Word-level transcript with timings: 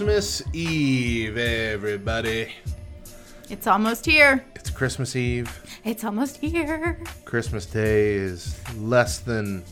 Christmas 0.00 0.42
Eve, 0.54 1.36
everybody. 1.36 2.54
It's 3.50 3.66
almost 3.66 4.06
here. 4.06 4.42
It's 4.54 4.70
Christmas 4.70 5.14
Eve. 5.14 5.60
It's 5.84 6.04
almost 6.04 6.38
here. 6.38 6.98
Christmas 7.26 7.66
Day 7.66 8.14
is 8.14 8.58
less 8.78 9.18
than 9.18 9.62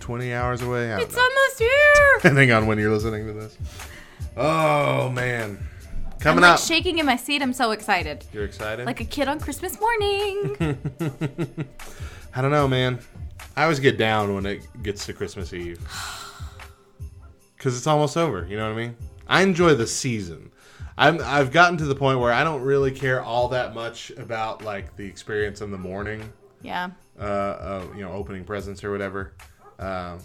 20 0.00 0.34
hours 0.34 0.62
away. 0.62 0.92
I 0.92 1.00
It's 1.02 1.16
almost 1.16 1.58
here. 1.60 1.70
Depending 2.16 2.50
on 2.50 2.66
when 2.66 2.80
you're 2.80 2.92
listening 2.92 3.28
to 3.28 3.32
this. 3.32 3.56
Oh, 4.36 5.08
man. 5.08 5.56
I'm 6.10 6.18
Coming 6.18 6.42
like 6.42 6.54
up. 6.54 6.58
shaking 6.58 6.98
in 6.98 7.06
my 7.06 7.14
seat. 7.14 7.42
I'm 7.42 7.52
so 7.52 7.70
excited. 7.70 8.24
You're 8.32 8.42
excited? 8.44 8.86
Like 8.86 9.00
a 9.00 9.04
kid 9.04 9.28
on 9.28 9.38
Christmas 9.38 9.78
morning. 9.78 10.56
I 12.34 12.42
don't 12.42 12.50
know, 12.50 12.66
man. 12.66 12.98
I 13.56 13.62
always 13.62 13.78
get 13.78 13.98
down 13.98 14.34
when 14.34 14.46
it 14.46 14.62
gets 14.82 15.06
to 15.06 15.12
Christmas 15.12 15.52
Eve. 15.52 15.78
Because 17.64 17.78
it's 17.78 17.86
almost 17.86 18.18
over, 18.18 18.46
you 18.46 18.58
know 18.58 18.70
what 18.70 18.78
I 18.78 18.86
mean? 18.88 18.96
I 19.26 19.40
enjoy 19.40 19.72
the 19.72 19.86
season. 19.86 20.52
I'm, 20.98 21.18
I've 21.24 21.50
gotten 21.50 21.78
to 21.78 21.86
the 21.86 21.94
point 21.94 22.20
where 22.20 22.30
I 22.30 22.44
don't 22.44 22.60
really 22.60 22.90
care 22.90 23.22
all 23.22 23.48
that 23.48 23.74
much 23.74 24.10
about 24.18 24.62
like 24.62 24.94
the 24.96 25.06
experience 25.06 25.62
in 25.62 25.70
the 25.70 25.78
morning, 25.78 26.30
yeah. 26.60 26.90
uh, 27.18 27.22
uh, 27.22 27.86
you 27.96 28.02
know, 28.02 28.12
opening 28.12 28.44
presents 28.44 28.84
or 28.84 28.92
whatever. 28.92 29.32
Um, 29.78 30.18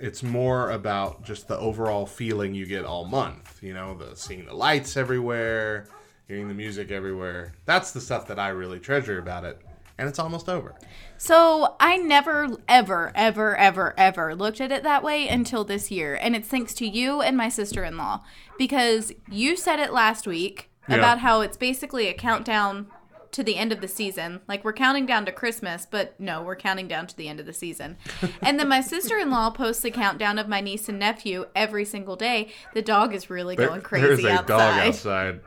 it's 0.00 0.24
more 0.24 0.72
about 0.72 1.22
just 1.22 1.46
the 1.46 1.56
overall 1.56 2.06
feeling 2.06 2.56
you 2.56 2.66
get 2.66 2.84
all 2.84 3.04
month. 3.04 3.62
You 3.62 3.72
know, 3.72 3.94
the 3.94 4.16
seeing 4.16 4.44
the 4.44 4.54
lights 4.54 4.96
everywhere, 4.96 5.86
hearing 6.26 6.48
the 6.48 6.54
music 6.54 6.90
everywhere. 6.90 7.52
That's 7.66 7.92
the 7.92 8.00
stuff 8.00 8.26
that 8.26 8.40
I 8.40 8.48
really 8.48 8.80
treasure 8.80 9.20
about 9.20 9.44
it. 9.44 9.60
And 9.96 10.08
it's 10.08 10.18
almost 10.18 10.48
over. 10.48 10.74
So 11.22 11.76
I 11.78 11.98
never, 11.98 12.48
ever, 12.66 13.12
ever, 13.14 13.54
ever, 13.54 13.92
ever 13.98 14.34
looked 14.34 14.58
at 14.58 14.72
it 14.72 14.82
that 14.84 15.02
way 15.02 15.28
until 15.28 15.64
this 15.64 15.90
year. 15.90 16.14
And 16.18 16.34
it's 16.34 16.48
thanks 16.48 16.72
to 16.76 16.86
you 16.86 17.20
and 17.20 17.36
my 17.36 17.50
sister 17.50 17.84
in 17.84 17.98
law. 17.98 18.22
Because 18.56 19.12
you 19.30 19.54
said 19.54 19.78
it 19.80 19.92
last 19.92 20.26
week 20.26 20.70
Yeah. 20.88 20.96
about 20.96 21.18
how 21.18 21.42
it's 21.42 21.58
basically 21.58 22.08
a 22.08 22.14
countdown 22.14 22.86
to 23.32 23.42
the 23.44 23.56
end 23.56 23.70
of 23.70 23.82
the 23.82 23.86
season. 23.86 24.40
Like 24.48 24.64
we're 24.64 24.72
counting 24.72 25.04
down 25.04 25.26
to 25.26 25.30
Christmas, 25.32 25.86
but 25.88 26.18
no, 26.18 26.42
we're 26.42 26.56
counting 26.56 26.88
down 26.88 27.06
to 27.08 27.14
the 27.16 27.28
end 27.28 27.38
of 27.38 27.44
the 27.44 27.52
season. 27.52 27.98
and 28.40 28.58
then 28.58 28.66
my 28.68 28.80
sister 28.80 29.18
in 29.18 29.30
law 29.30 29.50
posts 29.50 29.84
a 29.84 29.90
countdown 29.90 30.38
of 30.38 30.48
my 30.48 30.62
niece 30.62 30.88
and 30.88 30.98
nephew 30.98 31.44
every 31.54 31.84
single 31.84 32.16
day. 32.16 32.48
The 32.72 32.80
dog 32.80 33.14
is 33.14 33.28
really 33.28 33.56
There- 33.56 33.68
going 33.68 33.82
crazy 33.82 34.06
There's 34.06 34.24
a 34.24 34.30
outside. 34.32 34.46
dog 34.46 34.86
outside 34.88 35.40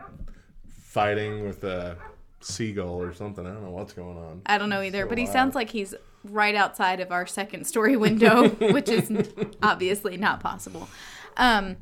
fighting 0.70 1.48
with 1.48 1.64
a 1.64 1.98
seagull 2.44 3.02
or 3.02 3.14
something. 3.14 3.46
I 3.46 3.52
don't 3.52 3.64
know 3.64 3.72
what's 3.72 3.94
going 3.94 4.18
on. 4.18 4.42
I 4.46 4.58
don't 4.58 4.70
know 4.70 4.82
either, 4.82 5.04
So 5.04 5.10
but 5.10 5.18
he 5.18 5.26
sounds 5.26 5.56
like 5.56 5.70
he's 5.70 5.96
right 6.24 6.56
outside 6.56 7.00
of 7.00 7.12
our 7.12 7.26
second 7.26 7.66
story 7.66 7.98
window, 7.98 8.50
which 8.72 8.90
is 8.90 9.12
obviously 9.62 10.18
not 10.18 10.40
possible. 10.40 10.88
Um, 11.38 11.78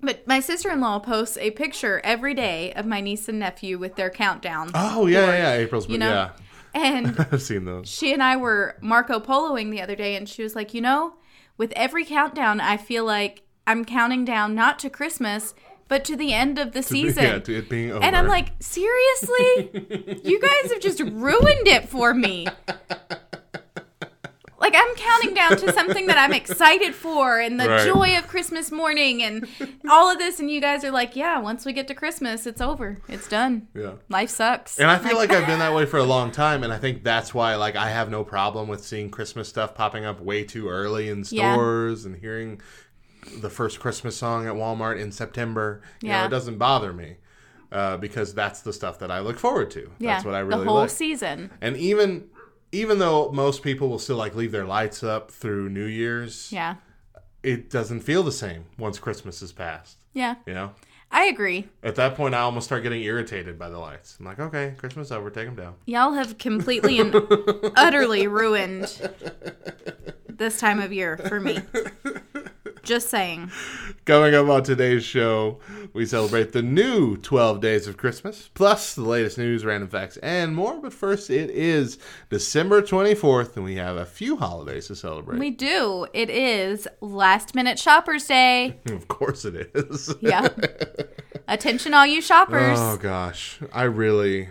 but 0.00 0.26
my 0.26 0.40
sister 0.40 0.70
in 0.70 0.80
law 0.80 0.98
posts 1.00 1.36
a 1.38 1.50
picture 1.50 2.00
every 2.04 2.32
day 2.34 2.72
of 2.74 2.86
my 2.86 3.00
niece 3.00 3.28
and 3.28 3.38
nephew 3.40 3.78
with 3.78 3.96
their 3.96 4.10
countdown. 4.10 4.70
Oh 4.74 5.06
yeah, 5.06 5.26
yeah, 5.26 5.32
yeah. 5.32 5.52
April's. 5.54 5.88
you 5.88 5.98
know? 5.98 6.08
yeah, 6.10 6.30
And 6.72 7.18
I've 7.32 7.42
seen 7.42 7.64
those. 7.64 7.88
she 7.88 8.12
and 8.12 8.22
I 8.22 8.36
were 8.36 8.76
Marco 8.80 9.18
Poloing 9.18 9.70
the 9.72 9.80
other 9.82 9.96
day, 9.96 10.14
and 10.14 10.28
she 10.28 10.42
was 10.42 10.54
like, 10.54 10.72
You 10.72 10.80
know, 10.82 11.14
with 11.56 11.72
every 11.74 12.04
countdown, 12.04 12.60
I 12.60 12.76
feel 12.76 13.04
like 13.04 13.42
I'm 13.66 13.84
counting 13.84 14.24
down 14.24 14.54
not 14.54 14.78
to 14.80 14.88
Christmas, 14.90 15.52
but 15.88 16.04
to 16.04 16.16
the 16.16 16.32
end 16.32 16.58
of 16.58 16.72
the 16.72 16.82
season. 16.94 17.24
Yeah, 17.24 17.38
to 17.40 17.58
it 17.58 17.68
being 17.68 17.90
over. 17.92 18.04
And 18.04 18.14
I'm 18.14 18.26
like, 18.28 18.52
seriously? 18.60 19.70
you 20.24 20.40
guys 20.40 20.70
have 20.72 20.80
just 20.80 21.00
ruined 21.00 21.66
it 21.66 21.88
for 21.88 22.14
me. 22.14 22.46
Like 24.60 24.74
I'm 24.76 24.96
counting 24.96 25.34
down 25.34 25.56
to 25.58 25.72
something 25.72 26.08
that 26.08 26.18
I'm 26.18 26.32
excited 26.32 26.92
for 26.92 27.38
and 27.38 27.60
the 27.60 27.68
Right. 27.68 27.86
joy 27.86 28.18
of 28.18 28.26
Christmas 28.26 28.72
morning 28.72 29.22
and 29.22 29.46
all 29.88 30.10
of 30.10 30.18
this 30.18 30.40
and 30.40 30.50
you 30.50 30.60
guys 30.60 30.84
are 30.84 30.90
like, 30.90 31.14
yeah, 31.14 31.38
once 31.38 31.64
we 31.64 31.72
get 31.72 31.86
to 31.88 31.94
Christmas, 31.94 32.44
it's 32.44 32.60
over. 32.60 33.00
It's 33.08 33.28
done. 33.28 33.68
yeah. 33.72 33.92
Life 34.08 34.30
sucks. 34.30 34.78
And 34.80 34.90
I 34.90 34.98
feel 34.98 35.16
like 35.16 35.30
I've 35.30 35.46
been 35.46 35.60
that 35.60 35.72
way 35.74 35.86
for 35.86 35.98
a 35.98 36.02
long 36.04 36.32
time, 36.32 36.64
and 36.64 36.72
I 36.72 36.76
think 36.78 37.04
that's 37.04 37.32
why, 37.32 37.54
like, 37.54 37.76
I 37.76 37.88
have 37.90 38.10
no 38.10 38.24
problem 38.24 38.66
with 38.68 38.84
seeing 38.84 39.10
Christmas 39.10 39.48
stuff 39.48 39.76
popping 39.76 40.04
up 40.04 40.20
way 40.20 40.42
too 40.42 40.68
early 40.68 41.08
in 41.08 41.24
Yeah. 41.30 41.52
stores 41.54 42.04
and 42.04 42.16
hearing 42.16 42.60
the 43.40 43.50
first 43.50 43.80
Christmas 43.80 44.16
song 44.16 44.46
at 44.46 44.54
Walmart 44.54 44.98
in 45.00 45.12
September. 45.12 45.82
You 46.02 46.08
know, 46.08 46.14
Yeah. 46.14 46.26
it 46.26 46.30
doesn't 46.30 46.58
bother 46.58 46.92
me 46.92 47.16
uh, 47.72 47.96
because 47.98 48.34
that's 48.34 48.60
the 48.62 48.72
stuff 48.72 48.98
that 49.00 49.10
I 49.10 49.20
look 49.20 49.38
forward 49.38 49.70
to. 49.72 49.90
yeah, 49.98 50.14
That's 50.14 50.24
what 50.24 50.34
I 50.34 50.40
really 50.40 50.64
the 50.64 50.70
whole 50.70 50.80
like. 50.80 50.90
season. 50.90 51.50
And 51.60 51.76
even 51.76 52.24
even 52.70 52.98
though 52.98 53.30
most 53.32 53.62
people 53.62 53.88
will 53.88 53.98
still 53.98 54.16
like 54.16 54.34
leave 54.34 54.52
their 54.52 54.66
lights 54.66 55.02
up 55.02 55.30
through 55.30 55.70
New 55.70 55.86
Year's, 55.86 56.52
Yeah. 56.52 56.76
it 57.42 57.70
doesn't 57.70 58.00
feel 58.00 58.22
the 58.22 58.32
same 58.32 58.66
once 58.78 58.98
Christmas 58.98 59.40
is 59.40 59.52
past. 59.52 59.96
Yeah. 60.12 60.34
You 60.46 60.52
know, 60.54 60.72
I 61.10 61.24
agree. 61.24 61.68
at 61.82 61.94
that 61.94 62.14
point, 62.14 62.34
I 62.34 62.40
almost 62.40 62.66
start 62.66 62.82
getting 62.82 63.02
irritated 63.02 63.58
by 63.58 63.70
the 63.70 63.78
lights. 63.78 64.16
I'm 64.20 64.26
like, 64.26 64.38
okay, 64.38 64.74
Christmas 64.76 65.10
over, 65.10 65.30
take 65.30 65.46
them 65.46 65.56
down. 65.56 65.74
Y'all 65.86 66.12
have 66.12 66.36
completely 66.36 66.98
and 67.00 67.14
utterly 67.76 68.26
ruined 68.26 69.00
this 70.28 70.60
time 70.60 70.80
of 70.80 70.92
year 70.92 71.16
for 71.16 71.40
me. 71.40 71.60
Just 72.82 73.08
saying. 73.08 73.50
Coming 74.04 74.34
up 74.34 74.48
on 74.48 74.62
today's 74.62 75.04
show, 75.04 75.58
we 75.92 76.06
celebrate 76.06 76.52
the 76.52 76.62
new 76.62 77.16
12 77.16 77.60
days 77.60 77.86
of 77.86 77.96
Christmas, 77.96 78.50
plus 78.54 78.94
the 78.94 79.02
latest 79.02 79.38
news, 79.38 79.64
random 79.64 79.88
facts, 79.88 80.16
and 80.18 80.54
more. 80.54 80.80
But 80.80 80.92
first, 80.92 81.30
it 81.30 81.50
is 81.50 81.98
December 82.30 82.82
24th, 82.82 83.56
and 83.56 83.64
we 83.64 83.76
have 83.76 83.96
a 83.96 84.06
few 84.06 84.36
holidays 84.36 84.86
to 84.88 84.96
celebrate. 84.96 85.38
We 85.38 85.50
do. 85.50 86.06
It 86.12 86.30
is 86.30 86.88
last 87.00 87.54
minute 87.54 87.78
shoppers 87.78 88.26
day. 88.26 88.78
of 88.86 89.08
course, 89.08 89.44
it 89.44 89.70
is. 89.74 90.14
Yeah. 90.20 90.48
Attention, 91.48 91.94
all 91.94 92.06
you 92.06 92.20
shoppers. 92.20 92.78
Oh 92.78 92.98
gosh, 92.98 93.58
I 93.72 93.84
really 93.84 94.48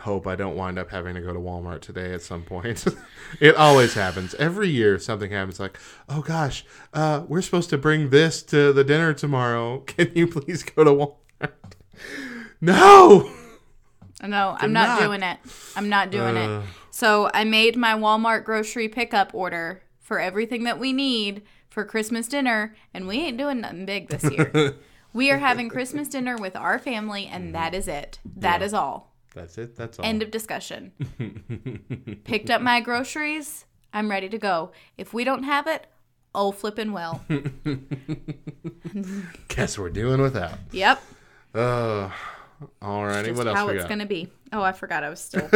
hope 0.00 0.26
I 0.26 0.36
don't 0.36 0.56
wind 0.56 0.78
up 0.78 0.90
having 0.90 1.14
to 1.14 1.20
go 1.20 1.32
to 1.32 1.38
Walmart 1.38 1.80
today 1.80 2.12
at 2.12 2.22
some 2.22 2.42
point. 2.42 2.84
it 3.40 3.54
always 3.56 3.94
happens. 3.94 4.34
Every 4.34 4.68
year 4.68 4.98
something 4.98 5.30
happens 5.30 5.60
like, 5.60 5.78
"Oh 6.08 6.22
gosh, 6.22 6.64
uh, 6.92 7.22
we're 7.28 7.42
supposed 7.42 7.70
to 7.70 7.78
bring 7.78 8.10
this 8.10 8.42
to 8.44 8.72
the 8.72 8.84
dinner 8.84 9.14
tomorrow. 9.14 9.78
Can 9.86 10.12
you 10.14 10.26
please 10.26 10.62
go 10.62 10.84
to 10.84 10.90
Walmart?" 10.90 11.52
no. 12.60 13.30
no, 14.22 14.56
I'm 14.58 14.72
not, 14.72 14.88
not. 14.88 15.00
doing 15.00 15.22
it. 15.22 15.38
I'm 15.76 15.88
not 15.88 16.10
doing 16.10 16.36
Uh. 16.36 16.60
it. 16.60 16.66
So 16.90 17.30
I 17.32 17.44
made 17.44 17.76
my 17.76 17.94
Walmart 17.94 18.44
grocery 18.44 18.88
pickup 18.88 19.32
order 19.34 19.82
for 20.00 20.18
everything 20.20 20.64
that 20.64 20.78
we 20.78 20.92
need 20.92 21.42
for 21.68 21.84
Christmas 21.84 22.26
dinner, 22.26 22.74
and 22.92 23.06
we 23.06 23.18
ain't 23.18 23.38
doing 23.38 23.60
nothing 23.60 23.86
big 23.86 24.08
this 24.08 24.24
year. 24.30 24.74
we 25.12 25.30
are 25.30 25.38
having 25.38 25.68
Christmas 25.68 26.08
dinner 26.08 26.36
with 26.36 26.56
our 26.56 26.78
family, 26.78 27.26
and 27.26 27.54
that 27.54 27.74
is 27.74 27.86
it. 27.88 28.18
That 28.36 28.60
is 28.60 28.74
all. 28.74 29.09
That's 29.34 29.58
it. 29.58 29.76
That's 29.76 29.98
all. 29.98 30.04
End 30.04 30.22
of 30.22 30.30
discussion. 30.30 30.92
Picked 32.24 32.50
up 32.50 32.62
my 32.62 32.80
groceries. 32.80 33.64
I'm 33.92 34.10
ready 34.10 34.28
to 34.28 34.38
go. 34.38 34.72
If 34.96 35.12
we 35.12 35.24
don't 35.24 35.44
have 35.44 35.66
it, 35.66 35.86
oh 36.34 36.52
flipping 36.52 36.92
well. 36.92 37.24
Guess 39.48 39.78
we're 39.78 39.90
doing 39.90 40.20
without. 40.20 40.58
Yep. 40.72 41.02
Uh, 41.54 42.10
alrighty. 42.82 43.36
What 43.36 43.46
else 43.46 43.58
how 43.58 43.66
we 43.66 43.74
it's 43.74 43.84
got? 43.84 43.88
gonna 43.88 44.06
be. 44.06 44.28
Oh, 44.52 44.62
I 44.62 44.72
forgot 44.72 45.04
I 45.04 45.10
was 45.10 45.20
still. 45.20 45.44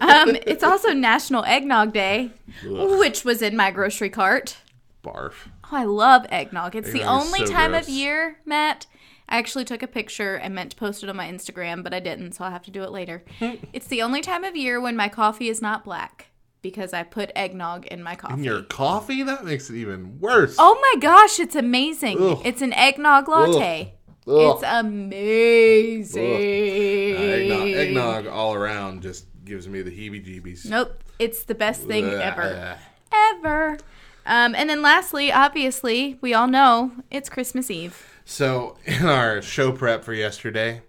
um, 0.00 0.36
it's 0.46 0.62
also 0.62 0.92
National 0.92 1.44
Eggnog 1.44 1.92
Day, 1.92 2.30
which 2.64 3.24
was 3.24 3.42
in 3.42 3.56
my 3.56 3.70
grocery 3.70 4.10
cart. 4.10 4.56
Barf. 5.02 5.32
Oh, 5.64 5.76
I 5.76 5.84
love 5.84 6.26
eggnog. 6.30 6.76
It's 6.76 6.92
the 6.92 7.00
Eggnog 7.00 7.22
is 7.22 7.26
only 7.26 7.46
so 7.46 7.52
time 7.52 7.70
gross. 7.70 7.84
of 7.84 7.88
year, 7.88 8.36
Matt. 8.44 8.86
I 9.30 9.38
actually 9.38 9.64
took 9.64 9.82
a 9.82 9.86
picture 9.86 10.34
and 10.34 10.54
meant 10.54 10.72
to 10.72 10.76
post 10.76 11.04
it 11.04 11.08
on 11.08 11.16
my 11.16 11.30
Instagram, 11.30 11.84
but 11.84 11.94
I 11.94 12.00
didn't, 12.00 12.32
so 12.32 12.44
I'll 12.44 12.50
have 12.50 12.64
to 12.64 12.70
do 12.70 12.82
it 12.82 12.90
later. 12.90 13.24
it's 13.72 13.86
the 13.86 14.02
only 14.02 14.20
time 14.20 14.42
of 14.42 14.56
year 14.56 14.80
when 14.80 14.96
my 14.96 15.08
coffee 15.08 15.48
is 15.48 15.62
not 15.62 15.84
black 15.84 16.26
because 16.62 16.92
I 16.92 17.04
put 17.04 17.30
eggnog 17.36 17.86
in 17.86 18.02
my 18.02 18.16
coffee. 18.16 18.34
In 18.34 18.44
your 18.44 18.62
coffee? 18.62 19.22
That 19.22 19.44
makes 19.44 19.70
it 19.70 19.76
even 19.76 20.18
worse. 20.18 20.56
Oh 20.58 20.78
my 20.80 21.00
gosh, 21.00 21.38
it's 21.38 21.54
amazing. 21.54 22.18
Ugh. 22.20 22.42
It's 22.44 22.60
an 22.60 22.72
eggnog 22.72 23.28
latte. 23.28 23.94
Ugh. 24.26 24.34
It's 24.36 24.62
amazing. 24.64 26.22
Uh, 26.22 27.20
eggnog, 27.20 27.68
eggnog 27.68 28.26
all 28.26 28.54
around 28.54 29.02
just 29.02 29.26
gives 29.44 29.68
me 29.68 29.82
the 29.82 29.90
heebie-jeebies. 29.90 30.66
Nope. 30.66 31.04
It's 31.18 31.44
the 31.44 31.54
best 31.54 31.82
thing 31.82 32.06
Ugh. 32.06 32.20
ever. 32.20 32.78
Ever. 33.12 33.78
Um, 34.26 34.54
and 34.54 34.68
then 34.68 34.82
lastly, 34.82 35.32
obviously, 35.32 36.18
we 36.20 36.34
all 36.34 36.46
know 36.46 36.92
it's 37.10 37.28
Christmas 37.28 37.70
Eve. 37.70 38.19
So, 38.30 38.76
in 38.84 39.06
our 39.06 39.42
show 39.42 39.72
prep 39.72 40.04
for 40.04 40.14
yesterday, 40.14 40.82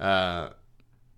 uh, 0.00 0.48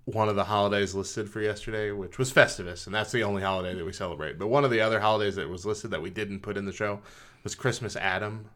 one 0.06 0.28
of 0.28 0.34
the 0.34 0.42
holidays 0.42 0.92
listed 0.92 1.30
for 1.30 1.40
yesterday, 1.40 1.92
which 1.92 2.18
was 2.18 2.32
Festivus, 2.32 2.86
and 2.86 2.94
that's 2.94 3.12
the 3.12 3.22
only 3.22 3.42
holiday 3.42 3.78
that 3.78 3.84
we 3.84 3.92
celebrate. 3.92 4.40
But 4.40 4.48
one 4.48 4.64
of 4.64 4.72
the 4.72 4.80
other 4.80 4.98
holidays 4.98 5.36
that 5.36 5.48
was 5.48 5.64
listed 5.64 5.92
that 5.92 6.02
we 6.02 6.10
didn't 6.10 6.40
put 6.40 6.56
in 6.56 6.64
the 6.64 6.72
show 6.72 7.00
was 7.44 7.54
Christmas 7.54 7.94
Adam. 7.94 8.46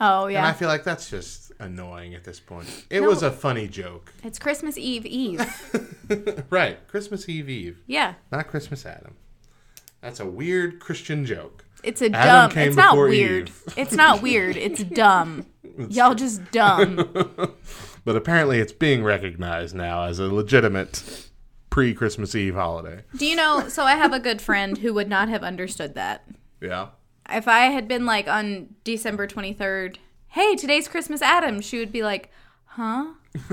Oh, 0.00 0.28
yeah, 0.28 0.38
And 0.38 0.46
I 0.46 0.52
feel 0.52 0.68
like 0.68 0.84
that's 0.84 1.10
just 1.10 1.50
annoying 1.58 2.14
at 2.14 2.22
this 2.22 2.38
point. 2.38 2.86
It 2.88 3.02
was 3.02 3.24
a 3.24 3.32
funny 3.32 3.66
joke. 3.66 4.12
It's 4.22 4.38
Christmas 4.38 4.78
Eve 4.78 5.04
Eve. 5.06 6.46
right. 6.50 6.86
Christmas 6.86 7.28
Eve 7.28 7.48
Eve, 7.50 7.82
Yeah. 7.88 8.14
not 8.30 8.46
Christmas 8.46 8.86
Adam. 8.86 9.16
That's 10.02 10.20
a 10.20 10.26
weird 10.26 10.78
Christian 10.78 11.26
joke. 11.26 11.64
It's 11.82 12.00
a 12.00 12.10
Adam 12.14 12.54
dumb. 12.54 12.58
It's 12.68 12.76
not 12.76 12.96
weird. 12.96 13.48
Eve. 13.48 13.74
It's 13.76 13.92
not 13.94 14.22
weird. 14.22 14.56
It's 14.70 14.82
dumb. 14.84 15.46
Y'all 15.88 16.14
just 16.14 16.50
dumb. 16.50 17.12
But 18.02 18.16
apparently, 18.16 18.58
it's 18.60 18.72
being 18.72 19.04
recognized 19.04 19.74
now 19.74 20.04
as 20.04 20.18
a 20.18 20.24
legitimate 20.32 21.28
pre-Christmas 21.68 22.34
Eve 22.34 22.54
holiday. 22.54 23.04
Do 23.14 23.26
you 23.26 23.36
know? 23.36 23.68
So 23.68 23.84
I 23.84 23.92
have 23.92 24.14
a 24.14 24.18
good 24.18 24.40
friend 24.40 24.78
who 24.78 24.94
would 24.94 25.08
not 25.08 25.28
have 25.28 25.42
understood 25.42 25.94
that. 25.96 26.26
Yeah. 26.62 26.88
If 27.28 27.46
I 27.46 27.66
had 27.66 27.86
been 27.88 28.06
like 28.06 28.26
on 28.26 28.74
December 28.84 29.26
23rd, 29.26 29.96
hey, 30.28 30.56
today's 30.56 30.88
Christmas 30.88 31.20
Adam, 31.20 31.60
she 31.60 31.78
would 31.78 31.92
be 31.92 32.02
like, 32.02 32.30
huh? 32.64 33.08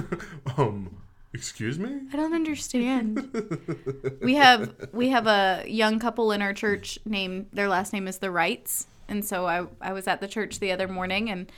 Um. 0.57 0.97
Excuse 1.33 1.77
me. 1.77 1.99
I 2.11 2.15
don't 2.15 2.33
understand. 2.33 4.17
we 4.23 4.35
have 4.35 4.73
we 4.91 5.09
have 5.09 5.27
a 5.27 5.63
young 5.67 5.99
couple 5.99 6.31
in 6.31 6.41
our 6.41 6.53
church 6.53 6.97
named 7.05 7.47
their 7.53 7.67
last 7.67 7.93
name 7.93 8.07
is 8.07 8.17
the 8.19 8.31
Wrights. 8.31 8.87
And 9.07 9.23
so 9.23 9.45
I 9.45 9.67
I 9.81 9.93
was 9.93 10.07
at 10.07 10.19
the 10.21 10.27
church 10.27 10.59
the 10.59 10.71
other 10.71 10.87
morning 10.87 11.29
and 11.29 11.51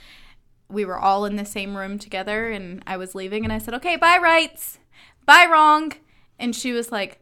we 0.70 0.84
were 0.84 0.98
all 0.98 1.24
in 1.24 1.36
the 1.36 1.44
same 1.44 1.76
room 1.76 1.98
together 1.98 2.50
and 2.50 2.82
I 2.86 2.96
was 2.96 3.14
leaving 3.14 3.44
and 3.44 3.52
I 3.52 3.58
said, 3.58 3.74
"Okay, 3.74 3.96
bye 3.96 4.18
rights. 4.18 4.78
Bye 5.26 5.46
wrong." 5.50 5.92
And 6.38 6.54
she 6.54 6.72
was 6.72 6.90
like, 6.90 7.20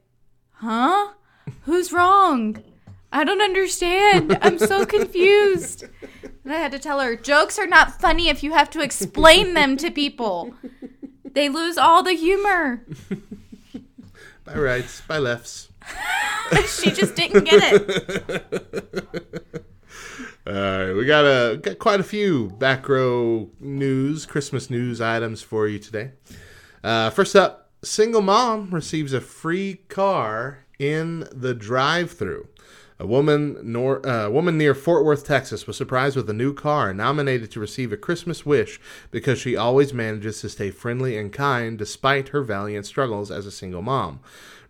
"Huh? 0.52 1.12
Who's 1.62 1.92
wrong?" 1.92 2.62
I 3.10 3.24
don't 3.24 3.40
understand. 3.40 4.38
I'm 4.42 4.58
so 4.58 4.84
confused. 4.86 5.84
And 6.44 6.52
I 6.52 6.58
had 6.58 6.72
to 6.72 6.78
tell 6.78 7.00
her, 7.00 7.16
jokes 7.16 7.58
are 7.58 7.66
not 7.66 8.00
funny 8.00 8.28
if 8.28 8.42
you 8.42 8.52
have 8.52 8.70
to 8.70 8.82
explain 8.82 9.54
them 9.54 9.76
to 9.78 9.90
people. 9.90 10.54
They 11.24 11.48
lose 11.48 11.78
all 11.78 12.02
the 12.02 12.12
humor. 12.12 12.84
By 14.44 14.54
rights, 14.54 15.02
by 15.06 15.18
lefts. 15.18 15.68
she 16.80 16.90
just 16.90 17.14
didn't 17.14 17.44
get 17.44 17.60
it. 17.62 19.64
Right, 20.48 20.94
we 20.94 21.04
got 21.04 21.26
a 21.26 21.58
got 21.58 21.78
quite 21.78 22.00
a 22.00 22.04
few 22.04 22.48
back 22.48 22.88
row 22.88 23.50
news, 23.60 24.24
Christmas 24.24 24.70
news 24.70 24.98
items 24.98 25.42
for 25.42 25.68
you 25.68 25.78
today. 25.78 26.12
Uh, 26.82 27.10
first 27.10 27.36
up, 27.36 27.70
single 27.84 28.22
mom 28.22 28.70
receives 28.70 29.12
a 29.12 29.20
free 29.20 29.80
car 29.88 30.64
in 30.78 31.28
the 31.32 31.52
drive-through. 31.52 32.48
A 32.98 33.06
woman, 33.06 33.58
nor, 33.62 34.04
uh, 34.08 34.30
woman 34.30 34.56
near 34.56 34.74
Fort 34.74 35.04
Worth, 35.04 35.26
Texas, 35.26 35.66
was 35.66 35.76
surprised 35.76 36.16
with 36.16 36.30
a 36.30 36.32
new 36.32 36.54
car 36.54 36.94
nominated 36.94 37.50
to 37.50 37.60
receive 37.60 37.92
a 37.92 37.98
Christmas 37.98 38.46
wish 38.46 38.80
because 39.10 39.38
she 39.38 39.54
always 39.54 39.92
manages 39.92 40.40
to 40.40 40.48
stay 40.48 40.70
friendly 40.70 41.18
and 41.18 41.30
kind 41.30 41.76
despite 41.76 42.28
her 42.28 42.42
valiant 42.42 42.86
struggles 42.86 43.30
as 43.30 43.44
a 43.44 43.52
single 43.52 43.82
mom. 43.82 44.20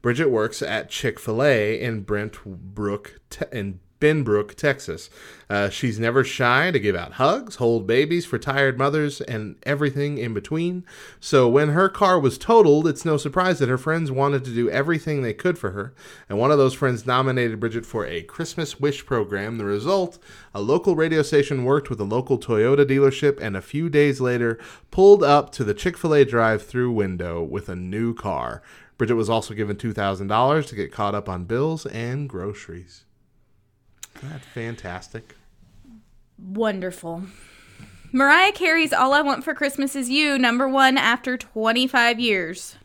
Bridget 0.02 0.30
works 0.30 0.60
at 0.60 0.90
Chick 0.90 1.20
Fil 1.20 1.42
A 1.42 1.80
in 1.80 2.00
Brent 2.00 2.44
Brook, 2.44 3.20
te- 3.30 3.46
in 3.52 3.78
Benbrook, 4.00 4.54
Texas. 4.54 5.10
Uh, 5.50 5.68
she's 5.68 5.98
never 5.98 6.22
shy 6.22 6.70
to 6.70 6.78
give 6.78 6.94
out 6.94 7.14
hugs, 7.14 7.56
hold 7.56 7.86
babies 7.86 8.26
for 8.26 8.38
tired 8.38 8.78
mothers, 8.78 9.20
and 9.22 9.56
everything 9.64 10.18
in 10.18 10.34
between. 10.34 10.84
So 11.20 11.48
when 11.48 11.70
her 11.70 11.88
car 11.88 12.20
was 12.20 12.38
totaled, 12.38 12.86
it's 12.86 13.04
no 13.04 13.16
surprise 13.16 13.58
that 13.58 13.68
her 13.68 13.78
friends 13.78 14.10
wanted 14.10 14.44
to 14.44 14.54
do 14.54 14.70
everything 14.70 15.22
they 15.22 15.34
could 15.34 15.58
for 15.58 15.70
her. 15.70 15.94
And 16.28 16.38
one 16.38 16.50
of 16.50 16.58
those 16.58 16.74
friends 16.74 17.06
nominated 17.06 17.60
Bridget 17.60 17.86
for 17.86 18.06
a 18.06 18.22
Christmas 18.22 18.78
Wish 18.78 19.04
program. 19.06 19.58
The 19.58 19.64
result 19.64 20.18
a 20.54 20.60
local 20.60 20.96
radio 20.96 21.22
station 21.22 21.64
worked 21.64 21.90
with 21.90 22.00
a 22.00 22.04
local 22.04 22.38
Toyota 22.38 22.84
dealership, 22.84 23.40
and 23.40 23.56
a 23.56 23.62
few 23.62 23.88
days 23.88 24.20
later 24.20 24.58
pulled 24.90 25.22
up 25.22 25.50
to 25.52 25.64
the 25.64 25.74
Chick 25.74 25.96
fil 25.96 26.14
A 26.14 26.24
drive 26.24 26.62
through 26.62 26.92
window 26.92 27.42
with 27.42 27.68
a 27.68 27.76
new 27.76 28.14
car. 28.14 28.62
Bridget 28.96 29.14
was 29.14 29.30
also 29.30 29.54
given 29.54 29.76
$2,000 29.76 30.66
to 30.66 30.74
get 30.74 30.92
caught 30.92 31.14
up 31.14 31.28
on 31.28 31.44
bills 31.44 31.86
and 31.86 32.28
groceries. 32.28 33.04
Isn't 34.18 34.30
that 34.30 34.44
fantastic? 34.44 35.36
Wonderful. 36.38 37.24
Mariah 38.10 38.52
Carey's 38.52 38.92
All 38.92 39.12
I 39.12 39.22
Want 39.22 39.44
for 39.44 39.54
Christmas 39.54 39.94
Is 39.94 40.10
You, 40.10 40.38
number 40.38 40.68
one 40.68 40.98
after 40.98 41.36
25 41.36 42.18
years. 42.18 42.76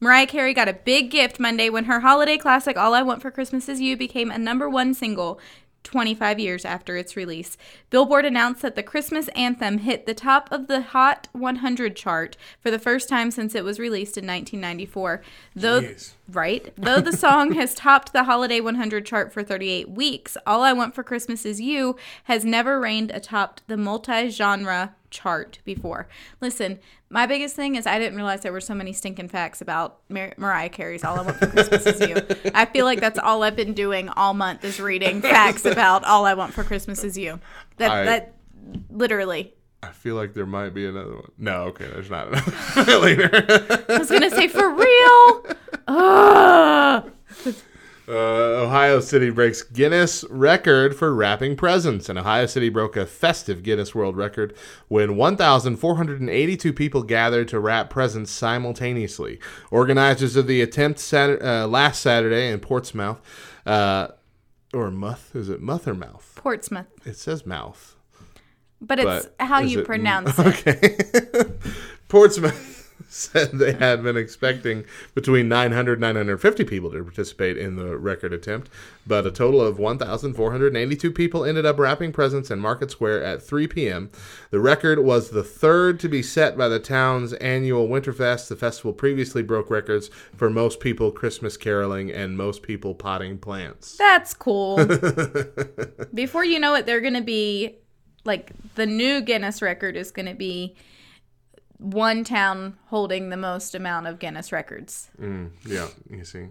Mariah 0.00 0.26
Carey 0.26 0.52
got 0.52 0.68
a 0.68 0.74
big 0.74 1.10
gift 1.10 1.40
Monday 1.40 1.70
when 1.70 1.84
her 1.84 2.00
holiday 2.00 2.36
classic 2.36 2.76
All 2.76 2.92
I 2.92 3.00
Want 3.02 3.22
for 3.22 3.30
Christmas 3.30 3.68
Is 3.68 3.80
You 3.80 3.96
became 3.96 4.30
a 4.30 4.38
number 4.38 4.68
one 4.68 4.92
single 4.92 5.40
25 5.86 6.38
years 6.38 6.64
after 6.64 6.96
its 6.96 7.16
release. 7.16 7.56
Billboard 7.90 8.24
announced 8.26 8.60
that 8.62 8.74
the 8.74 8.82
Christmas 8.82 9.28
anthem 9.28 9.78
hit 9.78 10.04
the 10.04 10.14
top 10.14 10.50
of 10.50 10.66
the 10.66 10.82
Hot 10.82 11.28
100 11.32 11.94
chart 11.94 12.36
for 12.60 12.70
the 12.70 12.78
first 12.78 13.08
time 13.08 13.30
since 13.30 13.54
it 13.54 13.64
was 13.64 13.78
released 13.78 14.18
in 14.18 14.26
1994. 14.26 15.22
Though 15.54 15.82
Jeez. 15.82 16.12
right, 16.28 16.72
though 16.76 17.00
the 17.00 17.16
song 17.16 17.52
has 17.52 17.74
topped 17.74 18.12
the 18.12 18.24
Holiday 18.24 18.60
100 18.60 19.06
chart 19.06 19.32
for 19.32 19.44
38 19.44 19.88
weeks, 19.88 20.36
All 20.46 20.62
I 20.62 20.72
Want 20.72 20.94
for 20.94 21.04
Christmas 21.04 21.46
Is 21.46 21.60
You 21.60 21.96
has 22.24 22.44
never 22.44 22.80
reigned 22.80 23.12
atop 23.12 23.60
the 23.68 23.76
multi-genre 23.76 24.95
chart 25.10 25.58
before. 25.64 26.08
Listen, 26.40 26.78
my 27.10 27.26
biggest 27.26 27.54
thing 27.56 27.76
is 27.76 27.86
I 27.86 27.98
didn't 27.98 28.16
realize 28.16 28.40
there 28.42 28.52
were 28.52 28.60
so 28.60 28.74
many 28.74 28.92
stinking 28.92 29.28
facts 29.28 29.60
about 29.60 29.98
Mar- 30.08 30.34
Mariah 30.36 30.68
Carey's 30.68 31.04
All 31.04 31.18
I 31.18 31.22
Want 31.22 31.36
for 31.38 31.46
Christmas 31.46 31.86
Is 31.86 32.00
You. 32.00 32.16
I 32.54 32.64
feel 32.64 32.84
like 32.84 33.00
that's 33.00 33.18
all 33.18 33.42
I've 33.42 33.56
been 33.56 33.72
doing 33.74 34.08
all 34.10 34.34
month 34.34 34.64
is 34.64 34.80
reading 34.80 35.20
facts 35.22 35.64
about 35.64 36.04
All 36.04 36.24
I 36.26 36.34
Want 36.34 36.52
for 36.54 36.64
Christmas 36.64 37.04
Is 37.04 37.16
You. 37.16 37.40
That 37.78 37.90
I- 37.90 38.04
that 38.04 38.34
literally. 38.90 39.52
I 39.82 39.90
feel 39.90 40.16
like 40.16 40.32
there 40.34 40.46
might 40.46 40.70
be 40.74 40.86
another 40.86 41.14
one. 41.14 41.30
No, 41.38 41.64
okay, 41.66 41.86
there's 41.86 42.10
not 42.10 42.28
another. 42.28 42.98
Later. 42.98 43.30
I 43.88 43.98
was 43.98 44.10
gonna 44.10 44.30
say 44.30 44.48
for 44.48 44.68
real. 44.74 45.46
Ugh. 45.88 47.12
Uh, 48.08 48.12
Ohio 48.62 49.00
City 49.00 49.30
breaks 49.30 49.62
Guinness 49.62 50.24
record 50.30 50.94
for 50.94 51.12
wrapping 51.12 51.56
presents, 51.56 52.08
and 52.08 52.16
Ohio 52.18 52.46
City 52.46 52.68
broke 52.68 52.96
a 52.96 53.04
festive 53.04 53.64
Guinness 53.64 53.96
World 53.96 54.16
Record 54.16 54.54
when 54.86 55.16
1,482 55.16 56.72
people 56.72 57.02
gathered 57.02 57.48
to 57.48 57.58
wrap 57.58 57.90
presents 57.90 58.30
simultaneously. 58.30 59.40
Organizers 59.72 60.36
of 60.36 60.46
the 60.46 60.62
attempt 60.62 61.12
uh, 61.12 61.66
last 61.66 62.00
Saturday 62.00 62.48
in 62.52 62.60
Portsmouth, 62.60 63.20
uh, 63.66 64.08
or 64.72 64.92
Muth, 64.92 65.34
is 65.34 65.48
it 65.48 65.60
Muth 65.60 65.88
or 65.88 65.94
Mouth? 65.94 66.32
Portsmouth, 66.36 66.86
It 67.04 67.16
says 67.16 67.44
Mouth. 67.44 67.96
but 68.80 69.00
it's 69.00 69.26
but 69.26 69.44
how 69.46 69.58
you 69.58 69.82
pronounce 69.82 70.38
it. 70.38 70.46
Okay. 70.68 70.96
Portsmouth 72.08 72.75
said 73.08 73.52
they 73.52 73.72
had 73.72 74.02
been 74.02 74.16
expecting 74.16 74.84
between 75.14 75.48
900 75.48 76.00
950 76.00 76.64
people 76.64 76.90
to 76.90 77.02
participate 77.02 77.56
in 77.56 77.76
the 77.76 77.96
record 77.96 78.32
attempt, 78.32 78.70
but 79.06 79.26
a 79.26 79.30
total 79.30 79.60
of 79.60 79.78
1,482 79.78 81.10
people 81.12 81.44
ended 81.44 81.66
up 81.66 81.78
wrapping 81.78 82.12
presents 82.12 82.50
in 82.50 82.58
Market 82.58 82.90
Square 82.90 83.22
at 83.24 83.42
3 83.42 83.66
p.m. 83.68 84.10
The 84.50 84.60
record 84.60 85.00
was 85.00 85.30
the 85.30 85.44
third 85.44 86.00
to 86.00 86.08
be 86.08 86.22
set 86.22 86.56
by 86.56 86.68
the 86.68 86.80
town's 86.80 87.32
annual 87.34 87.88
Winterfest. 87.88 88.48
The 88.48 88.56
festival 88.56 88.92
previously 88.92 89.42
broke 89.42 89.70
records 89.70 90.10
for 90.34 90.50
most 90.50 90.80
people 90.80 91.10
Christmas 91.10 91.56
caroling 91.56 92.10
and 92.10 92.36
most 92.36 92.62
people 92.62 92.94
potting 92.94 93.38
plants. 93.38 93.96
That's 93.96 94.34
cool. 94.34 94.76
Before 96.14 96.44
you 96.44 96.58
know 96.58 96.74
it, 96.74 96.86
they're 96.86 97.00
going 97.00 97.14
to 97.14 97.20
be 97.20 97.76
like 98.24 98.52
the 98.74 98.86
new 98.86 99.20
Guinness 99.20 99.62
record 99.62 99.96
is 99.96 100.10
going 100.10 100.26
to 100.26 100.34
be 100.34 100.74
one 101.78 102.24
town 102.24 102.76
holding 102.86 103.30
the 103.30 103.36
most 103.36 103.74
amount 103.74 104.06
of 104.06 104.18
Guinness 104.18 104.52
records. 104.52 105.10
Mm, 105.20 105.50
yeah, 105.64 105.88
you 106.10 106.24
see. 106.24 106.46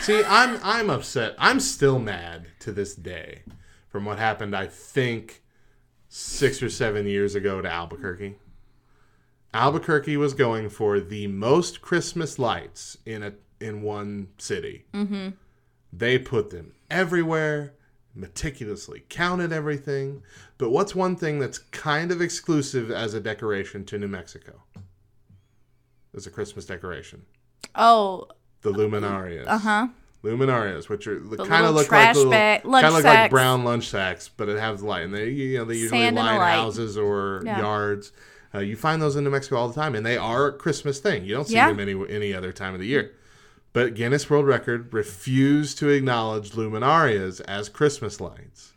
See, 0.00 0.22
I'm 0.24 0.60
I'm 0.62 0.90
upset. 0.90 1.34
I'm 1.38 1.60
still 1.60 1.98
mad 1.98 2.48
to 2.60 2.72
this 2.72 2.94
day 2.94 3.42
from 3.88 4.04
what 4.04 4.18
happened. 4.18 4.54
I 4.54 4.66
think 4.66 5.42
six 6.08 6.62
or 6.62 6.68
seven 6.68 7.06
years 7.06 7.34
ago 7.34 7.62
to 7.62 7.70
Albuquerque. 7.70 8.36
Albuquerque 9.54 10.16
was 10.16 10.34
going 10.34 10.68
for 10.68 11.00
the 11.00 11.26
most 11.26 11.80
Christmas 11.80 12.38
lights 12.38 12.98
in 13.06 13.22
a 13.22 13.34
in 13.60 13.82
one 13.82 14.28
city. 14.38 14.84
Mm-hmm. 14.92 15.30
They 15.92 16.18
put 16.18 16.50
them 16.50 16.74
everywhere, 16.90 17.74
meticulously 18.18 19.04
counted 19.08 19.52
everything. 19.52 20.22
But 20.58 20.70
what's 20.70 20.94
one 20.94 21.16
thing 21.16 21.38
that's 21.38 21.58
kind 21.58 22.10
of 22.10 22.20
exclusive 22.20 22.90
as 22.90 23.14
a 23.14 23.20
decoration 23.20 23.84
to 23.86 23.98
New 23.98 24.08
Mexico? 24.08 24.62
As 26.16 26.26
a 26.26 26.30
Christmas 26.30 26.64
decoration 26.64 27.22
Oh, 27.74 28.26
the 28.62 28.72
luminarias. 28.72 29.46
uh 29.46 29.58
huh. 29.58 29.88
Luminarias, 30.24 30.88
which 30.88 31.06
are 31.06 31.20
kind 31.20 31.64
of 31.64 31.74
look 31.76 31.92
like 31.92 32.14
little, 32.16 32.32
kind 32.32 32.62
of 32.86 32.92
look 32.92 33.04
like 33.04 33.30
brown 33.30 33.62
lunch 33.62 33.88
sacks, 33.88 34.28
but 34.28 34.48
it 34.48 34.58
has 34.58 34.82
light, 34.82 35.02
and 35.04 35.14
they 35.14 35.28
you 35.28 35.58
know 35.58 35.64
they 35.64 35.76
usually 35.76 36.10
line 36.10 36.40
houses 36.40 36.98
or 36.98 37.42
Yeah. 37.44 37.58
yards. 37.60 38.10
Uh, 38.52 38.58
you 38.60 38.74
find 38.74 39.00
those 39.00 39.14
in 39.14 39.22
New 39.22 39.30
Mexico 39.30 39.56
all 39.56 39.68
the 39.68 39.74
time, 39.74 39.94
and 39.94 40.04
they 40.04 40.16
are 40.16 40.46
a 40.48 40.52
Christmas 40.52 40.98
thing. 40.98 41.24
You 41.24 41.34
don't 41.34 41.46
see 41.46 41.54
Yeah. 41.54 41.68
them 41.68 41.78
any 41.78 41.94
any 42.08 42.34
other 42.34 42.50
time 42.50 42.74
of 42.74 42.80
the 42.80 42.86
year. 42.86 43.12
But 43.78 43.94
Guinness 43.94 44.28
World 44.28 44.48
Record 44.48 44.92
refused 44.92 45.78
to 45.78 45.88
acknowledge 45.88 46.50
luminarias 46.50 47.40
as 47.42 47.68
Christmas 47.68 48.20
lights, 48.20 48.72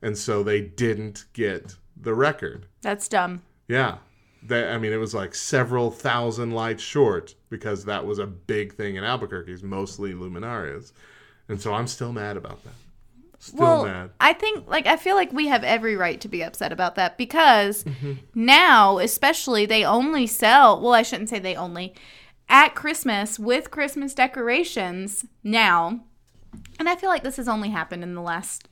and 0.00 0.16
so 0.16 0.44
they 0.44 0.60
didn't 0.60 1.24
get 1.32 1.74
the 2.00 2.14
record. 2.14 2.66
That's 2.80 3.08
dumb. 3.08 3.42
Yeah. 3.66 3.96
They, 4.44 4.68
I 4.68 4.78
mean, 4.78 4.92
it 4.92 4.98
was 4.98 5.12
like 5.12 5.34
several 5.34 5.90
thousand 5.90 6.52
lights 6.52 6.84
short 6.84 7.34
because 7.50 7.84
that 7.86 8.06
was 8.06 8.20
a 8.20 8.28
big 8.28 8.74
thing 8.74 8.94
in 8.94 9.02
Albuquerque's, 9.02 9.64
mostly 9.64 10.12
luminarias. 10.12 10.92
And 11.48 11.60
so 11.60 11.74
I'm 11.74 11.88
still 11.88 12.12
mad 12.12 12.36
about 12.36 12.62
that. 12.62 12.74
Still 13.40 13.58
well, 13.58 13.84
mad. 13.86 14.10
I 14.20 14.34
think 14.34 14.68
like 14.68 14.86
I 14.86 14.96
feel 14.96 15.16
like 15.16 15.32
we 15.32 15.48
have 15.48 15.64
every 15.64 15.96
right 15.96 16.20
to 16.20 16.28
be 16.28 16.44
upset 16.44 16.70
about 16.70 16.94
that 16.94 17.18
because 17.18 17.82
Mm-hmm. 17.82 18.12
now, 18.36 18.98
especially, 18.98 19.66
they 19.66 19.84
only 19.84 20.28
sell. 20.28 20.80
Well, 20.80 20.94
I 20.94 21.02
shouldn't 21.02 21.28
say 21.28 21.40
they 21.40 21.56
only 21.56 21.92
at 22.48 22.74
Christmas 22.74 23.38
with 23.38 23.70
Christmas 23.70 24.14
decorations 24.14 25.24
now, 25.42 26.00
and 26.78 26.88
I 26.88 26.96
feel 26.96 27.08
like 27.10 27.22
this 27.22 27.36
has 27.36 27.48
only 27.48 27.70
happened 27.70 28.02
in 28.02 28.14
the 28.14 28.20
last 28.22 28.68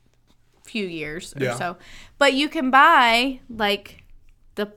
few 0.64 0.87
years 0.87 1.35
or 1.37 1.45
Yeah. 1.45 1.55
so. 1.57 1.76
But 2.19 2.35
you 2.35 2.49
can 2.49 2.71
buy 2.71 3.41
like 3.49 4.05
the 4.55 4.73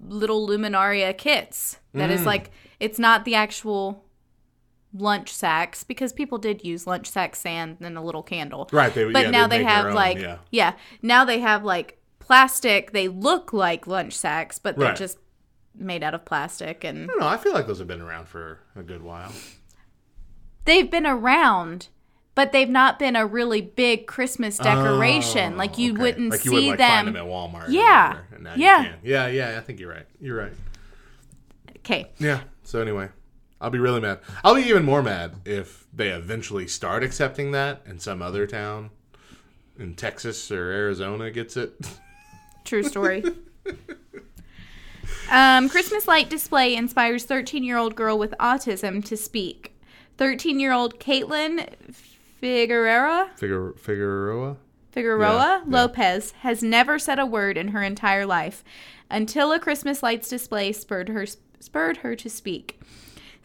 little 0.00 0.46
luminaria 0.46 1.16
kits 1.16 1.78
that 1.94 2.10
Mm. 2.10 2.12
is 2.12 2.26
like 2.26 2.50
it's 2.78 2.98
not 2.98 3.24
the 3.24 3.34
actual 3.34 4.04
lunch 4.92 5.32
sacks 5.32 5.84
because 5.84 6.12
people 6.12 6.38
did 6.38 6.64
use 6.64 6.86
lunch 6.86 7.06
sack 7.08 7.34
sand 7.34 7.78
and 7.80 7.96
a 7.96 8.00
little 8.02 8.22
candle. 8.22 8.68
Right, 8.72 8.92
they- 8.94 9.10
but 9.10 9.24
yeah, 9.26 9.30
now 9.30 9.46
they 9.46 9.64
have 9.64 9.86
own, 9.86 9.94
like 9.94 10.18
yeah. 10.50 10.74
now 11.02 11.24
they 11.24 11.40
have 11.40 11.64
like 11.64 11.98
plastic. 12.18 12.92
They 12.92 13.08
look 13.08 13.52
like 13.52 13.86
lunch 13.86 14.12
sacks, 14.14 14.58
but 14.58 14.76
they're 14.76 14.88
Right. 14.88 14.96
just 14.96 15.18
made 15.78 16.02
out 16.02 16.14
of 16.14 16.24
plastic 16.24 16.84
and 16.84 17.04
I 17.04 17.06
don't 17.06 17.20
know. 17.20 17.28
I 17.28 17.36
feel 17.36 17.52
like 17.52 17.66
those 17.66 17.78
have 17.78 17.88
been 17.88 18.00
around 18.00 18.28
for 18.28 18.60
a 18.74 18.82
good 18.82 19.02
while. 19.02 19.32
they've 20.64 20.90
been 20.90 21.06
around. 21.06 21.88
But 22.34 22.52
they've 22.52 22.68
not 22.68 22.98
been 22.98 23.16
a 23.16 23.24
really 23.24 23.62
big 23.62 24.06
Christmas 24.06 24.60
oh, 24.60 24.64
decoration. 24.64 25.54
Oh, 25.54 25.56
like 25.56 25.78
you 25.78 25.94
okay. 25.94 26.02
wouldn't 26.02 26.30
like 26.30 26.44
you 26.44 26.50
see 26.50 26.54
wouldn't, 26.54 26.68
like, 26.68 26.78
them. 26.80 27.06
Find 27.06 27.08
them 27.08 27.16
at 27.16 27.24
Walmart. 27.24 27.66
Yeah. 27.70 28.08
whatever, 28.08 28.26
and 28.34 28.44
now 28.44 28.54
you 28.54 28.62
Yeah. 28.62 28.94
Yeah, 29.02 29.26
yeah. 29.28 29.56
I 29.56 29.60
think 29.62 29.80
you're 29.80 29.90
right. 29.90 30.04
You're 30.20 30.36
right. 30.36 30.52
Okay. 31.78 32.10
Yeah. 32.18 32.40
So 32.62 32.82
anyway, 32.82 33.08
I'll 33.58 33.70
be 33.70 33.78
really 33.78 34.02
mad. 34.02 34.18
I'll 34.44 34.54
be 34.54 34.64
even 34.64 34.84
more 34.84 35.02
mad 35.02 35.36
if 35.46 35.86
they 35.94 36.08
eventually 36.08 36.68
start 36.68 37.02
accepting 37.02 37.52
that 37.52 37.80
and 37.86 38.02
some 38.02 38.20
other 38.20 38.46
town 38.46 38.90
in 39.78 39.94
Texas 39.94 40.50
or 40.50 40.70
Arizona 40.70 41.30
gets 41.30 41.56
it. 41.56 41.72
True 42.64 42.82
story. 42.82 43.24
um, 45.30 45.68
Christmas 45.68 46.06
light 46.08 46.30
display 46.30 46.74
inspires 46.74 47.24
13 47.24 47.64
year 47.64 47.76
old 47.76 47.94
girl 47.94 48.18
with 48.18 48.34
autism 48.40 49.04
to 49.04 49.16
speak. 49.16 49.72
13 50.18 50.60
year 50.60 50.72
old 50.72 50.98
Caitlin 50.98 51.68
Figueroa, 52.40 53.30
Figueroa. 53.36 54.56
Figueroa 54.92 55.32
Yeah, 55.32 55.58
yeah. 55.58 55.62
Lopez 55.66 56.30
has 56.40 56.62
never 56.62 56.98
said 56.98 57.18
a 57.18 57.26
word 57.26 57.56
in 57.58 57.68
her 57.68 57.82
entire 57.82 58.26
life 58.26 58.64
until 59.10 59.52
a 59.52 59.58
Christmas 59.58 60.02
lights 60.02 60.28
display 60.28 60.72
spurred 60.72 61.08
her 61.10 61.26
spurred 61.60 61.98
her 61.98 62.16
to 62.16 62.30
speak. 62.30 62.80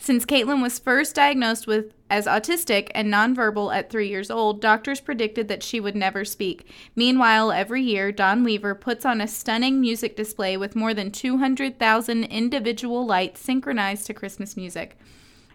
Since 0.01 0.25
Caitlin 0.25 0.63
was 0.63 0.79
first 0.79 1.13
diagnosed 1.13 1.67
with 1.67 1.93
as 2.09 2.25
autistic 2.25 2.89
and 2.95 3.13
nonverbal 3.13 3.71
at 3.71 3.91
three 3.91 4.07
years 4.07 4.31
old, 4.31 4.59
doctors 4.59 4.99
predicted 4.99 5.47
that 5.47 5.61
she 5.61 5.79
would 5.79 5.95
never 5.95 6.25
speak. 6.25 6.67
Meanwhile, 6.95 7.51
every 7.51 7.83
year, 7.83 8.11
Don 8.11 8.43
Weaver 8.43 8.73
puts 8.73 9.05
on 9.05 9.21
a 9.21 9.27
stunning 9.27 9.79
music 9.79 10.15
display 10.15 10.57
with 10.57 10.75
more 10.75 10.95
than 10.95 11.11
200,000 11.11 12.23
individual 12.23 13.05
lights 13.05 13.41
synchronized 13.41 14.07
to 14.07 14.15
Christmas 14.15 14.57
music. 14.57 14.97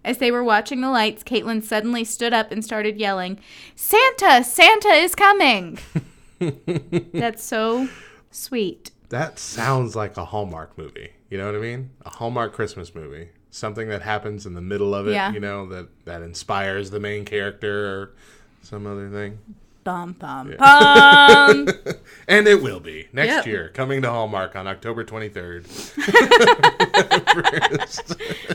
As 0.05 0.19
they 0.19 0.31
were 0.31 0.45
watching 0.45 0.81
the 0.81 0.91
lights, 0.91 1.25
Caitlin 1.25 1.61
suddenly 1.61 2.05
stood 2.05 2.33
up 2.33 2.53
and 2.53 2.65
started 2.65 2.99
yelling, 2.99 3.41
Santa! 3.75 4.45
Santa 4.45 4.91
is 4.91 5.17
coming! 5.17 5.81
That's 7.13 7.43
so 7.43 7.89
sweet. 8.31 8.93
That 9.09 9.41
sounds 9.41 9.97
like 9.97 10.17
a 10.17 10.27
Hallmark 10.27 10.79
movie. 10.79 11.15
You 11.31 11.39
know 11.39 11.47
what 11.47 11.57
I 11.57 11.59
mean? 11.59 11.91
A 12.05 12.11
Hallmark 12.11 12.53
Christmas 12.53 12.95
movie. 12.95 13.31
Something 13.57 13.89
that 13.89 14.03
happens 14.03 14.45
in 14.45 14.53
the 14.53 14.61
middle 14.61 14.95
of 14.95 15.09
it, 15.09 15.13
Yeah. 15.13 15.33
you 15.33 15.41
know, 15.41 15.65
that, 15.71 15.89
that 16.05 16.21
inspires 16.21 16.91
the 16.91 17.01
main 17.01 17.25
character 17.25 17.87
or 17.87 18.11
some 18.63 18.87
other 18.87 19.09
thing. 19.09 19.39
Bum, 19.83 20.13
bum, 20.13 20.55
bum. 20.59 21.67
And 22.29 22.47
it 22.47 22.63
will 22.63 22.81
be 22.81 23.09
next 23.15 23.29
Yep. 23.31 23.47
year, 23.47 23.71
coming 23.73 24.03
to 24.03 24.11
Hallmark 24.11 24.57
on 24.57 24.67
October 24.67 25.05
23rd. 25.05 25.65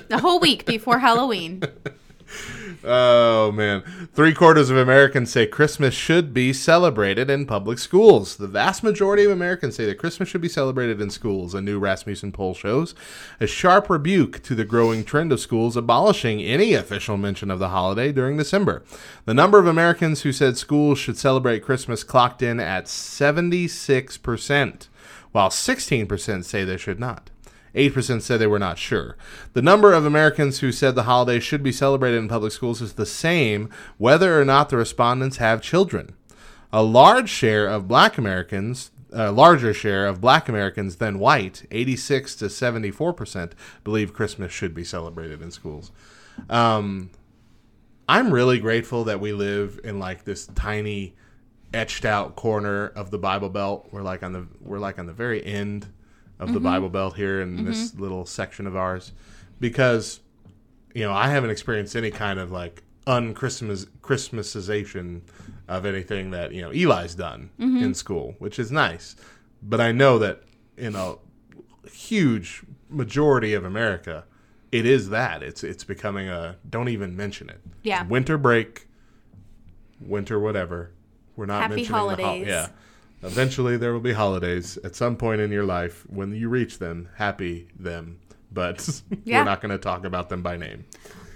the 0.09 0.19
whole 0.19 0.39
week 0.39 0.67
before 0.67 0.99
Halloween. 0.99 1.63
Oh 2.83 3.51
man. 3.51 3.83
Three 4.13 4.33
quarters 4.33 4.71
of 4.71 4.77
Americans 4.77 5.31
say 5.31 5.45
Christmas 5.45 5.93
should 5.93 6.33
be 6.33 6.51
celebrated 6.51 7.29
in 7.29 7.45
public 7.45 7.77
schools. 7.77 8.37
The 8.37 8.47
vast 8.47 8.83
majority 8.83 9.23
of 9.23 9.31
Americans 9.31 9.75
say 9.75 9.85
that 9.85 9.99
Christmas 9.99 10.29
should 10.29 10.41
be 10.41 10.49
celebrated 10.49 11.01
in 11.01 11.09
schools, 11.09 11.53
a 11.53 11.61
new 11.61 11.79
Rasmussen 11.79 12.31
poll 12.31 12.53
shows. 12.53 12.95
A 13.39 13.47
sharp 13.47 13.89
rebuke 13.89 14.41
to 14.43 14.55
the 14.55 14.65
growing 14.65 15.03
trend 15.03 15.31
of 15.31 15.39
schools 15.39 15.77
abolishing 15.77 16.41
any 16.41 16.73
official 16.73 17.17
mention 17.17 17.51
of 17.51 17.59
the 17.59 17.69
holiday 17.69 18.11
during 18.11 18.37
December. 18.37 18.83
The 19.25 19.33
number 19.33 19.59
of 19.59 19.67
Americans 19.67 20.21
who 20.21 20.31
said 20.31 20.57
schools 20.57 20.97
should 20.97 21.17
celebrate 21.17 21.63
Christmas 21.63 22.03
clocked 22.03 22.41
in 22.41 22.59
at 22.59 22.85
76%, 22.85 24.87
while 25.31 25.49
16% 25.49 26.43
say 26.43 26.63
they 26.63 26.77
should 26.77 26.99
not. 26.99 27.30
8% 27.75 28.21
said 28.21 28.39
they 28.39 28.47
were 28.47 28.59
not 28.59 28.77
sure. 28.77 29.15
The 29.53 29.61
number 29.61 29.93
of 29.93 30.05
Americans 30.05 30.59
who 30.59 30.71
said 30.71 30.95
the 30.95 31.03
holiday 31.03 31.39
should 31.39 31.63
be 31.63 31.71
celebrated 31.71 32.17
in 32.17 32.27
public 32.27 32.51
schools 32.51 32.81
is 32.81 32.93
the 32.93 33.05
same 33.05 33.69
whether 33.97 34.39
or 34.39 34.45
not 34.45 34.69
the 34.69 34.77
respondents 34.77 35.37
have 35.37 35.61
children. 35.61 36.15
A 36.73 36.83
large 36.83 37.29
share 37.29 37.67
of 37.67 37.87
black 37.87 38.17
Americans, 38.17 38.91
a 39.11 39.31
larger 39.31 39.73
share 39.73 40.07
of 40.07 40.21
black 40.21 40.47
Americans 40.49 40.97
than 40.97 41.19
white, 41.19 41.65
86 41.71 42.35
to 42.37 42.45
74%, 42.45 43.51
believe 43.83 44.13
Christmas 44.13 44.51
should 44.51 44.73
be 44.73 44.83
celebrated 44.83 45.41
in 45.41 45.51
schools. 45.51 45.91
Um, 46.49 47.09
I'm 48.07 48.33
really 48.33 48.59
grateful 48.59 49.05
that 49.05 49.19
we 49.19 49.31
live 49.33 49.79
in 49.83 49.99
like 49.99 50.25
this 50.25 50.47
tiny 50.47 51.15
etched 51.73 52.03
out 52.03 52.35
corner 52.35 52.87
of 52.87 53.11
the 53.11 53.17
Bible 53.17 53.49
Belt. 53.49 53.87
We're 53.91 54.01
like 54.01 54.23
on 54.23 54.33
the 54.33 54.47
we're 54.59 54.79
like 54.79 54.99
on 54.99 55.05
the 55.05 55.13
very 55.13 55.45
end 55.45 55.87
of 56.41 56.49
the 56.49 56.55
mm-hmm. 56.55 56.65
Bible 56.65 56.89
Belt 56.89 57.15
here 57.15 57.39
in 57.39 57.63
this 57.63 57.91
mm-hmm. 57.91 58.01
little 58.01 58.25
section 58.25 58.67
of 58.67 58.75
ours 58.75 59.13
because 59.61 60.19
you 60.93 61.03
know, 61.03 61.13
I 61.13 61.29
haven't 61.29 61.49
experienced 61.49 61.95
any 61.95 62.11
kind 62.11 62.39
of 62.39 62.51
like 62.51 62.83
unchristmas 63.07 63.87
Christmasization 64.01 65.23
of 65.67 65.85
anything 65.85 66.31
that, 66.31 66.53
you 66.53 66.61
know, 66.61 66.71
Eli's 66.71 67.15
done 67.15 67.49
mm-hmm. 67.59 67.83
in 67.83 67.93
school, 67.93 68.35
which 68.39 68.59
is 68.59 68.71
nice. 68.71 69.15
But 69.61 69.79
I 69.79 69.91
know 69.91 70.19
that 70.19 70.43
in 70.77 70.95
a 70.95 71.15
huge 71.89 72.63
majority 72.89 73.53
of 73.53 73.63
America, 73.63 74.25
it 74.71 74.85
is 74.85 75.09
that. 75.09 75.43
It's 75.43 75.63
it's 75.63 75.83
becoming 75.83 76.29
a 76.29 76.57
don't 76.69 76.89
even 76.89 77.15
mention 77.15 77.49
it. 77.49 77.61
Yeah. 77.83 78.05
Winter 78.05 78.37
break, 78.37 78.87
winter 79.99 80.39
whatever. 80.39 80.91
We're 81.35 81.45
not 81.45 81.63
Happy 81.63 81.75
mentioning 81.75 81.91
the 81.91 81.97
hol- 81.97 82.09
holidays. 82.09 82.47
yeah. 82.47 82.67
Eventually 83.23 83.77
there 83.77 83.93
will 83.93 83.99
be 83.99 84.13
holidays 84.13 84.77
at 84.83 84.95
some 84.95 85.15
point 85.15 85.41
in 85.41 85.51
your 85.51 85.63
life 85.63 86.03
when 86.09 86.33
you 86.35 86.49
reach 86.49 86.79
them, 86.79 87.09
happy 87.15 87.67
them. 87.79 88.19
But 88.51 89.01
Yeah. 89.23 89.39
we're 89.39 89.45
not 89.45 89.61
going 89.61 89.71
to 89.71 89.77
talk 89.77 90.05
about 90.05 90.29
them 90.29 90.41
by 90.41 90.57
name. 90.57 90.85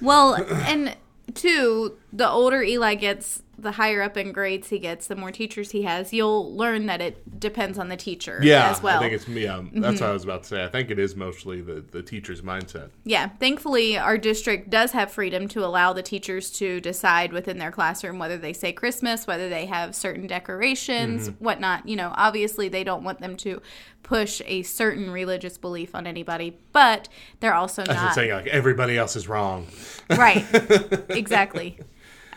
Well, 0.01 0.36
and 0.36 0.96
two, 1.34 1.98
the 2.16 2.30
older 2.30 2.64
Eli 2.64 2.96
gets, 2.96 3.42
the 3.58 3.74
higher 3.74 4.02
up 4.02 4.16
in 4.16 4.32
grades 4.32 4.70
he 4.70 4.80
gets, 4.80 5.08
the 5.08 5.16
more 5.18 5.32
teachers 5.32 5.72
he 5.72 5.82
has, 5.84 6.14
you'll 6.14 6.56
learn 6.56 6.86
that 6.86 7.02
it 7.02 7.40
depends 7.40 7.78
on 7.78 7.90
the 7.90 7.98
teacher 7.98 8.40
Yeah, 8.42 8.70
as 8.70 8.82
well. 8.82 8.96
Mm-hmm. 9.02 9.04
I 9.04 9.10
think 9.10 9.22
it's 9.22 9.28
yeah. 9.28 9.62
That's 9.82 10.00
what 10.02 10.10
I 10.10 10.14
was 10.14 10.24
about 10.24 10.44
to 10.44 10.50
say. 10.50 10.64
I 10.64 10.68
think 10.70 10.92
it 10.92 11.00
is 11.00 11.16
mostly 11.16 11.62
the 11.62 11.82
the 11.92 12.02
teacher's 12.02 12.42
mindset. 12.42 12.90
Yeah, 13.04 13.28
thankfully, 13.40 13.98
our 13.98 14.18
district 14.18 14.70
does 14.70 14.92
have 14.92 15.12
freedom 15.12 15.48
to 15.50 15.66
allow 15.66 15.92
the 15.94 16.04
teachers 16.04 16.50
to 16.52 16.80
decide 16.80 17.34
within 17.34 17.58
their 17.58 17.72
classroom 17.72 18.18
whether 18.18 18.38
they 18.38 18.54
say 18.54 18.72
Christmas, 18.72 19.28
whether 19.28 19.50
they 19.50 19.66
have 19.66 19.94
certain 19.96 20.28
decorations, 20.28 21.30
Mm-hmm. 21.30 21.44
whatnot. 21.44 21.88
You 21.88 21.98
know, 21.98 22.14
obviously, 22.16 22.70
they 22.70 22.84
don't 22.86 23.04
want 23.04 23.20
them 23.20 23.36
to 23.38 23.62
push 24.04 24.42
a 24.46 24.62
certain 24.64 25.10
religious 25.10 25.58
belief 25.58 25.96
on 25.96 26.06
anybody, 26.08 26.58
but 26.72 27.10
they're 27.40 27.56
also 27.56 27.84
not. 27.84 28.14
saying. 28.14 28.32
Like 28.32 28.48
everybody 28.48 28.98
else 28.98 29.16
is 29.16 29.28
wrong. 29.28 29.68
Right, 30.10 30.46
exactly. 31.10 31.80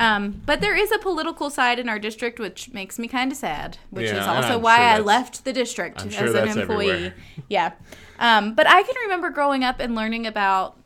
Um, 0.00 0.42
but 0.46 0.60
there 0.60 0.76
is 0.76 0.92
a 0.92 0.98
political 0.98 1.50
side 1.50 1.78
in 1.78 1.88
our 1.88 1.98
district, 1.98 2.38
which 2.38 2.72
makes 2.72 2.98
me 2.98 3.08
kind 3.08 3.32
of 3.32 3.38
sad. 3.38 3.78
Which 3.90 4.06
Yeah, 4.06 4.20
is 4.20 4.26
also 4.26 4.56
why 4.58 4.76
sure 4.76 4.84
I 4.86 4.98
left 4.98 5.44
the 5.44 5.52
district 5.52 6.00
sure 6.12 6.24
as 6.26 6.34
an 6.34 6.60
employee. 6.60 6.90
everywhere. 6.90 7.14
Yeah, 7.48 7.72
um, 8.20 8.54
but 8.54 8.68
I 8.68 8.82
can 8.82 8.94
remember 9.02 9.30
growing 9.30 9.64
up 9.64 9.80
and 9.80 9.94
learning 9.96 10.26
about 10.26 10.76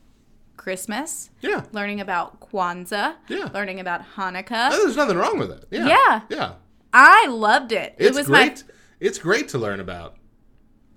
Christmas, 0.57 1.29
Yeah. 1.41 1.63
learning 1.71 1.99
about 2.01 2.39
Kwanzaa, 2.39 3.15
Yeah. 3.27 3.49
learning 3.53 3.79
about 3.79 4.01
Hanukkah. 4.15 4.71
There's 4.71 4.95
nothing 4.95 5.17
wrong 5.17 5.37
with 5.37 5.51
it. 5.51 5.65
Yeah. 5.71 5.87
Yeah. 5.87 6.21
Yeah. 6.29 6.51
I 6.93 7.27
loved 7.27 7.71
it. 7.71 7.95
It's 7.97 8.09
it 8.15 8.19
was 8.19 8.27
great. 8.27 8.63
It's 8.99 9.17
great 9.19 9.47
to 9.49 9.57
learn 9.57 9.79
about 9.79 10.15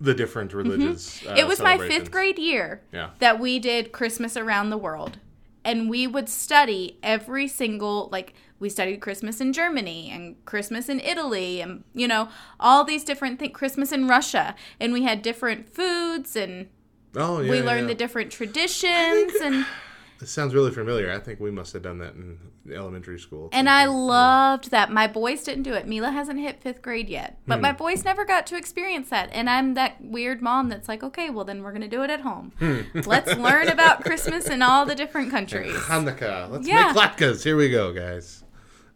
the 0.01 0.15
different 0.15 0.53
religious. 0.53 1.25
my 1.25 1.33
uh, 1.33 1.37
it 1.37 1.47
was 1.47 1.61
my 1.61 1.79
fifth 1.79 2.11
grade 2.11 2.39
year 2.39 2.83
Yeah. 2.93 3.11
that 3.19 3.41
we 3.41 3.59
did 3.59 3.93
Christmas 3.93 4.37
around 4.37 4.71
the 4.71 4.77
world, 4.77 5.19
and 5.67 5.91
we 5.91 6.07
would 6.07 6.29
study 6.29 6.97
every 7.03 7.49
single 7.49 8.09
like 8.13 8.33
we 8.59 8.71
studied 8.71 9.01
Christmas 9.01 9.41
in 9.41 9.53
Germany 9.53 10.11
and 10.11 10.43
Christmas 10.47 10.89
in 10.89 11.01
Italy 11.01 11.61
and 11.61 11.83
you 11.93 12.09
know 12.09 12.29
all 12.59 12.85
these 12.85 13.05
different 13.05 13.39
things. 13.39 13.53
Christmas 13.53 13.93
in 13.93 14.07
Russia, 14.07 14.55
and 14.81 14.93
we 14.93 15.03
had 15.03 15.21
different 15.21 15.69
foods 15.69 16.37
and 16.37 16.69
Oh 17.17 17.41
yeah. 17.41 17.51
we 17.51 17.63
learned 17.63 17.89
yeah. 17.89 17.95
the 17.95 17.95
different 17.95 18.31
traditions 18.31 19.33
and 19.43 19.67
This 20.19 20.31
sounds 20.31 20.55
really 20.55 20.71
familiar. 20.71 21.13
I 21.13 21.19
think 21.19 21.41
we 21.41 21.51
must 21.51 21.75
have 21.75 21.83
done 21.83 21.99
that 21.99 22.15
in 22.15 22.39
elementary 22.75 23.19
school. 23.19 23.51
And 23.53 23.69
I 23.69 23.85
loved 23.85 24.71
that. 24.71 24.91
My 24.91 25.07
boys 25.07 25.45
didn't 25.45 25.65
do 25.65 25.75
it. 25.75 25.87
Mila 25.87 26.11
hasn't 26.11 26.41
hit 26.41 26.63
fifth 26.63 26.81
grade 26.81 27.11
yet, 27.11 27.39
but 27.47 27.57
Hmm. 27.57 27.63
my 27.63 27.73
boys 27.73 28.03
never 28.03 28.25
got 28.25 28.47
to 28.47 28.57
experience 28.57 29.11
that. 29.11 29.29
And 29.33 29.51
I'm 29.51 29.75
that 29.75 30.03
weird 30.03 30.41
mom 30.41 30.71
that's 30.71 30.89
like, 30.89 31.03
okay, 31.03 31.29
well 31.29 31.45
then 31.45 31.63
we're 31.63 31.73
gonna 31.73 31.87
do 31.87 32.03
it 32.03 32.09
at 32.09 32.23
home. 32.23 32.53
Hmm. 32.59 32.81
Let's 33.05 33.37
learn 33.37 33.69
about 33.69 34.05
Christmas 34.05 34.49
in 34.49 34.63
all 34.63 34.87
the 34.87 34.95
different 34.95 35.31
countries. 35.31 35.75
Hanukkah. 35.75 36.51
Let's 36.51 36.67
Yeah. 36.67 36.93
make 36.93 36.97
latkes. 36.97 37.45
Here 37.45 37.57
we 37.57 37.69
go, 37.69 37.93
guys. 37.93 38.43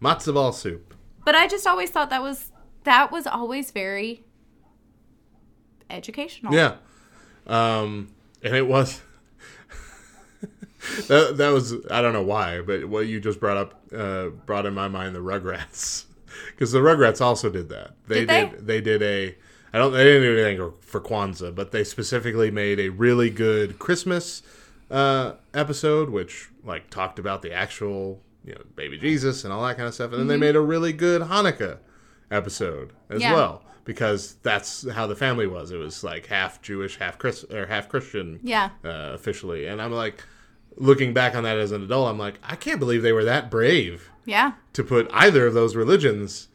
Matzo 0.03 0.33
ball 0.33 0.53
soup. 0.53 0.95
But 1.25 1.35
I 1.35 1.47
just 1.49 1.67
always 1.67 1.91
thought 1.91 2.09
that 2.11 2.23
was 2.23 2.51
that 2.85 3.13
was 3.13 3.27
always 3.27 3.73
very 3.73 4.25
educational. 5.91 6.55
Yeah. 6.55 6.77
Um, 7.47 8.09
and 8.43 8.55
it 8.57 8.67
was. 8.67 9.03
that, 11.09 11.37
that 11.37 11.51
was 11.51 11.75
I 11.91 12.01
don't 12.03 12.13
know 12.13 12.23
why, 12.23 12.61
but 12.61 12.87
what 12.87 13.07
you 13.07 13.21
just 13.21 13.41
brought 13.41 13.57
up 13.57 13.81
uh, 13.97 14.29
brought 14.29 14.67
in 14.67 14.75
my 14.75 14.89
mind 14.89 15.15
the 15.15 15.21
Rugrats 15.21 16.05
because 16.51 16.73
the 16.73 16.79
Rugrats 16.81 17.21
also 17.21 17.51
did 17.51 17.69
that. 17.71 17.93
They 18.07 18.21
Did 18.21 18.29
they? 18.29 18.47
did. 18.49 18.67
They 18.67 18.81
did 18.81 19.03
a. 19.03 19.37
I 19.73 19.79
don't. 19.79 19.93
They 19.93 20.05
didn't 20.05 20.23
do 20.23 20.39
anything 20.45 20.73
for 20.81 21.01
Kwanzaa, 21.01 21.55
but 21.55 21.71
they 21.71 21.85
specifically 21.85 22.51
made 22.51 22.81
a 22.81 22.89
really 22.89 23.31
good 23.31 23.79
Christmas 23.79 24.43
uh, 24.91 25.35
episode, 25.55 26.11
which 26.11 26.49
like 26.65 26.91
talked 26.91 27.19
about 27.19 27.43
the 27.43 27.53
actual 27.53 28.21
you 28.45 28.55
know 28.55 28.63
baby 28.75 28.99
Jesus 28.99 29.45
and 29.45 29.53
all 29.53 29.65
that 29.67 29.77
kind 29.77 29.87
of 29.87 29.95
stuff, 29.95 30.11
and 30.13 30.21
then 30.21 30.27
they 30.29 30.37
made 30.37 30.57
a 30.57 30.61
really 30.61 30.93
good 30.93 31.23
Hanukkah 31.23 31.79
episode 32.31 32.93
as 33.09 33.21
Mm-hmm. 33.21 33.23
Yeah. 33.23 33.35
well 33.35 33.63
because 33.85 34.35
that's 34.43 34.89
how 34.91 35.07
the 35.07 35.17
family 35.17 35.47
was. 35.47 35.71
It 35.73 35.77
was 35.79 36.05
like 36.05 36.27
half 36.27 36.61
Jewish, 36.63 36.99
half 36.99 37.19
Chris 37.19 37.45
or 37.45 37.67
half 37.67 37.89
Christian, 37.89 38.39
Yeah. 38.43 38.71
uh, 38.85 39.11
officially. 39.15 39.67
And 39.67 39.81
I'm 39.83 39.91
like, 39.91 40.23
looking 40.77 41.13
back 41.13 41.35
on 41.35 41.43
that 41.45 41.59
as 41.59 41.73
an 41.73 41.83
adult, 41.83 42.09
I'm 42.09 42.19
like, 42.19 42.39
I 42.43 42.57
can't 42.57 42.79
believe 42.81 43.03
they 43.03 43.13
were 43.13 43.25
that 43.25 43.51
brave 43.51 44.11
Yeah. 44.25 44.53
to 44.75 44.85
put 44.85 45.09
either 45.13 45.47
of 45.47 45.55
those 45.55 45.77
religions 45.77 46.49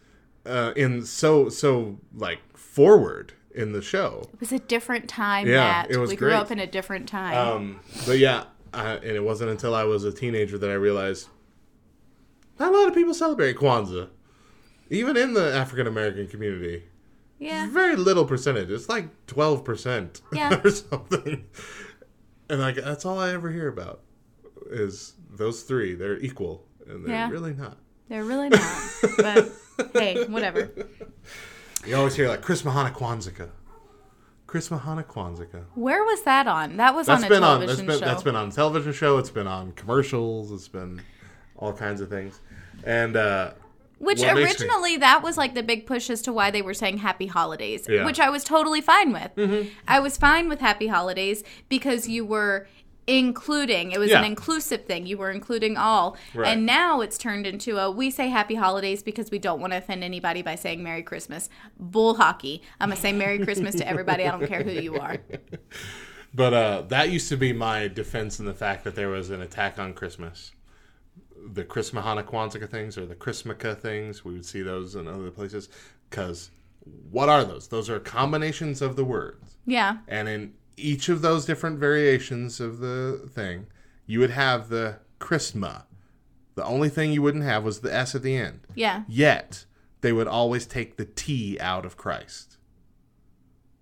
uh, 0.46 0.74
in 0.76 1.06
so 1.06 1.50
so 1.50 1.98
like 2.16 2.40
forward 2.58 3.34
in 3.54 3.72
the 3.72 3.82
show. 3.82 4.30
It 4.34 4.40
was 4.40 4.52
a 4.52 4.60
different 4.60 5.08
time, 5.10 5.48
Yeah, 5.48 5.56
Matt. 5.64 5.92
it 5.92 5.98
was 5.98 6.10
we 6.10 6.16
grew 6.16 6.34
up 6.34 6.52
in 6.52 6.60
a 6.60 6.68
different 6.68 7.08
time. 7.08 7.36
Um, 7.36 7.80
but 8.06 8.18
yeah, 8.20 8.44
I, 8.74 8.94
and 8.96 9.04
it 9.06 9.24
wasn't 9.24 9.50
until 9.52 9.74
I 9.74 9.84
was 9.86 10.04
a 10.04 10.12
teenager 10.12 10.58
that 10.58 10.70
I 10.70 10.74
realized 10.74 11.30
not 12.60 12.74
a 12.74 12.78
lot 12.78 12.88
of 12.88 12.94
people 12.94 13.14
celebrate 13.14 13.58
Kwanzaa, 13.58 14.10
even 14.90 15.18
in 15.18 15.34
the 15.34 15.54
African 15.54 15.88
American 15.88 16.28
community. 16.28 16.84
yeah. 17.40 17.68
very 17.70 17.96
little 17.96 18.26
percentage. 18.26 18.70
It's 18.70 18.88
like 18.90 19.08
twelve 19.28 19.64
percent 19.66 20.22
Yeah. 20.32 20.62
or 20.64 20.70
something. 20.70 21.46
And 22.50 22.60
like 22.62 22.76
that's 22.76 23.06
all 23.06 23.20
I 23.20 23.32
ever 23.34 23.52
hear 23.52 23.68
about 23.68 24.02
is 24.70 25.14
those 25.32 25.64
three. 25.64 25.96
They're 25.96 26.20
equal, 26.20 26.64
and 26.88 27.06
they're 27.06 27.14
Yeah. 27.16 27.30
really 27.30 27.54
not. 27.54 27.78
They're 28.10 28.24
really 28.24 28.50
not. 28.50 28.92
but 29.18 29.52
hey, 29.94 30.26
whatever. 30.28 30.72
You 31.86 31.96
always 31.96 32.16
hear 32.16 32.28
like 32.30 32.42
Chris 32.42 32.62
Mahana 32.64 32.92
Kwanzaa. 32.94 33.50
Chris 34.48 34.70
Mahana 34.70 35.04
Kwanzaa. 35.06 35.66
Where 35.76 36.04
was 36.04 36.22
that 36.24 36.48
on? 36.48 36.78
That 36.78 36.96
was 36.96 37.08
That's 37.08 37.24
on 37.24 37.26
a 37.28 37.30
been 37.30 37.44
on. 37.44 37.60
That's 37.60 37.78
television 37.78 37.86
been 37.88 38.00
show. 38.00 38.06
that's 38.06 38.24
been 38.24 38.36
on 38.36 38.48
a 38.50 38.52
television 38.52 38.94
show. 38.94 39.18
It's 39.18 39.30
been 39.30 39.48
on 39.48 39.72
commercials. 39.74 40.52
It's 40.52 40.68
been 40.68 41.02
all 41.58 41.74
kinds 41.74 42.02
of 42.02 42.10
things. 42.10 42.40
And 42.84 43.16
uh, 43.16 43.52
Which 43.98 44.22
makes 44.22 44.36
me- 44.36 44.44
originally 44.44 44.98
that 44.98 45.24
was 45.24 45.38
like 45.38 45.56
the 45.56 45.64
big 45.64 45.86
push 45.88 46.10
as 46.10 46.22
to 46.24 46.34
why 46.34 46.52
they 46.52 46.62
were 46.62 46.74
saying 46.74 46.98
happy 47.00 47.28
holidays, 47.28 47.86
Yeah. 47.90 47.98
Mm-hmm. 47.98 48.06
which 48.06 48.20
I 48.20 48.30
was 48.30 48.44
totally 48.44 48.82
fine 48.82 49.12
with. 49.14 49.70
I 49.88 50.00
was 50.00 50.18
fine 50.18 50.48
with 50.48 50.60
happy 50.62 50.88
holidays 50.88 51.44
because 51.70 52.08
you 52.08 52.26
were 52.26 52.68
including 53.08 53.92
it 53.92 54.00
was 54.00 54.12
an 54.12 54.24
inclusive 54.24 54.86
thing 54.86 55.06
you 55.06 55.18
were 55.18 55.30
including 55.32 55.78
all 55.78 56.18
Right. 56.34 56.48
and 56.54 56.66
now 56.66 57.02
it's 57.02 57.18
turned 57.18 57.46
into 57.46 57.78
a 57.78 57.92
we 57.92 58.10
say 58.10 58.30
happy 58.30 58.56
holidays 58.56 59.04
because 59.04 59.30
we 59.30 59.38
don't 59.40 59.60
want 59.62 59.74
to 59.74 59.78
offend 59.78 60.04
anybody 60.04 60.42
by 60.42 60.56
saying 60.56 60.82
merry 60.82 61.04
christmas 61.04 61.48
bull 61.80 62.16
hockey 62.16 62.64
i'm 62.80 62.90
gonna 62.90 63.00
say 63.00 63.14
merry 63.14 63.38
christmas 63.40 63.76
to 63.76 63.88
everybody 63.88 64.26
i 64.26 64.32
don't 64.32 64.48
care 64.48 64.64
who 64.64 64.72
you 64.72 64.96
are 64.98 65.18
But 66.34 66.54
uh, 66.54 66.82
that 66.90 67.12
used 67.12 67.30
to 67.30 67.38
be 67.38 67.54
my 67.54 67.88
defense 67.88 68.40
in 68.42 68.46
the 68.46 68.54
fact 68.54 68.84
that 68.84 68.94
there 68.96 69.08
was 69.08 69.30
an 69.30 69.40
attack 69.42 69.80
on 69.80 69.94
Christmas. 69.94 70.52
The 71.54 71.64
Chris 71.64 71.92
Mahana 71.92 72.26
Kwanzaa 72.26 72.70
things 72.70 72.98
or 72.98 73.06
the 73.06 73.16
Chrismukkah 73.16 73.80
things, 73.80 74.26
we 74.26 74.34
would 74.34 74.46
see 74.46 74.62
those 74.62 74.96
in 74.96 75.08
other 75.08 75.32
places. 75.32 75.70
Because 76.10 76.52
what 77.10 77.30
are 77.30 77.46
those? 77.46 77.70
Those 77.70 77.90
are 77.90 78.02
combinations 78.02 78.82
of 78.82 78.98
the 78.98 79.06
words. 79.06 79.56
yeah 79.66 80.00
And 80.10 80.28
in 80.28 80.54
each 80.78 81.10
of 81.10 81.22
those 81.22 81.46
different 81.46 81.80
variations 81.80 82.60
of 82.60 82.80
the 82.80 83.30
thing, 83.34 83.68
you 84.06 84.20
would 84.20 84.32
have 84.32 84.70
the 84.70 85.00
Christma. 85.20 85.86
The 86.56 86.66
only 86.66 86.90
thing 86.90 87.12
you 87.12 87.22
wouldn't 87.22 87.44
have 87.44 87.64
was 87.64 87.80
the 87.80 87.94
S 87.94 88.16
at 88.16 88.24
the 88.24 88.36
end. 88.36 88.62
yeah 88.76 89.04
Yet, 89.08 89.66
they 90.02 90.14
would 90.14 90.28
always 90.28 90.66
take 90.66 90.98
the 90.98 91.06
T 91.06 91.60
out 91.60 91.86
of 91.86 91.98
Christ. 91.98 92.58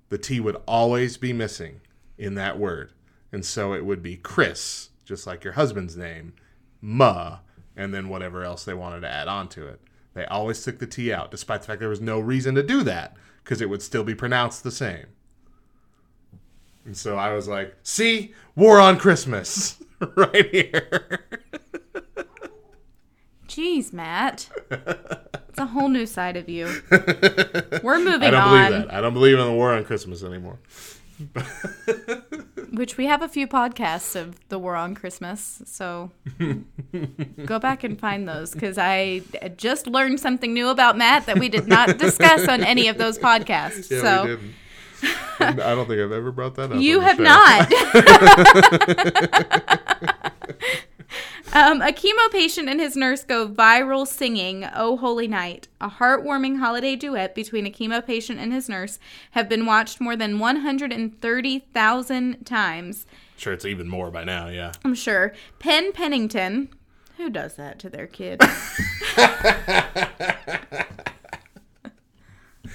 The 0.10 0.18
T 0.18 0.40
would 0.40 0.58
always 0.68 1.18
be 1.18 1.34
missing 1.34 1.82
in 2.18 2.36
that 2.36 2.58
word. 2.60 2.92
And 3.32 3.44
so 3.46 3.74
it 3.74 3.86
would 3.86 4.02
be 4.02 4.16
Chris, 4.16 4.90
just 5.06 5.26
like 5.26 5.44
your 5.44 5.54
husband's 5.54 5.98
name, 5.98 6.34
Ma, 6.82 7.40
and 7.76 7.94
then 7.94 8.10
whatever 8.10 8.44
else 8.44 8.64
they 8.64 8.74
wanted 8.74 9.02
to 9.02 9.10
add 9.10 9.28
on 9.28 9.50
to 9.50 9.68
it. 9.68 9.82
They 10.14 10.26
always 10.26 10.64
took 10.64 10.80
the 10.80 10.88
T 10.88 11.12
out, 11.12 11.32
despite 11.32 11.62
the 11.62 11.68
fact 11.68 11.80
there 11.80 11.90
was 11.90 12.02
no 12.02 12.20
reason 12.20 12.54
to 12.56 12.64
do 12.64 12.84
that, 12.84 13.16
because 13.44 13.62
it 13.62 13.70
would 13.70 13.82
still 13.82 14.04
be 14.04 14.14
pronounced 14.14 14.64
the 14.64 14.72
same. 14.72 15.08
And 16.86 16.96
so 16.98 17.18
I 17.18 17.34
was 17.34 17.48
like, 17.48 17.76
see, 17.84 18.34
war 18.56 18.80
on 18.80 18.98
Christmas 18.98 19.82
right 20.16 20.50
here. 20.50 21.28
jeez 23.48 23.94
matt 23.94 24.50
it's 25.54 25.60
a 25.60 25.68
whole 25.68 25.88
new 25.88 26.08
side 26.08 26.36
of 26.36 26.50
you 26.50 26.66
we're 27.84 28.00
moving 28.00 28.24
on. 28.24 28.24
I 28.24 28.32
don't 28.32 28.44
on 28.44 28.72
believe 28.72 28.88
that. 28.88 28.94
I 28.94 29.02
don't 29.02 29.14
believe 29.14 29.38
in 29.38 29.46
the 29.46 29.54
war 29.54 29.74
on 29.74 29.86
Christmas 29.86 30.24
anymore. 30.24 30.58
Which 32.72 32.98
we 32.98 33.06
have 33.06 33.22
a 33.22 33.28
few 33.30 33.48
podcasts 33.48 34.20
of 34.20 34.36
the 34.50 34.58
war 34.58 34.76
on 34.76 34.96
Christmas, 34.96 35.62
so 35.66 36.10
go 37.46 37.60
back 37.60 37.84
and 37.84 38.00
find 38.00 38.28
those 38.28 38.52
because 38.52 38.80
I 38.80 39.22
just 39.58 39.86
learned 39.86 40.20
something 40.20 40.56
new 40.56 40.70
about 40.70 40.98
Matt 40.98 41.28
that 41.28 41.38
we 41.38 41.50
did 41.50 41.68
not 41.68 42.00
discuss 42.00 42.48
on 42.48 42.64
any 42.64 42.88
of 42.88 42.98
those 42.98 43.20
podcasts. 43.20 43.92
Yeah, 43.92 44.02
so. 44.02 44.40
I 45.40 45.52
don't 45.54 45.88
think 45.88 46.00
I've 46.00 46.12
ever 46.12 46.32
brought 46.32 46.56
that 46.56 46.72
up. 46.72 46.82
you 46.82 47.02
have 47.02 47.20
not. 47.20 47.72
um, 51.54 51.82
a 51.82 51.92
chemo 51.92 52.32
patient 52.32 52.70
and 52.70 52.80
his 52.80 52.96
nurse 52.96 53.24
go 53.24 53.48
viral 53.48 54.06
singing 54.08 54.68
"Oh 54.74 54.98
Holy 54.98 55.28
Night," 55.28 55.68
a 55.82 55.90
heartwarming 55.90 56.60
holiday 56.60 56.96
duet 56.96 57.34
between 57.36 57.66
a 57.66 57.72
chemo 57.72 58.06
patient 58.06 58.40
and 58.40 58.54
his 58.54 58.70
nurse, 58.70 59.00
have 59.32 59.50
been 59.50 59.66
watched 59.66 60.00
more 60.02 60.16
than 60.16 60.40
130,000 60.40 62.46
times. 62.46 63.06
Sure, 63.38 63.54
it's 63.54 63.66
even 63.66 63.90
more 63.90 64.12
by 64.12 64.24
now. 64.24 64.48
Yeah. 64.48 64.72
I'm 64.86 64.96
sure. 64.96 65.34
Penn 65.60 65.92
Pennington, 65.92 66.70
who 67.18 67.30
does 67.30 67.56
that 67.56 67.80
to 67.80 67.90
their 67.90 68.08
kid? 68.08 68.42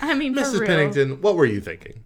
I 0.00 0.14
mean, 0.14 0.34
for 0.34 0.40
Mrs. 0.40 0.60
real. 0.60 0.66
Pennington, 0.66 1.20
what 1.22 1.36
were 1.36 1.46
you 1.46 1.60
thinking? 1.60 2.04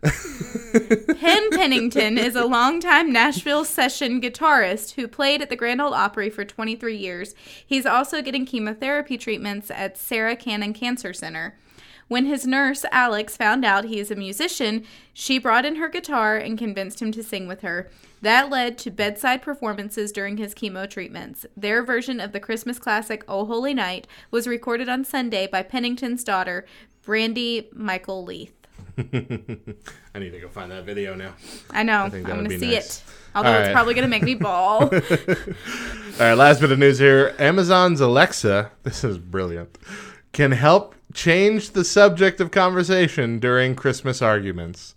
Penn 1.18 1.50
Pennington 1.50 2.18
is 2.18 2.36
a 2.36 2.44
longtime 2.44 3.12
Nashville 3.12 3.64
session 3.64 4.20
guitarist 4.20 4.94
who 4.94 5.08
played 5.08 5.42
at 5.42 5.50
the 5.50 5.56
Grand 5.56 5.80
Ole 5.80 5.94
Opry 5.94 6.30
for 6.30 6.44
23 6.44 6.96
years. 6.96 7.34
He's 7.66 7.84
also 7.84 8.22
getting 8.22 8.46
chemotherapy 8.46 9.18
treatments 9.18 9.70
at 9.70 9.98
Sarah 9.98 10.36
Cannon 10.36 10.72
Cancer 10.72 11.12
Center. 11.12 11.58
When 12.06 12.26
his 12.26 12.46
nurse, 12.46 12.84
Alex, 12.90 13.36
found 13.36 13.64
out 13.64 13.84
he 13.84 13.98
is 13.98 14.10
a 14.10 14.16
musician, 14.16 14.84
she 15.12 15.38
brought 15.38 15.66
in 15.66 15.76
her 15.76 15.88
guitar 15.88 16.36
and 16.36 16.56
convinced 16.56 17.02
him 17.02 17.12
to 17.12 17.22
sing 17.22 17.46
with 17.46 17.60
her. 17.60 17.90
That 18.22 18.48
led 18.48 18.78
to 18.78 18.90
bedside 18.90 19.42
performances 19.42 20.10
during 20.10 20.38
his 20.38 20.54
chemo 20.54 20.88
treatments. 20.88 21.44
Their 21.56 21.82
version 21.82 22.18
of 22.18 22.32
the 22.32 22.40
Christmas 22.40 22.78
classic 22.78 23.24
Oh 23.28 23.44
Holy 23.44 23.74
Night 23.74 24.06
was 24.30 24.46
recorded 24.46 24.88
on 24.88 25.04
Sunday 25.04 25.46
by 25.46 25.62
Pennington's 25.62 26.24
daughter, 26.24 26.64
Brandy 27.02 27.68
Michael 27.74 28.24
Leith. 28.24 28.57
I 30.14 30.18
need 30.18 30.30
to 30.30 30.40
go 30.40 30.48
find 30.48 30.72
that 30.72 30.84
video 30.84 31.14
now. 31.14 31.34
I 31.70 31.84
know. 31.84 32.02
I'm 32.02 32.10
think 32.10 32.26
that 32.26 32.34
going 32.34 32.48
to 32.48 32.58
see 32.58 32.72
nice. 32.72 32.98
it. 32.98 33.04
Although 33.34 33.52
All 33.52 33.60
it's 33.60 33.72
probably 33.72 33.94
going 33.94 34.02
to 34.02 34.08
make 34.08 34.24
me 34.24 34.34
bawl. 34.34 34.82
All 34.82 34.90
right, 36.18 36.34
last 36.34 36.60
bit 36.60 36.72
of 36.72 36.78
news 36.80 36.98
here. 36.98 37.34
Amazon's 37.38 38.00
Alexa, 38.00 38.72
this 38.82 39.04
is 39.04 39.18
brilliant, 39.18 39.78
can 40.32 40.50
help 40.50 40.96
change 41.14 41.70
the 41.70 41.84
subject 41.84 42.40
of 42.40 42.50
conversation 42.50 43.38
during 43.38 43.76
Christmas 43.76 44.20
arguments. 44.20 44.96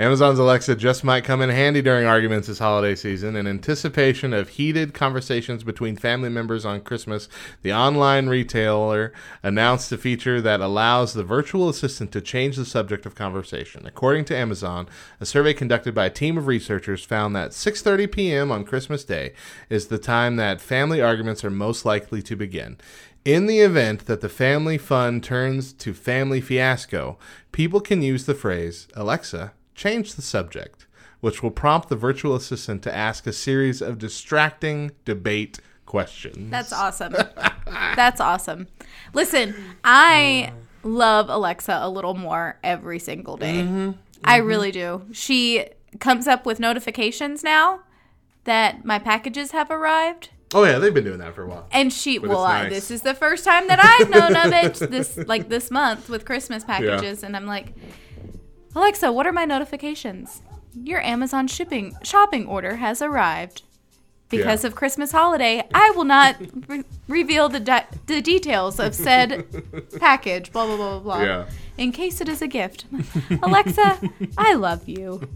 Amazon's 0.00 0.38
Alexa 0.38 0.76
just 0.76 1.04
might 1.04 1.24
come 1.24 1.42
in 1.42 1.50
handy 1.50 1.82
during 1.82 2.06
arguments 2.06 2.48
this 2.48 2.58
holiday 2.58 2.94
season. 2.94 3.36
In 3.36 3.46
anticipation 3.46 4.32
of 4.32 4.48
heated 4.48 4.94
conversations 4.94 5.62
between 5.62 5.94
family 5.94 6.30
members 6.30 6.64
on 6.64 6.80
Christmas, 6.80 7.28
the 7.60 7.74
online 7.74 8.26
retailer 8.26 9.12
announced 9.42 9.92
a 9.92 9.98
feature 9.98 10.40
that 10.40 10.62
allows 10.62 11.12
the 11.12 11.22
virtual 11.22 11.68
assistant 11.68 12.12
to 12.12 12.22
change 12.22 12.56
the 12.56 12.64
subject 12.64 13.04
of 13.04 13.14
conversation. 13.14 13.84
According 13.84 14.24
to 14.24 14.36
Amazon, 14.36 14.88
a 15.20 15.26
survey 15.26 15.52
conducted 15.52 15.94
by 15.94 16.06
a 16.06 16.10
team 16.10 16.38
of 16.38 16.46
researchers 16.46 17.04
found 17.04 17.36
that 17.36 17.50
6:30 17.50 18.10
p.m. 18.10 18.50
on 18.50 18.64
Christmas 18.64 19.04
Day 19.04 19.34
is 19.68 19.88
the 19.88 19.98
time 19.98 20.36
that 20.36 20.62
family 20.62 21.02
arguments 21.02 21.44
are 21.44 21.50
most 21.50 21.84
likely 21.84 22.22
to 22.22 22.34
begin. 22.34 22.78
In 23.26 23.44
the 23.44 23.60
event 23.60 24.06
that 24.06 24.22
the 24.22 24.30
family 24.30 24.78
fun 24.78 25.20
turns 25.20 25.74
to 25.74 25.92
family 25.92 26.40
fiasco, 26.40 27.18
people 27.52 27.82
can 27.82 28.00
use 28.00 28.24
the 28.24 28.34
phrase, 28.34 28.88
Alexa, 28.94 29.52
change 29.80 30.14
the 30.14 30.22
subject, 30.22 30.86
which 31.20 31.42
will 31.42 31.50
prompt 31.50 31.88
the 31.88 31.96
virtual 31.96 32.34
assistant 32.36 32.82
to 32.82 32.94
ask 32.94 33.26
a 33.26 33.32
series 33.32 33.80
of 33.80 33.98
distracting 33.98 34.90
debate 35.06 35.58
questions. 35.86 36.50
That's 36.50 36.72
awesome. 36.72 37.14
That's 37.66 38.20
awesome. 38.20 38.68
Listen, 39.14 39.54
I 39.82 40.52
love 40.82 41.30
Alexa 41.30 41.78
a 41.80 41.88
little 41.88 42.14
more 42.14 42.58
every 42.62 42.98
single 42.98 43.38
day. 43.38 43.62
Mm-hmm. 43.62 43.92
I 44.22 44.36
really 44.36 44.70
do. 44.70 45.06
She 45.12 45.66
comes 45.98 46.28
up 46.28 46.44
with 46.44 46.60
notifications 46.60 47.42
now 47.42 47.80
that 48.44 48.84
my 48.84 48.98
packages 48.98 49.52
have 49.52 49.70
arrived. 49.70 50.28
oh 50.52 50.64
yeah, 50.64 50.78
they've 50.78 50.92
been 50.92 51.04
doing 51.04 51.20
that 51.20 51.34
for 51.34 51.44
a 51.44 51.48
while. 51.48 51.66
And 51.72 51.90
she, 51.90 52.18
But 52.18 52.28
well, 52.28 52.44
it's 52.44 52.66
I, 52.66 52.68
this 52.68 52.90
is 52.90 53.00
the 53.00 53.14
first 53.14 53.44
time 53.46 53.66
that 53.68 53.80
I've 53.82 54.10
known 54.10 54.36
of 54.36 54.52
it 54.52 54.90
this 54.90 55.16
like 55.26 55.48
this 55.48 55.70
month 55.70 56.10
with 56.10 56.26
Christmas 56.26 56.64
packages, 56.64 57.22
and 57.22 57.34
I'm 57.34 57.46
like, 57.46 57.72
Alexa, 58.74 59.12
what 59.12 59.26
are 59.26 59.32
my 59.32 59.44
notifications? 59.44 60.42
Your 60.74 61.00
Amazon 61.02 61.48
shipping 61.48 61.96
shopping 62.02 62.46
order 62.46 62.76
has 62.76 63.02
arrived. 63.02 63.62
Because 64.28 64.62
Yeah. 64.62 64.68
of 64.68 64.76
Christmas 64.76 65.10
holiday, 65.10 65.66
I 65.74 65.90
will 65.96 66.04
not 66.04 66.36
re- 66.68 66.84
reveal 67.08 67.48
the 67.48 67.58
de- 67.58 67.86
the 68.06 68.20
details 68.20 68.78
of 68.78 68.94
said 68.94 69.44
package. 69.98 70.52
Blah 70.52 70.66
blah 70.66 70.76
blah 70.76 70.90
blah 70.90 71.00
blah. 71.00 71.22
Yeah. 71.22 71.44
In 71.80 71.92
case 71.92 72.20
it 72.20 72.28
is 72.28 72.42
a 72.42 72.46
gift, 72.46 72.84
Alexa, 73.42 73.98
I 74.36 74.52
love 74.52 74.86
you. 74.86 75.26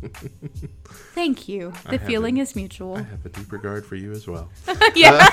Thank 1.15 1.49
you. 1.49 1.73
The 1.89 1.99
feeling 1.99 2.39
a- 2.39 2.43
is 2.43 2.55
mutual. 2.55 2.97
I 2.97 3.03
have 3.03 3.25
a 3.25 3.31
deep 3.31 3.51
regard 3.51 3.87
for 3.87 3.97
you 3.97 4.13
as 4.13 4.29
well. 4.29 4.51
yeah. 4.95 5.27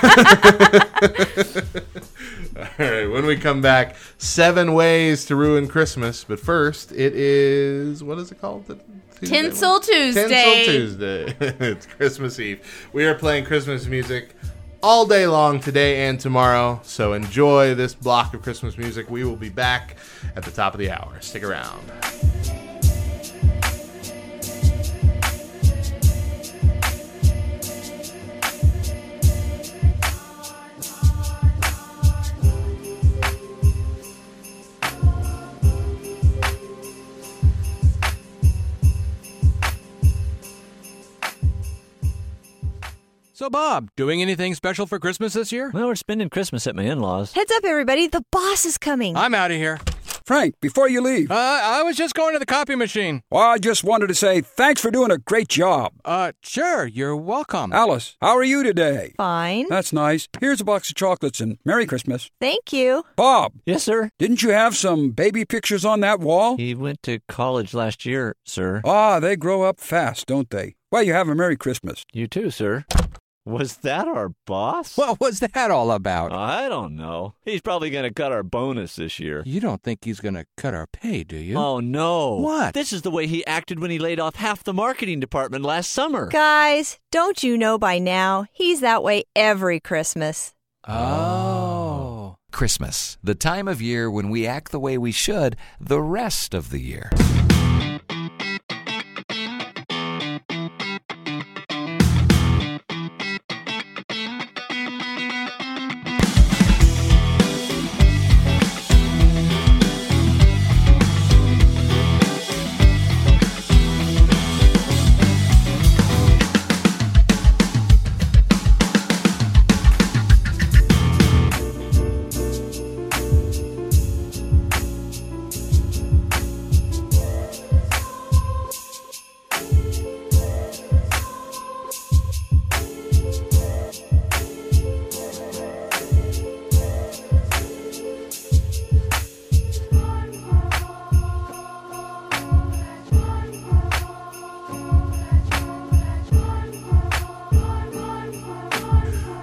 All 2.56 2.66
right, 2.78 3.06
when 3.06 3.26
we 3.26 3.36
come 3.36 3.60
back, 3.60 3.96
seven 4.16 4.72
ways 4.72 5.26
to 5.26 5.36
ruin 5.36 5.68
Christmas. 5.68 6.24
But 6.24 6.40
first, 6.40 6.92
it 6.92 7.14
is 7.14 8.02
what 8.02 8.16
is 8.16 8.32
it 8.32 8.40
called? 8.40 8.66
The 8.68 8.76
Tuesday 9.18 9.42
Tinsel 9.42 9.72
one? 9.72 9.82
Tuesday. 9.82 10.28
Tinsel 10.28 10.64
Tuesday. 10.64 11.36
it's 11.68 11.84
Christmas 11.84 12.40
Eve. 12.40 12.88
We 12.94 13.04
are 13.04 13.14
playing 13.14 13.44
Christmas 13.44 13.84
music 13.84 14.34
all 14.82 15.06
day 15.06 15.26
long 15.26 15.60
today 15.60 16.08
and 16.08 16.18
tomorrow. 16.18 16.80
So 16.82 17.12
enjoy 17.12 17.74
this 17.74 17.94
block 17.94 18.34
of 18.34 18.42
Christmas 18.42 18.76
music. 18.76 19.08
We 19.08 19.24
will 19.24 19.36
be 19.36 19.48
back 19.48 19.96
at 20.34 20.42
the 20.42 20.50
top 20.50 20.74
of 20.74 20.80
the 20.80 20.90
hour. 20.90 21.20
Stick 21.20 21.44
around. 21.44 21.80
So, 43.42 43.50
Bob, 43.50 43.88
doing 43.96 44.22
anything 44.22 44.54
special 44.54 44.86
for 44.86 45.00
Christmas 45.00 45.32
this 45.32 45.50
year? 45.50 45.72
Well, 45.74 45.88
we're 45.88 45.96
spending 45.96 46.30
Christmas 46.30 46.64
at 46.68 46.76
my 46.76 46.84
in 46.84 47.00
laws. 47.00 47.32
Heads 47.32 47.50
up, 47.50 47.64
everybody. 47.64 48.06
The 48.06 48.24
boss 48.30 48.64
is 48.64 48.78
coming. 48.78 49.16
I'm 49.16 49.34
out 49.34 49.50
of 49.50 49.56
here. 49.56 49.80
Frank, 50.24 50.54
before 50.60 50.88
you 50.88 51.00
leave, 51.00 51.28
Uh, 51.28 51.34
I 51.60 51.82
was 51.82 51.96
just 51.96 52.14
going 52.14 52.34
to 52.34 52.38
the 52.38 52.46
copy 52.46 52.76
machine. 52.76 53.24
well, 53.32 53.42
I 53.42 53.58
just 53.58 53.82
wanted 53.82 54.06
to 54.06 54.14
say 54.14 54.42
thanks 54.42 54.80
for 54.80 54.92
doing 54.92 55.10
a 55.10 55.18
great 55.18 55.48
job. 55.48 55.90
Uh, 56.04 56.30
sure, 56.44 56.86
you're 56.86 57.16
welcome. 57.16 57.72
Alice, 57.72 58.16
how 58.20 58.36
are 58.36 58.44
you 58.44 58.62
today? 58.62 59.12
Fine. 59.16 59.66
That's 59.68 59.92
nice. 59.92 60.28
Here's 60.38 60.60
a 60.60 60.64
box 60.64 60.90
of 60.90 60.94
chocolates 60.94 61.40
and 61.40 61.58
Merry 61.64 61.84
Christmas. 61.84 62.30
Thank 62.40 62.72
you. 62.72 63.02
Bob, 63.16 63.54
Yes, 63.66 63.82
sir. 63.82 64.10
didn't 64.20 64.44
you 64.44 64.50
have 64.50 64.76
some 64.76 65.10
baby 65.10 65.44
pictures 65.44 65.84
on 65.84 65.98
that 65.98 66.20
wall? 66.20 66.56
He 66.58 66.76
went 66.76 67.02
to 67.02 67.18
college 67.26 67.74
last 67.74 68.06
year, 68.06 68.36
sir. 68.46 68.82
Ah, 68.84 69.18
they 69.18 69.34
grow 69.34 69.62
up 69.62 69.80
fast, 69.80 70.26
don't 70.26 70.48
they? 70.50 70.76
Well, 70.92 71.02
you 71.02 71.14
have 71.14 71.28
a 71.28 71.34
Merry 71.34 71.56
Christmas. 71.56 72.04
You 72.12 72.28
too, 72.28 72.50
sir. 72.50 72.84
Was 73.44 73.78
that 73.78 74.06
our 74.06 74.32
boss? 74.46 74.96
What 75.02 75.20
was 75.20 75.40
that 75.40 75.70
all 75.70 75.90
about? 75.90 76.32
I 76.32 76.68
don't 76.68 76.94
know. 76.94 77.34
He's 77.44 77.60
probably 77.60 77.90
going 77.90 78.04
to 78.04 78.14
cut 78.14 78.30
our 78.30 78.44
bonus 78.44 78.96
this 78.96 79.18
year. 79.18 79.42
you 79.44 79.60
don't 79.60 79.82
think 79.82 80.04
he's 80.04 80.20
going 80.20 80.34
to 80.34 80.46
cut 80.56 80.74
our 80.74 80.86
pay, 80.86 81.24
do 81.24 81.36
you? 81.36 81.56
Oh, 81.58 81.80
no. 81.80 82.36
What? 82.36 82.72
This 82.74 82.92
is 82.92 83.02
the 83.02 83.10
way 83.10 83.26
he 83.26 83.44
acted 83.46 83.80
when 83.80 83.90
he 83.90 83.98
laid 83.98 84.20
off 84.20 84.36
half 84.36 84.62
the 84.62 84.72
marketing 84.72 85.18
department 85.18 85.64
last 85.64 85.90
summer. 85.90 86.26
Guys, 86.26 86.98
don't 87.10 87.42
you 87.42 87.58
know 87.58 87.78
by 87.78 87.98
now? 87.98 88.46
He's 88.52 88.80
that 88.80 89.02
way 89.02 89.24
every 89.34 89.80
Christmas. 89.80 90.54
Oh. 90.86 92.36
Christmas, 92.52 93.18
the 93.24 93.34
time 93.34 93.66
of 93.66 93.82
year 93.82 94.08
when 94.10 94.28
we 94.30 94.46
act 94.46 94.70
the 94.70 94.78
way 94.80 94.96
we 94.98 95.10
should 95.10 95.56
the 95.80 96.00
rest 96.00 96.54
of 96.54 96.70
the 96.70 96.80
year. 96.80 97.10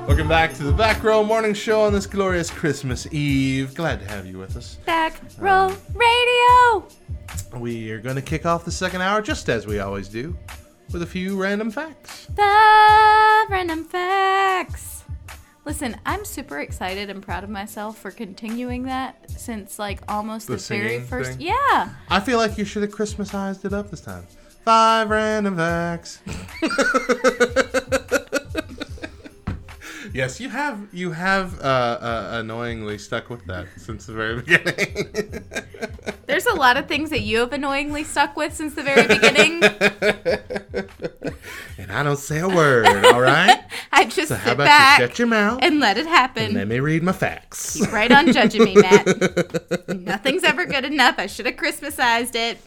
Welcome 0.09 0.27
back 0.27 0.55
to 0.55 0.63
the 0.63 0.71
Back 0.71 1.03
Row 1.03 1.23
Morning 1.23 1.53
Show 1.53 1.81
on 1.81 1.93
this 1.93 2.07
glorious 2.07 2.49
Christmas 2.49 3.05
Eve. 3.13 3.75
Glad 3.75 3.99
to 3.99 4.07
have 4.07 4.25
you 4.25 4.39
with 4.39 4.57
us. 4.57 4.77
Back 4.83 5.21
um, 5.21 5.45
row 5.45 5.77
radio. 5.93 6.87
We 7.59 7.91
are 7.91 8.01
going 8.01 8.15
to 8.15 8.21
kick 8.23 8.43
off 8.43 8.65
the 8.65 8.71
second 8.71 9.01
hour 9.03 9.21
just 9.21 9.49
as 9.49 9.67
we 9.67 9.77
always 9.77 10.09
do 10.09 10.35
with 10.91 11.03
a 11.03 11.05
few 11.05 11.39
random 11.39 11.69
facts. 11.69 12.25
The 12.25 13.45
random 13.51 13.85
facts. 13.85 15.03
Listen, 15.63 15.95
I'm 16.07 16.25
super 16.25 16.59
excited 16.59 17.11
and 17.11 17.21
proud 17.21 17.43
of 17.43 17.51
myself 17.51 17.99
for 17.99 18.09
continuing 18.09 18.85
that 18.85 19.29
since 19.29 19.77
like 19.77 20.01
almost 20.07 20.47
The 20.47 20.55
the, 20.55 20.59
very 20.69 21.01
first. 21.01 21.33
thing? 21.33 21.41
Yeah. 21.41 21.89
I 22.09 22.19
feel 22.19 22.39
like 22.39 22.57
you 22.57 22.65
should 22.65 22.81
have 22.81 22.91
Christmasized 22.91 23.63
it 23.63 23.73
up 23.73 23.91
this 23.91 24.01
time. 24.01 24.25
Five 24.65 25.11
random 25.11 25.55
facts. 25.55 26.19
yes, 30.13 30.39
you 30.39 30.49
have. 30.49 30.87
You 30.91 31.11
have 31.11 31.59
uh, 31.59 31.63
uh, 31.63 32.29
annoyingly 32.33 32.97
stuck 32.97 33.29
with 33.29 33.45
that 33.45 33.67
since 33.77 34.05
the 34.05 34.13
very 34.13 34.35
beginning. 34.41 35.43
There's 36.25 36.45
a 36.45 36.53
lot 36.53 36.77
of 36.77 36.87
things 36.87 37.09
that 37.09 37.21
you 37.21 37.39
have 37.39 37.53
annoyingly 37.53 38.03
stuck 38.03 38.37
with 38.37 38.53
since 38.53 38.75
the 38.75 38.83
very 38.83 39.07
beginning. 39.07 39.63
and 41.77 41.91
I 41.91 42.03
don't 42.03 42.17
say 42.19 42.39
a 42.39 42.47
word. 42.47 42.85
All 43.05 43.21
right. 43.21 43.59
I 43.91 44.05
just 44.05 44.29
So 44.29 44.35
how 44.35 44.45
sit 44.45 44.53
about 44.53 44.65
back 44.65 44.99
you 44.99 45.07
shut 45.07 45.19
your 45.19 45.27
mouth 45.27 45.59
and 45.61 45.79
let 45.79 45.97
it 45.97 46.01
and 46.01 46.09
happen. 46.09 46.53
let 46.53 46.67
me 46.67 46.79
read 46.79 47.03
my 47.03 47.11
facts. 47.11 47.77
Keep 47.77 47.91
right 47.91 48.11
on 48.11 48.31
judging 48.31 48.63
me, 48.63 48.75
Matt. 48.75 49.99
Nothing's 49.99 50.43
ever 50.43 50.65
good 50.65 50.85
enough. 50.85 51.15
I 51.17 51.25
should 51.25 51.47
have 51.47 51.57
Christmasized 51.57 52.35
it. 52.35 52.59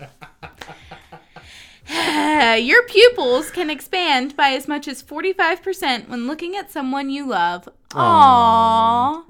Your 2.63 2.83
pupils 2.85 3.51
can 3.51 3.69
expand 3.69 4.37
by 4.37 4.51
as 4.51 4.67
much 4.67 4.89
as 4.89 5.03
45% 5.03 6.09
when 6.09 6.27
looking 6.27 6.57
at 6.57 6.71
someone 6.71 7.11
you 7.11 7.29
love. 7.29 7.69
Aww. 7.91 9.25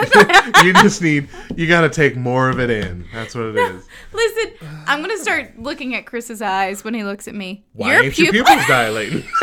you 0.64 0.72
just 0.74 1.02
need 1.02 1.28
you 1.56 1.66
got 1.66 1.80
to 1.82 1.88
take 1.88 2.16
more 2.16 2.48
of 2.48 2.60
it 2.60 2.70
in. 2.70 3.06
That's 3.12 3.34
what 3.34 3.46
it 3.46 3.56
is. 3.56 3.86
Listen, 4.12 4.52
I'm 4.86 5.00
gonna 5.00 5.18
start 5.18 5.58
looking 5.58 5.94
at 5.94 6.06
Chris's 6.06 6.40
eyes 6.40 6.84
when 6.84 6.94
he 6.94 7.02
looks 7.02 7.26
at 7.28 7.34
me. 7.34 7.64
Why 7.72 7.96
ain't 7.96 8.18
your 8.18 8.32
pupils 8.32 8.66
dilating? 8.66 9.24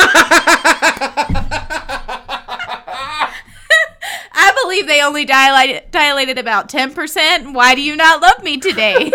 I 4.39 4.53
believe 4.63 4.87
they 4.87 5.01
only 5.01 5.25
dilated, 5.25 5.91
dilated 5.91 6.37
about 6.37 6.69
10%. 6.69 7.53
Why 7.53 7.75
do 7.75 7.81
you 7.81 7.95
not 7.95 8.21
love 8.21 8.43
me 8.43 8.57
today? 8.57 9.11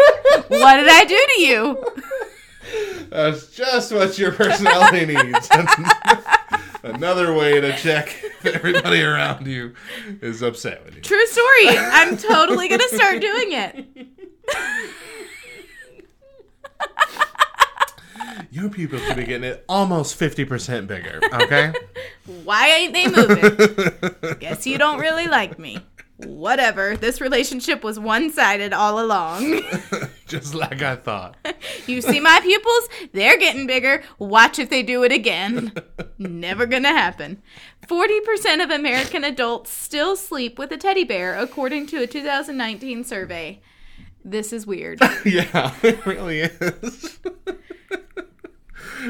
what 0.49 0.77
did 0.77 0.89
I 0.89 1.05
do 1.07 1.27
to 1.35 1.41
you? 1.41 1.85
That's 3.13 3.55
just 3.55 3.93
what 3.93 4.19
your 4.19 4.33
personality 4.33 5.05
needs. 5.15 5.49
Another 6.83 7.35
way 7.35 7.61
to 7.61 7.77
check 7.77 8.09
if 8.25 8.47
everybody 8.47 9.03
around 9.03 9.47
you 9.47 9.75
is 10.23 10.41
upset 10.41 10.83
with 10.85 10.97
you. 10.97 11.03
True 11.03 11.27
story. 11.27 11.69
I'm 11.69 12.17
totally 12.17 12.69
going 12.69 12.81
to 12.81 12.89
start 12.97 13.21
doing 13.21 13.53
it. 13.53 13.87
Your 18.51 18.71
pupils 18.71 19.03
should 19.03 19.17
be 19.17 19.25
getting 19.25 19.45
it 19.45 19.65
almost 19.69 20.19
50% 20.19 20.87
bigger, 20.87 21.21
okay? 21.33 21.73
Why 22.45 22.69
ain't 22.69 22.93
they 22.95 23.09
moving? 23.09 24.39
Guess 24.41 24.67
you 24.67 24.79
don't 24.79 24.99
really 24.99 25.27
like 25.27 25.59
me. 25.59 25.79
Whatever. 26.27 26.97
This 26.97 27.21
relationship 27.21 27.83
was 27.83 27.99
one 27.99 28.31
sided 28.31 28.73
all 28.73 29.05
along. 29.05 29.63
just 30.27 30.55
like 30.55 30.83
I 30.83 30.97
thought. 30.97 31.37
You 31.87 32.01
see 32.01 32.21
my 32.21 32.41
pupils? 32.41 32.89
They're 33.13 33.39
getting 33.39 33.67
bigger. 33.67 34.03
Watch 34.19 34.59
if 34.59 34.71
they 34.71 34.83
do 34.83 35.03
it 35.05 35.13
again. 35.13 35.73
Never 36.19 36.67
gonna 36.67 36.89
happen. 36.89 37.43
40% 37.87 38.63
of 38.63 38.71
American 38.71 39.25
adults 39.25 39.71
still 39.71 40.17
sleep 40.17 40.59
with 40.59 40.71
a 40.73 40.77
teddy 40.77 41.05
bear, 41.05 41.37
according 41.37 41.87
to 41.89 42.03
a 42.03 42.07
2019 42.07 43.05
survey. 43.05 43.61
This 44.25 44.53
is 44.53 44.67
weird. 44.67 45.01
yeah, 45.25 45.75
it 45.83 46.07
really 46.07 46.41
is. 46.41 47.19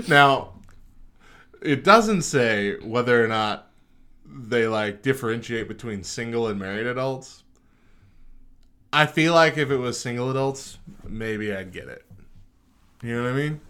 now, 0.09 0.55
it 1.61 1.85
doesn't 1.85 2.23
say 2.23 2.79
whether 2.81 3.23
or 3.23 3.29
not 3.29 3.72
they 4.35 4.67
like 4.67 5.03
differentiate 5.03 5.69
between 5.69 6.03
single 6.05 6.49
and 6.49 6.59
married 6.59 6.87
adults. 6.87 7.43
I 8.93 9.07
feel 9.07 9.35
like 9.35 9.57
if 9.57 9.71
it 9.71 9.77
was 9.77 9.99
single 9.99 10.31
adults, 10.31 10.79
maybe 11.09 11.55
I'd 11.55 11.73
get 11.73 11.89
it. 11.89 12.05
You 13.03 13.17
know 13.17 13.25
what 13.25 13.33
I 13.33 13.37
mean? 13.37 13.61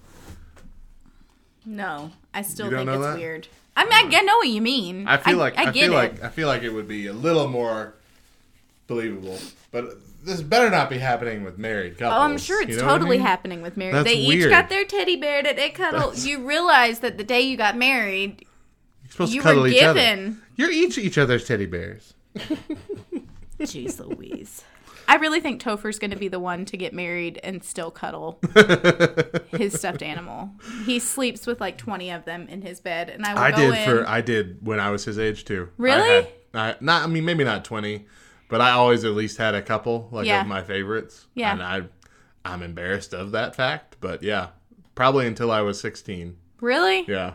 No, 1.64 2.10
I 2.34 2.42
still 2.42 2.68
think 2.70 2.88
it's 2.88 3.02
that? 3.02 3.16
weird. 3.16 3.48
I 3.76 3.84
mean, 3.84 4.14
I, 4.14 4.18
I 4.18 4.22
know 4.22 4.36
what 4.36 4.48
you 4.48 4.60
mean. 4.60 5.06
I 5.06 5.16
feel 5.16 5.38
like 5.38 5.56
I, 5.56 5.62
I 5.62 5.64
get 5.66 5.74
feel 5.84 5.92
it. 5.92 5.96
like 5.96 6.22
I 6.24 6.28
feel 6.28 6.48
like 6.48 6.62
it 6.62 6.70
would 6.70 6.88
be 6.88 7.06
a 7.06 7.12
little 7.12 7.48
more 7.48 7.94
believable. 8.86 9.38
But 9.70 9.96
this 10.24 10.42
better 10.42 10.68
not 10.70 10.90
be 10.90 10.98
happening 10.98 11.44
with 11.44 11.56
married 11.56 11.98
couples. 11.98 12.18
Oh, 12.18 12.22
I'm 12.22 12.36
sure 12.38 12.60
it's 12.62 12.72
you 12.72 12.76
know 12.78 12.84
what 12.84 12.90
I 12.90 12.98
totally 12.98 13.18
mean? 13.18 13.26
happening 13.26 13.62
with 13.62 13.76
married. 13.76 13.94
That's 13.94 14.04
they 14.08 14.16
each 14.16 14.48
got 14.50 14.68
their 14.68 14.84
teddy 14.84 15.16
bear 15.16 15.42
that 15.42 15.56
they 15.56 15.70
cuddle. 15.70 16.00
That's- 16.00 16.26
You 16.26 16.46
realize 16.46 16.98
that 17.00 17.16
the 17.16 17.24
day 17.24 17.40
you 17.42 17.56
got 17.56 17.76
married, 17.76 18.40
You're 18.40 18.48
supposed 19.12 19.32
you 19.32 19.40
to 19.40 19.46
cuddle 19.46 19.62
were 19.62 19.68
each 19.68 19.82
other. 19.82 19.98
given. 20.00 20.42
You're 20.56 20.70
each 20.70 20.98
each 20.98 21.18
other's 21.18 21.46
teddy 21.46 21.66
bears. 21.66 22.14
Jeez 23.60 23.98
Louise. 24.00 24.64
I 25.08 25.16
really 25.16 25.40
think 25.40 25.60
Topher's 25.60 25.98
going 25.98 26.12
to 26.12 26.16
be 26.16 26.28
the 26.28 26.38
one 26.38 26.64
to 26.66 26.76
get 26.76 26.92
married 26.94 27.38
and 27.42 27.62
still 27.62 27.90
cuddle 27.90 28.38
his 29.50 29.74
stuffed 29.78 30.02
animal. 30.02 30.50
He 30.86 30.98
sleeps 31.00 31.46
with 31.46 31.60
like 31.60 31.76
20 31.76 32.10
of 32.10 32.24
them 32.24 32.46
in 32.48 32.62
his 32.62 32.80
bed, 32.80 33.10
and 33.10 33.24
I 33.26 33.46
I 33.46 33.50
go 33.50 33.56
did 33.56 33.74
in. 33.78 33.84
for 33.84 34.08
I 34.08 34.20
did 34.20 34.64
when 34.66 34.80
I 34.80 34.90
was 34.90 35.04
his 35.04 35.18
age 35.18 35.44
too. 35.44 35.68
I 35.70 35.82
Really? 35.82 36.08
had- 36.10 36.28
I, 36.54 36.74
not 36.80 37.02
I 37.02 37.06
mean 37.06 37.24
maybe 37.24 37.44
not 37.44 37.64
twenty, 37.64 38.04
but 38.50 38.60
I 38.60 38.72
always 38.72 39.04
at 39.04 39.12
least 39.12 39.38
had 39.38 39.54
a 39.54 39.62
couple 39.62 40.08
like 40.12 40.26
Yeah. 40.26 40.42
of 40.42 40.46
my 40.46 40.62
favorites. 40.62 41.26
Yeah. 41.34 41.52
and 41.52 41.62
I 41.62 41.82
I'm 42.44 42.62
embarrassed 42.62 43.14
of 43.14 43.32
that 43.32 43.56
fact, 43.56 43.96
but 44.00 44.22
yeah, 44.22 44.48
probably 44.94 45.26
until 45.26 45.50
I 45.50 45.62
was 45.62 45.80
sixteen. 45.80 46.36
really? 46.60 47.04
Yeah, 47.08 47.32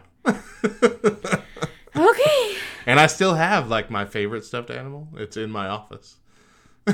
Okay. 1.96 2.56
and 2.86 3.00
I 3.00 3.08
still 3.08 3.34
have 3.34 3.70
like 3.70 3.90
my 3.90 4.06
favorite 4.06 4.46
stuffed 4.46 4.70
animal. 4.70 5.08
It's 5.16 5.36
in 5.36 5.50
my 5.50 5.68
office. 5.68 6.18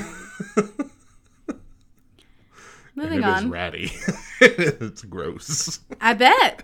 Moving 2.96 3.24
it 3.24 3.28
is 3.28 3.44
on. 3.44 3.50
ratty. 3.50 3.92
it's 4.42 5.02
gross. 5.04 5.80
I 6.00 6.14
bet. 6.14 6.64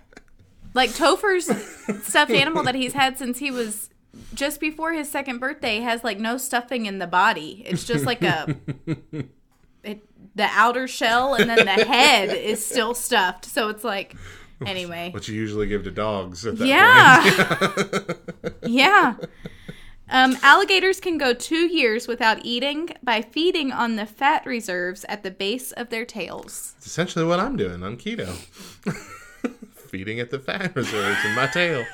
Like 0.73 0.91
Topher's 0.91 1.49
stuffed 2.03 2.31
animal 2.31 2.63
that 2.63 2.75
he's 2.75 2.93
had 2.93 3.17
since 3.17 3.39
he 3.39 3.49
was 3.51 3.89
just 4.33 4.59
before 4.59 4.93
his 4.93 5.09
second 5.09 5.39
birthday 5.39 5.79
has 5.79 6.03
like 6.03 6.19
no 6.19 6.37
stuffing 6.37 6.85
in 6.85 6.99
the 6.99 7.07
body. 7.07 7.63
It's 7.65 7.85
just 7.85 8.05
like 8.05 8.23
a 8.23 8.55
it, 9.83 10.05
the 10.35 10.47
outer 10.51 10.87
shell 10.87 11.33
and 11.33 11.49
then 11.49 11.65
the 11.65 11.85
head 11.85 12.29
is 12.29 12.63
still 12.63 12.93
stuffed. 12.93 13.45
So 13.45 13.69
it's 13.69 13.83
like 13.83 14.15
anyway. 14.65 15.11
What 15.11 15.27
you 15.27 15.35
usually 15.35 15.67
give 15.67 15.83
to 15.83 15.91
dogs 15.91 16.45
at 16.45 16.57
that 16.57 16.67
Yeah. 16.67 18.13
yeah. 18.67 19.15
Um, 20.11 20.37
alligators 20.41 20.99
can 20.99 21.17
go 21.17 21.33
two 21.33 21.67
years 21.67 22.07
without 22.07 22.43
eating 22.43 22.89
by 23.03 23.21
feeding 23.21 23.71
on 23.71 23.95
the 23.95 24.07
fat 24.07 24.45
reserves 24.45 25.05
at 25.07 25.21
the 25.21 25.29
base 25.29 25.71
of 25.71 25.89
their 25.89 26.05
tails. 26.05 26.73
It's 26.77 26.87
essentially 26.87 27.25
what 27.25 27.39
I'm 27.39 27.55
doing. 27.55 27.83
I'm 27.83 27.95
keto. 27.97 28.27
Feeding 29.89 30.19
at 30.19 30.31
the 30.31 30.39
fat 30.39 30.75
reserves 30.75 31.23
in 31.25 31.35
my 31.35 31.47
tail. 31.47 31.85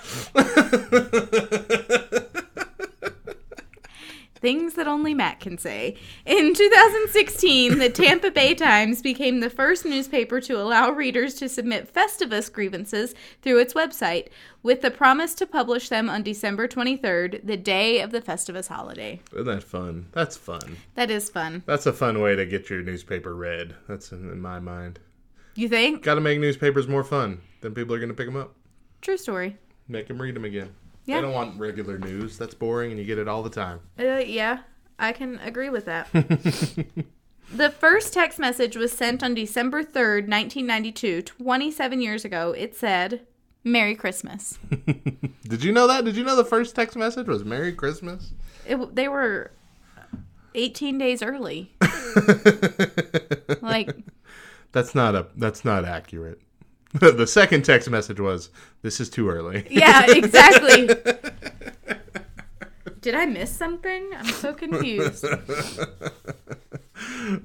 Things 4.46 4.76
that 4.76 4.88
only 4.88 5.16
Matt 5.16 5.40
can 5.40 5.58
say. 5.58 5.98
In 6.24 6.54
2016, 6.54 7.80
the 7.80 7.90
Tampa 7.90 8.30
Bay 8.30 8.54
Times 8.54 9.02
became 9.02 9.40
the 9.40 9.50
first 9.50 9.86
newspaper 9.86 10.40
to 10.42 10.62
allow 10.62 10.92
readers 10.92 11.34
to 11.38 11.50
submit 11.50 11.92
Festivus 11.92 12.54
grievances 12.54 13.16
through 13.42 13.58
its 13.58 13.74
website, 13.74 14.28
with 14.62 14.84
the 14.84 14.92
promise 14.92 15.34
to 15.34 15.48
publish 15.48 15.90
them 15.90 16.12
on 16.12 16.22
December 16.22 16.68
23rd, 16.68 17.44
the 17.44 17.58
day 17.58 18.02
of 18.02 18.12
the 18.12 18.22
Festivus 18.22 18.68
holiday. 18.68 19.20
Isn't 19.34 19.46
that 19.46 19.64
fun? 19.64 20.10
That's 20.12 20.38
fun. 20.38 20.78
That 20.94 21.10
is 21.10 21.28
fun. 21.28 21.64
That's 21.66 21.88
a 21.88 21.92
fun 21.92 22.22
way 22.22 22.36
to 22.36 22.46
get 22.46 22.70
your 22.70 22.84
newspaper 22.84 23.34
read. 23.34 23.74
That's 23.88 24.12
in, 24.12 24.30
in 24.30 24.40
my 24.40 24.60
mind. 24.60 25.00
You 25.56 25.68
think? 25.70 26.04
Got 26.04 26.16
to 26.16 26.22
make 26.22 26.40
newspapers 26.40 26.88
more 26.88 27.04
fun. 27.04 27.42
Then 27.62 27.74
people 27.74 27.96
are 27.96 28.00
going 28.00 28.10
to 28.10 28.16
pick 28.16 28.28
them 28.28 28.36
up. 28.36 28.54
True 29.02 29.18
story. 29.18 29.58
Make 29.88 30.08
them 30.08 30.22
read 30.22 30.36
them 30.36 30.46
again. 30.46 30.76
Yeah. 31.06 31.18
They 31.18 31.22
don't 31.22 31.34
want 31.34 31.60
regular 31.60 31.98
news. 31.98 32.38
That's 32.38 32.56
boring 32.56 32.92
and 32.92 33.00
you 33.00 33.06
get 33.06 33.18
it 33.18 33.28
all 33.28 33.44
the 33.44 33.50
time. 33.50 33.80
Uh, 34.00 34.18
yeah, 34.18 34.60
I 34.98 35.12
can 35.12 35.40
agree 35.40 35.70
with 35.70 35.86
that. 35.86 36.12
the 37.54 37.70
first 37.70 38.14
text 38.14 38.40
message 38.40 38.76
was 38.76 38.92
sent 38.92 39.24
on 39.24 39.36
December 39.36 39.84
3rd, 39.84 40.28
1992, 40.28 41.22
27 41.22 42.02
years 42.02 42.26
ago. 42.26 42.52
It 42.52 42.76
said, 42.76 43.22
Merry 43.64 43.96
Christmas. 43.96 44.58
Did 45.44 45.64
you 45.64 45.72
know 45.72 45.88
that? 45.88 46.06
Did 46.06 46.16
you 46.16 46.24
know 46.24 46.36
the 46.36 46.46
first 46.46 46.76
text 46.76 46.96
message 46.96 47.28
was 47.28 47.44
Merry 47.44 47.74
Christmas? 47.74 48.32
It, 48.66 48.96
they 48.96 49.08
were 49.08 49.52
18 50.54 50.98
days 50.98 51.22
early. 51.22 51.72
like, 53.62 53.96
That's 54.72 54.94
not 54.94 55.16
a 55.16 55.28
that's 55.36 55.64
not 55.64 55.86
accurate. 55.86 56.42
the 57.00 57.28
second 57.28 57.66
text 57.66 57.90
message 57.90 58.22
was 58.22 58.50
this 58.82 59.02
is 59.02 59.10
too 59.10 59.30
early. 59.30 59.68
yeah, 59.70 60.06
exactly. 60.08 60.88
Did 63.02 63.16
I 63.16 63.26
miss 63.26 63.52
something? 63.52 64.12
I'm 64.18 64.26
so 64.26 64.54
confused. 64.54 65.26
All 65.26 65.38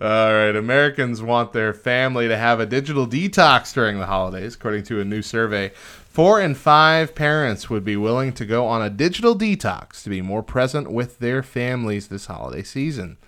right, 0.00 0.54
Americans 0.54 1.20
want 1.20 1.52
their 1.52 1.74
family 1.74 2.28
to 2.28 2.36
have 2.36 2.60
a 2.60 2.66
digital 2.66 3.08
detox 3.08 3.74
during 3.74 3.98
the 3.98 4.06
holidays, 4.06 4.54
according 4.54 4.84
to 4.84 5.00
a 5.00 5.04
new 5.04 5.20
survey. 5.20 5.70
Four 5.70 6.40
in 6.40 6.54
five 6.54 7.16
parents 7.16 7.68
would 7.68 7.84
be 7.84 7.96
willing 7.96 8.32
to 8.34 8.46
go 8.46 8.66
on 8.66 8.82
a 8.82 8.88
digital 8.88 9.36
detox 9.36 10.02
to 10.04 10.10
be 10.10 10.22
more 10.22 10.44
present 10.44 10.92
with 10.92 11.18
their 11.18 11.42
families 11.42 12.06
this 12.08 12.26
holiday 12.26 12.62
season. 12.62 13.18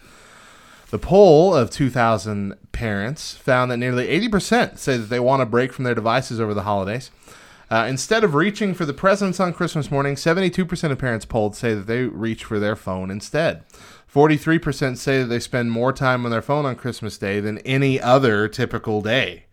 The 0.93 0.99
poll 0.99 1.55
of 1.55 1.71
2,000 1.71 2.55
parents 2.73 3.35
found 3.35 3.71
that 3.71 3.79
nearly 3.79 4.09
80% 4.09 4.77
say 4.77 4.99
that 4.99 5.09
they 5.09 5.19
want 5.19 5.41
a 5.41 5.47
break 5.47 5.73
from 5.73 5.85
their 5.87 5.95
devices 5.95 6.39
over 6.39 6.53
the 6.53 6.65
holidays. 6.65 7.11
Uh, 7.71 7.87
instead 7.89 8.23
of 8.23 8.35
reaching 8.35 8.75
for 8.75 8.85
the 8.85 8.93
presents 8.93 9.41
on 9.41 9.55
Christmas 9.55 9.91
morning, 9.91 10.17
72% 10.17 10.91
of 10.91 10.99
parents 10.99 11.25
polled 11.25 11.57
say 11.57 11.73
that 11.73 11.87
they 11.87 12.03
reach 12.03 12.45
for 12.45 12.59
their 12.59 12.77
phone 12.77 13.11
instead. 13.11 13.65
43% 14.15 14.99
say 14.99 15.21
that 15.21 15.29
they 15.29 15.41
spend 15.41 15.73
more 15.73 15.95
time 15.95 16.27
on 16.27 16.31
their 16.31 16.43
phone 16.43 16.67
on 16.67 16.77
Christmas 16.77 17.17
Day 17.17 17.41
than 17.41 17.57
any 17.61 17.99
other 17.99 18.47
typical 18.47 19.01
day, 19.01 19.47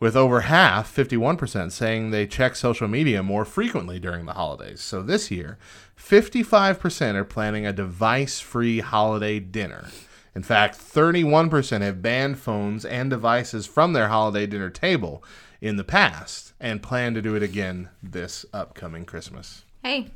with 0.00 0.16
over 0.16 0.40
half, 0.40 0.96
51%, 0.96 1.70
saying 1.70 2.12
they 2.12 2.26
check 2.26 2.56
social 2.56 2.88
media 2.88 3.22
more 3.22 3.44
frequently 3.44 4.00
during 4.00 4.24
the 4.24 4.32
holidays. 4.32 4.80
So 4.80 5.02
this 5.02 5.30
year, 5.30 5.58
55% 5.98 7.14
are 7.14 7.24
planning 7.24 7.66
a 7.66 7.74
device 7.74 8.40
free 8.40 8.80
holiday 8.80 9.38
dinner. 9.38 9.90
In 10.38 10.44
fact, 10.44 10.78
31% 10.78 11.80
have 11.80 12.00
banned 12.00 12.38
phones 12.38 12.84
and 12.84 13.10
devices 13.10 13.66
from 13.66 13.92
their 13.92 14.06
holiday 14.06 14.46
dinner 14.46 14.70
table 14.70 15.24
in 15.60 15.74
the 15.74 15.82
past 15.82 16.52
and 16.60 16.80
plan 16.80 17.12
to 17.14 17.20
do 17.20 17.34
it 17.34 17.42
again 17.42 17.88
this 18.00 18.46
upcoming 18.52 19.04
Christmas. 19.04 19.64
hey, 19.82 20.12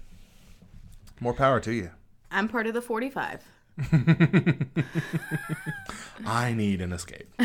More 1.19 1.35
power 1.35 1.59
to 1.59 1.73
you. 1.73 1.91
I'm 2.31 2.47
part 2.47 2.69
of 2.69 2.75
the 2.75 2.81
45. 2.81 3.43
I 6.25 6.53
need 6.53 6.81
an 6.81 6.93
escape. 6.93 7.29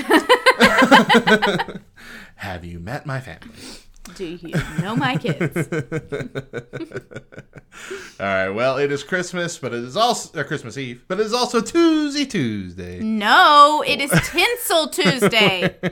Have 2.36 2.64
you 2.64 2.80
met 2.80 3.08
my 3.08 3.20
family? 3.20 3.56
Do 4.16 4.26
you 4.26 4.54
know 4.82 4.96
my 4.96 5.18
kids? 5.18 5.56
All 8.20 8.26
right. 8.26 8.50
Well, 8.50 8.78
it 8.78 8.92
is 8.92 9.04
Christmas, 9.04 9.58
but 9.60 9.74
it 9.74 9.84
is 9.84 9.96
also 9.96 10.40
uh, 10.40 10.44
Christmas 10.44 10.78
Eve, 10.78 11.04
but 11.08 11.20
it 11.20 11.26
is 11.26 11.34
also 11.34 11.62
Tuesday 11.62 12.26
Tuesday. 12.26 13.00
no, 13.00 13.84
it 13.86 14.02
is 14.02 14.12
Tinsel 14.30 14.88
Tuesday. 14.90 15.76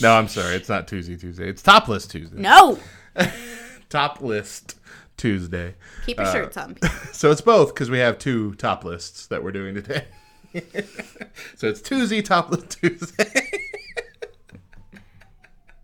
No, 0.00 0.12
I'm 0.14 0.26
sorry. 0.26 0.56
It's 0.56 0.68
not 0.68 0.88
Tuesday 0.88 1.16
Tuesday. 1.16 1.48
It's 1.48 1.62
Topless 1.62 2.06
Tuesday. 2.08 2.40
No. 2.40 2.80
Top 3.90 4.20
list 4.20 4.76
Tuesday. 5.16 5.74
Keep 6.04 6.16
your 6.18 6.26
shirts 6.26 6.56
on. 6.56 6.74
people. 6.74 6.88
So 7.12 7.30
it's 7.30 7.40
both 7.40 7.74
because 7.74 7.88
we 7.88 7.98
have 7.98 8.18
two 8.18 8.54
top 8.56 8.82
lists 8.84 9.26
that 9.28 9.44
we're 9.44 9.52
doing 9.52 9.76
today. 9.76 10.04
so 11.54 11.68
it's 11.68 11.80
Tuesday 11.80 12.20
Topless 12.22 12.64
Tuesday. 12.74 13.67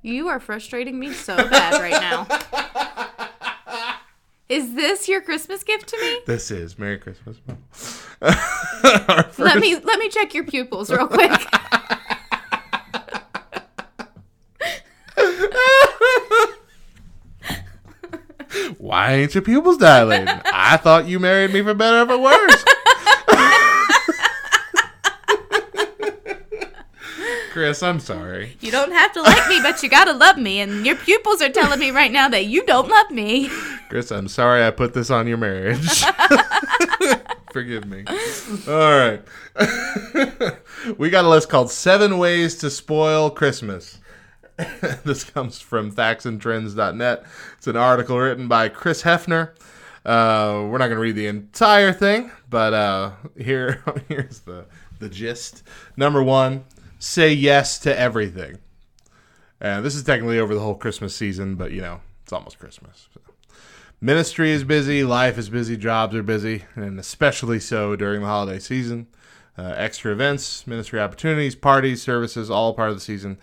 You 0.05 0.29
are 0.29 0.39
frustrating 0.39 0.99
me 0.99 1.15
so 1.15 1.35
bad 1.35 1.81
right 1.81 1.99
now. 1.99 2.27
Is 4.51 4.75
this 4.75 5.09
your 5.09 5.23
Christmas 5.23 5.65
gift 5.65 5.89
to 5.89 5.97
me? 5.99 6.21
this 6.27 6.51
is 6.51 6.79
Merry 6.79 6.99
Christmas. 6.99 7.39
Mom. 7.49 7.57
Let 9.39 9.59
me 9.61 9.77
let 9.77 9.99
me 9.99 10.11
check 10.11 10.35
your 10.35 10.45
pupils 10.45 10.91
real 10.91 11.09
quick. 11.09 11.31
Why 18.77 19.15
ain't 19.15 19.35
your 19.35 19.41
pupils 19.43 19.79
dilating? 19.79 20.29
I 20.29 20.77
thought 20.77 21.07
you 21.07 21.19
married 21.19 21.55
me 21.55 21.63
for 21.63 21.73
better 21.73 22.03
or 22.03 22.07
for 22.07 22.19
worse. 22.19 22.65
Chris, 27.55 27.85
I'm 27.85 28.01
sorry. 28.01 28.57
You 28.61 28.73
don't 28.73 28.91
have 28.91 29.13
to 29.13 29.23
like 29.23 29.49
me, 29.49 29.61
but 29.63 29.81
you 29.81 29.89
gotta 29.89 30.13
love 30.13 30.37
me. 30.37 30.59
And 30.59 30.85
your 30.85 30.97
pupils 30.97 31.41
are 31.41 31.49
telling 31.49 31.79
me 31.79 31.93
right 31.93 32.11
now 32.11 32.29
that 32.29 32.47
you 32.47 32.67
don't 32.67 32.89
love 32.89 33.13
me. 33.13 33.49
Chris, 33.89 34.11
I'm 34.11 34.27
sorry 34.27 34.67
I 34.67 34.73
put 34.73 34.93
this 34.93 35.09
on 35.09 35.29
your 35.29 35.37
marriage. 35.37 36.03
Forgive 37.53 37.87
me. 37.87 38.07
All 38.67 38.99
right. 38.99 39.23
we 40.99 41.11
got 41.11 41.27
a 41.27 41.29
list 41.29 41.49
called 41.49 41.71
Seven 41.71 42.19
Ways 42.19 42.57
to 42.57 42.71
Spoil 42.71 43.31
Christmas. 43.31 44.01
this 45.05 45.23
comes 45.23 45.61
from 45.61 45.93
factsandtrends.net. 45.93 47.25
It's 47.59 47.69
an 47.69 47.77
article 47.77 48.19
written 48.19 48.49
by 48.49 48.69
Chris 48.69 49.05
Hefner. 49.05 49.51
Uh, 50.05 50.67
we're 50.69 50.79
not 50.79 50.89
going 50.89 50.97
to 50.97 50.99
read 50.99 51.15
the 51.15 51.29
entire 51.29 51.93
thing, 51.93 52.33
but 52.51 52.75
uh, 52.75 53.13
here, 53.39 53.81
here's 54.09 54.41
the, 54.41 54.67
the 54.99 55.09
gist. 55.09 55.63
Number 55.97 56.21
one, 56.21 56.65
say 57.05 57.33
yes 57.33 57.79
to 57.81 57.99
everything. 57.99 58.59
And 59.61 59.85
this 59.85 59.95
is 59.95 60.03
technically 60.03 60.39
over 60.39 60.55
the 60.55 60.61
whole 60.61 60.75
Christmas 60.75 61.15
season, 61.15 61.57
but 61.57 61.71
you 61.71 61.81
know, 61.81 62.01
it's 62.23 62.33
almost 62.33 62.59
Christmas. 62.59 63.09
so. 63.13 63.21
Ministry 64.01 64.51
is 64.51 64.65
busy, 64.65 65.05
life 65.05 65.39
is 65.39 65.49
busy, 65.49 65.77
jobs 65.77 66.15
are 66.15 66.23
busy, 66.23 66.65
and 66.75 66.99
especially 66.99 67.61
so 67.61 67.97
during 67.97 68.21
the 68.21 68.27
holiday 68.27 68.59
season. 68.59 69.07
Uh, 69.57 69.73
extra 69.77 70.13
events, 70.13 70.67
ministry 70.67 71.01
opportunities, 71.01 71.55
parties, 71.55 72.03
services, 72.03 72.51
all 72.51 72.75
part 72.75 72.91
of 72.91 72.97
the 72.97 73.01
season. 73.01 73.39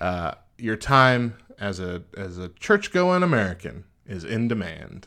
Uh, 0.00 0.32
your 0.58 0.76
time 0.76 1.36
as 1.58 1.80
a 1.80 2.02
as 2.16 2.38
a 2.38 2.50
church 2.50 2.92
going 2.92 3.22
American 3.22 3.84
is 4.06 4.24
in 4.24 4.46
demand 4.46 5.06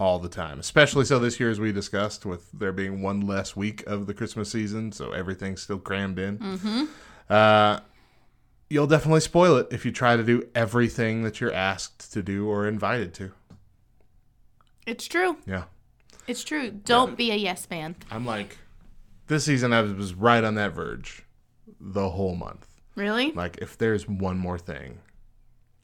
all 0.00 0.18
the 0.18 0.28
time. 0.30 0.58
Especially 0.58 1.04
so 1.04 1.18
this 1.18 1.38
year, 1.38 1.50
as 1.50 1.60
we 1.60 1.70
discussed, 1.72 2.24
with 2.24 2.50
there 2.52 2.72
being 2.72 3.02
one 3.02 3.20
less 3.20 3.54
week 3.54 3.84
of 3.86 4.06
the 4.06 4.14
Christmas 4.14 4.50
season, 4.50 4.90
so 4.92 5.12
everything's 5.12 5.60
still 5.60 5.78
crammed 5.78 6.18
in. 6.18 6.88
Uh, 7.28 7.80
you'll 8.68 8.86
definitely 8.86 9.20
spoil 9.20 9.56
it 9.56 9.68
if 9.70 9.84
you 9.84 9.92
try 9.92 10.16
to 10.16 10.24
do 10.24 10.48
everything 10.54 11.22
that 11.24 11.40
you're 11.40 11.52
asked 11.52 12.12
to 12.12 12.22
do 12.22 12.48
or 12.48 12.66
invited 12.66 13.14
to. 13.14 13.32
It's 14.86 15.06
true. 15.06 15.36
Yeah. 15.46 15.64
It's 16.26 16.44
true. 16.44 16.70
Don't 16.70 17.16
be 17.16 17.30
a 17.30 17.36
yes 17.36 17.68
man. 17.70 17.96
I'm 18.10 18.24
like, 18.24 18.58
this 19.28 19.44
season 19.44 19.72
I 19.72 19.82
was 19.82 20.14
right 20.14 20.42
on 20.42 20.54
that 20.56 20.72
verge 20.72 21.24
the 21.80 22.10
whole 22.10 22.34
month. 22.34 22.66
Really? 22.94 23.32
Like, 23.32 23.58
if 23.58 23.78
there's 23.78 24.08
one 24.08 24.38
more 24.38 24.58
thing, 24.58 24.98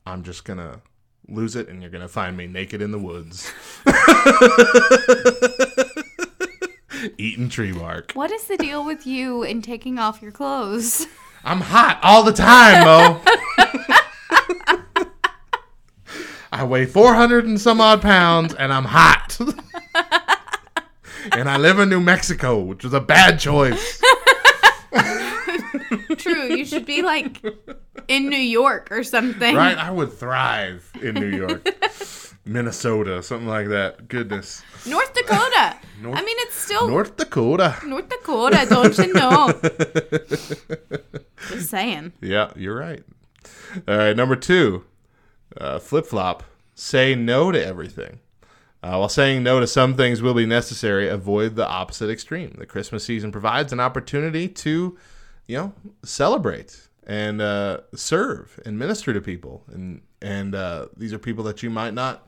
I'm 0.07 0.23
just 0.23 0.45
gonna 0.45 0.81
lose 1.29 1.57
it, 1.57 1.69
and 1.69 1.83
you're 1.83 1.91
gonna 1.91 2.09
find 2.09 2.37
me 2.37 2.47
naked 2.47 2.83
in 2.83 2.91
the 2.91 2.99
woods, 2.99 3.53
eating 7.19 7.49
tree 7.49 7.73
bark. 7.73 8.13
What 8.13 8.31
is 8.31 8.45
the 8.45 8.57
deal 8.57 8.85
with 8.85 9.07
you 9.07 9.43
in 9.43 9.63
taking 9.63 9.99
off 9.99 10.23
your 10.23 10.33
clothes? 10.33 11.07
I'm 11.45 11.61
hot 11.61 11.99
all 12.03 12.23
the 12.23 12.33
time, 12.33 12.85
Mo. 12.85 13.21
I 16.51 16.65
weigh 16.65 16.87
400 16.87 17.45
and 17.47 17.61
some 17.61 17.81
odd 17.81 18.03
pounds, 18.03 18.55
and 18.55 18.73
I'm 18.73 18.85
hot. 18.85 19.39
and 21.33 21.49
I 21.49 21.57
live 21.57 21.79
in 21.79 21.89
New 21.89 22.01
Mexico, 22.01 22.59
which 22.61 22.85
was 22.85 22.93
a 22.95 23.01
bad 23.01 23.39
choice. 23.39 24.01
True. 26.17 26.55
You 26.55 26.65
should 26.65 26.87
be 26.87 27.03
like 27.03 27.45
in 28.09 28.29
New 28.29 28.37
York 28.37 28.91
or 28.91 29.05
something. 29.05 29.55
Right? 29.55 29.77
I 29.77 29.91
would 29.91 30.13
thrive 30.13 30.91
in 31.01 31.15
New 31.15 31.29
York, 31.37 31.69
Minnesota, 32.49 33.23
something 33.23 33.47
like 33.47 33.69
that. 33.69 34.09
Goodness. 34.09 34.63
North 34.87 35.13
Dakota. 35.13 35.77
North- 36.01 36.19
I 36.19 36.23
mean, 36.23 36.37
it's 36.41 36.55
still 36.55 36.89
North 36.89 37.17
Dakota. 37.17 37.77
North 37.85 38.09
Dakota, 38.09 38.67
don't 38.69 38.97
you 38.99 39.13
know? 39.13 39.53
Just 41.49 41.71
saying. 41.71 42.13
Yeah, 42.21 42.53
you're 42.57 42.77
right. 42.77 43.03
All 43.87 43.97
right, 43.99 44.17
number 44.17 44.37
two, 44.37 44.85
uh, 45.61 45.79
flip 45.79 46.07
flop. 46.07 46.43
Say 46.75 47.15
no 47.15 47.53
to 47.53 47.65
everything. 47.65 48.21
Uh, 48.83 48.97
while 48.97 49.09
saying 49.09 49.43
no 49.43 49.59
to 49.59 49.67
some 49.67 49.95
things 49.95 50.23
will 50.23 50.35
be 50.35 50.47
necessary, 50.47 51.09
avoid 51.09 51.57
the 51.57 51.67
opposite 51.67 52.09
extreme. 52.09 52.55
The 52.59 52.67
Christmas 52.67 53.05
season 53.05 53.33
provides 53.33 53.73
an 53.73 53.81
opportunity 53.81 54.47
to, 54.49 54.97
you 55.49 55.57
know, 55.57 55.73
celebrate 56.05 56.89
and 57.05 57.43
uh, 57.43 57.81
serve 57.95 58.61
and 58.65 58.79
minister 58.79 59.13
to 59.13 59.21
people, 59.21 59.65
and 59.73 60.03
and 60.23 60.55
uh, 60.55 60.87
these 60.97 61.13
are 61.13 61.19
people 61.19 61.43
that 61.45 61.63
you 61.63 61.71
might 61.71 61.93
not 61.95 62.28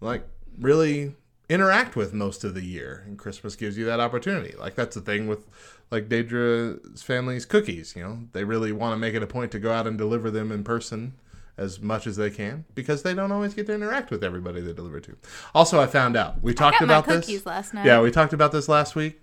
like 0.00 0.26
really 0.58 1.14
interact 1.48 1.96
with 1.96 2.12
most 2.12 2.44
of 2.44 2.54
the 2.54 2.64
year, 2.64 3.04
and 3.06 3.18
Christmas 3.18 3.56
gives 3.56 3.78
you 3.78 3.84
that 3.86 4.00
opportunity. 4.00 4.54
Like 4.58 4.74
that's 4.74 4.94
the 4.94 5.00
thing 5.00 5.26
with 5.26 5.46
like 5.90 6.08
Daedra's 6.08 7.02
family's 7.02 7.44
cookies. 7.44 7.94
You 7.96 8.02
know, 8.02 8.18
they 8.32 8.44
really 8.44 8.72
want 8.72 8.92
to 8.92 8.96
make 8.98 9.14
it 9.14 9.22
a 9.22 9.26
point 9.26 9.52
to 9.52 9.58
go 9.58 9.72
out 9.72 9.86
and 9.86 9.96
deliver 9.96 10.30
them 10.30 10.52
in 10.52 10.64
person 10.64 11.14
as 11.56 11.80
much 11.80 12.06
as 12.06 12.16
they 12.16 12.30
can 12.30 12.64
because 12.74 13.02
they 13.02 13.14
don't 13.14 13.32
always 13.32 13.52
get 13.52 13.66
to 13.66 13.74
interact 13.74 14.10
with 14.10 14.22
everybody 14.22 14.60
they 14.60 14.72
deliver 14.72 15.00
to. 15.00 15.16
Also, 15.54 15.80
I 15.80 15.86
found 15.86 16.16
out 16.16 16.42
we 16.42 16.54
talked 16.54 16.80
about 16.80 17.06
this. 17.06 17.44
last 17.44 17.74
night. 17.74 17.84
Yeah, 17.84 18.00
we 18.00 18.10
talked 18.10 18.32
about 18.32 18.52
this 18.52 18.68
last 18.68 18.94
week. 18.94 19.20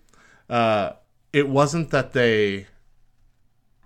Uh, 0.49 0.91
it 1.31 1.47
wasn't 1.49 1.91
that 1.91 2.13
they 2.13 2.67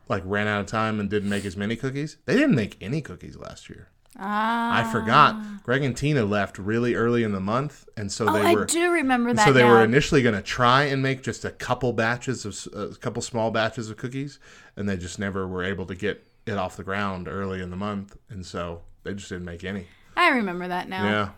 like 0.07 0.23
ran 0.25 0.47
out 0.47 0.61
of 0.61 0.65
time 0.65 0.99
and 0.99 1.09
didn't 1.09 1.29
make 1.29 1.45
as 1.45 1.55
many 1.55 1.75
cookies. 1.75 2.17
They 2.25 2.33
didn't 2.33 2.55
make 2.55 2.75
any 2.81 3.01
cookies 3.01 3.37
last 3.37 3.69
year. 3.69 3.89
Ah. 4.19 4.87
I 4.87 4.91
forgot. 4.91 5.63
Greg 5.63 5.83
and 5.83 5.95
Tina 5.95 6.25
left 6.25 6.57
really 6.57 6.95
early 6.95 7.23
in 7.23 7.31
the 7.31 7.39
month, 7.39 7.87
and 7.95 8.11
so 8.11 8.27
Oh, 8.27 8.33
they 8.33 8.53
were. 8.55 8.63
I 8.63 8.65
do 8.65 8.91
remember 8.91 9.33
that. 9.33 9.45
so 9.45 9.53
they 9.53 9.63
now. 9.63 9.69
were 9.71 9.83
initially 9.83 10.21
going 10.21 10.35
to 10.35 10.41
try 10.41 10.83
and 10.83 11.01
make 11.01 11.21
just 11.23 11.45
a 11.45 11.51
couple 11.51 11.93
batches 11.93 12.45
of 12.45 12.73
a 12.73 12.95
couple 12.95 13.21
small 13.21 13.51
batches 13.51 13.89
of 13.89 13.97
cookies, 13.97 14.39
and 14.75 14.89
they 14.89 14.97
just 14.97 15.19
never 15.19 15.47
were 15.47 15.63
able 15.63 15.85
to 15.85 15.95
get 15.95 16.25
it 16.45 16.57
off 16.57 16.75
the 16.77 16.83
ground 16.83 17.27
early 17.27 17.61
in 17.61 17.69
the 17.69 17.75
month, 17.77 18.17
and 18.29 18.45
so 18.45 18.81
they 19.03 19.13
just 19.13 19.29
didn't 19.29 19.45
make 19.45 19.63
any. 19.63 19.85
I 20.17 20.29
remember 20.29 20.67
that 20.67 20.89
now. 20.89 21.03
Yeah, 21.03 21.29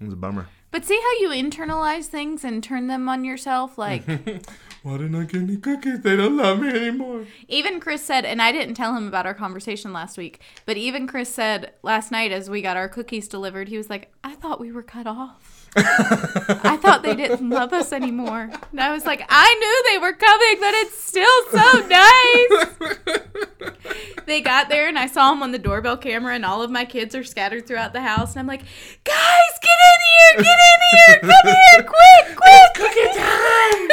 it 0.00 0.04
was 0.04 0.12
a 0.12 0.16
bummer. 0.16 0.48
But 0.70 0.84
see 0.84 1.00
how 1.00 1.12
you 1.20 1.28
internalize 1.30 2.06
things 2.06 2.42
and 2.44 2.62
turn 2.62 2.88
them 2.88 3.08
on 3.08 3.24
yourself? 3.24 3.78
Like, 3.78 4.02
Why 4.84 4.98
didn't 4.98 5.14
I 5.14 5.24
get 5.24 5.40
any 5.40 5.56
cookies? 5.56 6.00
They 6.00 6.14
don't 6.14 6.36
love 6.36 6.60
me 6.60 6.68
anymore. 6.68 7.24
even 7.48 7.80
Chris 7.80 8.04
said, 8.04 8.26
and 8.26 8.42
I 8.42 8.52
didn't 8.52 8.74
tell 8.74 8.94
him 8.94 9.08
about 9.08 9.24
our 9.24 9.32
conversation 9.32 9.94
last 9.94 10.18
week, 10.18 10.42
but 10.66 10.76
even 10.76 11.06
Chris 11.06 11.32
said 11.32 11.72
last 11.82 12.12
night 12.12 12.32
as 12.32 12.50
we 12.50 12.60
got 12.60 12.76
our 12.76 12.90
cookies 12.90 13.26
delivered, 13.26 13.68
he 13.68 13.78
was 13.78 13.88
like, 13.88 14.12
I 14.22 14.34
thought 14.34 14.60
we 14.60 14.70
were 14.70 14.82
cut 14.82 15.06
off. 15.06 15.70
I 15.76 16.78
thought 16.82 17.02
they 17.02 17.14
didn't 17.14 17.48
love 17.48 17.72
us 17.72 17.94
anymore. 17.94 18.50
And 18.72 18.78
I 18.78 18.92
was 18.92 19.06
like, 19.06 19.24
I 19.26 19.54
knew 19.54 19.82
they 19.90 19.98
were 19.98 20.12
coming, 20.12 20.56
but 20.60 20.74
it's 20.74 21.02
still 21.02 21.42
so 21.50 21.86
nice. 21.88 23.72
they 24.26 24.42
got 24.42 24.68
there 24.68 24.86
and 24.86 24.98
I 24.98 25.06
saw 25.06 25.30
them 25.30 25.42
on 25.42 25.52
the 25.52 25.58
doorbell 25.58 25.96
camera, 25.96 26.34
and 26.34 26.44
all 26.44 26.60
of 26.60 26.70
my 26.70 26.84
kids 26.84 27.14
are 27.14 27.24
scattered 27.24 27.66
throughout 27.66 27.94
the 27.94 28.02
house. 28.02 28.32
And 28.32 28.40
I'm 28.40 28.46
like, 28.46 28.64
guys, 29.02 29.58
get 29.62 29.78
in 29.80 30.00
here, 30.10 30.44
get 30.44 30.58
in 30.60 30.80
here, 30.92 31.20
come 31.20 31.54
here, 31.54 31.82
quick, 31.82 32.36
quick. 32.36 32.74
Cookie 32.74 33.18
time. 33.18 33.88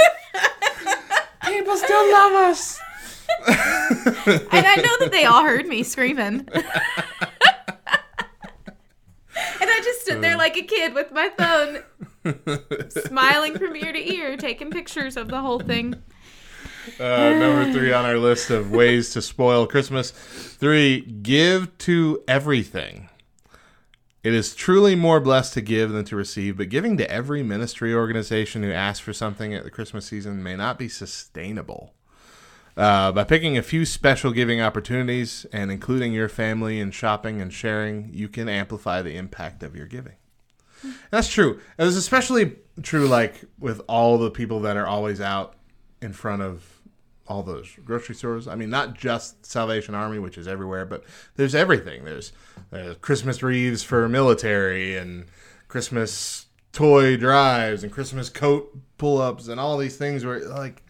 People 1.45 1.75
still 1.77 2.11
love 2.11 2.33
us. 2.49 2.79
And 4.52 4.68
I 4.68 4.76
know 4.76 4.97
that 4.99 5.10
they 5.12 5.26
all 5.26 5.43
heard 5.43 5.68
me 5.68 5.84
screaming. 5.84 6.47
and 6.54 6.64
I 9.36 9.82
just 9.84 10.02
stood 10.02 10.22
there 10.22 10.38
like 10.38 10.58
a 10.58 10.64
kid 10.64 10.93
with 10.93 11.12
my 11.12 11.30
phone 11.38 11.84
Smiling 12.89 13.58
from 13.58 13.76
ear 13.76 13.91
to 13.91 14.14
ear, 14.14 14.38
taking 14.38 14.70
pictures 14.70 15.18
of 15.18 15.30
the 15.30 15.41
whole 15.41 15.60
thing. 15.60 15.95
Uh, 16.99 17.34
number 17.34 17.72
three 17.72 17.91
on 17.91 18.06
our 18.06 18.18
list 18.18 18.49
of 18.49 18.72
ways 18.72 19.12
to 19.12 19.22
spoil 19.22 19.68
Christmas. 19.68 20.12
Three, 20.12 21.02
give 21.02 21.76
to 21.80 22.24
everything. 22.28 23.10
It 24.24 24.34
is 24.36 24.54
truly 24.54 24.95
more 24.95 25.20
blessed 25.20 25.54
to 25.56 25.62
give 25.62 25.91
than 25.91 26.06
to 26.06 26.16
receive, 26.16 26.58
but 26.58 26.70
giving 26.70 26.95
to 26.97 27.10
every 27.10 27.41
ministry 27.41 27.93
organization 27.93 28.62
who 28.62 28.72
asks 28.72 28.99
for 28.99 29.14
something 29.14 29.54
at 29.54 29.64
the 29.64 29.72
Christmas 29.72 30.06
season 30.06 30.43
may 30.43 30.56
not 30.56 30.78
be 30.78 30.88
sustainable. 30.88 31.93
Uh, 32.78 33.11
by 33.11 33.24
picking 33.24 33.57
a 33.57 33.61
few 33.61 33.86
special 33.86 34.32
giving 34.32 34.61
opportunities 34.61 35.45
and 35.51 35.72
including 35.72 36.13
your 36.13 36.30
family 36.30 36.80
in 36.80 36.91
shopping 36.91 37.41
and 37.41 37.53
sharing, 37.53 38.09
you 38.13 38.28
can 38.28 38.47
amplify 38.47 39.01
the 39.01 39.15
impact 39.15 39.61
of 39.61 39.76
your 39.76 39.86
giving. 39.86 40.15
That's 41.11 41.28
true. 41.28 41.59
It 41.78 41.84
was 41.84 41.95
especially 41.95 42.55
true, 42.82 43.07
like 43.07 43.43
with 43.59 43.82
all 43.88 44.17
the 44.17 44.32
people 44.32 44.61
that 44.61 44.78
are 44.78 44.88
always 44.88 45.22
out 45.22 45.55
in 46.01 46.13
front 46.13 46.41
of 46.41 46.80
all 47.28 47.43
those 47.43 47.69
grocery 47.86 48.15
stores. 48.15 48.47
I 48.47 48.55
mean, 48.55 48.69
not 48.69 48.95
just 48.95 49.45
Salvation 49.45 49.93
Army, 49.93 50.19
which 50.19 50.38
is 50.38 50.47
everywhere, 50.47 50.86
but 50.86 51.03
there's 51.36 51.53
everything. 51.53 52.03
There's, 52.03 52.34
there's 52.72 52.97
Christmas 52.97 53.43
wreaths 53.43 53.84
for 53.84 54.09
military 54.09 54.97
and 54.97 55.26
Christmas 55.67 56.47
toy 56.74 57.15
drives 57.15 57.84
and 57.84 57.91
Christmas 57.91 58.30
coat 58.30 58.76
pull-ups 58.97 59.47
and 59.47 59.59
all 59.59 59.78
these 59.78 59.97
things. 59.97 60.26
Where 60.26 60.39
like, 60.39 60.84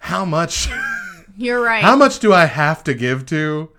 how 0.00 0.24
much? 0.24 0.68
You're 1.36 1.62
right. 1.62 1.82
How 1.82 1.96
much 1.96 2.18
do 2.18 2.32
I 2.32 2.46
have 2.46 2.82
to 2.84 2.94
give 2.94 3.24
to 3.26 3.70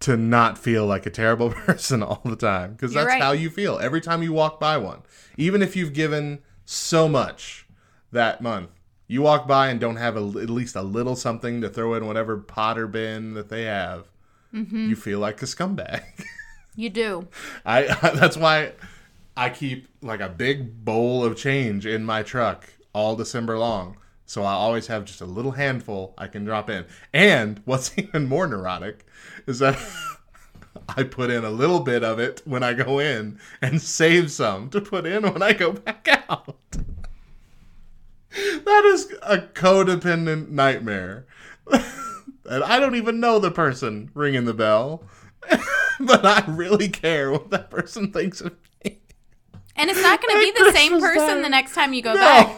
to 0.00 0.16
not 0.16 0.56
feel 0.56 0.86
like 0.86 1.04
a 1.04 1.10
terrible 1.10 1.50
person 1.66 2.02
all 2.02 2.22
the 2.24 2.36
time? 2.36 2.72
Because 2.72 2.94
that's 2.94 3.06
right. 3.06 3.22
how 3.22 3.32
you 3.32 3.50
feel 3.50 3.78
every 3.78 4.00
time 4.00 4.22
you 4.22 4.32
walk 4.32 4.58
by 4.58 4.78
one. 4.78 5.02
Even 5.36 5.62
if 5.62 5.76
you've 5.76 5.92
given 5.92 6.40
so 6.64 7.08
much 7.08 7.66
that 8.12 8.40
month, 8.40 8.70
you 9.06 9.22
walk 9.22 9.46
by 9.46 9.68
and 9.68 9.78
don't 9.78 9.96
have 9.96 10.16
a, 10.16 10.20
at 10.20 10.50
least 10.50 10.76
a 10.76 10.82
little 10.82 11.16
something 11.16 11.60
to 11.60 11.68
throw 11.68 11.94
in 11.94 12.06
whatever 12.06 12.38
pot 12.38 12.78
or 12.78 12.86
bin 12.86 13.34
that 13.34 13.48
they 13.48 13.64
have. 13.64 14.06
Mm-hmm. 14.54 14.90
You 14.90 14.96
feel 14.96 15.18
like 15.18 15.42
a 15.42 15.46
scumbag. 15.46 16.02
You 16.76 16.90
do. 16.90 17.28
I 17.66 17.82
that's 18.14 18.36
why 18.36 18.72
I 19.36 19.50
keep 19.50 19.88
like 20.02 20.20
a 20.20 20.28
big 20.28 20.84
bowl 20.84 21.24
of 21.24 21.36
change 21.36 21.86
in 21.86 22.04
my 22.04 22.22
truck 22.22 22.68
all 22.92 23.16
December 23.16 23.58
long. 23.58 23.96
So 24.30 24.44
I 24.44 24.52
always 24.52 24.86
have 24.86 25.06
just 25.06 25.20
a 25.20 25.24
little 25.24 25.50
handful 25.50 26.14
I 26.16 26.28
can 26.28 26.44
drop 26.44 26.70
in. 26.70 26.86
And 27.12 27.60
what's 27.64 27.90
even 27.98 28.28
more 28.28 28.46
neurotic 28.46 29.04
is 29.48 29.58
that 29.58 29.76
I 30.88 31.02
put 31.02 31.30
in 31.30 31.44
a 31.44 31.50
little 31.50 31.80
bit 31.80 32.04
of 32.04 32.20
it 32.20 32.40
when 32.44 32.62
I 32.62 32.74
go 32.74 33.00
in 33.00 33.40
and 33.60 33.82
save 33.82 34.30
some 34.30 34.70
to 34.70 34.80
put 34.80 35.04
in 35.04 35.24
when 35.24 35.42
I 35.42 35.52
go 35.52 35.72
back 35.72 36.06
out. 36.28 36.54
that 38.30 38.84
is 38.84 39.12
a 39.20 39.38
codependent 39.38 40.50
nightmare. 40.50 41.26
and 41.68 42.62
I 42.62 42.78
don't 42.78 42.94
even 42.94 43.18
know 43.18 43.40
the 43.40 43.50
person 43.50 44.12
ringing 44.14 44.44
the 44.44 44.54
bell. 44.54 45.02
but 45.98 46.24
I 46.24 46.44
really 46.46 46.88
care 46.88 47.32
what 47.32 47.50
that 47.50 47.68
person 47.68 48.12
thinks 48.12 48.40
of 48.40 48.54
me. 48.84 49.00
And 49.74 49.90
it's 49.90 50.00
not 50.00 50.22
going 50.22 50.36
to 50.36 50.52
be 50.52 50.64
the 50.64 50.70
same 50.70 51.00
person 51.00 51.42
the 51.42 51.48
next 51.48 51.74
time 51.74 51.92
you 51.92 52.02
go 52.02 52.14
back. 52.14 52.56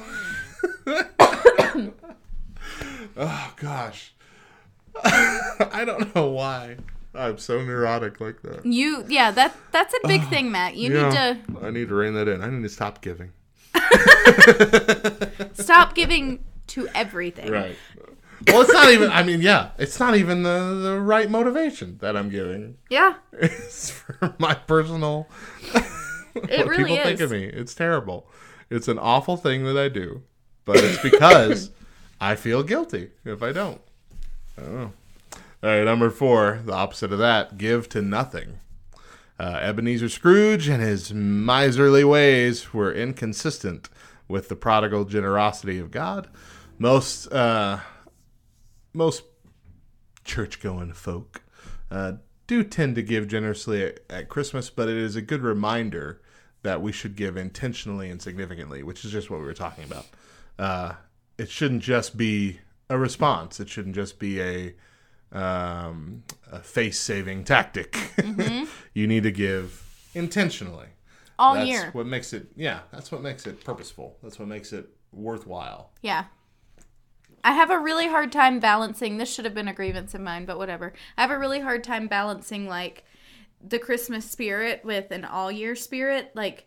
Oh 3.17 3.53
gosh. 3.57 4.15
I 5.05 5.85
don't 5.87 6.15
know 6.15 6.29
why. 6.29 6.77
I'm 7.15 7.39
so 7.39 7.63
neurotic 7.63 8.21
like 8.21 8.43
that. 8.43 8.65
You, 8.65 9.05
yeah, 9.09 9.31
that 9.33 9.55
that's 9.71 9.95
a 10.03 10.09
big 10.09 10.27
thing, 10.29 10.51
Matt. 10.51 10.77
You 10.77 10.93
Yeah, 10.95 11.09
need 11.09 11.13
to 11.61 11.67
I 11.67 11.71
need 11.71 11.89
to 11.89 11.95
rein 11.95 12.15
that 12.15 12.29
in. 12.29 12.43
I 12.43 12.49
need 12.49 12.63
to 12.63 12.69
stop 12.69 13.01
giving. 13.03 13.33
stop 15.55 15.95
giving 15.95 16.45
to 16.69 16.89
everything. 16.95 17.51
Right. 17.51 17.77
Well, 18.49 18.63
it's 18.63 18.73
not 18.73 18.91
even. 18.91 19.11
I 19.11 19.23
mean, 19.23 19.41
yeah, 19.41 19.71
it's 19.79 20.01
not 20.01 20.17
even 20.17 20.43
the 20.43 20.81
the 20.83 21.01
right 21.01 21.31
motivation 21.31 21.99
that 21.99 22.17
I'm 22.17 22.29
giving. 22.29 22.77
Yeah, 22.91 23.15
It's 23.33 23.91
for 23.91 24.35
my 24.39 24.55
personal. 24.55 25.29
it 26.35 26.67
really 26.67 26.77
people 26.85 26.97
is. 26.97 27.05
think 27.05 27.21
of 27.21 27.31
me. 27.31 27.45
It's 27.45 27.75
terrible. 27.75 28.29
It's 28.71 28.89
an 28.89 28.99
awful 28.99 29.37
thing 29.37 29.65
that 29.65 29.77
I 29.79 29.89
do, 29.89 30.23
but 30.65 30.79
it's 30.79 31.01
because 31.03 31.71
I 32.23 32.37
feel 32.37 32.63
guilty 32.63 33.11
if 33.25 33.43
I 33.43 33.51
don't. 33.51 33.81
I. 34.57 34.63
All 34.63 34.93
right, 35.61 35.85
number 35.85 36.09
four, 36.09 36.61
the 36.65 36.73
opposite 36.73 37.13
of 37.13 37.19
that: 37.19 37.59
give 37.59 37.89
to 37.89 38.01
nothing. 38.01 38.61
Uh, 39.41 39.59
Ebenezer 39.61 40.09
Scrooge 40.09 40.69
and 40.69 40.81
his 40.81 41.13
miserly 41.13 42.05
ways 42.05 42.73
were 42.73 42.93
inconsistent 42.95 43.89
with 44.29 44.49
the 44.49 44.55
prodigal 44.55 45.05
generosity 45.05 45.81
of 45.81 45.91
God. 45.91 46.29
Most 46.79 47.27
uh, 47.33 47.81
most 48.93 49.25
church-going 50.25 50.93
folk 50.93 51.43
uh, 51.91 52.13
do 52.47 52.63
tend 52.63 52.95
to 52.95 53.03
give 53.03 53.27
generously 53.27 53.83
at, 53.83 53.99
at 54.09 54.29
Christmas, 54.29 54.71
but 54.71 54.89
it 54.89 54.97
is 54.97 55.17
a 55.17 55.23
good 55.23 55.43
reminder 55.43 56.21
that 56.63 56.81
we 56.81 56.93
should 56.93 57.17
give 57.17 57.37
intentionally 57.37 58.09
and 58.11 58.23
significantly, 58.23 58.85
which 58.85 59.05
is 59.05 59.11
just 59.11 59.29
what 59.29 59.41
we 59.41 59.47
were 59.47 59.55
talking 59.55 59.83
about. 59.83 60.07
Uh, 60.57 60.93
it 61.39 61.51
shouldn't 61.51 61.83
just 61.83 62.17
be 62.17 62.61
a 62.89 62.99
response. 62.99 63.61
It 63.61 63.69
shouldn't 63.69 63.95
just 63.95 64.19
be 64.19 64.41
a 64.41 64.75
um, 65.33 66.25
a 66.51 66.61
face-saving 66.61 67.45
tactic. 67.45 67.97
you 68.95 69.07
need 69.07 69.23
to 69.23 69.31
give 69.31 69.83
intentionally. 70.15 70.89
All 71.39 71.55
that's 71.55 71.69
year. 71.69 71.91
what 71.93 72.07
makes 72.07 72.33
it. 72.33 72.49
Yeah, 72.55 72.81
that's 72.93 73.11
what 73.11 73.23
makes 73.23 73.47
it 73.47 73.65
purposeful. 73.65 74.19
That's 74.23 74.39
what 74.39 74.49
makes 74.49 74.73
it 74.73 74.91
worthwhile. 75.11 75.91
Yeah. 76.03 76.25
I 77.45 77.53
have 77.53 77.71
a 77.71 77.79
really 77.79 78.09
hard 78.09 78.31
time 78.31 78.61
balancing. 78.61 79.17
This 79.17 79.33
should 79.33 79.45
have 79.45 79.55
been 79.55 79.69
a 79.69 79.75
grievance 79.75 80.15
of 80.15 80.21
mine, 80.21 80.45
but 80.45 80.59
whatever. 80.59 80.93
I 81.17 81.23
have 81.23 81.31
a 81.31 81.39
really 81.39 81.61
hard 81.61 81.83
time 81.83 82.07
balancing 82.07 82.69
like 82.69 83.05
the 83.61 83.79
Christmas 83.79 84.31
spirit 84.31 84.85
with 84.85 85.11
an 85.11 85.25
all 85.25 85.51
year 85.51 85.75
spirit. 85.75 86.31
Like, 86.35 86.67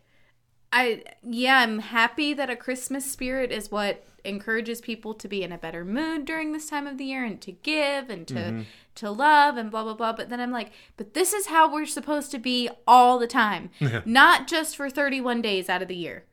I, 0.72 1.04
yeah, 1.22 1.58
I'm 1.58 1.78
happy 1.78 2.34
that 2.34 2.50
a 2.50 2.56
Christmas 2.56 3.10
spirit 3.10 3.52
is 3.52 3.70
what 3.70 4.04
encourages 4.26 4.80
people 4.80 5.14
to 5.14 5.28
be 5.28 5.42
in 5.42 5.52
a 5.52 5.58
better 5.58 5.84
mood 5.84 6.24
during 6.24 6.52
this 6.52 6.68
time 6.68 6.86
of 6.86 6.98
the 6.98 7.04
year 7.04 7.24
and 7.24 7.40
to 7.40 7.52
give 7.52 8.10
and 8.10 8.26
to 8.28 8.34
mm-hmm. 8.34 8.62
to 8.94 9.10
love 9.10 9.56
and 9.56 9.70
blah 9.70 9.82
blah 9.82 9.94
blah 9.94 10.12
but 10.12 10.28
then 10.28 10.40
i'm 10.40 10.50
like 10.52 10.70
but 10.96 11.14
this 11.14 11.32
is 11.32 11.46
how 11.46 11.72
we're 11.72 11.86
supposed 11.86 12.30
to 12.30 12.38
be 12.38 12.68
all 12.86 13.18
the 13.18 13.26
time 13.26 13.70
not 14.04 14.46
just 14.46 14.76
for 14.76 14.90
31 14.90 15.40
days 15.40 15.68
out 15.68 15.82
of 15.82 15.88
the 15.88 15.96
year 15.96 16.24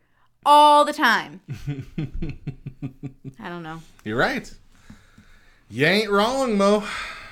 all 0.45 0.83
the 0.83 0.93
time 0.93 1.41
i 3.39 3.47
don't 3.49 3.63
know 3.63 3.81
You're 4.03 4.17
right. 4.17 4.51
You 5.69 5.87
ain't 5.87 6.11
wrong, 6.11 6.55
Mo. 6.55 6.83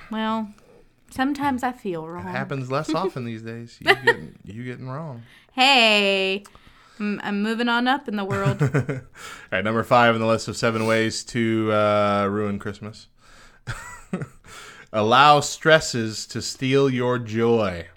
Well, 0.10 0.50
sometimes 1.12 1.62
I 1.62 1.74
feel 1.74 2.08
wrong. 2.08 2.24
Happens 2.24 2.72
less 2.72 2.90
often 2.96 3.24
these 3.24 3.44
days. 3.44 3.78
You 3.80 3.94
getting 3.94 4.36
you 4.44 4.64
getting 4.64 4.90
wrong. 4.90 5.22
Hey, 5.52 6.44
I'm, 7.02 7.42
moving 7.42 7.68
on 7.68 7.88
up 7.88 8.08
in 8.08 8.16
the 8.16 8.24
world. 8.24 8.62
All 8.64 9.02
right, 9.52 9.64
number 9.64 9.84
five 9.84 10.14
on 10.14 10.22
the 10.22 10.28
list 10.28 10.48
of 10.48 10.56
seven 10.56 10.86
ways 10.86 11.24
to 11.26 11.72
uh, 11.72 12.28
ruin 12.30 12.60
Christmas. 12.60 13.08
Allow 14.94 15.40
stresses 15.40 16.28
to 16.28 16.42
steal 16.42 16.90
your 16.90 17.18
joy. 17.18 17.88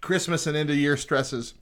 Christmas 0.00 0.46
and 0.46 0.56
end 0.56 0.70
of 0.70 0.76
year 0.76 0.96
stresses 0.96 1.54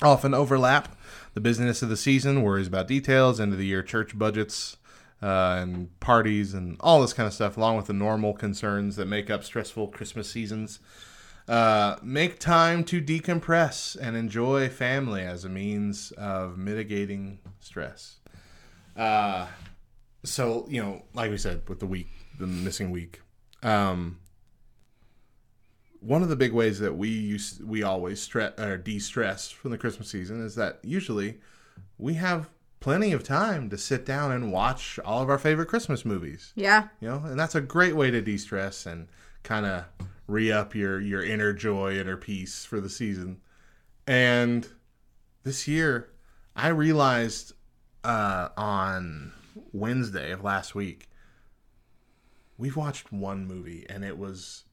often 0.00 0.32
overlap. 0.32 0.96
The 1.34 1.40
busyness 1.40 1.82
of 1.82 1.88
the 1.88 1.96
season, 1.96 2.42
worries 2.42 2.66
about 2.66 2.88
details, 2.88 3.40
end 3.40 3.52
of 3.52 3.58
the 3.58 3.66
year 3.66 3.82
church 3.82 4.18
budgets, 4.18 4.76
uh, 5.22 5.58
and 5.60 5.98
parties, 6.00 6.54
and 6.54 6.76
all 6.80 7.00
this 7.00 7.12
kind 7.12 7.26
of 7.26 7.32
stuff, 7.32 7.56
along 7.56 7.76
with 7.76 7.86
the 7.86 7.92
normal 7.92 8.32
concerns 8.32 8.96
that 8.96 9.06
make 9.06 9.30
up 9.30 9.44
stressful 9.44 9.88
Christmas 9.88 10.30
seasons. 10.30 10.78
Uh, 11.52 11.98
make 12.02 12.38
time 12.38 12.82
to 12.82 12.98
decompress 12.98 13.94
and 14.00 14.16
enjoy 14.16 14.70
family 14.70 15.20
as 15.20 15.44
a 15.44 15.50
means 15.50 16.10
of 16.12 16.56
mitigating 16.56 17.38
stress. 17.60 18.20
Uh, 18.96 19.46
so 20.24 20.64
you 20.70 20.82
know, 20.82 21.02
like 21.12 21.30
we 21.30 21.36
said, 21.36 21.60
with 21.68 21.78
the 21.78 21.86
week, 21.86 22.08
the 22.38 22.46
missing 22.46 22.90
week, 22.90 23.20
um, 23.62 24.18
one 26.00 26.22
of 26.22 26.30
the 26.30 26.36
big 26.36 26.54
ways 26.54 26.78
that 26.78 26.96
we 26.96 27.10
use 27.10 27.60
we 27.62 27.82
always 27.82 28.22
stress 28.22 28.58
or 28.58 28.78
de-stress 28.78 29.50
from 29.50 29.72
the 29.72 29.78
Christmas 29.78 30.08
season 30.08 30.42
is 30.42 30.54
that 30.54 30.78
usually 30.82 31.38
we 31.98 32.14
have 32.14 32.48
plenty 32.80 33.12
of 33.12 33.22
time 33.22 33.68
to 33.68 33.76
sit 33.76 34.06
down 34.06 34.32
and 34.32 34.52
watch 34.54 34.98
all 35.04 35.22
of 35.22 35.28
our 35.28 35.38
favorite 35.38 35.68
Christmas 35.68 36.06
movies 36.06 36.54
yeah. 36.56 36.88
you 37.00 37.08
know 37.08 37.22
and 37.26 37.38
that's 37.38 37.54
a 37.54 37.60
great 37.60 37.94
way 37.94 38.10
to 38.10 38.22
de-stress 38.22 38.86
and 38.86 39.06
kind 39.42 39.66
of 39.66 39.84
re-up 40.32 40.74
your 40.74 41.00
your 41.00 41.22
inner 41.22 41.52
joy 41.52 41.96
inner 41.96 42.16
peace 42.16 42.64
for 42.64 42.80
the 42.80 42.88
season 42.88 43.40
and 44.06 44.68
this 45.44 45.68
year 45.68 46.10
i 46.56 46.68
realized 46.68 47.52
uh 48.04 48.48
on 48.56 49.32
wednesday 49.72 50.32
of 50.32 50.42
last 50.42 50.74
week 50.74 51.08
we've 52.56 52.76
watched 52.76 53.12
one 53.12 53.46
movie 53.46 53.84
and 53.88 54.04
it 54.04 54.16
was 54.18 54.64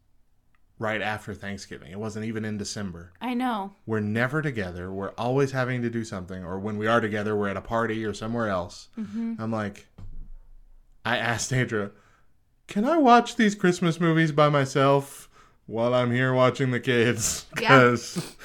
right 0.79 1.01
after 1.01 1.33
Thanksgiving. 1.33 1.91
It 1.91 1.99
wasn't 1.99 2.23
even 2.25 2.45
in 2.45 2.57
December. 2.57 3.11
I 3.19 3.33
know. 3.33 3.73
We're 3.85 3.99
never 3.99 4.41
together. 4.41 4.89
We're 4.91 5.11
always 5.17 5.51
having 5.51 5.81
to 5.81 5.89
do 5.89 6.05
something, 6.05 6.41
or 6.41 6.57
when 6.57 6.77
we 6.77 6.87
are 6.87 7.01
together, 7.01 7.35
we're 7.35 7.49
at 7.49 7.57
a 7.57 7.61
party 7.61 8.05
or 8.05 8.13
somewhere 8.13 8.47
else. 8.47 8.87
I'm 8.97 9.51
like, 9.51 9.87
I 11.03 11.17
asked 11.17 11.51
Andrea, 11.51 11.91
"Can 12.67 12.85
I 12.85 12.97
watch 12.97 13.35
these 13.35 13.55
Christmas 13.55 13.99
movies 13.99 14.31
by 14.31 14.47
myself 14.47 15.28
while 15.69 15.93
I'm 15.93 16.11
here 16.11 16.33
watching 16.33 16.71
the 16.71 16.79
kids? 16.79 17.45
Yeah. 17.61 17.69
Because 17.77 18.35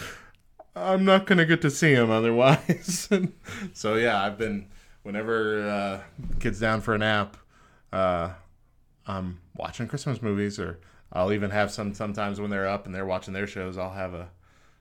I'm 0.76 1.04
not 1.04 1.26
gonna 1.26 1.46
get 1.46 1.62
to 1.62 1.70
see 1.70 1.94
them 1.94 2.10
otherwise." 2.10 3.08
so 3.72 3.94
yeah, 3.94 4.22
I've 4.22 4.36
been 4.38 4.66
whenever 5.02 5.68
uh, 5.68 6.00
kids 6.40 6.58
down 6.60 6.80
for 6.80 6.94
a 6.94 6.98
nap, 6.98 7.36
uh, 7.92 8.30
I'm 9.06 9.40
watching 9.56 9.86
Christmas 9.88 10.20
movies, 10.22 10.58
or 10.58 10.80
I'll 11.12 11.32
even 11.32 11.50
have 11.50 11.70
some 11.70 11.94
sometimes 11.94 12.40
when 12.40 12.50
they're 12.50 12.66
up 12.68 12.86
and 12.86 12.94
they're 12.94 13.06
watching 13.06 13.34
their 13.34 13.46
shows. 13.46 13.78
I'll 13.78 13.92
have 13.92 14.14
a 14.14 14.28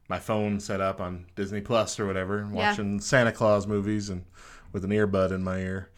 my 0.10 0.20
phone 0.20 0.60
set 0.60 0.82
up 0.82 1.00
on 1.00 1.26
Disney 1.36 1.62
Plus 1.62 2.00
or 2.00 2.06
whatever, 2.06 2.40
and 2.40 2.54
Yeah. 2.56 2.70
watching 2.70 3.00
Santa 3.00 3.32
Claus 3.32 3.66
movies 3.68 4.10
and 4.10 4.26
with 4.72 4.84
an 4.84 4.92
earbud 4.92 5.32
in 5.32 5.44
my 5.44 5.60
ear. 5.60 5.90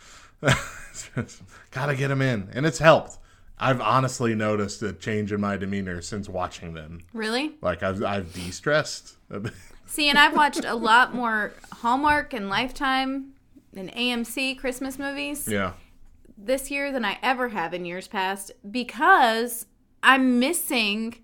Gotta 1.72 1.96
get 1.96 2.10
them 2.10 2.22
in, 2.22 2.50
and 2.54 2.66
it's 2.66 2.80
helped. 2.80 3.18
I've 3.60 3.80
honestly 3.82 4.36
noticed 4.36 4.82
a 4.84 4.91
change 4.93 5.32
in 5.32 5.39
my 5.41 5.56
demeanor 5.58 6.01
since 6.01 6.28
watching 6.28 6.74
them. 6.74 7.01
Really? 7.14 7.56
Like 7.62 7.84
I've 7.84 8.03
I've 8.03 8.34
de-stressed. 8.34 9.16
a 9.30 9.39
bit. 9.39 9.53
See, 9.86 10.10
and 10.10 10.18
I've 10.18 10.36
watched 10.36 10.66
a 10.66 10.76
lot 10.76 11.14
more 11.16 11.53
Hallmark 11.72 12.34
and 12.34 12.49
Lifetime 12.49 13.34
and 13.76 13.91
AMC 13.93 14.58
Christmas 14.58 14.97
movies 14.99 15.47
yeah, 15.47 15.74
this 16.38 16.70
year 16.72 16.91
than 16.91 17.06
I 17.06 17.18
ever 17.22 17.49
have 17.49 17.74
in 17.74 17.86
years 17.86 18.08
past 18.08 18.51
because 18.70 19.68
I'm 20.03 20.39
missing 20.39 21.16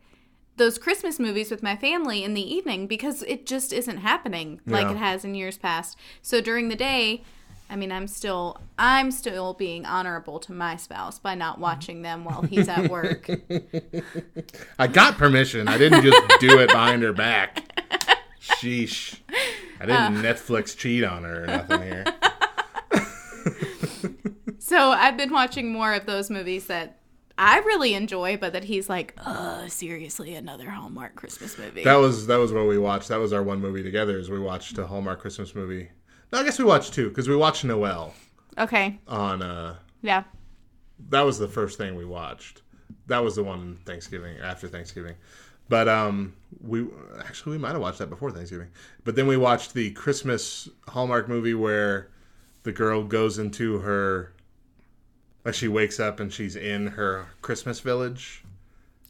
those 0.58 0.78
Christmas 0.78 1.20
movies 1.20 1.50
with 1.50 1.64
my 1.64 1.76
family 1.76 2.24
in 2.24 2.34
the 2.34 2.54
evening 2.54 2.86
because 2.88 3.24
it 3.24 3.46
just 3.46 3.74
isn't 3.74 3.98
happening 3.98 4.62
like 4.68 4.84
Yeah. 4.84 4.92
it 4.92 4.98
has 4.98 5.26
in 5.26 5.34
years 5.34 5.58
past. 5.58 5.98
So 6.22 6.40
during 6.40 6.70
the 6.70 6.76
day, 6.76 7.24
I 7.72 7.78
mean, 7.78 7.92
I'm 7.92 8.06
still 8.08 8.60
I'm 8.78 9.12
still 9.12 9.54
being 9.54 9.86
honorable 9.86 10.40
to 10.42 10.52
my 10.52 10.76
spouse 10.76 11.20
by 11.20 11.36
not 11.36 11.58
watching 11.58 12.02
them 12.02 12.26
while 12.26 12.42
he's 12.42 12.68
at 12.68 12.92
work. 12.92 13.30
I 14.80 14.88
got 14.88 15.18
permission. 15.18 15.70
I 15.70 15.78
didn't 15.78 16.04
just 16.04 16.22
do 16.42 16.60
it 16.60 16.68
behind 16.68 17.02
her 17.02 17.14
back. 17.14 17.64
Sheesh. 18.42 19.20
I 19.80 19.86
didn't 19.86 20.22
Netflix 20.22 20.78
cheat 20.78 21.06
on 21.06 21.24
her 21.24 21.44
or 21.44 21.48
nothing 21.48 21.82
here. 21.82 22.06
So 24.64 24.78
I've 24.92 25.18
been 25.18 25.34
watching 25.34 25.74
more 25.74 25.94
of 25.94 26.06
those 26.06 26.30
movies 26.30 26.68
that 26.68 27.00
I 27.38 27.60
really 27.60 27.94
enjoy, 27.94 28.38
but 28.38 28.54
that 28.54 28.64
he's 28.64 28.88
like, 28.88 29.14
uh, 29.18 29.68
seriously, 29.68 30.34
another 30.34 30.70
Hallmark 30.70 31.16
Christmas 31.16 31.58
movie. 31.58 31.84
That 31.84 31.96
was 31.96 32.28
that 32.28 32.38
was 32.38 32.54
what 32.54 32.68
we 32.68 32.78
watched. 32.78 33.10
That 33.10 33.20
was 33.20 33.34
our 33.34 33.44
one 33.44 33.60
movie 33.60 33.84
together. 33.84 34.18
Is 34.18 34.30
we 34.30 34.40
watched 34.40 34.78
a 34.78 34.88
Hallmark 34.88 35.20
Christmas 35.20 35.56
movie. 35.56 35.90
No, 36.32 36.40
I 36.40 36.44
guess 36.44 36.58
we 36.60 36.66
watched 36.66 36.94
two 36.94 37.10
because 37.10 37.28
we 37.28 37.36
watched 37.36 37.64
Noel 37.64 38.14
okay. 38.58 39.00
on. 39.08 39.42
uh 39.42 39.76
Yeah. 40.02 40.24
That 41.10 41.22
was 41.22 41.40
the 41.40 41.48
first 41.48 41.78
thing 41.78 41.96
we 41.96 42.06
watched. 42.06 42.62
That 43.08 43.24
was 43.24 43.36
the 43.36 43.44
one 43.44 43.80
Thanksgiving 43.86 44.38
after 44.40 44.68
Thanksgiving. 44.68 45.16
But 45.68 45.88
um, 45.88 46.34
we 46.62 46.86
actually 47.26 47.54
we 47.54 47.58
might 47.58 47.72
have 47.72 47.82
watched 47.82 48.00
that 48.00 48.10
before 48.10 48.32
Thanksgiving. 48.32 48.68
But 49.04 49.16
then 49.16 49.26
we 49.28 49.38
watched 49.38 49.74
the 49.74 49.92
Christmas 49.92 50.68
Hallmark 50.90 51.28
movie 51.30 51.54
where 51.54 52.10
the 52.64 52.72
girl 52.72 53.04
goes 53.04 53.40
into 53.40 53.80
her, 53.80 54.34
like 55.46 55.54
she 55.56 55.68
wakes 55.68 56.00
up 56.00 56.20
and 56.20 56.32
she's 56.32 56.56
in 56.56 56.88
her 56.88 57.28
Christmas 57.42 57.80
village. 57.80 58.44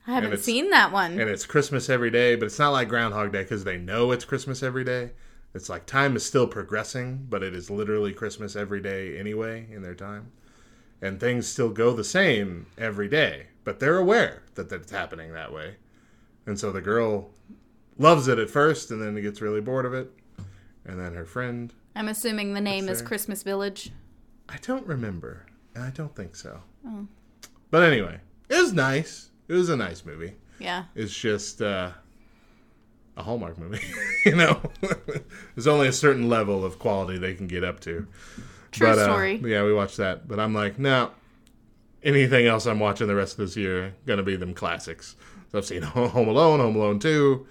I 0.08 0.14
haven't 0.14 0.34
it's- 0.34 0.46
seen 0.46 0.70
that 0.70 0.92
one. 0.92 1.20
and 1.20 1.30
it's 1.30 1.46
Christmas 1.46 1.90
every 1.90 2.10
day, 2.12 2.36
but 2.36 2.46
it's 2.46 2.60
not 2.60 2.70
like 2.70 2.88
Groundhog 2.90 3.32
Day 3.32 3.42
because 3.44 3.64
they 3.64 3.78
know 3.78 4.12
it's 4.12 4.26
Christmas 4.26 4.64
every 4.64 4.84
day. 4.84 5.12
It's 5.54 5.70
like 5.70 5.86
time 5.86 6.16
is 6.16 6.26
still 6.26 6.48
progressing, 6.48 7.28
but 7.30 7.44
it 7.44 7.54
is 7.54 7.70
literally 7.70 8.14
Christmas 8.14 8.56
every 8.56 8.82
day 8.82 9.18
anyway 9.18 9.68
in 9.72 9.82
their 9.82 9.96
time. 9.96 10.32
And 11.02 11.20
things 11.20 11.48
still 11.48 11.70
go 11.70 11.94
the 11.94 12.04
same 12.04 12.68
every 12.78 13.10
day, 13.10 13.48
but 13.64 13.80
they're 13.80 13.98
aware 13.98 14.44
that 14.56 14.72
it's 14.72 14.92
happening 14.92 15.34
that 15.34 15.52
way. 15.52 15.76
And 16.46 16.60
so 16.60 16.72
the 16.72 16.82
girl 16.82 17.32
loves 17.98 18.28
it 18.28 18.40
at 18.40 18.50
first 18.50 18.92
and 18.92 19.02
then 19.02 19.18
it 19.18 19.22
gets 19.22 19.42
really 19.42 19.62
bored 19.62 19.86
of 19.86 19.94
it. 19.94 20.12
And 20.86 21.00
then 21.00 21.14
her 21.14 21.26
friend, 21.26 21.74
I'm 21.96 22.08
assuming 22.08 22.54
the 22.54 22.62
name 22.62 22.88
is. 22.88 23.02
Christmas 23.02 23.44
Village. 23.44 23.92
I 24.48 24.58
don't 24.62 24.86
remember. 24.88 25.46
I 25.76 25.90
don't 25.90 26.16
think 26.16 26.36
so. 26.36 26.62
But 27.70 27.84
anyway, 27.84 28.20
it 28.50 28.62
was 28.62 28.74
nice. 28.74 29.30
It 29.48 29.54
was 29.54 29.70
a 29.70 29.78
nice 29.78 30.06
movie. 30.06 30.34
Yeah. 30.60 30.86
It's 30.96 31.14
just 31.16 31.62
uh, 31.62 31.92
a 33.22 33.24
Hallmark 33.24 33.58
movie. 33.58 33.82
you 34.26 34.36
know, 34.36 34.60
there's 35.56 35.68
only 35.68 35.88
a 35.88 35.94
certain 35.94 36.28
level 36.28 36.66
of 36.66 36.80
quality 36.80 37.18
they 37.18 37.34
can 37.34 37.48
get 37.48 37.64
up 37.64 37.80
to. 37.82 38.08
True 38.72 38.88
but, 38.88 38.98
uh, 38.98 39.04
story. 39.04 39.36
yeah, 39.46 39.64
we 39.64 39.74
watched 39.74 39.98
that, 39.98 40.28
but 40.28 40.40
I'm 40.40 40.54
like, 40.54 40.78
no. 40.78 41.12
Anything 42.04 42.48
else 42.48 42.66
I'm 42.66 42.80
watching 42.80 43.08
the 43.08 43.16
rest 43.16 43.34
of 43.34 43.46
this 43.46 43.56
year 43.56 43.94
gonna 44.08 44.24
be 44.24 44.36
them 44.36 44.56
classics. 44.56 45.16
So 45.52 45.60
I've 45.60 45.66
seen 45.66 45.82
Home 45.84 46.28
Alone, 46.28 46.60
Home 46.60 46.76
Alone 46.76 47.00
Two, 47.00 47.48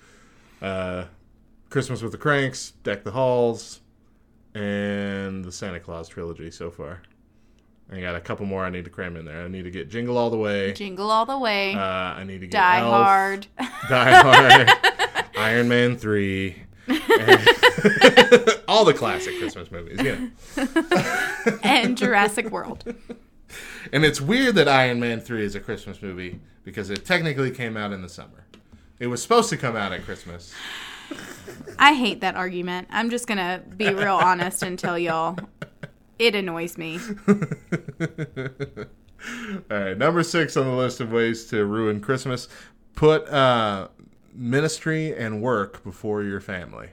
uh, 0.61 1.05
Christmas 1.69 2.03
with 2.03 2.13
the 2.13 2.19
Cranks, 2.19 2.73
Deck 2.83 3.05
the 3.05 3.13
Halls, 3.13 3.81
and 4.55 5.45
the 5.45 5.53
Santa 5.53 5.79
Claus 5.79 6.09
trilogy 6.09 6.51
so 6.51 6.71
far. 6.71 7.03
I 7.93 8.01
got 8.01 8.17
a 8.17 8.21
couple 8.21 8.47
more 8.47 8.65
I 8.65 8.71
need 8.71 8.85
to 8.85 8.91
cram 8.91 9.17
in 9.17 9.25
there. 9.25 9.45
I 9.45 9.49
need 9.49 9.65
to 9.65 9.71
get 9.71 9.89
Jingle 9.89 10.17
All 10.17 10.31
the 10.31 10.37
Way. 10.37 10.73
Jingle 10.73 11.11
All 11.11 11.27
the 11.27 11.39
Way. 11.39 11.75
Uh, 11.75 11.81
I 11.81 12.25
need 12.25 12.41
to 12.41 12.47
get 12.47 12.53
Die 12.53 12.79
Elf, 12.79 12.93
Hard. 12.93 13.47
Die 13.89 14.23
Hard, 14.23 14.97
Iron 15.41 15.69
Man 15.69 15.97
3, 15.97 16.55
and 16.87 16.99
all 18.69 18.85
the 18.85 18.93
classic 18.95 19.39
Christmas 19.39 19.71
movies, 19.71 20.01
yeah. 20.03 21.57
and 21.63 21.97
Jurassic 21.97 22.51
World. 22.51 22.85
And 23.91 24.05
it's 24.05 24.21
weird 24.21 24.55
that 24.57 24.69
Iron 24.69 25.01
Man 25.01 25.19
3 25.19 25.43
is 25.43 25.55
a 25.55 25.61
Christmas 25.61 26.03
movie 26.03 26.41
because 26.63 26.91
it 26.91 27.07
technically 27.07 27.51
came 27.51 27.77
out 27.79 27.91
in 27.93 28.03
the 28.03 28.09
summer. 28.09 28.45
It 28.99 29.07
was 29.07 29.23
supposed 29.23 29.49
to 29.49 29.57
come 29.57 29.77
out 29.77 29.93
at 29.93 30.05
Christmas. 30.05 30.53
I 31.79 31.95
hate 31.95 32.21
that 32.21 32.37
argument. 32.37 32.89
I'm 32.91 33.09
just 33.09 33.27
going 33.27 33.39
to 33.39 33.63
be 33.77 33.89
real 33.95 34.17
honest 34.17 34.63
and 34.63 34.79
tell 34.79 34.99
y'all 34.99 35.39
it 36.19 36.35
annoys 36.35 36.77
me. 36.77 37.01
All 37.29 37.37
right, 39.71 39.97
number 39.97 40.23
six 40.23 40.57
on 40.59 40.67
the 40.67 40.73
list 40.73 41.01
of 41.01 41.13
ways 41.13 41.47
to 41.47 41.65
ruin 41.65 42.01
Christmas 42.01 42.47
put 42.95 43.27
uh, 43.31 43.89
ministry 44.35 45.15
and 45.15 45.43
work 45.43 45.83
before 45.85 46.23
your 46.23 46.41
family. 46.41 46.91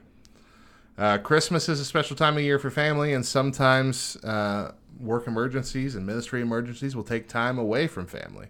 Uh, 0.97 1.17
Christmas 1.19 1.69
is 1.69 1.79
a 1.79 1.85
special 1.85 2.15
time 2.15 2.38
of 2.38 2.43
year 2.43 2.57
for 2.57 2.71
family, 2.71 3.13
and 3.13 3.25
sometimes 3.25 4.15
uh, 4.23 4.71
work 4.99 5.27
emergencies 5.27 5.95
and 5.95 6.05
ministry 6.05 6.41
emergencies 6.41 6.95
will 6.95 7.03
take 7.03 7.27
time 7.27 7.59
away 7.59 7.85
from 7.88 8.07
family. 8.07 8.47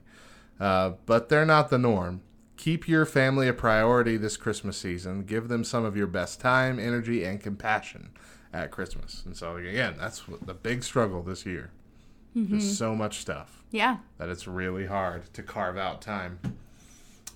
Uh, 0.59 0.91
but 1.05 1.29
they're 1.29 1.45
not 1.45 1.69
the 1.69 1.77
norm. 1.77 2.21
Keep 2.55 2.87
your 2.87 3.05
family 3.05 3.47
a 3.47 3.53
priority 3.53 4.17
this 4.17 4.37
Christmas 4.37 4.77
season. 4.77 5.23
Give 5.23 5.47
them 5.49 5.63
some 5.63 5.83
of 5.85 5.95
your 5.97 6.07
best 6.07 6.39
time, 6.39 6.79
energy, 6.79 7.23
and 7.23 7.39
compassion 7.41 8.09
at 8.53 8.71
Christmas. 8.71 9.23
And 9.25 9.35
so, 9.35 9.57
again, 9.57 9.95
that's 9.99 10.23
the 10.41 10.53
big 10.55 10.83
struggle 10.83 11.21
this 11.21 11.45
year. 11.45 11.71
There's 12.33 12.77
so 12.77 12.95
much 12.95 13.17
stuff 13.17 13.63
Yeah. 13.71 13.97
that 14.19 14.29
it's 14.29 14.47
really 14.47 14.85
hard 14.85 15.33
to 15.33 15.41
carve 15.43 15.75
out 15.77 16.01
time. 16.03 16.39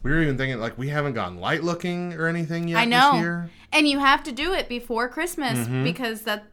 We 0.03 0.11
were 0.11 0.21
even 0.21 0.37
thinking 0.37 0.59
like 0.59 0.77
we 0.77 0.89
haven't 0.89 1.13
gone 1.13 1.37
light 1.37 1.63
looking 1.63 2.13
or 2.13 2.27
anything 2.27 2.67
yet 2.67 2.79
I 2.79 2.85
know. 2.85 3.11
this 3.13 3.21
year. 3.21 3.49
And 3.71 3.87
you 3.87 3.99
have 3.99 4.23
to 4.23 4.31
do 4.31 4.53
it 4.53 4.67
before 4.67 5.07
Christmas 5.09 5.67
because 5.83 6.21
that 6.23 6.45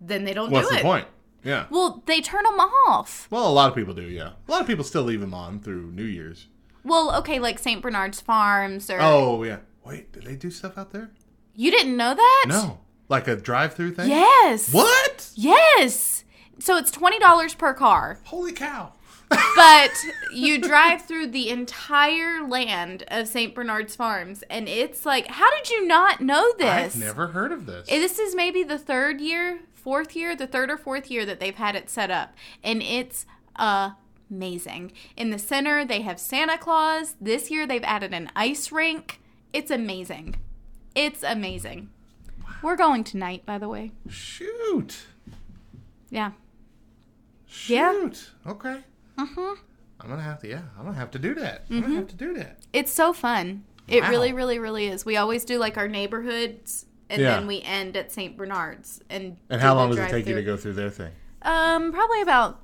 then 0.00 0.24
they 0.24 0.34
don't 0.34 0.46
Mm-hmm. 0.46 0.54
What's 0.54 0.68
do 0.68 0.74
the 0.74 0.80
it. 0.80 0.84
point? 0.84 1.06
Yeah. 1.42 1.66
Well, 1.70 2.02
they 2.06 2.20
turn 2.20 2.44
them 2.44 2.60
off. 2.60 3.26
Well, 3.30 3.48
a 3.48 3.52
lot 3.52 3.70
of 3.70 3.74
people 3.74 3.94
do. 3.94 4.02
Yeah, 4.02 4.32
a 4.46 4.50
lot 4.50 4.60
of 4.60 4.66
people 4.66 4.84
still 4.84 5.02
leave 5.02 5.20
them 5.20 5.32
on 5.34 5.60
through 5.60 5.90
New 5.92 6.04
Year's. 6.04 6.48
Well, 6.84 7.14
okay, 7.18 7.38
like 7.38 7.58
St. 7.58 7.80
Bernard's 7.82 8.20
Farms 8.20 8.90
or 8.90 8.98
Oh 9.00 9.42
yeah. 9.44 9.58
Wait, 9.84 10.12
did 10.12 10.24
they 10.24 10.36
do 10.36 10.50
stuff 10.50 10.76
out 10.76 10.92
there? 10.92 11.10
You 11.54 11.70
didn't 11.70 11.96
know 11.96 12.14
that? 12.14 12.44
No, 12.48 12.80
like 13.08 13.26
a 13.28 13.36
drive-through 13.36 13.94
thing. 13.94 14.08
Yes. 14.10 14.72
What? 14.72 15.30
Yes. 15.34 16.24
So 16.58 16.76
it's 16.76 16.90
$20 16.90 17.56
per 17.56 17.72
car. 17.72 18.18
Holy 18.24 18.52
cow! 18.52 18.92
But 19.30 19.92
you 20.34 20.60
drive 20.60 21.02
through 21.02 21.28
the 21.28 21.50
entire 21.50 22.46
land 22.46 23.04
of 23.08 23.28
St. 23.28 23.54
Bernard's 23.54 23.96
Farms, 23.96 24.42
and 24.50 24.68
it's 24.68 25.06
like, 25.06 25.28
how 25.28 25.50
did 25.56 25.70
you 25.70 25.86
not 25.86 26.20
know 26.20 26.52
this? 26.58 26.96
I've 26.96 26.96
never 26.96 27.28
heard 27.28 27.52
of 27.52 27.66
this. 27.66 27.88
This 27.88 28.18
is 28.18 28.34
maybe 28.34 28.62
the 28.62 28.78
third 28.78 29.20
year, 29.20 29.60
fourth 29.72 30.16
year, 30.16 30.34
the 30.34 30.46
third 30.46 30.70
or 30.70 30.76
fourth 30.76 31.10
year 31.10 31.24
that 31.24 31.40
they've 31.40 31.54
had 31.54 31.76
it 31.76 31.88
set 31.88 32.10
up, 32.10 32.34
and 32.62 32.82
it's 32.82 33.24
amazing. 34.30 34.92
In 35.16 35.30
the 35.30 35.38
center, 35.38 35.84
they 35.84 36.02
have 36.02 36.18
Santa 36.18 36.58
Claus. 36.58 37.14
This 37.20 37.50
year, 37.50 37.66
they've 37.66 37.84
added 37.84 38.12
an 38.12 38.30
ice 38.34 38.72
rink. 38.72 39.20
It's 39.52 39.70
amazing. 39.70 40.36
It's 40.94 41.22
amazing. 41.22 41.90
We're 42.62 42.76
going 42.76 43.04
tonight, 43.04 43.46
by 43.46 43.58
the 43.58 43.68
way. 43.68 43.92
Shoot. 44.08 45.06
Yeah. 46.10 46.32
Shoot. 47.46 47.74
Yeah. 47.74 48.50
Okay. 48.50 48.80
Mm-hmm. 49.26 49.60
I'm 50.02 50.08
gonna 50.08 50.22
have 50.22 50.40
to. 50.40 50.48
Yeah, 50.48 50.62
I'm 50.78 50.84
gonna 50.86 50.96
have 50.96 51.10
to 51.12 51.18
do 51.18 51.34
that. 51.34 51.66
I'm 51.70 51.82
gonna 51.82 51.94
have 51.96 52.08
to 52.08 52.16
do 52.16 52.32
that. 52.34 52.58
It's 52.72 52.92
so 52.92 53.12
fun. 53.12 53.64
It 53.88 54.02
Wow. 54.02 54.10
really, 54.10 54.32
really, 54.32 54.58
really 54.58 54.86
is. 54.86 55.04
We 55.04 55.16
always 55.16 55.44
do 55.44 55.58
like 55.58 55.76
our 55.76 55.88
neighborhoods, 55.88 56.86
and 57.10 57.20
Yeah. 57.20 57.36
then 57.36 57.46
we 57.46 57.60
end 57.62 57.96
at 57.96 58.10
St. 58.12 58.36
Bernard's. 58.36 59.02
And 59.10 59.36
And 59.50 59.60
how 59.60 59.74
long 59.74 59.90
does 59.90 59.98
it 59.98 60.08
take 60.10 60.26
you 60.26 60.34
to 60.36 60.42
go 60.42 60.56
through 60.56 60.74
their 60.74 60.90
thing? 60.90 61.12
Um, 61.42 61.92
probably 61.92 62.22
about 62.22 62.60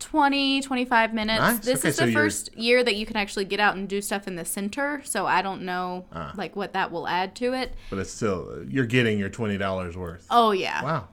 20, 0.00 0.62
25 0.62 1.12
minutes. 1.12 1.40
Nice. 1.40 1.58
This 1.58 1.78
Okay, 1.80 1.88
is 1.90 1.96
so 1.96 2.06
the 2.06 2.10
you're- 2.12 2.22
first 2.24 2.56
year 2.56 2.82
that 2.82 2.96
you 2.96 3.04
can 3.06 3.16
actually 3.16 3.44
get 3.44 3.60
out 3.60 3.76
and 3.76 3.86
do 3.88 4.00
stuff 4.00 4.26
in 4.26 4.36
the 4.36 4.44
center, 4.46 5.02
so 5.04 5.26
I 5.26 5.42
don't 5.42 5.62
know 5.62 6.06
Ah. 6.12 6.32
like 6.36 6.56
what 6.56 6.72
that 6.72 6.90
will 6.90 7.06
add 7.06 7.34
to 7.36 7.52
it. 7.52 7.74
But 7.90 7.98
it's 7.98 8.10
still 8.10 8.64
you're 8.68 8.86
getting 8.86 9.18
your 9.18 9.28
twenty 9.28 9.58
dollars 9.58 9.96
worth. 9.96 10.26
Oh 10.30 10.52
yeah. 10.52 10.82
Wow. 10.82 11.08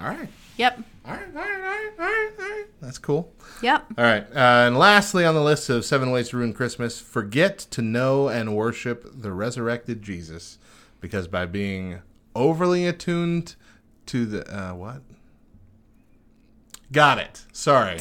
All 0.00 0.08
right. 0.08 0.28
Yep. 0.56 0.80
All 1.04 1.12
right. 1.12 1.26
All 1.28 1.42
right. 1.42 1.52
All 1.52 1.60
right. 1.60 1.90
All 1.98 2.06
right. 2.06 2.30
All 2.38 2.48
right. 2.50 2.64
That's 2.80 2.98
cool. 2.98 3.32
Yep. 3.62 3.86
All 3.98 4.04
right. 4.04 4.24
Uh, 4.34 4.66
and 4.66 4.78
lastly 4.78 5.24
on 5.24 5.34
the 5.34 5.42
list 5.42 5.68
of 5.70 5.84
seven 5.84 6.10
ways 6.10 6.30
to 6.30 6.36
ruin 6.36 6.52
Christmas, 6.52 7.00
forget 7.00 7.58
to 7.58 7.82
know 7.82 8.28
and 8.28 8.56
worship 8.56 9.06
the 9.12 9.32
resurrected 9.32 10.02
Jesus, 10.02 10.58
because 11.00 11.28
by 11.28 11.46
being 11.46 12.00
overly 12.34 12.86
attuned 12.86 13.54
to 14.06 14.26
the 14.26 14.56
uh, 14.56 14.74
what? 14.74 15.02
Got 16.92 17.18
it. 17.18 17.44
Sorry. 17.52 18.00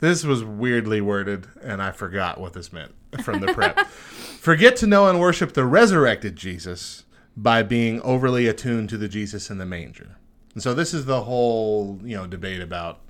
This 0.00 0.24
was 0.24 0.44
weirdly 0.44 1.00
worded, 1.00 1.46
and 1.62 1.82
I 1.82 1.90
forgot 1.90 2.40
what 2.40 2.52
this 2.52 2.72
meant 2.72 2.92
from 3.22 3.40
the 3.40 3.52
prep. 3.52 3.86
Forget 3.86 4.76
to 4.76 4.86
know 4.86 5.08
and 5.08 5.18
worship 5.20 5.54
the 5.54 5.64
resurrected 5.64 6.36
Jesus 6.36 7.04
by 7.36 7.62
being 7.62 8.00
overly 8.02 8.46
attuned 8.46 8.88
to 8.90 8.98
the 8.98 9.08
Jesus 9.08 9.50
in 9.50 9.58
the 9.58 9.66
manger. 9.66 10.16
And 10.54 10.62
so 10.62 10.72
this 10.72 10.94
is 10.94 11.04
the 11.04 11.22
whole, 11.22 11.98
you 12.02 12.16
know, 12.16 12.26
debate 12.26 12.60
about 12.60 13.00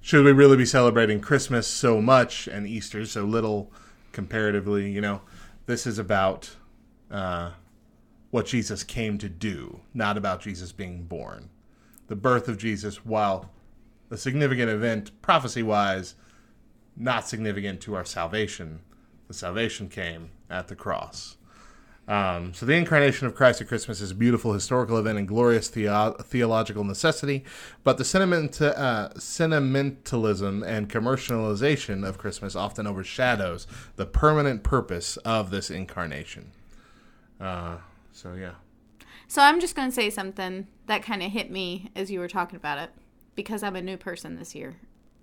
should 0.00 0.24
we 0.24 0.32
really 0.32 0.56
be 0.56 0.64
celebrating 0.64 1.20
Christmas 1.20 1.66
so 1.66 2.00
much 2.00 2.46
and 2.46 2.66
Easter 2.66 3.04
so 3.04 3.24
little 3.24 3.72
comparatively? 4.12 4.90
You 4.90 5.00
know, 5.00 5.20
this 5.66 5.86
is 5.86 5.98
about 5.98 6.50
uh, 7.10 7.50
what 8.30 8.46
Jesus 8.46 8.84
came 8.84 9.18
to 9.18 9.28
do, 9.28 9.80
not 9.92 10.16
about 10.16 10.40
Jesus 10.40 10.72
being 10.72 11.02
born. 11.02 11.50
The 12.06 12.16
birth 12.16 12.48
of 12.48 12.58
Jesus, 12.58 13.04
while 13.04 13.50
a 14.10 14.16
significant 14.16 14.70
event 14.70 15.10
prophecy 15.20 15.62
wise, 15.62 16.14
not 16.96 17.28
significant 17.28 17.80
to 17.82 17.94
our 17.94 18.04
salvation. 18.04 18.80
The 19.28 19.34
salvation 19.34 19.88
came 19.88 20.30
at 20.48 20.68
the 20.68 20.76
cross. 20.76 21.36
Um, 22.08 22.54
so 22.54 22.64
the 22.64 22.72
incarnation 22.72 23.26
of 23.26 23.34
Christ 23.34 23.60
at 23.60 23.68
Christmas 23.68 24.00
is 24.00 24.12
a 24.12 24.14
beautiful 24.14 24.54
historical 24.54 24.96
event 24.96 25.18
and 25.18 25.28
glorious 25.28 25.68
theo- 25.68 26.12
theological 26.12 26.82
necessity, 26.82 27.44
but 27.84 27.98
the 27.98 28.04
sentiment, 28.04 28.62
uh, 28.62 29.10
sentimentalism 29.18 30.62
and 30.62 30.88
commercialization 30.88 32.08
of 32.08 32.16
Christmas 32.16 32.56
often 32.56 32.86
overshadows 32.86 33.66
the 33.96 34.06
permanent 34.06 34.62
purpose 34.62 35.18
of 35.18 35.50
this 35.50 35.70
incarnation. 35.70 36.50
Uh, 37.38 37.76
so 38.12 38.32
yeah, 38.32 38.52
So 39.28 39.42
I'm 39.42 39.60
just 39.60 39.76
going 39.76 39.88
to 39.88 39.94
say 39.94 40.08
something 40.08 40.66
that 40.86 41.02
kind 41.02 41.22
of 41.22 41.30
hit 41.30 41.50
me 41.50 41.90
as 41.94 42.10
you 42.10 42.20
were 42.20 42.28
talking 42.28 42.56
about 42.56 42.78
it 42.78 42.90
because 43.34 43.62
I'm 43.62 43.76
a 43.76 43.82
new 43.82 43.98
person 43.98 44.36
this 44.36 44.54
year. 44.54 44.76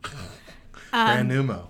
brand 0.91 1.27
new 1.27 1.41
Mo, 1.41 1.69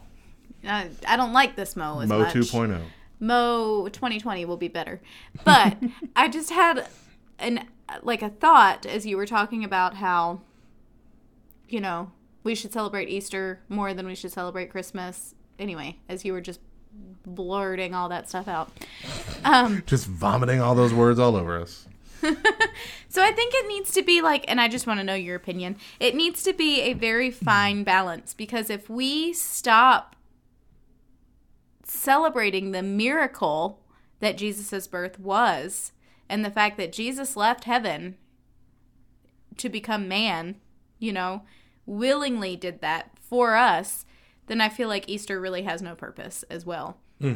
I, 0.68 0.90
I 1.08 1.16
don't 1.16 1.32
like 1.32 1.56
this 1.56 1.78
Mo 1.78 2.02
as 2.02 2.10
Mo 2.10 2.20
much. 2.20 2.36
2.0. 2.36 2.82
Mo 3.20 3.88
2020 3.90 4.46
will 4.46 4.58
be 4.58 4.68
better. 4.68 5.02
But 5.44 5.78
I 6.16 6.28
just 6.28 6.52
had 6.52 6.88
an 7.40 7.68
like 8.02 8.22
a 8.22 8.30
thought 8.30 8.86
as 8.86 9.06
you 9.06 9.18
were 9.18 9.28
talking 9.28 9.64
about 9.64 9.96
how 9.96 10.42
you 11.68 11.82
know, 11.82 12.12
we 12.44 12.54
should 12.54 12.72
celebrate 12.72 13.10
Easter 13.10 13.60
more 13.70 13.94
than 13.94 14.06
we 14.06 14.16
should 14.16 14.32
celebrate 14.32 14.70
Christmas. 14.70 15.34
Anyway, 15.58 15.98
as 16.08 16.24
you 16.24 16.32
were 16.32 16.42
just 16.42 16.60
blurting 17.26 17.94
all 17.94 18.10
that 18.10 18.30
stuff 18.30 18.48
out. 18.48 18.72
Um 19.44 19.84
Just 19.88 20.08
vomiting 20.08 20.62
all 20.62 20.76
those 20.76 20.94
words 20.94 21.20
all 21.20 21.36
over 21.36 21.60
us. 21.60 21.88
So 23.16 23.24
I 23.24 23.32
think 23.32 23.54
it 23.56 23.66
needs 23.70 23.92
to 23.92 24.04
be 24.04 24.22
like, 24.22 24.44
and 24.50 24.60
I 24.60 24.68
just 24.68 24.86
want 24.86 25.00
to 25.00 25.04
know 25.06 25.14
your 25.14 25.38
opinion. 25.38 25.78
It 26.02 26.16
needs 26.16 26.44
to 26.44 26.52
be 26.52 26.82
a 26.82 26.92
very 26.92 27.32
fine 27.32 27.86
balance 27.86 28.34
because 28.34 28.70
if 28.70 28.90
we 28.90 29.32
stop 29.32 30.18
celebrating 31.86 32.72
the 32.72 32.84
miracle 32.84 33.80
that 34.20 34.38
Jesus' 34.38 34.88
birth 34.88 35.20
was 35.20 35.92
and 36.28 36.44
the 36.44 36.52
fact 36.52 36.78
that 36.78 36.92
Jesus 36.92 37.38
left 37.38 37.64
heaven 37.66 38.16
to 39.58 39.70
become 39.70 40.08
man, 40.08 40.56
you 41.00 41.14
know, 41.14 41.44
willingly 41.86 42.56
did 42.56 42.82
that 42.82 43.12
for 43.22 43.56
us, 43.56 44.06
then 44.48 44.60
I 44.62 44.70
feel 44.70 44.88
like 44.90 45.08
Easter 45.08 45.40
really 45.40 45.64
has 45.64 45.82
no 45.82 45.96
purpose 45.96 46.44
as 46.50 46.66
well. 46.66 46.98
Hmm. 47.22 47.36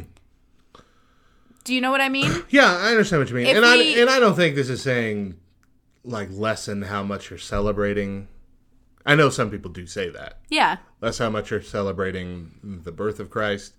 Do 1.63 1.73
you 1.73 1.81
know 1.81 1.91
what 1.91 2.01
I 2.01 2.09
mean? 2.09 2.31
Yeah, 2.49 2.73
I 2.75 2.89
understand 2.91 3.21
what 3.21 3.29
you 3.29 3.35
mean, 3.35 3.45
If 3.47 3.55
and 3.57 3.65
we- 3.65 3.95
I 3.97 4.01
and 4.01 4.09
I 4.09 4.19
don't 4.19 4.35
think 4.35 4.55
this 4.55 4.69
is 4.69 4.81
saying 4.81 5.35
like 6.03 6.29
lessen 6.31 6.83
how 6.83 7.03
much 7.03 7.29
you're 7.29 7.37
celebrating. 7.39 8.27
I 9.05 9.15
know 9.15 9.29
some 9.29 9.49
people 9.51 9.71
do 9.71 9.85
say 9.85 10.09
that. 10.09 10.39
yeah. 10.49 10.77
That's 10.99 11.17
how 11.17 11.29
much 11.29 11.51
you're 11.51 11.61
celebrating 11.61 12.81
the 12.83 12.91
birth 12.91 13.19
of 13.21 13.29
Christ, 13.29 13.73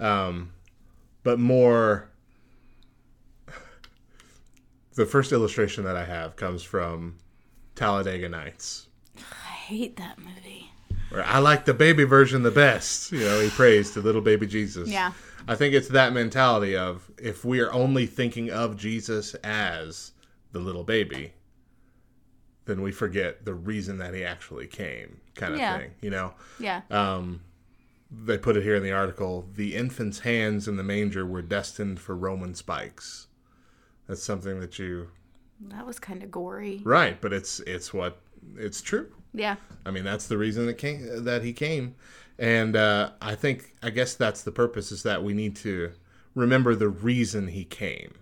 um, 0.00 0.52
but 1.22 1.38
more. 1.38 2.08
The 4.94 5.06
first 5.06 5.30
illustration 5.32 5.84
that 5.84 5.94
I 5.96 6.04
have 6.04 6.34
comes 6.34 6.62
from 6.64 7.18
Talladega 7.76 8.28
Nights, 8.28 8.88
I 9.16 9.20
hate 9.20 9.96
that 9.96 10.18
movie. 10.18 10.72
where 11.10 11.24
I 11.24 11.38
like 11.38 11.64
the 11.66 11.74
baby 11.74 12.02
version 12.02 12.42
the 12.42 12.50
best. 12.50 13.12
You 13.12 13.20
know, 13.20 13.40
he 13.40 13.48
prays 13.50 13.92
to 13.92 14.00
little 14.00 14.20
baby 14.20 14.46
Jesus. 14.48 14.88
Yeah. 14.88 15.12
I 15.46 15.54
think 15.54 15.72
it's 15.74 15.88
that 15.88 16.12
mentality 16.12 16.76
of 16.76 17.08
if 17.16 17.44
we 17.44 17.60
are 17.60 17.72
only 17.72 18.06
thinking 18.06 18.50
of 18.50 18.76
Jesus 18.76 19.34
as 19.44 20.10
the 20.50 20.58
little 20.58 20.82
baby, 20.84 21.32
then 22.64 22.82
we 22.82 22.90
forget 22.90 23.44
the 23.44 23.54
reason 23.54 23.98
that 23.98 24.14
he 24.14 24.24
actually 24.24 24.66
came, 24.66 25.20
kind 25.36 25.54
of 25.54 25.60
Yeah. 25.60 25.78
thing. 25.78 25.90
You 26.02 26.10
know, 26.10 26.34
Yeah. 26.58 26.82
um, 26.90 27.40
they 28.10 28.38
put 28.38 28.56
it 28.56 28.62
here 28.62 28.76
in 28.76 28.82
the 28.82 28.92
article: 28.92 29.46
the 29.54 29.74
infant's 29.74 30.20
hands 30.20 30.66
in 30.68 30.76
the 30.76 30.82
manger 30.82 31.26
were 31.26 31.42
destined 31.42 32.00
for 32.00 32.14
Roman 32.16 32.54
spikes. 32.54 33.26
That's 34.06 34.22
something 34.22 34.60
that 34.60 34.78
you 34.78 35.08
That 35.68 35.86
was 35.86 35.98
kind 35.98 36.22
of 36.22 36.30
gory. 36.30 36.80
right, 36.84 37.20
but 37.20 37.32
it's 37.32 37.60
it's 37.60 37.92
what 37.92 38.20
it's 38.56 38.80
true. 38.80 39.12
Yeah. 39.34 39.56
I 39.84 39.90
mean, 39.90 40.04
that's 40.04 40.26
the 40.26 40.38
reason 40.38 40.66
that 40.66 40.74
came 40.78 41.24
that 41.24 41.42
he 41.44 41.52
came, 41.52 41.94
and 42.38 42.74
uh, 42.76 43.10
I 43.20 43.34
think 43.34 43.74
I 43.82 43.90
guess 43.90 44.14
that's 44.14 44.42
the 44.42 44.52
purpose 44.52 44.90
is 44.90 45.02
that 45.02 45.22
we 45.22 45.34
need 45.34 45.54
to 45.56 45.92
remember 46.34 46.74
the 46.74 46.88
reason 46.88 47.48
he 47.48 47.64
came 47.64 48.14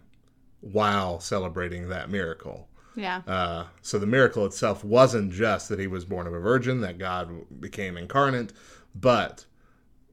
while 0.61 1.21
celebrating 1.21 1.89
that 1.91 2.11
miracle. 2.11 2.69
Yeah. 2.97 3.21
Uh, 3.27 3.67
so 3.83 3.99
the 3.99 4.07
miracle 4.07 4.47
itself 4.47 4.83
wasn't 4.83 5.31
just 5.33 5.69
that 5.69 5.79
he 5.79 5.87
was 5.87 6.05
born 6.07 6.27
of 6.27 6.33
a 6.33 6.41
virgin, 6.41 6.81
that 6.81 6.99
God 6.99 7.31
became 7.61 7.97
incarnate, 7.97 8.53
but 8.95 9.45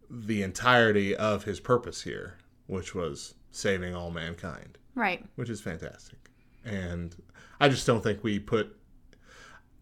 the 0.10 0.44
entirety 0.44 1.16
of 1.16 1.44
his 1.44 1.60
purpose 1.60 2.02
here, 2.04 2.38
which 2.68 2.94
was 2.96 3.36
saving 3.52 3.96
all 3.96 4.12
mankind 4.12 4.78
Right. 4.96 5.24
which 5.36 5.50
is 5.50 5.62
fantastic. 5.62 6.30
And 6.66 7.16
I 7.60 7.70
just 7.70 7.86
don't 7.88 8.02
think 8.02 8.24
we 8.24 8.40
put. 8.40 8.76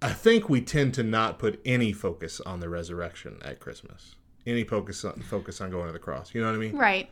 I 0.01 0.11
think 0.13 0.49
we 0.49 0.61
tend 0.61 0.93
to 0.95 1.03
not 1.03 1.37
put 1.37 1.61
any 1.63 1.93
focus 1.93 2.41
on 2.41 2.59
the 2.59 2.69
resurrection 2.69 3.37
at 3.43 3.59
Christmas. 3.59 4.15
Any 4.47 4.63
focus 4.63 5.05
on 5.05 5.21
focus 5.21 5.61
on 5.61 5.69
going 5.69 5.85
to 5.87 5.93
the 5.93 5.99
cross. 5.99 6.33
You 6.33 6.41
know 6.41 6.47
what 6.47 6.55
I 6.55 6.59
mean? 6.59 6.75
Right. 6.75 7.09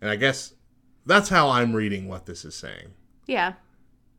And 0.00 0.10
I 0.10 0.16
guess 0.16 0.54
that's 1.06 1.28
how 1.28 1.48
I'm 1.50 1.72
reading 1.74 2.08
what 2.08 2.26
this 2.26 2.44
is 2.44 2.54
saying. 2.56 2.94
Yeah. 3.26 3.52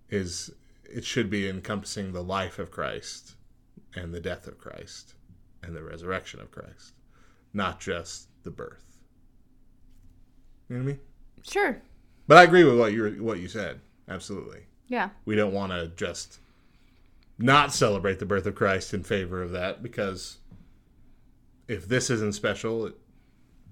Is 0.09 0.51
it 0.89 1.03
should 1.03 1.29
be 1.29 1.49
encompassing 1.49 2.13
the 2.13 2.23
life 2.23 2.59
of 2.59 2.71
Christ 2.71 3.35
and 3.95 4.13
the 4.13 4.21
death 4.21 4.47
of 4.47 4.57
Christ 4.57 5.15
and 5.61 5.75
the 5.75 5.83
resurrection 5.83 6.39
of 6.39 6.51
Christ, 6.51 6.93
not 7.53 7.79
just 7.79 8.29
the 8.43 8.51
birth. 8.51 8.83
You 10.69 10.75
know 10.77 10.83
what 10.83 10.89
I 10.89 10.91
mean? 10.93 10.99
Sure. 11.43 11.81
But 12.27 12.37
I 12.37 12.43
agree 12.43 12.63
with 12.63 12.79
what 12.79 12.93
you 12.93 13.23
what 13.23 13.39
you 13.39 13.47
said. 13.47 13.81
Absolutely. 14.07 14.61
Yeah. 14.87 15.09
we 15.25 15.35
don't 15.35 15.53
want 15.53 15.71
to 15.71 15.87
just 15.95 16.39
not 17.39 17.73
celebrate 17.73 18.19
the 18.19 18.25
birth 18.25 18.45
of 18.45 18.53
Christ 18.53 18.93
in 18.93 19.01
favor 19.03 19.41
of 19.41 19.51
that 19.51 19.81
because 19.81 20.37
if 21.67 21.87
this 21.87 22.09
isn't 22.09 22.35
special, 22.35 22.85
it 22.85 22.95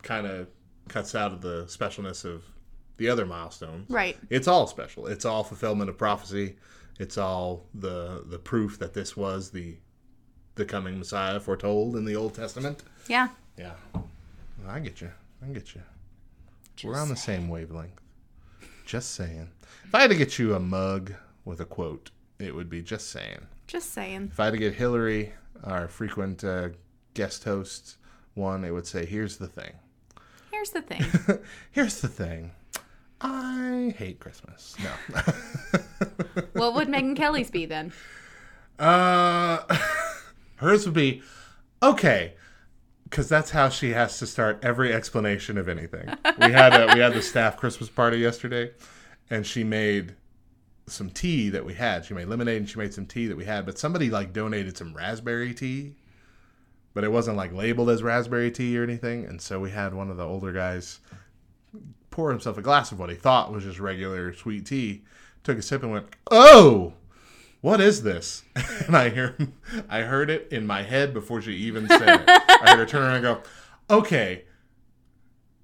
kind 0.01 0.25
of 0.25 0.47
cuts 0.87 1.13
out 1.13 1.31
of 1.31 1.41
the 1.41 1.65
specialness 1.65 2.25
of 2.25 2.43
the 2.97 3.07
other 3.09 3.25
milestones. 3.25 3.89
Right. 3.89 4.17
It's 4.29 4.47
all 4.47 4.67
special. 4.67 5.07
It's 5.07 5.25
all 5.25 5.43
fulfillment 5.43 5.89
of 5.89 5.97
prophecy. 5.97 6.55
It's 6.99 7.17
all 7.17 7.65
the 7.73 8.23
the 8.25 8.39
proof 8.39 8.79
that 8.79 8.93
this 8.93 9.15
was 9.15 9.51
the 9.51 9.77
the 10.55 10.65
coming 10.65 10.97
Messiah 10.97 11.39
foretold 11.39 11.95
in 11.95 12.05
the 12.05 12.15
Old 12.15 12.33
Testament. 12.33 12.83
Yeah. 13.07 13.29
Yeah. 13.57 13.73
I 14.67 14.79
get 14.79 15.01
you. 15.01 15.11
I 15.43 15.47
get 15.47 15.75
you. 15.75 15.81
We're 16.83 16.99
on 16.99 17.09
the 17.09 17.15
same 17.15 17.49
wavelength. 17.49 17.99
Just 18.85 19.11
saying. 19.11 19.49
If 19.85 19.93
I 19.95 20.01
had 20.01 20.09
to 20.09 20.15
get 20.15 20.39
you 20.39 20.55
a 20.55 20.59
mug 20.59 21.13
with 21.45 21.59
a 21.61 21.65
quote, 21.65 22.11
it 22.39 22.55
would 22.55 22.69
be 22.69 22.81
just 22.81 23.09
saying. 23.09 23.47
Just 23.67 23.91
saying. 23.93 24.29
If 24.31 24.39
I 24.39 24.45
had 24.45 24.51
to 24.51 24.57
get 24.57 24.73
Hillary, 24.73 25.33
our 25.63 25.87
frequent 25.87 26.43
uh, 26.43 26.69
guest 27.13 27.43
host, 27.43 27.97
one, 28.33 28.63
it 28.63 28.71
would 28.71 28.87
say, 28.87 29.05
Here's 29.05 29.37
the 29.37 29.47
thing. 29.47 29.73
Here's 30.51 30.71
the 30.71 30.81
thing. 30.81 31.03
Here's 31.71 32.01
the 32.01 32.07
thing. 32.07 32.51
I 33.21 33.93
hate 33.97 34.19
Christmas. 34.19 34.75
No. 34.83 35.21
What 36.53 36.75
would 36.75 36.89
Megan 36.89 37.15
Kelly's 37.15 37.51
be 37.51 37.65
then? 37.65 37.91
Uh, 38.79 39.59
hers 40.55 40.85
would 40.85 40.93
be 40.93 41.21
okay, 41.83 42.35
because 43.11 43.27
that's 43.27 43.51
how 43.51 43.67
she 43.67 43.91
has 43.91 44.17
to 44.19 44.25
start 44.25 44.57
every 44.63 44.93
explanation 44.93 45.57
of 45.57 45.67
anything. 45.67 46.07
We 46.39 46.53
had 46.53 46.73
a, 46.73 46.93
we 46.93 47.01
had 47.01 47.13
the 47.13 47.21
staff 47.21 47.57
Christmas 47.57 47.89
party 47.89 48.17
yesterday, 48.17 48.71
and 49.29 49.45
she 49.45 49.65
made 49.65 50.15
some 50.87 51.09
tea 51.09 51.49
that 51.49 51.65
we 51.65 51.73
had. 51.73 52.05
She 52.05 52.13
made 52.13 52.27
lemonade 52.27 52.57
and 52.57 52.69
she 52.69 52.79
made 52.79 52.93
some 52.93 53.05
tea 53.05 53.27
that 53.27 53.35
we 53.35 53.43
had, 53.43 53.65
but 53.65 53.77
somebody 53.77 54.09
like 54.09 54.31
donated 54.31 54.77
some 54.77 54.93
raspberry 54.93 55.53
tea, 55.53 55.95
but 56.93 57.03
it 57.03 57.11
wasn't 57.11 57.35
like 57.35 57.53
labeled 57.53 57.89
as 57.89 58.01
raspberry 58.01 58.49
tea 58.49 58.77
or 58.77 58.83
anything, 58.83 59.25
and 59.25 59.41
so 59.41 59.59
we 59.59 59.71
had 59.71 59.93
one 59.93 60.09
of 60.09 60.15
the 60.15 60.25
older 60.25 60.53
guys 60.53 61.01
pour 62.11 62.29
himself 62.29 62.57
a 62.57 62.61
glass 62.61 62.93
of 62.93 62.99
what 62.99 63.09
he 63.09 63.15
thought 63.15 63.51
was 63.51 63.65
just 63.65 63.79
regular 63.79 64.33
sweet 64.33 64.65
tea. 64.65 65.03
Took 65.43 65.57
a 65.57 65.61
sip 65.61 65.83
and 65.83 65.91
went, 65.91 66.07
"Oh." 66.31 66.93
What 67.61 67.79
is 67.81 68.03
this? 68.03 68.43
And 68.87 68.97
I 68.97 69.09
hear, 69.09 69.37
I 69.87 70.01
heard 70.01 70.29
it 70.31 70.47
in 70.51 70.65
my 70.65 70.81
head 70.81 71.13
before 71.13 71.39
she 71.41 71.53
even 71.53 71.87
said 71.87 72.01
it. 72.01 72.23
I 72.27 72.71
heard 72.71 72.79
her 72.79 72.85
turn 72.85 73.03
around 73.03 73.15
and 73.15 73.23
go, 73.23 73.41
okay, 73.89 74.43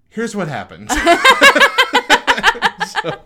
here's 0.08 0.36
what 0.36 0.48
happened. 0.48 0.92
so 3.02 3.20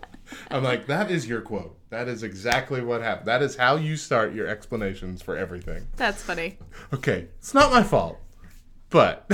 I'm 0.50 0.64
like, 0.64 0.86
that 0.86 1.10
is 1.10 1.28
your 1.28 1.42
quote. 1.42 1.78
That 1.90 2.08
is 2.08 2.22
exactly 2.22 2.80
what 2.80 3.02
happened. 3.02 3.28
That 3.28 3.42
is 3.42 3.56
how 3.56 3.76
you 3.76 3.96
start 3.96 4.34
your 4.34 4.46
explanations 4.48 5.20
for 5.22 5.36
everything. 5.36 5.88
That's 5.96 6.22
funny. 6.22 6.58
Okay, 6.92 7.28
it's 7.38 7.54
not 7.54 7.70
my 7.70 7.82
fault, 7.82 8.18
but 8.88 9.26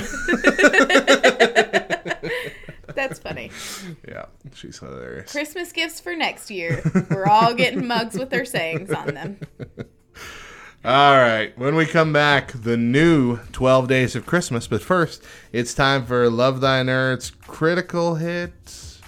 That's 2.98 3.20
funny. 3.20 3.52
yeah, 4.08 4.24
she's 4.54 4.80
hilarious. 4.80 5.30
Christmas 5.30 5.70
gifts 5.70 6.00
for 6.00 6.16
next 6.16 6.50
year. 6.50 6.82
We're 7.10 7.26
all 7.26 7.54
getting 7.54 7.86
mugs 7.86 8.18
with 8.18 8.28
their 8.28 8.44
sayings 8.44 8.90
on 8.90 9.14
them. 9.14 9.38
All 10.84 11.16
right. 11.16 11.56
When 11.58 11.76
we 11.76 11.86
come 11.86 12.12
back, 12.12 12.52
the 12.52 12.76
new 12.76 13.38
12 13.52 13.86
Days 13.88 14.16
of 14.16 14.26
Christmas. 14.26 14.66
But 14.66 14.82
first, 14.82 15.22
it's 15.52 15.74
time 15.74 16.04
for 16.06 16.28
Love 16.28 16.60
Thy 16.60 16.82
Nerds 16.82 17.32
Critical 17.46 18.16
Hit. 18.16 18.98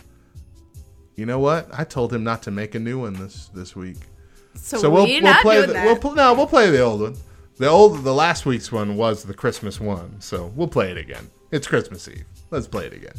You 1.16 1.26
know 1.26 1.38
what? 1.38 1.68
I 1.72 1.82
told 1.84 2.12
him 2.12 2.22
not 2.22 2.42
to 2.44 2.50
make 2.50 2.74
a 2.76 2.78
new 2.78 3.00
one 3.00 3.14
this 3.14 3.48
this 3.54 3.74
week. 3.74 3.98
So, 4.54 4.78
So 4.78 4.90
we'll, 4.90 5.04
we'll 5.06 5.20
not 5.22 5.42
play 5.42 5.60
the, 5.60 5.72
that. 5.72 5.84
we'll 5.86 5.96
pl- 5.96 6.14
no, 6.14 6.34
we'll 6.34 6.46
play 6.46 6.70
the 6.70 6.80
old 6.80 7.00
one. 7.00 7.16
The 7.58 7.68
old 7.68 8.04
the 8.04 8.14
last 8.14 8.46
week's 8.46 8.70
one 8.70 8.96
was 8.96 9.24
the 9.24 9.34
Christmas 9.34 9.80
one. 9.80 10.20
So 10.20 10.52
we'll 10.54 10.68
play 10.68 10.90
it 10.90 10.96
again. 10.96 11.28
It's 11.50 11.66
Christmas 11.66 12.06
Eve. 12.08 12.24
Let's 12.50 12.66
play 12.66 12.86
it 12.86 12.92
again. 12.92 13.14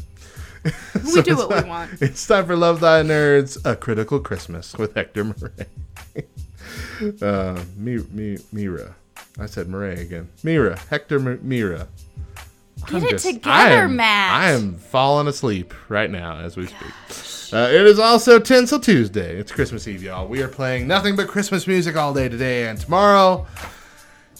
we 1.14 1.22
do 1.22 1.36
what 1.36 1.64
we 1.64 1.68
want. 1.68 1.90
It's 2.00 2.26
time 2.26 2.46
for 2.46 2.56
Love 2.56 2.80
Thy 2.80 3.02
Nerds, 3.02 3.58
A 3.64 3.74
Critical 3.74 4.20
Christmas 4.20 4.76
with 4.76 4.94
Hector 4.94 5.24
Murray. 5.24 5.66
uh, 7.22 7.62
Mi- 7.76 8.04
Mi- 8.10 8.38
Miray. 8.54 8.92
I 9.38 9.46
said 9.46 9.68
Murray 9.68 10.00
again. 10.00 10.28
Miray. 10.44 10.78
Hector 10.88 11.16
M- 11.16 11.38
Miray. 11.38 11.86
Get 12.88 13.02
it 13.04 13.18
together, 13.18 13.50
I 13.50 13.70
am, 13.70 13.96
Matt. 13.96 14.34
I 14.34 14.50
am 14.50 14.74
falling 14.74 15.28
asleep 15.28 15.72
right 15.88 16.10
now 16.10 16.38
as 16.38 16.56
we 16.56 16.66
speak. 16.66 17.52
Uh, 17.52 17.68
it 17.68 17.82
is 17.86 17.98
also 17.98 18.38
Tinsel 18.38 18.80
Tuesday. 18.80 19.36
It's 19.36 19.52
Christmas 19.52 19.86
Eve, 19.86 20.02
y'all. 20.02 20.26
We 20.26 20.42
are 20.42 20.48
playing 20.48 20.88
nothing 20.88 21.14
but 21.14 21.28
Christmas 21.28 21.66
music 21.66 21.96
all 21.96 22.14
day 22.14 22.28
today 22.28 22.68
and 22.68 22.80
tomorrow. 22.80 23.46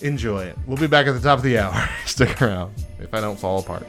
Enjoy 0.01 0.45
it. 0.45 0.59
We'll 0.67 0.79
be 0.79 0.87
back 0.87 1.07
at 1.07 1.13
the 1.13 1.21
top 1.21 1.39
of 1.39 1.45
the 1.45 1.59
hour. 1.59 1.89
Stick 2.07 2.41
around 2.43 2.75
if 2.99 3.13
I 3.15 3.21
don't 3.21 3.39
fall 3.39 3.61
apart. 3.61 3.87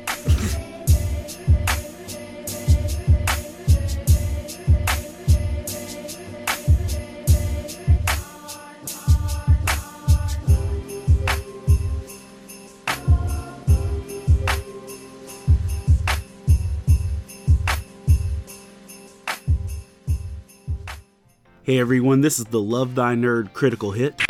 Hey 21.65 21.79
everyone, 21.79 22.19
this 22.19 22.39
is 22.39 22.45
the 22.47 22.59
Love 22.59 22.93
Thy 22.93 23.15
Nerd 23.15 23.53
Critical 23.53 23.91
Hit. 23.91 24.21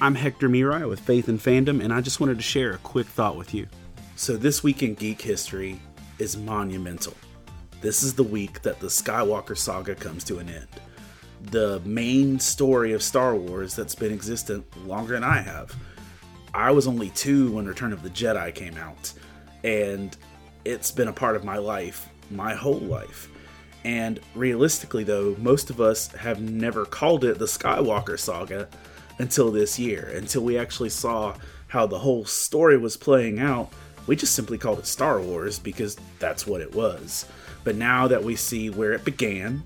I'm 0.00 0.14
Hector 0.14 0.48
Miray 0.48 0.88
with 0.88 1.00
Faith 1.00 1.26
and 1.26 1.40
Fandom, 1.40 1.82
and 1.82 1.92
I 1.92 2.00
just 2.00 2.20
wanted 2.20 2.36
to 2.36 2.44
share 2.44 2.70
a 2.70 2.78
quick 2.78 3.08
thought 3.08 3.36
with 3.36 3.52
you. 3.52 3.66
So, 4.14 4.36
this 4.36 4.62
week 4.62 4.84
in 4.84 4.94
geek 4.94 5.20
history 5.20 5.80
is 6.20 6.36
monumental. 6.36 7.14
This 7.80 8.04
is 8.04 8.14
the 8.14 8.22
week 8.22 8.62
that 8.62 8.78
the 8.78 8.86
Skywalker 8.86 9.58
saga 9.58 9.96
comes 9.96 10.22
to 10.26 10.38
an 10.38 10.48
end. 10.48 10.68
The 11.50 11.80
main 11.84 12.38
story 12.38 12.92
of 12.92 13.02
Star 13.02 13.34
Wars 13.34 13.74
that's 13.74 13.96
been 13.96 14.12
existent 14.12 14.64
longer 14.86 15.14
than 15.14 15.24
I 15.24 15.38
have. 15.38 15.74
I 16.54 16.70
was 16.70 16.86
only 16.86 17.10
two 17.10 17.50
when 17.50 17.66
Return 17.66 17.92
of 17.92 18.04
the 18.04 18.10
Jedi 18.10 18.54
came 18.54 18.76
out, 18.76 19.12
and 19.64 20.16
it's 20.64 20.92
been 20.92 21.08
a 21.08 21.12
part 21.12 21.34
of 21.34 21.42
my 21.42 21.58
life 21.58 22.08
my 22.30 22.54
whole 22.54 22.78
life. 22.78 23.28
And 23.84 24.20
realistically, 24.34 25.04
though, 25.04 25.36
most 25.38 25.70
of 25.70 25.80
us 25.80 26.08
have 26.08 26.40
never 26.40 26.84
called 26.84 27.24
it 27.24 27.38
the 27.38 27.46
Skywalker 27.46 28.18
saga 28.18 28.68
until 29.18 29.50
this 29.50 29.78
year, 29.78 30.12
until 30.14 30.42
we 30.42 30.58
actually 30.58 30.90
saw 30.90 31.34
how 31.68 31.86
the 31.86 31.98
whole 31.98 32.24
story 32.24 32.76
was 32.76 32.96
playing 32.96 33.38
out. 33.38 33.72
We 34.06 34.16
just 34.16 34.34
simply 34.34 34.58
called 34.58 34.80
it 34.80 34.86
Star 34.86 35.20
Wars 35.20 35.58
because 35.58 35.96
that's 36.18 36.46
what 36.46 36.60
it 36.60 36.74
was. 36.74 37.26
But 37.64 37.76
now 37.76 38.08
that 38.08 38.22
we 38.22 38.36
see 38.36 38.70
where 38.70 38.92
it 38.92 39.04
began 39.04 39.62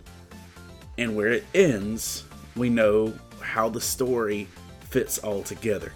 and 0.99 1.17
where 1.17 1.29
it 1.29 1.45
ends, 1.55 2.25
we 2.57 2.69
know 2.69 3.15
how 3.41 3.69
the 3.69 3.81
story 3.81 4.49
fits 4.91 5.19
all 5.19 5.43
together. 5.43 5.93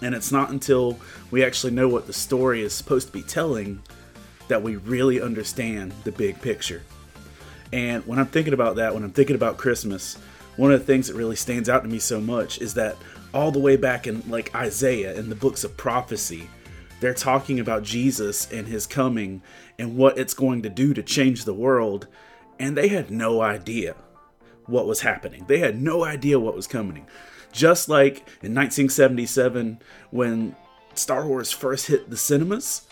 And 0.00 0.14
it's 0.14 0.32
not 0.32 0.50
until 0.50 0.98
we 1.30 1.44
actually 1.44 1.72
know 1.72 1.88
what 1.88 2.06
the 2.06 2.12
story 2.12 2.62
is 2.62 2.72
supposed 2.72 3.08
to 3.08 3.12
be 3.12 3.22
telling 3.22 3.82
that 4.48 4.62
we 4.62 4.76
really 4.76 5.20
understand 5.20 5.92
the 6.04 6.12
big 6.12 6.40
picture. 6.40 6.82
And 7.72 8.06
when 8.06 8.18
I'm 8.18 8.26
thinking 8.26 8.54
about 8.54 8.76
that, 8.76 8.94
when 8.94 9.04
I'm 9.04 9.12
thinking 9.12 9.36
about 9.36 9.58
Christmas, 9.58 10.16
one 10.56 10.72
of 10.72 10.80
the 10.80 10.86
things 10.86 11.08
that 11.08 11.14
really 11.14 11.36
stands 11.36 11.68
out 11.68 11.82
to 11.82 11.88
me 11.88 11.98
so 11.98 12.20
much 12.20 12.60
is 12.60 12.74
that 12.74 12.96
all 13.32 13.50
the 13.50 13.58
way 13.58 13.76
back 13.76 14.06
in 14.06 14.22
like 14.28 14.54
Isaiah 14.54 15.14
in 15.14 15.28
the 15.28 15.34
books 15.34 15.64
of 15.64 15.76
prophecy, 15.76 16.48
they're 17.00 17.14
talking 17.14 17.60
about 17.60 17.84
Jesus 17.84 18.50
and 18.50 18.66
his 18.66 18.86
coming 18.86 19.42
and 19.78 19.96
what 19.96 20.18
it's 20.18 20.34
going 20.34 20.62
to 20.62 20.68
do 20.68 20.94
to 20.94 21.02
change 21.02 21.44
the 21.44 21.54
world, 21.54 22.08
and 22.58 22.76
they 22.76 22.88
had 22.88 23.10
no 23.10 23.40
idea 23.40 23.94
what 24.66 24.86
was 24.86 25.00
happening. 25.00 25.44
They 25.46 25.60
had 25.60 25.80
no 25.80 26.04
idea 26.04 26.40
what 26.40 26.56
was 26.56 26.66
coming. 26.66 27.06
Just 27.52 27.88
like 27.88 28.18
in 28.42 28.54
1977 28.54 29.80
when 30.10 30.56
Star 30.94 31.26
Wars 31.26 31.52
first 31.52 31.86
hit 31.86 32.10
the 32.10 32.16
cinemas, 32.16 32.87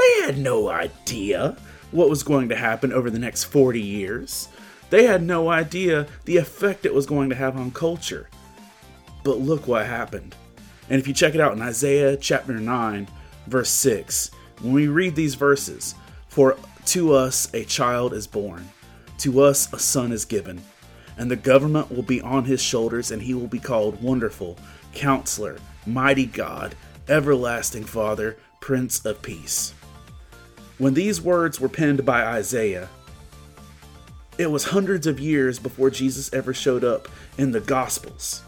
they 0.00 0.26
had 0.26 0.38
no 0.38 0.68
idea 0.68 1.56
what 1.90 2.10
was 2.10 2.22
going 2.22 2.48
to 2.48 2.56
happen 2.56 2.92
over 2.92 3.10
the 3.10 3.18
next 3.18 3.44
40 3.44 3.80
years. 3.80 4.48
They 4.90 5.04
had 5.04 5.22
no 5.22 5.48
idea 5.48 6.06
the 6.24 6.36
effect 6.36 6.84
it 6.84 6.94
was 6.94 7.06
going 7.06 7.28
to 7.30 7.36
have 7.36 7.56
on 7.56 7.70
culture. 7.70 8.28
But 9.22 9.38
look 9.38 9.66
what 9.66 9.86
happened. 9.86 10.34
And 10.88 11.00
if 11.00 11.06
you 11.06 11.14
check 11.14 11.34
it 11.34 11.40
out 11.40 11.52
in 11.52 11.62
Isaiah 11.62 12.16
chapter 12.16 12.54
9, 12.54 13.08
verse 13.46 13.70
6, 13.70 14.30
when 14.60 14.72
we 14.72 14.88
read 14.88 15.14
these 15.14 15.34
verses, 15.34 15.94
for 16.28 16.56
to 16.86 17.14
us 17.14 17.52
a 17.54 17.64
child 17.64 18.12
is 18.12 18.26
born, 18.26 18.68
to 19.18 19.40
us 19.40 19.72
a 19.72 19.78
son 19.78 20.12
is 20.12 20.24
given, 20.24 20.60
and 21.16 21.30
the 21.30 21.36
government 21.36 21.90
will 21.90 22.02
be 22.02 22.20
on 22.22 22.44
his 22.44 22.62
shoulders, 22.62 23.10
and 23.10 23.22
he 23.22 23.34
will 23.34 23.46
be 23.46 23.58
called 23.58 24.02
Wonderful, 24.02 24.56
Counselor, 24.94 25.58
Mighty 25.86 26.26
God, 26.26 26.74
Everlasting 27.08 27.84
Father, 27.84 28.36
Prince 28.60 29.04
of 29.04 29.22
Peace. 29.22 29.74
When 30.80 30.94
these 30.94 31.20
words 31.20 31.60
were 31.60 31.68
penned 31.68 32.06
by 32.06 32.24
Isaiah, 32.24 32.88
it 34.38 34.50
was 34.50 34.64
hundreds 34.64 35.06
of 35.06 35.20
years 35.20 35.58
before 35.58 35.90
Jesus 35.90 36.32
ever 36.32 36.54
showed 36.54 36.84
up 36.84 37.06
in 37.36 37.52
the 37.52 37.60
Gospels. 37.60 38.40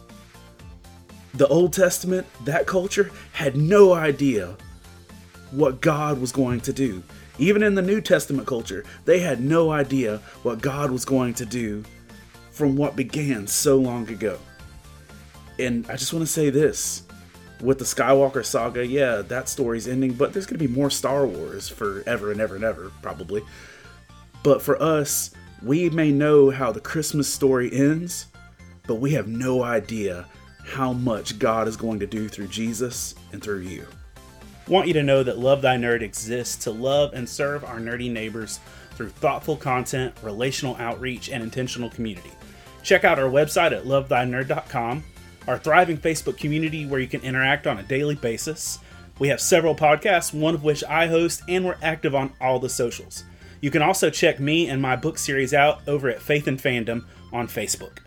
The 1.35 1.47
Old 1.49 1.75
Testament, 1.75 2.27
that 2.47 2.67
culture, 2.67 3.11
had 3.33 3.55
no 3.55 3.93
idea 3.93 4.57
what 5.51 5.83
God 5.83 6.23
was 6.23 6.33
going 6.33 6.63
to 6.63 6.73
do. 6.73 7.03
Even 7.39 7.63
in 7.63 7.75
the 7.75 7.83
New 7.83 8.01
Testament 8.01 8.49
culture, 8.49 8.83
they 9.05 9.19
had 9.19 9.43
no 9.43 9.71
idea 9.71 10.17
what 10.43 10.63
God 10.63 10.91
was 10.91 11.05
going 11.05 11.35
to 11.35 11.45
do 11.45 11.85
from 12.51 12.77
what 12.77 12.97
began 12.97 13.47
so 13.47 13.77
long 13.77 14.09
ago. 14.09 14.39
And 15.59 15.85
I 15.91 15.97
just 15.97 16.15
want 16.15 16.25
to 16.25 16.33
say 16.33 16.49
this 16.49 17.03
with 17.63 17.79
the 17.79 17.85
Skywalker 17.85 18.45
saga, 18.45 18.87
yeah, 18.87 19.23
that 19.23 19.49
story's 19.49 19.87
ending, 19.89 20.13
but 20.13 20.33
there's 20.33 20.47
going 20.47 20.59
to 20.59 20.69
be 20.69 20.73
more 20.73 20.91
Star 20.91 21.27
Wars 21.27 21.69
forever 21.69 22.33
and 22.33 22.41
ever 22.41 22.57
and 22.57 22.65
ever, 22.65 22.91
probably. 23.01 23.43
But 24.43 24.61
for 24.61 24.81
us, 24.83 25.31
we 25.63 25.89
may 25.91 26.11
know 26.11 26.51
how 26.51 26.73
the 26.73 26.81
Christmas 26.81 27.33
story 27.33 27.73
ends, 27.73 28.27
but 28.87 28.97
we 28.97 29.13
have 29.13 29.29
no 29.29 29.63
idea 29.63 30.27
how 30.65 30.93
much 30.93 31.39
God 31.39 31.69
is 31.69 31.77
going 31.77 32.01
to 32.01 32.07
do 32.07 32.29
through 32.29 32.49
Jesus 32.49 33.15
and 33.33 33.43
through 33.43 33.61
you. 33.61 33.87
Want 34.69 34.87
you 34.87 34.95
to 34.95 35.03
know 35.03 35.23
that 35.23 35.39
Love 35.39 35.63
Thy 35.63 35.77
Nerd 35.77 36.03
exists 36.03 36.65
to 36.65 36.71
love 36.71 37.15
and 37.15 37.29
serve 37.29 37.65
our 37.65 37.79
nerdy 37.79 38.11
neighbors 38.11 38.61
through 38.95 39.09
thoughtful 39.09 39.57
content, 39.57 40.15
relational 40.23 40.77
outreach, 40.77 41.31
and 41.31 41.43
intentional 41.43 41.91
community. 41.91 42.31
Check 42.83 43.05
out 43.05 43.19
our 43.19 43.31
website 43.31 43.73
at 43.73 43.85
lovethynerd.com, 43.85 45.05
our 45.47 45.59
thriving 45.59 45.99
Facebook 45.99 46.39
community 46.39 46.87
where 46.87 47.01
you 47.01 47.09
can 47.09 47.21
interact 47.23 47.67
on 47.67 47.79
a 47.79 47.83
daily 47.83 48.15
basis. 48.15 48.79
We 49.19 49.29
have 49.29 49.41
several 49.41 49.75
podcasts, 49.75 50.33
one 50.33 50.55
of 50.55 50.65
which 50.65 50.83
I 50.85 51.07
host, 51.07 51.43
and 51.49 51.65
we're 51.65 51.77
active 51.83 52.15
on 52.15 52.33
all 52.41 52.59
the 52.59 52.69
socials. 52.69 53.25
You 53.61 53.71
can 53.71 53.83
also 53.83 54.11
check 54.11 54.41
me 54.41 54.69
and 54.69 54.83
my 54.83 54.97
book 54.97 55.19
series 55.19 55.55
out 55.55 55.81
over 55.87 56.09
at 56.09 56.21
Faith 56.21 56.49
and 56.49 56.59
Fandom 56.59 57.05
on 57.33 57.47
Facebook. 57.47 57.99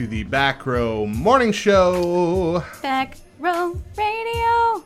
To 0.00 0.06
the 0.06 0.22
Back 0.22 0.64
Row 0.64 1.04
Morning 1.04 1.52
Show. 1.52 2.64
Back 2.80 3.18
row 3.38 3.78
radio. 3.98 4.82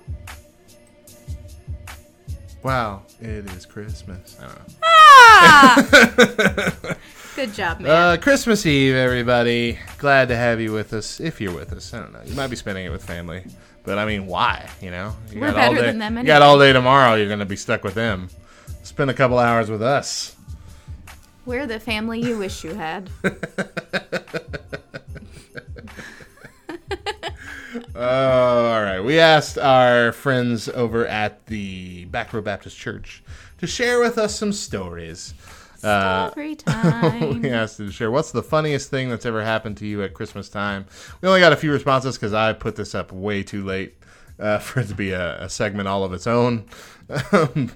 Wow, 2.64 3.02
it 3.20 3.48
is 3.52 3.64
Christmas. 3.64 4.36
I 4.40 4.46
don't 4.46 4.58
know. 4.58 4.74
Ah! 4.82 6.76
Good 7.36 7.54
job, 7.54 7.78
man. 7.78 7.90
Uh, 7.92 8.16
Christmas 8.20 8.66
Eve, 8.66 8.96
everybody. 8.96 9.78
Glad 9.98 10.26
to 10.30 10.36
have 10.36 10.60
you 10.60 10.72
with 10.72 10.92
us. 10.92 11.20
If 11.20 11.40
you're 11.40 11.54
with 11.54 11.72
us, 11.72 11.94
I 11.94 12.00
don't 12.00 12.12
know. 12.12 12.22
You 12.24 12.34
might 12.34 12.50
be 12.50 12.56
spending 12.56 12.84
it 12.84 12.90
with 12.90 13.04
family, 13.04 13.44
but 13.84 13.98
I 13.98 14.06
mean, 14.06 14.26
why? 14.26 14.68
You 14.80 14.90
know, 14.90 15.14
you 15.30 15.40
We're 15.40 15.52
better 15.52 15.76
day. 15.76 15.82
than 15.82 16.00
them 16.00 16.18
Anyway. 16.18 16.22
You 16.22 16.26
got 16.26 16.42
all 16.42 16.58
day 16.58 16.72
tomorrow. 16.72 17.14
You're 17.14 17.28
gonna 17.28 17.46
be 17.46 17.54
stuck 17.54 17.84
with 17.84 17.94
them. 17.94 18.30
Spend 18.82 19.10
a 19.10 19.14
couple 19.14 19.38
hours 19.38 19.70
with 19.70 19.80
us. 19.80 20.34
We're 21.46 21.68
the 21.68 21.78
family 21.78 22.20
you 22.20 22.36
wish 22.36 22.64
you 22.64 22.74
had. 22.74 23.10
Oh, 27.96 28.72
all 28.72 28.82
right. 28.82 29.00
We 29.00 29.20
asked 29.20 29.56
our 29.56 30.12
friends 30.12 30.68
over 30.68 31.06
at 31.06 31.46
the 31.46 32.06
Back 32.06 32.32
Row 32.32 32.40
Baptist 32.40 32.76
Church 32.76 33.22
to 33.58 33.66
share 33.66 34.00
with 34.00 34.18
us 34.18 34.36
some 34.36 34.52
stories. 34.52 35.32
Uh, 35.82 36.28
Every 36.32 36.54
time. 36.56 37.40
we 37.42 37.50
asked 37.50 37.76
them 37.78 37.86
to 37.86 37.92
share 37.92 38.10
what's 38.10 38.32
the 38.32 38.42
funniest 38.42 38.90
thing 38.90 39.10
that's 39.10 39.26
ever 39.26 39.44
happened 39.44 39.76
to 39.76 39.86
you 39.86 40.02
at 40.02 40.12
Christmas 40.14 40.48
time. 40.48 40.86
We 41.20 41.28
only 41.28 41.40
got 41.40 41.52
a 41.52 41.56
few 41.56 41.70
responses 41.70 42.16
because 42.16 42.32
I 42.32 42.52
put 42.52 42.74
this 42.74 42.94
up 42.94 43.12
way 43.12 43.42
too 43.44 43.64
late 43.64 43.94
uh, 44.40 44.58
for 44.60 44.80
it 44.80 44.88
to 44.88 44.94
be 44.94 45.12
a, 45.12 45.42
a 45.42 45.48
segment 45.48 45.86
all 45.86 46.04
of 46.04 46.12
its 46.12 46.26
own. 46.26 46.66
Um, 47.32 47.70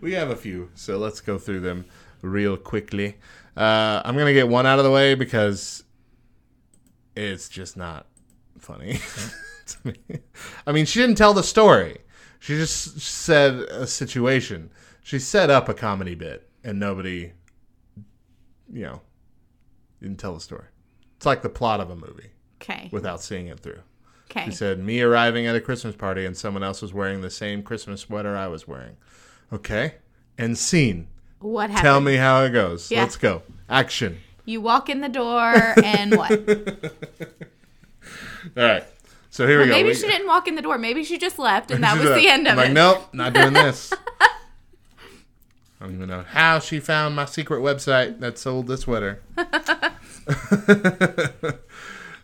we 0.00 0.14
have 0.14 0.30
a 0.30 0.34
few, 0.34 0.70
so 0.74 0.98
let's 0.98 1.20
go 1.20 1.38
through 1.38 1.60
them 1.60 1.84
real 2.22 2.56
quickly. 2.56 3.14
Uh, 3.56 4.02
I'm 4.04 4.16
gonna 4.16 4.32
get 4.32 4.48
one 4.48 4.66
out 4.66 4.80
of 4.80 4.84
the 4.84 4.90
way 4.90 5.14
because 5.14 5.84
it's 7.14 7.48
just 7.48 7.76
not 7.76 8.06
funny 8.62 8.98
to 9.66 9.76
me. 9.88 9.96
I 10.66 10.72
mean, 10.72 10.86
she 10.86 11.00
didn't 11.00 11.16
tell 11.16 11.34
the 11.34 11.42
story. 11.42 11.98
She 12.38 12.54
just 12.56 13.00
said 13.00 13.54
a 13.54 13.86
situation. 13.86 14.70
She 15.02 15.18
set 15.18 15.50
up 15.50 15.68
a 15.68 15.74
comedy 15.74 16.14
bit, 16.14 16.48
and 16.64 16.78
nobody, 16.80 17.32
you 18.72 18.82
know, 18.82 19.00
didn't 20.00 20.18
tell 20.18 20.34
the 20.34 20.40
story. 20.40 20.66
It's 21.16 21.26
like 21.26 21.42
the 21.42 21.48
plot 21.48 21.80
of 21.80 21.90
a 21.90 21.96
movie 21.96 22.30
Okay. 22.60 22.88
without 22.92 23.22
seeing 23.22 23.46
it 23.48 23.60
through. 23.60 23.80
Okay. 24.30 24.46
She 24.46 24.52
said, 24.52 24.78
"Me 24.80 25.00
arriving 25.02 25.46
at 25.46 25.54
a 25.54 25.60
Christmas 25.60 25.94
party, 25.94 26.24
and 26.24 26.36
someone 26.36 26.62
else 26.62 26.80
was 26.82 26.92
wearing 26.94 27.20
the 27.20 27.30
same 27.30 27.62
Christmas 27.62 28.00
sweater 28.00 28.36
I 28.36 28.46
was 28.48 28.66
wearing." 28.66 28.96
Okay, 29.52 29.96
and 30.38 30.56
scene. 30.56 31.08
What 31.40 31.70
happened? 31.70 31.84
Tell 31.84 32.00
me 32.00 32.16
how 32.16 32.42
it 32.44 32.50
goes. 32.50 32.90
Yeah. 32.90 33.02
Let's 33.02 33.16
go. 33.16 33.42
Action. 33.68 34.18
You 34.44 34.60
walk 34.60 34.88
in 34.88 35.00
the 35.00 35.08
door 35.08 35.54
and 35.84 36.16
what? 36.16 36.30
All 38.56 38.62
right. 38.64 38.84
So 39.30 39.46
here 39.46 39.58
we 39.60 39.66
go. 39.66 39.72
Maybe 39.72 39.88
We- 39.90 39.94
she 39.94 40.06
didn't 40.06 40.26
walk 40.26 40.46
in 40.48 40.54
the 40.56 40.62
door. 40.62 40.76
Maybe 40.78 41.04
she 41.04 41.18
just 41.18 41.38
left 41.38 41.70
and 41.70 41.82
that 41.84 41.98
was 41.98 42.10
like- 42.10 42.20
the 42.20 42.28
end 42.28 42.46
of 42.46 42.52
I'm 42.52 42.56
like, 42.58 42.70
it. 42.70 42.74
nope, 42.74 43.08
not 43.14 43.32
doing 43.32 43.52
this. 43.54 43.92
I 44.20 45.86
don't 45.86 45.94
even 45.96 46.08
know 46.08 46.22
how 46.28 46.58
she 46.60 46.78
found 46.78 47.16
my 47.16 47.24
secret 47.24 47.60
website 47.60 48.20
that 48.20 48.38
sold 48.38 48.68
this 48.68 48.82
sweater. 48.82 49.20
uh, 49.36 49.44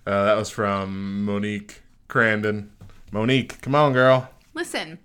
that 0.07 0.37
was 0.37 0.51
from 0.51 1.25
Monique 1.25 1.83
Crandon. 2.09 2.69
Monique, 3.11 3.61
come 3.61 3.75
on, 3.75 3.93
girl. 3.93 4.31
Listen. 4.55 4.99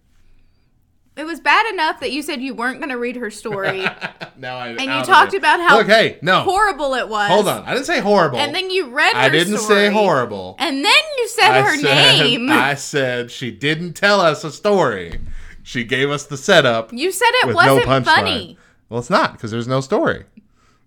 It 1.15 1.25
was 1.25 1.39
bad 1.39 1.71
enough 1.71 1.99
that 1.99 2.11
you 2.11 2.23
said 2.23 2.41
you 2.41 2.55
weren't 2.55 2.79
going 2.79 2.89
to 2.89 2.97
read 2.97 3.17
her 3.17 3.29
story 3.29 3.81
Now 4.37 4.57
I 4.57 4.69
and 4.69 4.81
you 4.81 5.03
talked 5.03 5.35
about 5.35 5.59
how 5.59 5.77
Look, 5.77 5.85
hey, 5.87 6.17
no, 6.23 6.41
horrible 6.41 6.95
it 6.95 7.07
was. 7.07 7.29
hold 7.29 7.47
on. 7.47 7.63
I 7.65 7.73
didn't 7.73 7.85
say 7.85 7.99
horrible. 7.99 8.39
And 8.39 8.53
then 8.55 8.71
you 8.71 8.89
read 8.89 9.13
her 9.13 9.19
I 9.21 9.29
didn't 9.29 9.57
story, 9.59 9.87
say 9.87 9.91
horrible. 9.91 10.55
And 10.57 10.83
then 10.83 11.03
you 11.19 11.27
said 11.27 11.51
I 11.51 11.61
her 11.61 11.77
said- 11.77 12.19
name. 12.19 12.49
I 12.51 12.73
said 12.73 13.29
she 13.29 13.51
didn't 13.51 13.93
tell 13.93 14.19
us 14.21 14.43
a 14.43 14.51
story. 14.51 15.19
She 15.61 15.83
gave 15.83 16.09
us 16.09 16.25
the 16.25 16.35
setup. 16.35 16.91
you 16.91 17.11
said 17.11 17.29
it 17.43 17.53
wasn't 17.55 17.87
no 17.87 18.01
funny. 18.03 18.57
Well, 18.89 18.99
it's 18.99 19.09
not 19.11 19.33
because 19.33 19.51
there's 19.51 19.67
no 19.67 19.81
story. 19.81 20.25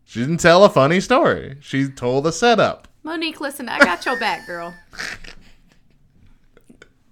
She 0.04 0.20
didn't 0.20 0.38
tell 0.38 0.64
a 0.64 0.68
funny 0.68 1.00
story. 1.00 1.56
She 1.60 1.88
told 1.88 2.26
a 2.26 2.32
setup. 2.32 2.88
Monique, 3.04 3.40
listen, 3.40 3.68
I 3.68 3.78
got 3.78 4.04
your 4.04 4.18
back, 4.18 4.44
girl. 4.46 4.74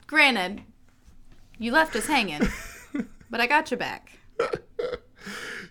Granted, 0.07 0.62
you 1.59 1.73
left 1.73 1.97
us 1.97 2.07
hanging, 2.07 2.43
but 3.35 3.41
I 3.41 3.49
got 3.49 3.68
your 3.72 3.78
back. 3.78 4.12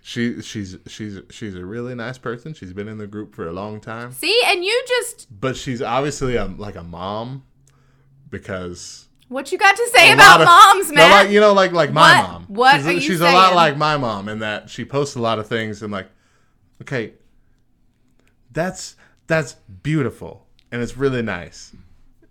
She 0.06 0.42
she's 0.42 0.76
she's 0.86 1.18
she's 1.30 1.54
a 1.54 1.64
really 1.64 1.94
nice 1.94 2.18
person. 2.18 2.52
She's 2.52 2.74
been 2.74 2.88
in 2.88 2.98
the 2.98 3.06
group 3.06 3.34
for 3.34 3.48
a 3.48 3.52
long 3.52 3.80
time, 3.80 4.12
See, 4.12 4.38
and 4.44 4.62
you 4.62 4.84
just 4.86 5.28
but 5.40 5.56
she's 5.56 5.80
obviously 5.80 6.36
a, 6.36 6.44
like 6.44 6.76
a 6.76 6.82
mom 6.82 7.44
because 8.28 9.08
what 9.28 9.50
you 9.50 9.56
got 9.56 9.74
to 9.76 9.90
say 9.94 10.12
about 10.12 10.42
of- 10.42 10.46
moms, 10.46 10.90
No, 10.90 10.96
man? 10.96 11.10
like, 11.10 11.30
you 11.30 11.40
know, 11.40 11.54
like 11.54 11.72
like 11.72 11.90
my 11.90 12.20
What- 12.20 12.28
mom. 12.30 12.44
what 12.48 12.76
she's, 12.76 12.86
are 12.86 12.92
you 12.92 13.00
she's 13.00 13.20
a 13.22 13.32
lot 13.32 13.54
like 13.54 13.78
my 13.78 13.96
mom 13.96 14.28
in 14.28 14.40
that 14.40 14.68
she 14.68 14.84
posts 14.84 15.16
a 15.16 15.20
lot 15.20 15.38
of 15.38 15.46
things 15.46 15.80
and 15.82 15.90
like, 15.90 16.08
okay, 16.82 17.14
that's 18.52 18.96
that's 19.26 19.54
beautiful 19.82 20.46
and 20.70 20.82
it's 20.82 20.98
really 20.98 21.22
nice. 21.22 21.72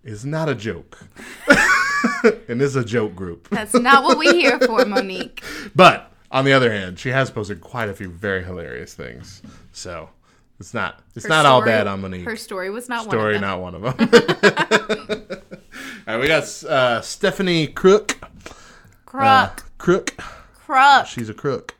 It's 0.04 0.24
not 0.24 0.48
a 0.48 0.54
joke, 0.54 1.08
and 2.48 2.60
this 2.60 2.70
is 2.70 2.76
a 2.76 2.84
joke 2.84 3.14
group. 3.14 3.48
That's 3.50 3.74
not 3.74 4.04
what 4.04 4.18
we 4.18 4.28
here 4.32 4.58
for, 4.60 4.84
Monique. 4.84 5.42
But 5.74 6.10
on 6.30 6.44
the 6.44 6.52
other 6.52 6.72
hand, 6.72 6.98
she 6.98 7.10
has 7.10 7.30
posted 7.30 7.60
quite 7.60 7.88
a 7.88 7.94
few 7.94 8.08
very 8.10 8.42
hilarious 8.44 8.94
things. 8.94 9.42
So 9.72 10.08
it's 10.60 10.74
not 10.74 11.00
it's 11.14 11.24
Her 11.24 11.28
not 11.28 11.46
all 11.46 11.64
bad 11.64 11.86
on 11.86 12.00
Monique. 12.00 12.24
Her 12.24 12.36
story 12.36 12.70
was 12.70 12.88
not 12.88 13.04
story, 13.04 13.38
one 13.38 13.42
of 13.42 13.42
them. 13.42 13.50
not 13.50 13.60
one 13.60 13.74
of 13.74 13.82
them. 13.82 15.40
all 16.06 16.14
right, 16.14 16.20
we 16.20 16.28
got 16.28 16.42
uh, 16.64 17.00
Stephanie 17.00 17.68
Kruk. 17.68 18.16
Crook, 19.06 19.64
Crook. 19.78 20.14
crook. 20.54 21.06
She's 21.06 21.28
a 21.28 21.34
crook. 21.34 21.74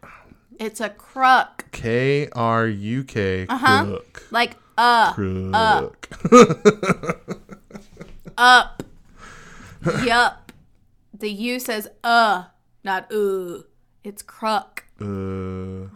It's 0.60 0.80
a 0.80 0.88
crook. 0.90 1.64
K 1.72 2.28
R 2.30 2.66
U 2.66 3.04
K. 3.04 3.46
Uh-huh. 3.48 3.84
Crook. 3.84 4.22
Like 4.30 4.56
uh, 4.78 5.12
Crook. 5.12 6.08
up. 8.38 8.82
yup. 10.04 10.52
The 11.12 11.30
U 11.30 11.58
says 11.60 11.88
uh, 12.02 12.44
not 12.82 13.12
uh. 13.12 13.62
It's 14.02 14.22
crook. 14.22 14.84
Uh, 15.00 15.86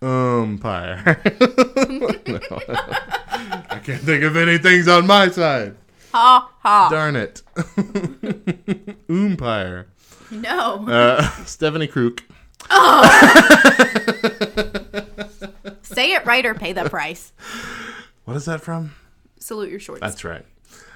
umpire. 0.00 1.20
No. 1.88 2.08
I 3.70 3.80
can't 3.82 4.02
think 4.02 4.22
of 4.22 4.36
anything's 4.36 4.86
on 4.86 5.06
my 5.06 5.28
side. 5.28 5.74
Ha 6.12 6.50
ha. 6.60 6.88
Darn 6.90 7.16
it. 7.16 7.42
umpire. 9.08 9.88
No. 10.30 10.86
Uh, 10.88 11.22
Stephanie 11.44 11.88
Kruk. 11.88 12.20
Say 15.82 16.12
it 16.12 16.24
right 16.24 16.46
or 16.46 16.54
pay 16.54 16.72
the 16.72 16.88
price. 16.88 17.32
What 18.24 18.36
is 18.36 18.44
that 18.44 18.60
from? 18.60 18.92
salute 19.44 19.70
your 19.70 19.80
shorts. 19.80 20.00
That's 20.00 20.24
right. 20.24 20.44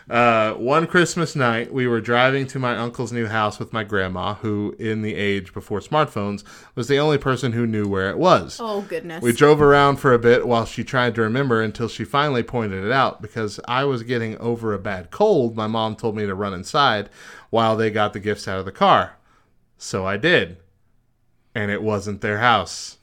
Uh, 0.09 0.55
one 0.55 0.87
Christmas 0.87 1.37
night, 1.37 1.73
we 1.73 1.87
were 1.87 2.01
driving 2.01 2.47
to 2.47 2.59
my 2.59 2.77
uncle's 2.77 3.13
new 3.13 3.27
house 3.27 3.59
with 3.59 3.75
my 3.75 3.85
grandma, 3.85 4.35
who, 4.35 4.75
in 4.79 5.03
the 5.03 5.15
age 5.15 5.53
before 5.53 5.81
smartphones, 5.81 6.45
was 6.75 6.89
the 6.89 6.99
only 6.99 7.19
person 7.19 7.53
who 7.53 7.67
knew 7.67 7.87
where 7.87 8.09
it 8.09 8.17
was. 8.17 8.59
oh 8.59 8.81
goodness. 8.83 9.23
We 9.23 9.33
drove 9.33 9.61
around 9.61 9.97
for 9.97 10.15
a 10.15 10.19
bit 10.19 10.47
while 10.47 10.65
she 10.65 10.83
tried 10.83 11.15
to 11.17 11.23
remember 11.23 11.61
until 11.61 11.89
she 11.89 12.05
finally 12.05 12.43
pointed 12.43 12.85
it 12.85 12.93
out. 12.93 13.21
Because 13.21 13.61
I 13.69 13.85
was 13.85 14.03
getting 14.03 14.39
over 14.39 14.73
a 14.73 14.79
bad 14.79 15.11
cold, 15.11 15.57
my 15.57 15.67
mom 15.67 15.95
told 15.95 16.17
me 16.17 16.25
to 16.25 16.35
run 16.35 16.55
inside 16.55 17.11
while 17.51 17.77
they 17.77 17.91
got 17.91 18.15
the 18.15 18.21
gifts 18.21 18.49
out 18.49 18.59
of 18.59 18.65
the 18.65 18.73
car. 18.73 19.17
So 19.77 20.07
I 20.07 20.17
did. 20.17 20.57
And 21.55 21.71
it 21.71 21.83
wasn't 21.83 22.23
their 22.23 22.39
house. 22.39 22.97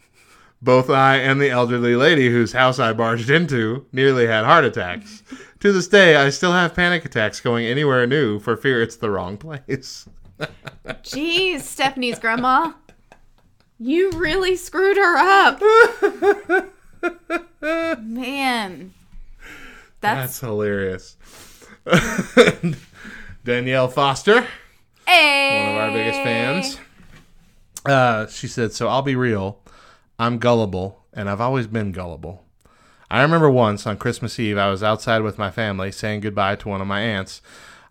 Both 0.61 0.89
I 0.89 1.17
and 1.17 1.39
the 1.39 1.51
elderly 1.51 1.95
lady 1.95 2.29
whose 2.29 2.53
house 2.53 2.79
I 2.79 2.93
barged 2.93 3.29
into 3.29 3.85
nearly 3.91 4.25
had 4.25 4.45
heart 4.45 4.65
attacks. 4.65 5.21
To 5.65 5.71
this 5.71 5.87
day, 5.87 6.15
I 6.15 6.29
still 6.29 6.51
have 6.51 6.75
panic 6.75 7.05
attacks 7.05 7.41
going 7.41 7.65
anywhere 7.65 8.05
new 8.05 8.37
for 8.39 8.55
fear 8.55 8.83
it's 8.83 8.97
the 8.97 9.09
wrong 9.09 9.35
place. 9.35 10.07
Jeez, 10.85 11.61
Stephanie's 11.61 12.19
grandma. 12.19 12.73
You 13.79 14.11
really 14.11 14.55
screwed 14.55 14.97
her 14.97 15.17
up. 15.17 15.59
Man. 17.99 18.93
That's 20.01 20.39
That's, 20.39 20.39
hilarious. 20.39 21.17
Danielle 23.43 23.87
Foster. 23.87 24.45
hey. 25.07 25.65
one 25.65 25.75
of 25.75 25.81
our 25.81 25.91
biggest 25.91 26.19
fans. 26.21 26.79
Uh, 27.85 28.27
she 28.27 28.47
said, 28.47 28.71
"So 28.73 28.87
I'll 28.87 29.01
be 29.01 29.15
real. 29.15 29.59
I'm 30.19 30.37
gullible, 30.37 31.03
and 31.13 31.29
I've 31.29 31.41
always 31.41 31.67
been 31.67 31.91
gullible. 31.91 32.44
I 33.09 33.21
remember 33.21 33.49
once 33.49 33.85
on 33.85 33.97
Christmas 33.97 34.39
Eve, 34.39 34.57
I 34.57 34.69
was 34.69 34.83
outside 34.83 35.21
with 35.21 35.37
my 35.37 35.51
family 35.51 35.91
saying 35.91 36.21
goodbye 36.21 36.55
to 36.57 36.69
one 36.69 36.81
of 36.81 36.87
my 36.87 37.01
aunts. 37.01 37.41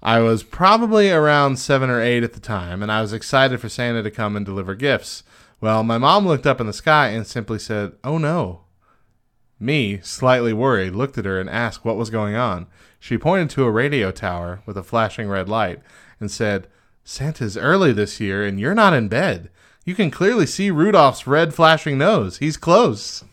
I 0.03 0.19
was 0.21 0.43
probably 0.43 1.11
around 1.11 1.59
seven 1.59 1.89
or 1.89 2.01
eight 2.01 2.23
at 2.23 2.35
the 2.35 2.41
time, 2.41 2.83
and 2.83 2.93
I 2.93 3.01
was 3.01 3.13
excited 3.13 3.61
for 3.61 3.69
Santa 3.69 4.03
to 4.03 4.11
come 4.11 4.37
and 4.37 4.45
deliver 4.45 4.75
gifts. 4.75 5.23
Well, 5.61 5.83
my 5.83 5.99
mom 5.99 6.27
looked 6.27 6.47
up 6.47 6.61
in 6.61 6.67
the 6.67 6.73
sky 6.73 7.09
and 7.09 7.27
simply 7.27 7.59
said, 7.59 7.93
"Oh 8.03 8.19
no." 8.19 8.65
Me, 9.59 10.01
slightly 10.03 10.53
worried, 10.53 10.95
looked 10.95 11.17
at 11.17 11.25
her 11.25 11.41
and 11.41 11.49
asked 11.49 11.85
what 11.85 11.97
was 11.97 12.11
going 12.11 12.35
on. 12.35 12.67
She 12.99 13.17
pointed 13.17 13.51
to 13.51 13.65
a 13.65 13.71
radio 13.71 14.11
tower 14.11 14.63
with 14.67 14.77
a 14.77 14.83
flashing 14.83 15.29
red 15.29 15.49
light 15.49 15.81
and 16.21 16.31
said, 16.31 16.67
Santa's 17.05 17.57
early 17.57 17.93
this 17.93 18.19
year 18.19 18.45
and 18.45 18.59
you're 18.59 18.75
not 18.75 18.95
in 18.95 19.09
bed. 19.09 19.51
You 19.85 19.95
can 19.95 20.11
clearly 20.11 20.47
see 20.47 20.71
Rudolph's 20.71 21.27
red 21.27 21.55
flashing 21.55 21.99
nose. 21.99 22.39
He's 22.39 22.57
close. 22.57 23.25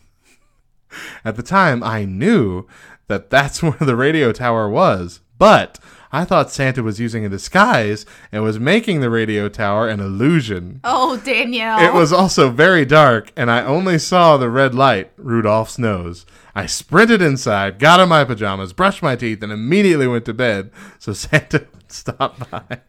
At 1.24 1.36
the 1.36 1.42
time, 1.42 1.82
I 1.82 2.04
knew 2.04 2.66
that 3.08 3.30
that's 3.30 3.62
where 3.62 3.72
the 3.72 3.96
radio 3.96 4.32
tower 4.32 4.68
was, 4.68 5.20
but 5.38 5.78
I 6.14 6.24
thought 6.26 6.50
Santa 6.50 6.82
was 6.82 7.00
using 7.00 7.24
a 7.24 7.28
disguise 7.30 8.04
and 8.30 8.42
was 8.42 8.60
making 8.60 9.00
the 9.00 9.08
radio 9.08 9.48
tower 9.48 9.88
an 9.88 9.98
illusion. 10.00 10.80
Oh, 10.84 11.16
Danielle. 11.16 11.80
It 11.80 11.94
was 11.94 12.12
also 12.12 12.50
very 12.50 12.84
dark, 12.84 13.32
and 13.34 13.50
I 13.50 13.64
only 13.64 13.98
saw 13.98 14.36
the 14.36 14.50
red 14.50 14.74
light, 14.74 15.10
Rudolph's 15.16 15.78
nose. 15.78 16.26
I 16.54 16.66
sprinted 16.66 17.22
inside, 17.22 17.78
got 17.78 17.98
in 17.98 18.10
my 18.10 18.24
pajamas, 18.24 18.74
brushed 18.74 19.02
my 19.02 19.16
teeth, 19.16 19.42
and 19.42 19.50
immediately 19.50 20.06
went 20.06 20.26
to 20.26 20.34
bed 20.34 20.70
so 20.98 21.12
Santa 21.14 21.66
would 21.72 21.90
stop 21.90 22.50
by. 22.50 22.80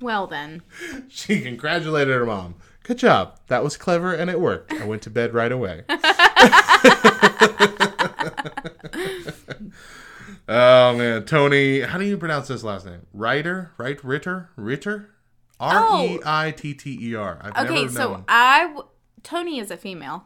Well 0.00 0.26
then. 0.26 0.60
she 1.08 1.40
congratulated 1.40 2.12
her 2.14 2.26
mom. 2.26 2.56
Good 2.84 2.98
job. 2.98 3.40
That 3.48 3.64
was 3.64 3.76
clever 3.76 4.14
and 4.14 4.30
it 4.30 4.38
worked. 4.38 4.72
I 4.72 4.84
went 4.84 5.02
to 5.02 5.10
bed 5.10 5.32
right 5.34 5.50
away. 5.50 5.84
oh 10.48 10.94
man, 10.96 11.24
Tony, 11.24 11.80
how 11.80 11.98
do 11.98 12.04
you 12.04 12.16
pronounce 12.18 12.48
this 12.48 12.62
last 12.62 12.86
name? 12.86 13.06
Reiter? 13.12 13.72
Right? 13.78 14.02
Ritter? 14.04 14.50
Ritter? 14.56 15.10
R 15.58 16.04
E 16.04 16.20
I 16.26 16.50
T 16.50 16.74
T 16.74 16.98
E 17.00 17.14
R. 17.14 17.38
I've 17.40 17.52
oh, 17.56 17.64
Okay, 17.64 17.82
never 17.82 17.92
so 17.92 18.10
known. 18.10 18.24
I 18.28 18.62
w- 18.66 18.86
Tony 19.22 19.58
is 19.58 19.70
a 19.70 19.76
female. 19.76 20.24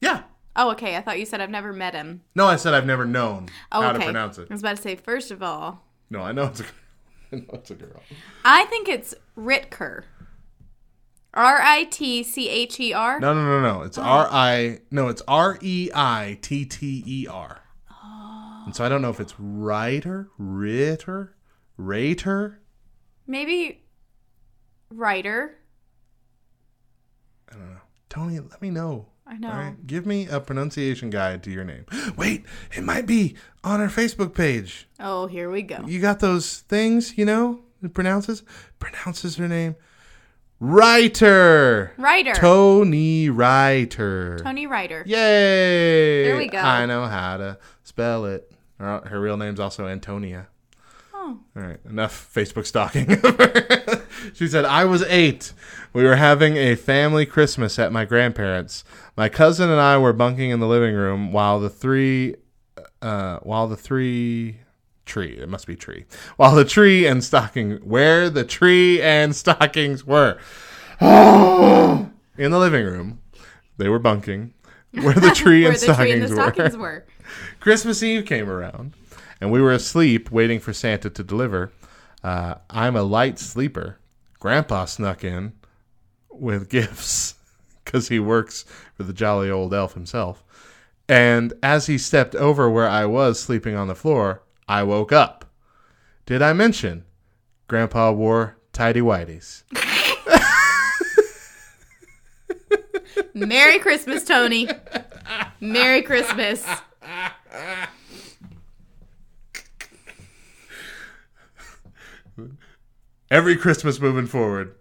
Yeah. 0.00 0.24
Oh, 0.56 0.70
okay. 0.72 0.96
I 0.96 1.00
thought 1.00 1.18
you 1.18 1.24
said 1.24 1.40
I've 1.40 1.48
never 1.50 1.72
met 1.72 1.94
him. 1.94 2.22
No, 2.34 2.46
I 2.46 2.56
said 2.56 2.74
I've 2.74 2.84
never 2.86 3.06
known 3.06 3.46
Oh, 3.72 3.80
how 3.80 3.90
okay. 3.90 4.00
to 4.00 4.04
pronounce 4.04 4.36
it. 4.38 4.48
I 4.50 4.54
was 4.54 4.60
about 4.60 4.76
to 4.76 4.82
say, 4.82 4.96
first 4.96 5.30
of 5.30 5.42
all, 5.42 5.82
No, 6.10 6.20
I 6.20 6.32
know 6.32 6.44
it's 6.44 6.60
a 6.60 6.64
I 7.32 7.36
know 7.36 7.44
it's 7.54 7.70
a 7.70 7.74
girl. 7.74 8.02
I 8.44 8.64
think 8.66 8.88
it's 8.88 9.14
Ritker. 9.38 10.02
R 11.34 11.60
I 11.60 11.84
T 11.84 12.22
C 12.22 12.48
H 12.48 12.80
E 12.80 12.92
R. 12.92 13.20
No, 13.20 13.32
no, 13.34 13.44
no, 13.44 13.60
no. 13.60 13.82
It's 13.82 13.98
oh. 13.98 14.02
R 14.02 14.28
I 14.30 14.80
no, 14.90 15.08
it's 15.08 15.22
R 15.28 15.58
E 15.60 15.90
I 15.94 16.38
T 16.42 16.64
T 16.64 17.04
E 17.06 17.26
R. 17.28 17.62
Oh. 17.90 18.62
And 18.66 18.74
so 18.74 18.84
I 18.84 18.88
don't 18.88 19.02
know 19.02 19.10
if 19.10 19.20
it's 19.20 19.34
writer, 19.38 20.28
ritter, 20.38 21.36
rater. 21.76 22.60
Maybe 23.26 23.84
writer. 24.90 25.56
I 27.48 27.54
don't 27.54 27.70
know. 27.70 27.80
Tony, 28.08 28.40
let 28.40 28.60
me 28.60 28.70
know. 28.70 29.06
I 29.26 29.36
know. 29.36 29.48
All 29.48 29.54
right? 29.54 29.86
Give 29.86 30.06
me 30.06 30.26
a 30.26 30.40
pronunciation 30.40 31.10
guide 31.10 31.44
to 31.44 31.50
your 31.52 31.62
name. 31.62 31.86
Wait, 32.16 32.44
it 32.74 32.82
might 32.82 33.06
be 33.06 33.36
on 33.62 33.80
our 33.80 33.88
Facebook 33.88 34.34
page. 34.34 34.88
Oh, 34.98 35.26
here 35.26 35.48
we 35.48 35.62
go. 35.62 35.84
You 35.86 36.00
got 36.00 36.18
those 36.18 36.58
things, 36.60 37.16
you 37.16 37.24
know? 37.24 37.60
It 37.82 37.94
pronounces 37.94 38.42
pronounces 38.80 39.36
her 39.36 39.46
name. 39.48 39.76
Writer. 40.60 41.94
Writer. 41.96 42.34
Tony 42.34 43.28
Reitter. 43.28 44.42
Tony 44.42 44.66
Reitter. 44.66 45.06
Yay! 45.06 46.24
There 46.24 46.36
we 46.36 46.48
go. 46.48 46.58
I 46.58 46.84
know 46.84 47.06
how 47.06 47.38
to 47.38 47.58
spell 47.82 48.26
it. 48.26 48.52
Her, 48.78 49.00
her 49.06 49.18
real 49.18 49.38
name's 49.38 49.58
also 49.58 49.86
Antonia. 49.86 50.48
Oh. 51.14 51.38
All 51.56 51.62
right, 51.62 51.80
enough 51.88 52.30
Facebook 52.34 52.66
stalking. 52.66 53.06
she 54.34 54.46
said, 54.48 54.66
I 54.66 54.84
was 54.84 55.02
eight. 55.04 55.54
We 55.94 56.04
were 56.04 56.16
having 56.16 56.56
a 56.56 56.74
family 56.74 57.24
Christmas 57.24 57.78
at 57.78 57.90
my 57.90 58.04
grandparents'. 58.04 58.84
My 59.16 59.30
cousin 59.30 59.70
and 59.70 59.80
I 59.80 59.96
were 59.96 60.12
bunking 60.12 60.50
in 60.50 60.60
the 60.60 60.68
living 60.68 60.94
room 60.94 61.32
while 61.32 61.58
the 61.58 61.70
three, 61.70 62.36
uh, 63.00 63.38
while 63.38 63.66
the 63.66 63.76
three 63.78 64.58
tree, 65.10 65.36
it 65.36 65.48
must 65.48 65.66
be 65.66 65.76
tree, 65.76 66.06
while 66.36 66.54
the 66.54 66.64
tree 66.64 67.06
and 67.06 67.22
stocking, 67.22 67.72
where 67.78 68.30
the 68.30 68.44
tree 68.44 69.02
and 69.02 69.36
stockings 69.36 70.06
were. 70.06 70.38
in 71.00 72.50
the 72.50 72.58
living 72.58 72.84
room, 72.84 73.20
they 73.76 73.88
were 73.88 73.98
bunking 73.98 74.54
where 74.92 75.14
the 75.14 75.30
tree 75.34 75.62
Where 75.62 75.72
and 75.72 75.80
the 75.80 75.86
tree 75.86 75.94
stockings, 75.94 76.12
and 76.12 76.22
the 76.22 76.28
stockings 76.28 76.76
were. 76.76 77.04
Christmas 77.60 78.02
Eve 78.02 78.24
came 78.24 78.48
around, 78.48 78.94
and 79.40 79.50
we 79.50 79.60
were 79.60 79.72
asleep 79.72 80.30
waiting 80.30 80.60
for 80.60 80.72
Santa 80.72 81.10
to 81.10 81.22
deliver. 81.22 81.72
Uh, 82.22 82.56
I'm 82.68 82.96
a 82.96 83.02
light 83.02 83.38
sleeper. 83.38 83.98
Grandpa 84.38 84.86
snuck 84.86 85.24
in 85.24 85.52
with 86.30 86.68
gifts 86.70 87.34
because 87.84 88.08
he 88.08 88.18
works 88.18 88.64
for 88.94 89.02
the 89.02 89.12
jolly 89.12 89.50
old 89.50 89.74
elf 89.74 89.94
himself. 89.94 90.44
And 91.08 91.52
as 91.62 91.86
he 91.86 91.98
stepped 91.98 92.34
over 92.36 92.70
where 92.70 92.88
I 92.88 93.04
was 93.04 93.40
sleeping 93.40 93.74
on 93.74 93.88
the 93.88 93.96
floor, 93.96 94.42
I 94.70 94.84
woke 94.84 95.10
up. 95.10 95.46
Did 96.26 96.42
I 96.42 96.52
mention 96.52 97.04
Grandpa 97.66 98.12
wore 98.12 98.56
tidy 98.72 99.00
whities? 99.00 99.64
Merry 103.34 103.80
Christmas, 103.80 104.22
Tony. 104.22 104.68
Merry 105.60 106.02
Christmas. 106.02 106.64
Every 113.28 113.56
Christmas 113.56 113.98
moving 114.00 114.26
forward, 114.28 114.76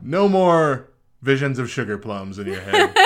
no 0.00 0.26
more 0.26 0.88
visions 1.20 1.58
of 1.58 1.68
sugar 1.68 1.98
plums 1.98 2.38
in 2.38 2.46
your 2.46 2.62
head. 2.62 2.96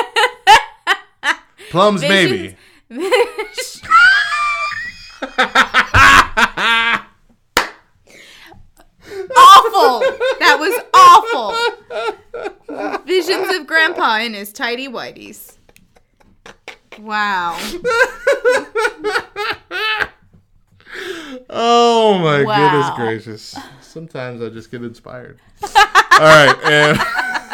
plums, 1.70 2.02
maybe. 2.02 2.54
Visions-. 2.88 3.82
That 10.40 10.58
was 10.58 10.74
awful. 10.94 11.52
Visions 13.28 13.56
of 13.60 13.66
Grandpa 13.66 14.20
in 14.20 14.32
his 14.32 14.52
tidy 14.54 14.88
whities. 14.88 15.56
Wow. 16.98 17.58
Oh 21.50 22.18
my 22.18 22.42
Wow. 22.42 22.70
goodness 22.70 22.90
gracious! 22.96 23.54
Sometimes 23.82 24.40
I 24.42 24.48
just 24.48 24.70
get 24.70 24.82
inspired. 24.82 25.38
All 25.62 26.20
right, 26.20 26.56
and 26.64 26.98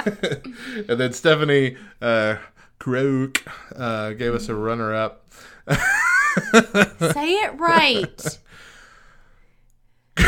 and 0.89 1.01
then 1.01 1.13
Stephanie 1.13 1.77
uh, 2.01 2.37
Croak 2.79 3.43
uh, 3.75 4.13
gave 4.13 4.33
us 4.35 4.49
a 4.49 4.55
runner-up. 4.55 5.27
Say 5.69 7.33
it 7.35 7.59
right. 7.59 8.39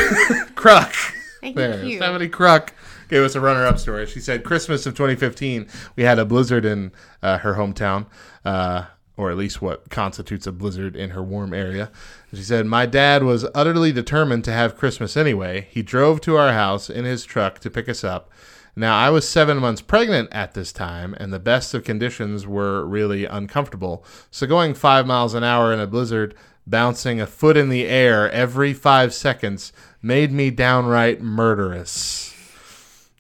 Kruk. 0.57 1.13
Thank 1.41 1.57
There, 1.57 1.85
you. 1.85 1.99
Stephanie 1.99 2.29
Kruk 2.29 2.71
gave 3.09 3.23
us 3.23 3.35
a 3.35 3.41
runner-up 3.41 3.79
story. 3.79 4.07
She 4.07 4.21
said 4.21 4.45
Christmas 4.45 4.87
of 4.87 4.95
2015, 4.95 5.67
we 5.97 6.03
had 6.03 6.19
a 6.19 6.25
blizzard 6.25 6.65
in 6.65 6.93
uh, 7.23 7.39
her 7.39 7.55
hometown. 7.55 8.07
Uh, 8.45 8.87
or 9.17 9.31
at 9.31 9.37
least 9.37 9.63
what 9.63 9.89
constitutes 9.89 10.47
a 10.47 10.53
blizzard 10.53 10.95
in 10.95 11.11
her 11.11 11.23
warm 11.23 11.55
area. 11.55 11.91
She 12.35 12.43
said, 12.43 12.67
My 12.67 12.85
dad 12.85 13.23
was 13.23 13.47
utterly 13.55 13.93
determined 13.93 14.45
to 14.45 14.53
have 14.53 14.77
Christmas 14.77 15.17
anyway. 15.17 15.69
He 15.71 15.83
drove 15.83 16.21
to 16.23 16.37
our 16.37 16.53
house 16.53 16.91
in 16.91 17.05
his 17.05 17.25
truck 17.25 17.59
to 17.61 17.71
pick 17.71 17.89
us 17.89 18.05
up. 18.05 18.31
Now, 18.79 18.99
I 18.99 19.09
was 19.09 19.27
seven 19.27 19.57
months 19.57 19.81
pregnant 19.81 20.29
at 20.33 20.53
this 20.53 20.71
time, 20.71 21.15
and 21.19 21.33
the 21.33 21.39
best 21.39 21.73
of 21.73 21.83
conditions 21.83 22.47
were 22.47 22.85
really 22.85 23.25
uncomfortable. 23.25 24.05
So, 24.31 24.47
going 24.47 24.75
five 24.75 25.07
miles 25.07 25.33
an 25.33 25.43
hour 25.43 25.73
in 25.73 25.81
a 25.81 25.87
blizzard, 25.87 26.35
bouncing 26.67 27.19
a 27.19 27.27
foot 27.27 27.57
in 27.57 27.71
the 27.71 27.87
air 27.87 28.31
every 28.31 28.75
five 28.75 29.15
seconds, 29.15 29.73
made 30.03 30.31
me 30.31 30.51
downright 30.51 31.23
murderous. 31.23 32.36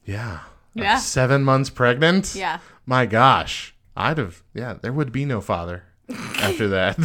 Yeah. 0.06 0.40
Yeah. 0.74 0.98
Seven 0.98 1.42
months 1.44 1.68
pregnant? 1.68 2.34
Yeah. 2.34 2.60
My 2.86 3.04
gosh. 3.06 3.74
I'd 3.96 4.18
have, 4.18 4.42
yeah, 4.54 4.74
there 4.80 4.92
would 4.92 5.10
be 5.12 5.24
no 5.24 5.40
father 5.40 5.84
after 6.38 6.68
that. 6.68 6.96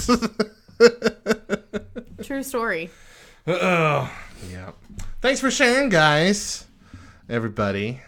True 2.23 2.43
story. 2.43 2.89
yeah. 3.47 4.09
Thanks 5.21 5.39
for 5.39 5.49
sharing, 5.51 5.89
guys. 5.89 6.65
Everybody. 7.29 8.01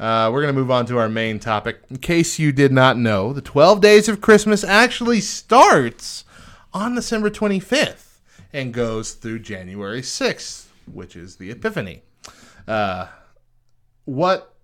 Uh, 0.00 0.28
we're 0.32 0.42
going 0.42 0.52
to 0.52 0.58
move 0.60 0.70
on 0.72 0.84
to 0.86 0.98
our 0.98 1.08
main 1.08 1.38
topic. 1.38 1.80
In 1.88 1.98
case 1.98 2.38
you 2.38 2.50
did 2.52 2.72
not 2.72 2.98
know, 2.98 3.32
the 3.32 3.40
12 3.40 3.80
Days 3.80 4.08
of 4.08 4.20
Christmas 4.20 4.64
actually 4.64 5.20
starts 5.20 6.24
on 6.72 6.96
December 6.96 7.30
25th 7.30 8.18
and 8.52 8.74
goes 8.74 9.12
through 9.12 9.38
January 9.38 10.00
6th, 10.02 10.66
which 10.92 11.14
is 11.14 11.36
the 11.36 11.50
Epiphany. 11.52 12.02
Uh, 12.66 13.06
what 14.04 14.54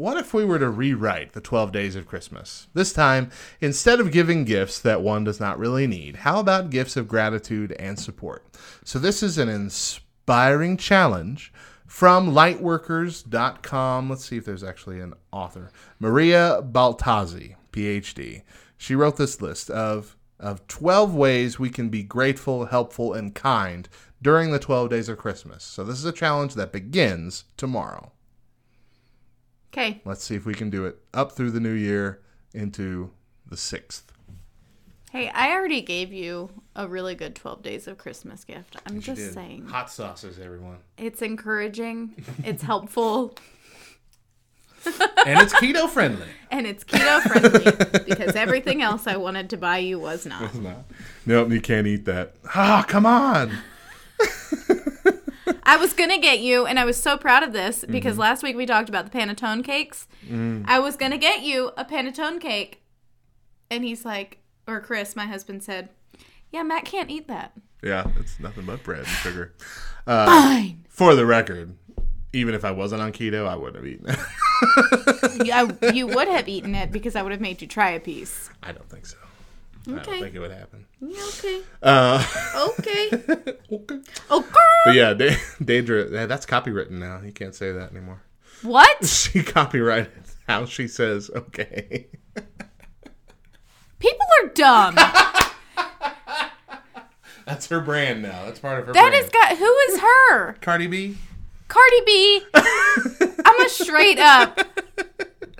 what 0.00 0.16
if 0.16 0.32
we 0.32 0.46
were 0.46 0.58
to 0.58 0.70
rewrite 0.70 1.34
the 1.34 1.42
12 1.42 1.72
days 1.72 1.94
of 1.94 2.06
Christmas? 2.06 2.68
This 2.72 2.90
time, 2.90 3.30
instead 3.60 4.00
of 4.00 4.10
giving 4.10 4.44
gifts 4.44 4.78
that 4.78 5.02
one 5.02 5.24
does 5.24 5.38
not 5.38 5.58
really 5.58 5.86
need, 5.86 6.16
how 6.16 6.40
about 6.40 6.70
gifts 6.70 6.96
of 6.96 7.06
gratitude 7.06 7.72
and 7.72 7.98
support? 7.98 8.42
So, 8.82 8.98
this 8.98 9.22
is 9.22 9.36
an 9.36 9.50
inspiring 9.50 10.78
challenge 10.78 11.52
from 11.86 12.30
lightworkers.com. 12.30 14.08
Let's 14.08 14.24
see 14.24 14.38
if 14.38 14.46
there's 14.46 14.64
actually 14.64 15.00
an 15.00 15.12
author. 15.32 15.70
Maria 15.98 16.62
Baltazzi, 16.62 17.56
PhD. 17.70 18.40
She 18.78 18.94
wrote 18.94 19.18
this 19.18 19.42
list 19.42 19.68
of, 19.68 20.16
of 20.38 20.66
12 20.66 21.14
ways 21.14 21.58
we 21.58 21.68
can 21.68 21.90
be 21.90 22.02
grateful, 22.02 22.64
helpful, 22.64 23.12
and 23.12 23.34
kind 23.34 23.86
during 24.22 24.50
the 24.50 24.58
12 24.58 24.88
days 24.88 25.10
of 25.10 25.18
Christmas. 25.18 25.62
So, 25.62 25.84
this 25.84 25.98
is 25.98 26.06
a 26.06 26.12
challenge 26.12 26.54
that 26.54 26.72
begins 26.72 27.44
tomorrow. 27.58 28.12
Okay. 29.72 30.00
Let's 30.04 30.24
see 30.24 30.34
if 30.34 30.44
we 30.44 30.54
can 30.54 30.70
do 30.70 30.84
it 30.86 30.98
up 31.14 31.32
through 31.32 31.52
the 31.52 31.60
new 31.60 31.72
year 31.72 32.20
into 32.52 33.10
the 33.46 33.56
6th. 33.56 34.02
Hey, 35.12 35.28
I 35.28 35.52
already 35.52 35.80
gave 35.80 36.12
you 36.12 36.50
a 36.76 36.86
really 36.86 37.14
good 37.16 37.34
12 37.34 37.62
days 37.62 37.88
of 37.88 37.98
Christmas 37.98 38.44
gift. 38.44 38.76
I'm 38.86 39.00
just 39.00 39.34
saying. 39.34 39.66
Hot 39.66 39.90
sauces, 39.90 40.38
everyone. 40.38 40.78
It's 40.98 41.20
encouraging, 41.20 42.24
it's 42.44 42.62
helpful, 42.62 43.36
and 44.84 45.40
it's 45.40 45.52
keto 45.54 45.88
friendly. 45.88 46.26
and 46.50 46.66
it's 46.66 46.84
keto 46.84 47.20
friendly 47.22 48.04
because 48.06 48.36
everything 48.36 48.82
else 48.82 49.06
I 49.06 49.16
wanted 49.16 49.50
to 49.50 49.56
buy 49.56 49.78
you 49.78 49.98
was 49.98 50.26
not. 50.26 50.52
Nope, 51.26 51.50
you 51.50 51.60
can't 51.60 51.86
eat 51.86 52.04
that. 52.06 52.36
Ah, 52.54 52.84
come 52.86 53.06
on. 53.06 53.58
I 55.64 55.76
was 55.76 55.92
going 55.92 56.10
to 56.10 56.18
get 56.18 56.40
you, 56.40 56.66
and 56.66 56.78
I 56.78 56.84
was 56.84 57.00
so 57.00 57.16
proud 57.16 57.42
of 57.42 57.52
this 57.52 57.84
because 57.88 58.12
Mm-hmm. 58.12 58.20
last 58.20 58.42
week 58.42 58.56
we 58.56 58.66
talked 58.66 58.88
about 58.88 59.10
the 59.10 59.18
panettone 59.18 59.64
cakes. 59.64 60.06
Mm. 60.28 60.64
I 60.66 60.78
was 60.78 60.96
going 60.96 61.12
to 61.12 61.18
get 61.18 61.42
you 61.42 61.70
a 61.76 61.84
panettone 61.84 62.40
cake, 62.40 62.82
and 63.70 63.84
he's 63.84 64.04
like, 64.04 64.38
or 64.66 64.80
Chris, 64.80 65.16
my 65.16 65.26
husband 65.26 65.62
said, 65.62 65.88
Yeah, 66.50 66.62
Matt 66.62 66.84
can't 66.84 67.10
eat 67.10 67.28
that. 67.28 67.52
Yeah, 67.82 68.08
it's 68.18 68.38
nothing 68.38 68.66
but 68.66 68.82
bread 68.82 69.00
and 69.00 69.08
sugar. 69.08 69.54
Uh, 70.06 70.26
Fine. 70.26 70.86
For 70.88 71.14
the 71.14 71.24
record, 71.26 71.74
even 72.32 72.54
if 72.54 72.64
I 72.64 72.70
wasn't 72.70 73.02
on 73.02 73.12
keto, 73.12 73.46
I 73.46 73.54
wouldn't 73.54 73.76
have 73.76 73.86
eaten 73.86 74.06
it. 74.08 74.18
Yeah, 75.46 75.70
you 75.92 76.06
would 76.06 76.26
have 76.36 76.48
eaten 76.48 76.74
it 76.74 76.90
because 76.90 77.14
I 77.16 77.22
would 77.22 77.32
have 77.32 77.40
made 77.40 77.60
you 77.62 77.68
try 77.68 77.90
a 77.90 78.00
piece. 78.00 78.50
I 78.62 78.72
don't 78.72 78.88
think 78.88 79.06
so. 79.06 79.16
I 79.86 79.90
don't 79.92 80.00
Okay. 80.00 80.20
think 80.20 80.34
it 80.34 80.38
would 80.40 80.50
happen. 80.52 80.86
Yeah, 81.00 81.22
okay. 81.28 81.62
Uh, 81.82 82.24
Okay. 82.78 83.08
okay. 83.72 84.00
Okay. 84.30 84.50
But 84.84 84.94
yeah, 84.94 85.14
De- 85.14 85.36
Daedra, 85.62 86.10
yeah, 86.12 86.26
that's 86.26 86.44
copywritten 86.46 86.92
now. 86.92 87.20
You 87.24 87.32
can't 87.32 87.54
say 87.54 87.72
that 87.72 87.90
anymore. 87.90 88.22
What? 88.62 89.04
She 89.06 89.42
copyrighted 89.42 90.12
how 90.46 90.66
she 90.66 90.86
says 90.88 91.30
okay. 91.34 92.08
People 93.98 94.26
are 94.42 94.48
dumb. 94.48 94.94
That's 97.46 97.66
her 97.68 97.80
brand 97.80 98.22
now. 98.22 98.44
That's 98.44 98.60
part 98.60 98.78
of 98.80 98.86
her 98.86 98.92
That 98.92 99.10
brand. 99.10 99.32
got. 99.32 99.56
Who 99.58 99.76
is 99.88 100.00
her? 100.00 100.52
Cardi 100.60 100.86
B. 100.86 101.16
Cardi 101.68 102.00
B. 102.06 102.42
I'm 102.54 103.56
gonna 103.56 103.68
straight 103.68 104.18
up 104.18 104.60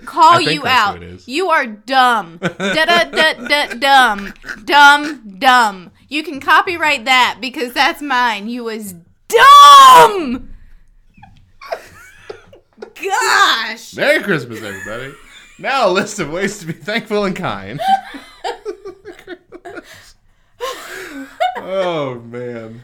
call 0.05 0.41
you 0.41 0.65
out. 0.65 0.97
who 0.97 1.03
it 1.03 1.09
is. 1.13 1.27
You 1.27 1.49
are 1.49 1.65
dumb. 1.65 2.37
da 2.41 2.85
da 2.85 3.03
da 3.05 3.33
da 3.33 3.67
dumb. 3.75 4.33
Dumb 4.65 5.37
dumb. 5.39 5.91
You 6.07 6.23
can 6.23 6.39
copyright 6.39 7.05
that 7.05 7.37
because 7.39 7.73
that's 7.73 8.01
mine. 8.01 8.49
You 8.49 8.65
was 8.65 8.95
dumb. 9.27 10.49
Gosh. 13.01 13.95
Merry 13.95 14.21
Christmas, 14.21 14.61
everybody. 14.61 15.13
Now 15.57 15.87
a 15.87 15.91
list 15.91 16.19
of 16.19 16.31
ways 16.31 16.59
to 16.59 16.65
be 16.65 16.73
thankful 16.73 17.25
and 17.25 17.35
kind. 17.35 17.79
oh 21.57 22.21
man. 22.25 22.81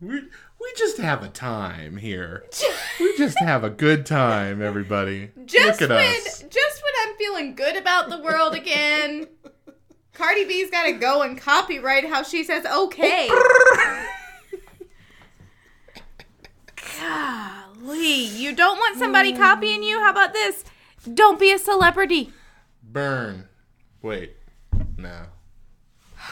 We 0.00 0.22
we 0.62 0.72
just 0.76 0.98
have 0.98 1.22
a 1.22 1.28
time 1.28 1.96
here. 1.96 2.44
We 3.00 3.16
just 3.16 3.38
have 3.40 3.64
a 3.64 3.70
good 3.70 4.06
time, 4.06 4.62
everybody. 4.62 5.30
Just 5.44 5.80
Look 5.80 5.90
at 5.90 5.96
when, 5.96 6.16
us. 6.26 6.38
just 6.42 6.82
when 6.82 6.92
I'm 7.08 7.16
feeling 7.16 7.54
good 7.54 7.76
about 7.76 8.08
the 8.08 8.18
world 8.18 8.54
again, 8.54 9.26
Cardi 10.14 10.44
B's 10.44 10.70
got 10.70 10.84
to 10.84 10.92
go 10.92 11.22
and 11.22 11.38
copyright 11.38 12.04
how 12.08 12.22
she 12.22 12.44
says 12.44 12.64
okay. 12.64 13.28
Golly, 17.00 18.24
you 18.26 18.54
don't 18.54 18.76
want 18.78 18.98
somebody 18.98 19.32
copying 19.32 19.82
you? 19.82 19.98
How 20.00 20.10
about 20.10 20.32
this? 20.32 20.64
Don't 21.12 21.38
be 21.40 21.52
a 21.52 21.58
celebrity. 21.58 22.32
Burn. 22.82 23.48
Wait. 24.00 24.36
No. 24.96 25.24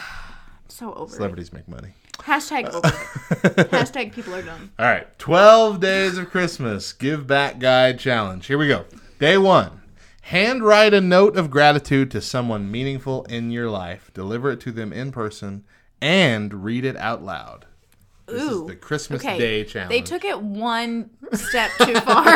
So 0.67 0.93
over. 0.93 1.11
it. 1.11 1.15
Celebrities 1.15 1.53
make 1.53 1.67
money. 1.67 1.89
Hashtag 2.23 2.65
uh, 2.67 2.77
over. 2.77 2.87
Hashtag 3.69 4.13
people 4.13 4.33
are 4.35 4.41
dumb. 4.41 4.71
All 4.77 4.85
right, 4.85 5.17
12 5.19 5.79
days 5.79 6.17
of 6.17 6.29
Christmas 6.29 6.93
Give 6.93 7.25
Back 7.25 7.59
Guide 7.59 7.99
Challenge. 7.99 8.45
Here 8.45 8.57
we 8.57 8.67
go. 8.67 8.85
Day 9.19 9.37
one 9.37 9.81
handwrite 10.21 10.93
a 10.93 11.01
note 11.01 11.35
of 11.35 11.51
gratitude 11.51 12.09
to 12.11 12.21
someone 12.21 12.71
meaningful 12.71 13.23
in 13.25 13.51
your 13.51 13.69
life, 13.69 14.11
deliver 14.13 14.51
it 14.51 14.59
to 14.61 14.71
them 14.71 14.93
in 14.93 15.11
person, 15.11 15.63
and 16.01 16.63
read 16.63 16.85
it 16.85 16.95
out 16.97 17.23
loud. 17.23 17.65
This 18.27 18.41
Ooh. 18.43 18.61
is 18.61 18.67
the 18.67 18.75
Christmas 18.75 19.21
Okay. 19.21 19.37
Day 19.37 19.63
challenge. 19.65 19.89
They 19.89 20.01
took 20.01 20.23
it 20.23 20.41
one 20.41 21.09
step 21.33 21.71
too 21.79 21.95
far. 21.95 22.23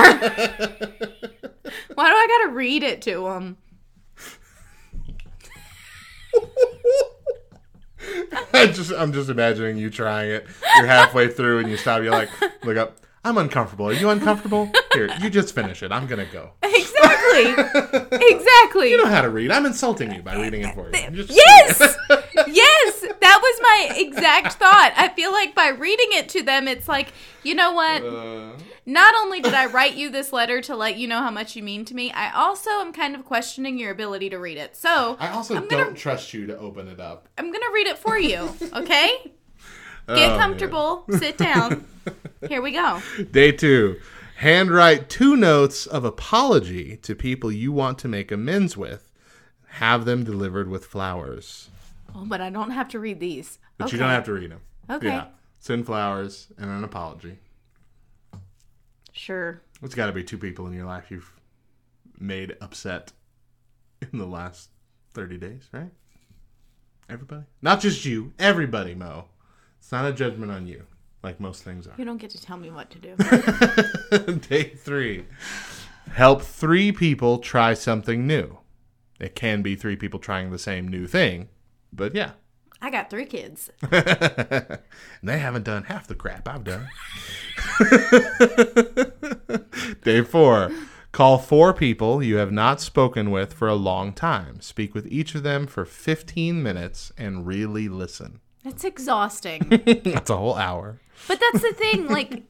Why 1.95 2.09
do 2.09 2.15
I 2.15 2.27
gotta 2.27 2.53
read 2.53 2.83
it 2.83 3.01
to 3.03 3.23
them? 3.23 3.57
I 8.53 8.67
just, 8.67 8.91
I'm 8.91 9.13
just 9.13 9.29
imagining 9.29 9.77
you 9.77 9.89
trying 9.89 10.31
it. 10.31 10.45
You're 10.77 10.87
halfway 10.87 11.27
through 11.27 11.59
and 11.59 11.69
you 11.69 11.77
stop. 11.77 12.01
You're 12.03 12.11
like, 12.11 12.29
look 12.63 12.77
up. 12.77 12.97
I'm 13.23 13.37
uncomfortable. 13.39 13.87
Are 13.87 13.93
you 13.93 14.09
uncomfortable? 14.11 14.71
Here, 14.93 15.09
you 15.19 15.29
just 15.31 15.55
finish 15.55 15.81
it. 15.81 15.91
I'm 15.91 16.05
gonna 16.05 16.25
go. 16.31 16.51
Exactly. 16.61 17.49
exactly. 18.21 18.91
You 18.91 18.97
know 19.03 19.09
how 19.09 19.21
to 19.21 19.29
read. 19.29 19.51
I'm 19.51 19.65
insulting 19.65 20.13
you 20.13 20.21
by 20.21 20.35
reading 20.35 20.61
it 20.61 20.75
for 20.75 20.91
you. 20.95 21.09
Just- 21.11 21.31
Yes! 21.31 21.95
yes! 22.47 23.01
That 23.21 23.39
was 23.41 23.59
my 23.61 23.89
exact 23.97 24.53
thought. 24.53 24.93
I 24.95 25.09
feel 25.09 25.31
like 25.31 25.55
by 25.55 25.69
reading 25.69 26.07
it 26.11 26.29
to 26.29 26.43
them, 26.43 26.67
it's 26.67 26.87
like, 26.87 27.13
you 27.43 27.55
know 27.55 27.73
what? 27.73 28.03
Uh, 28.03 28.51
Not 28.85 29.15
only 29.15 29.41
did 29.41 29.53
I 29.53 29.65
write 29.67 29.95
you 29.95 30.09
this 30.09 30.31
letter 30.31 30.61
to 30.61 30.75
let 30.75 30.97
you 30.97 31.07
know 31.07 31.19
how 31.19 31.31
much 31.31 31.55
you 31.55 31.63
mean 31.63 31.85
to 31.85 31.95
me, 31.95 32.11
I 32.11 32.31
also 32.31 32.69
am 32.69 32.93
kind 32.93 33.15
of 33.15 33.25
questioning 33.25 33.77
your 33.79 33.91
ability 33.91 34.29
to 34.29 34.37
read 34.37 34.57
it. 34.57 34.75
So 34.75 35.17
I 35.19 35.29
also 35.29 35.55
I'm 35.55 35.67
gonna 35.67 35.85
don't 35.85 35.95
trust 35.95 36.33
you 36.33 36.45
to 36.47 36.57
open 36.57 36.87
it 36.87 36.99
up. 36.99 37.27
I'm 37.37 37.51
gonna 37.51 37.71
read 37.73 37.87
it 37.87 37.97
for 37.97 38.17
you, 38.17 38.53
okay? 38.73 39.31
Oh, 40.07 40.13
Get 40.15 40.29
man. 40.29 40.39
comfortable, 40.39 41.03
sit 41.17 41.35
down. 41.35 41.83
Here 42.47 42.61
we 42.61 42.73
go. 42.73 43.01
Day 43.31 43.51
two. 43.51 43.99
Handwrite 44.35 45.09
two 45.09 45.35
notes 45.35 45.87
of 45.87 46.05
apology 46.05 46.97
to 46.97 47.15
people 47.15 47.51
you 47.51 47.71
want 47.71 47.97
to 47.99 48.07
make 48.07 48.31
amends 48.31 48.77
with. 48.77 49.11
Have 49.79 50.05
them 50.05 50.23
delivered 50.23 50.69
with 50.69 50.85
flowers. 50.85 51.69
Oh, 52.15 52.25
but 52.25 52.41
I 52.41 52.49
don't 52.49 52.71
have 52.71 52.87
to 52.89 52.99
read 52.99 53.19
these. 53.19 53.59
But 53.77 53.85
okay. 53.85 53.95
you 53.95 53.99
don't 53.99 54.09
have 54.09 54.23
to 54.25 54.33
read 54.33 54.51
them. 54.51 54.61
Okay. 54.89 55.07
Yeah. 55.07 55.27
Send 55.59 55.85
flowers 55.85 56.47
and 56.57 56.69
an 56.69 56.83
apology. 56.83 57.37
Sure. 59.11 59.61
It's 59.81 59.95
got 59.95 60.07
to 60.07 60.11
be 60.11 60.23
two 60.23 60.37
people 60.37 60.67
in 60.67 60.73
your 60.73 60.85
life 60.85 61.09
you've 61.09 61.33
made 62.19 62.55
upset 62.61 63.11
in 64.01 64.19
the 64.19 64.25
last 64.25 64.69
30 65.13 65.37
days, 65.37 65.69
right? 65.71 65.91
Everybody? 67.09 67.43
Not 67.61 67.81
just 67.81 68.05
you. 68.05 68.33
Everybody, 68.39 68.95
Mo. 68.95 69.25
It's 69.79 69.91
not 69.91 70.05
a 70.05 70.13
judgment 70.13 70.51
on 70.51 70.67
you, 70.67 70.83
like 71.23 71.39
most 71.39 71.63
things 71.63 71.87
are. 71.87 71.93
You 71.97 72.05
don't 72.05 72.17
get 72.17 72.31
to 72.31 72.41
tell 72.41 72.57
me 72.57 72.71
what 72.71 72.89
to 72.91 72.99
do. 72.99 74.35
Day 74.47 74.73
three. 74.75 75.25
Help 76.11 76.41
three 76.41 76.91
people 76.91 77.37
try 77.37 77.73
something 77.73 78.25
new. 78.25 78.57
It 79.19 79.35
can 79.35 79.61
be 79.61 79.75
three 79.75 79.95
people 79.95 80.19
trying 80.19 80.51
the 80.51 80.59
same 80.59 80.87
new 80.87 81.07
thing, 81.07 81.49
but 81.95 82.15
yeah. 82.15 82.31
I 82.81 82.89
got 82.91 83.09
three 83.09 83.25
kids. 83.25 83.71
and 83.91 84.79
they 85.23 85.39
haven't 85.39 85.63
done 85.63 85.83
half 85.83 86.07
the 86.07 86.15
crap 86.15 86.47
I've 86.47 86.63
done. 86.63 86.87
Day 90.03 90.21
four. 90.21 90.71
Call 91.11 91.37
four 91.37 91.73
people 91.73 92.21
you 92.21 92.35
have 92.35 92.51
not 92.51 92.81
spoken 92.81 93.31
with 93.31 93.53
for 93.53 93.69
a 93.69 93.75
long 93.75 94.11
time. 94.11 94.59
Speak 94.59 94.93
with 94.93 95.07
each 95.07 95.33
of 95.33 95.43
them 95.43 95.65
for 95.65 95.85
15 95.85 96.61
minutes 96.61 97.13
and 97.17 97.47
really 97.47 97.87
listen. 97.87 98.41
That's 98.65 98.83
exhausting. 98.83 99.69
That's 100.03 100.29
a 100.29 100.35
whole 100.35 100.55
hour. 100.55 100.99
But 101.27 101.39
that's 101.39 101.61
the 101.61 101.71
thing. 101.71 102.07
Like, 102.07 102.43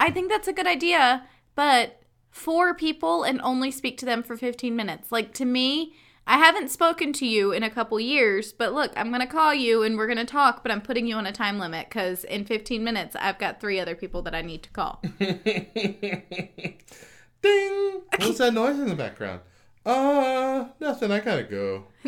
I 0.00 0.10
think 0.10 0.30
that's 0.30 0.48
a 0.48 0.52
good 0.52 0.66
idea, 0.66 1.24
but 1.54 2.00
four 2.30 2.74
people 2.74 3.24
and 3.24 3.40
only 3.42 3.70
speak 3.70 3.98
to 3.98 4.06
them 4.06 4.22
for 4.22 4.36
15 4.36 4.74
minutes. 4.74 5.12
Like, 5.12 5.34
to 5.34 5.44
me, 5.44 5.94
I 6.26 6.38
haven't 6.38 6.70
spoken 6.70 7.12
to 7.14 7.26
you 7.26 7.52
in 7.52 7.62
a 7.62 7.70
couple 7.70 7.98
years, 7.98 8.52
but 8.52 8.72
look, 8.72 8.92
I'm 8.96 9.08
going 9.08 9.20
to 9.20 9.26
call 9.26 9.52
you 9.52 9.82
and 9.82 9.98
we're 9.98 10.06
going 10.06 10.18
to 10.18 10.24
talk, 10.24 10.62
but 10.62 10.70
I'm 10.70 10.80
putting 10.80 11.06
you 11.06 11.16
on 11.16 11.26
a 11.26 11.32
time 11.32 11.58
limit 11.58 11.88
because 11.88 12.24
in 12.24 12.44
15 12.44 12.84
minutes, 12.84 13.16
I've 13.18 13.38
got 13.38 13.60
three 13.60 13.80
other 13.80 13.96
people 13.96 14.22
that 14.22 14.34
I 14.34 14.42
need 14.42 14.62
to 14.62 14.70
call. 14.70 15.02
Ding! 15.18 16.22
What's 18.18 18.38
that 18.38 18.54
noise 18.54 18.78
in 18.78 18.88
the 18.88 18.94
background? 18.94 19.40
Uh, 19.84 20.66
nothing. 20.78 21.10
I 21.10 21.20
gotta 21.20 21.42
go. 21.42 21.86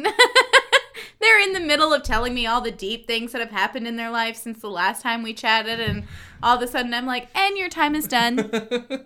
They're 1.20 1.40
in 1.40 1.54
the 1.54 1.60
middle 1.60 1.92
of 1.92 2.02
telling 2.02 2.34
me 2.34 2.46
all 2.46 2.60
the 2.60 2.70
deep 2.70 3.06
things 3.06 3.32
that 3.32 3.40
have 3.40 3.50
happened 3.50 3.88
in 3.88 3.96
their 3.96 4.10
life 4.10 4.36
since 4.36 4.60
the 4.60 4.70
last 4.70 5.02
time 5.02 5.22
we 5.22 5.34
chatted, 5.34 5.80
and 5.80 6.04
all 6.42 6.56
of 6.56 6.62
a 6.62 6.68
sudden 6.68 6.94
I'm 6.94 7.06
like, 7.06 7.28
and 7.36 7.56
your 7.56 7.68
time 7.68 7.94
is 7.94 8.06
done. 8.06 8.50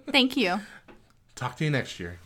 Thank 0.11 0.37
you. 0.37 0.61
Talk 1.35 1.57
to 1.57 1.65
you 1.65 1.71
next 1.71 1.99
year. 1.99 2.19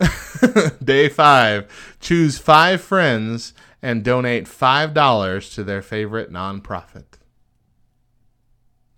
Day 0.84 1.08
five. 1.08 1.96
Choose 2.00 2.38
five 2.38 2.80
friends 2.80 3.52
and 3.82 4.02
donate 4.02 4.48
five 4.48 4.94
dollars 4.94 5.50
to 5.54 5.64
their 5.64 5.82
favorite 5.82 6.32
nonprofit. 6.32 7.04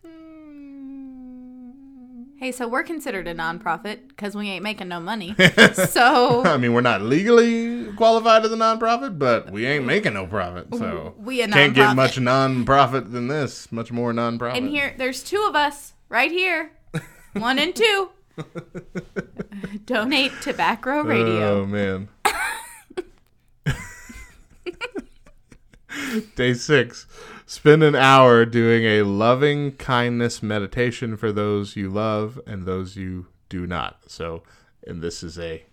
Hmm. 0.04 2.22
Hey, 2.38 2.52
so 2.52 2.68
we're 2.68 2.82
considered 2.82 3.26
a 3.28 3.34
nonprofit 3.34 4.08
because 4.08 4.34
we 4.34 4.48
ain't 4.48 4.62
making 4.62 4.88
no 4.88 5.00
money. 5.00 5.34
so 5.74 6.42
I 6.44 6.56
mean, 6.56 6.72
we're 6.72 6.80
not 6.80 7.02
legally 7.02 7.92
qualified 7.94 8.44
as 8.44 8.52
a 8.52 8.56
nonprofit, 8.56 9.18
but 9.18 9.50
we 9.50 9.66
ain't 9.66 9.86
making 9.86 10.14
no 10.14 10.26
profit, 10.26 10.68
so 10.74 11.14
We 11.18 11.42
a 11.42 11.48
can't 11.48 11.74
get 11.74 11.96
much 11.96 12.16
nonprofit 12.16 13.12
than 13.12 13.28
this. 13.28 13.70
Much 13.72 13.92
more 13.92 14.12
nonprofit. 14.12 14.56
And 14.56 14.68
here, 14.68 14.94
there's 14.96 15.22
two 15.22 15.44
of 15.48 15.54
us 15.56 15.94
right 16.08 16.30
here. 16.30 16.72
One 17.34 17.58
and 17.58 17.74
two. 17.74 18.10
Donate 19.86 20.32
to 20.42 20.52
Back 20.52 20.84
Row 20.86 21.02
Radio. 21.02 21.60
Oh 21.60 21.66
man. 21.66 22.08
Day 26.34 26.54
six. 26.54 27.06
Spend 27.46 27.82
an 27.82 27.94
hour 27.94 28.44
doing 28.44 28.84
a 28.84 29.02
loving 29.02 29.72
kindness 29.72 30.42
meditation 30.42 31.16
for 31.16 31.30
those 31.32 31.76
you 31.76 31.88
love 31.88 32.40
and 32.46 32.64
those 32.64 32.96
you 32.96 33.26
do 33.48 33.66
not. 33.66 34.00
So, 34.08 34.42
and 34.86 35.00
this 35.00 35.22
is 35.22 35.38
a, 35.38 35.64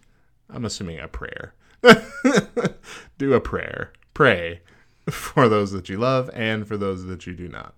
I'm 0.49 0.65
assuming 0.65 0.99
a 0.99 1.07
prayer. 1.07 1.53
do 3.17 3.33
a 3.33 3.41
prayer. 3.41 3.91
Pray 4.13 4.61
for 5.09 5.49
those 5.49 5.71
that 5.71 5.89
you 5.89 5.97
love 5.97 6.29
and 6.33 6.67
for 6.67 6.77
those 6.77 7.05
that 7.05 7.25
you 7.25 7.33
do 7.33 7.47
not. 7.47 7.73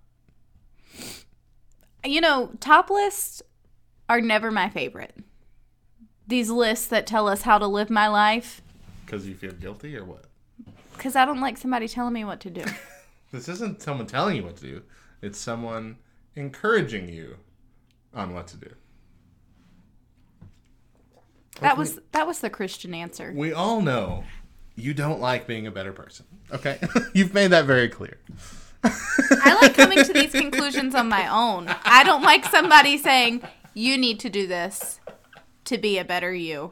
You 2.03 2.21
know, 2.21 2.51
top 2.59 2.89
lists 2.89 3.41
are 4.09 4.21
never 4.21 4.51
my 4.51 4.69
favorite. 4.69 5.15
These 6.27 6.49
lists 6.49 6.87
that 6.87 7.05
tell 7.07 7.27
us 7.27 7.43
how 7.43 7.57
to 7.57 7.67
live 7.67 7.89
my 7.89 8.07
life, 8.07 8.61
Because 9.05 9.27
you 9.27 9.35
feel 9.35 9.51
guilty 9.53 9.95
or 9.97 10.03
what? 10.05 10.25
because 10.97 11.15
I 11.17 11.25
don't 11.25 11.41
like 11.41 11.57
somebody 11.57 11.87
telling 11.89 12.13
me 12.13 12.23
what 12.23 12.39
to 12.41 12.49
do. 12.49 12.63
This 13.31 13.49
isn't 13.49 13.81
someone 13.81 14.07
telling 14.07 14.37
you 14.37 14.43
what 14.45 14.55
to 14.57 14.63
do. 14.63 14.81
It's 15.21 15.37
someone 15.37 15.97
encouraging 16.37 17.09
you 17.09 17.35
on 18.13 18.33
what 18.33 18.47
to 18.47 18.57
do. 18.57 18.69
That 21.59 21.77
was 21.77 21.99
that 22.11 22.27
was 22.27 22.39
the 22.39 22.49
Christian 22.49 22.93
answer. 22.93 23.33
We 23.35 23.51
all 23.51 23.81
know 23.81 24.23
you 24.75 24.93
don't 24.93 25.19
like 25.19 25.47
being 25.47 25.67
a 25.67 25.71
better 25.71 25.91
person. 25.91 26.25
Okay? 26.53 26.79
You've 27.13 27.33
made 27.33 27.47
that 27.51 27.65
very 27.65 27.89
clear. 27.89 28.17
I 28.83 29.57
like 29.61 29.73
coming 29.73 30.03
to 30.03 30.13
these 30.13 30.31
conclusions 30.31 30.93
on 30.95 31.09
my 31.09 31.27
own. 31.27 31.67
I 31.83 32.03
don't 32.03 32.21
like 32.23 32.45
somebody 32.45 32.97
saying, 32.97 33.41
you 33.75 33.97
need 33.97 34.19
to 34.21 34.29
do 34.29 34.47
this 34.47 34.99
to 35.65 35.77
be 35.77 35.99
a 35.99 36.05
better 36.05 36.33
you. 36.33 36.71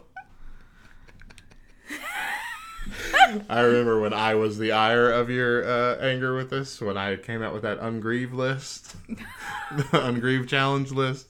I 3.49 3.61
remember 3.61 3.99
when 3.99 4.13
I 4.13 4.35
was 4.35 4.57
the 4.57 4.71
ire 4.71 5.11
of 5.11 5.30
your 5.30 5.63
uh, 5.63 5.97
anger 5.97 6.35
with 6.35 6.49
this, 6.49 6.81
when 6.81 6.97
I 6.97 7.15
came 7.15 7.41
out 7.41 7.53
with 7.53 7.63
that 7.63 7.80
ungrieve 7.80 8.34
list, 8.34 8.95
the 9.07 9.84
ungrieve 9.91 10.47
challenge 10.47 10.91
list. 10.91 11.27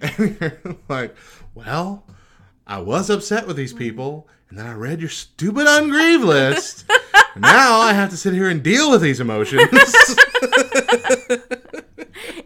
And 0.00 0.36
you're 0.40 0.58
like, 0.88 1.16
well, 1.54 2.04
I 2.66 2.80
was 2.80 3.10
upset 3.10 3.46
with 3.46 3.56
these 3.56 3.72
people, 3.72 4.28
and 4.50 4.58
then 4.58 4.66
I 4.66 4.74
read 4.74 5.00
your 5.00 5.10
stupid 5.10 5.66
ungrieve 5.66 6.24
list. 6.24 6.84
now 7.36 7.78
I 7.78 7.92
have 7.92 8.10
to 8.10 8.16
sit 8.16 8.34
here 8.34 8.48
and 8.48 8.62
deal 8.62 8.90
with 8.90 9.02
these 9.02 9.20
emotions. 9.20 9.70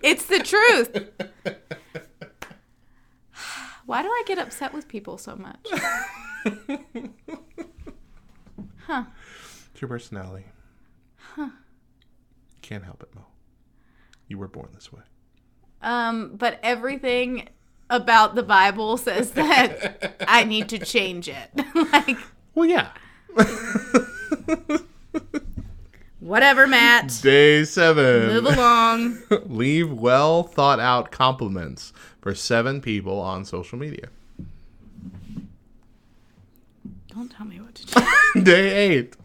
It's 0.02 0.26
the 0.26 0.38
truth. 0.38 1.30
Why 3.89 4.02
do 4.02 4.09
I 4.09 4.23
get 4.27 4.36
upset 4.36 4.74
with 4.74 4.86
people 4.86 5.16
so 5.16 5.35
much? 5.35 5.66
It's 8.90 9.82
your 9.82 9.89
personality. 9.89 10.47
Huh. 11.16 11.51
Can't 12.62 12.85
help 12.85 13.02
it, 13.02 13.15
Mo. 13.15 13.27
You 14.27 14.39
were 14.39 14.48
born 14.48 14.70
this 14.74 14.90
way. 14.93 15.02
Um, 15.82 16.36
but 16.36 16.59
everything 16.62 17.48
about 17.90 18.35
the 18.35 18.43
Bible 18.43 18.97
says 18.97 19.32
that 19.32 20.24
I 20.28 20.44
need 20.44 20.70
to 20.70 20.78
change 20.78 21.28
it. 21.28 21.51
like, 21.93 22.16
Well, 22.55 22.66
yeah. 22.69 22.90
Whatever, 26.28 26.66
Matt. 26.66 27.18
Day 27.22 27.64
seven. 27.64 28.28
Move 28.28 28.44
along. 28.44 29.18
Leave 29.46 29.90
well 29.92 30.42
thought 30.42 30.78
out 30.78 31.10
compliments 31.10 31.92
for 32.20 32.34
seven 32.34 32.80
people 32.80 33.18
on 33.18 33.44
social 33.44 33.78
media. 33.78 34.09
Don't 37.09 37.30
tell 37.30 37.46
me 37.46 37.60
what 37.60 37.74
to 37.74 37.86
do. 38.34 38.42
Day 38.42 38.90
eight. 38.90 39.16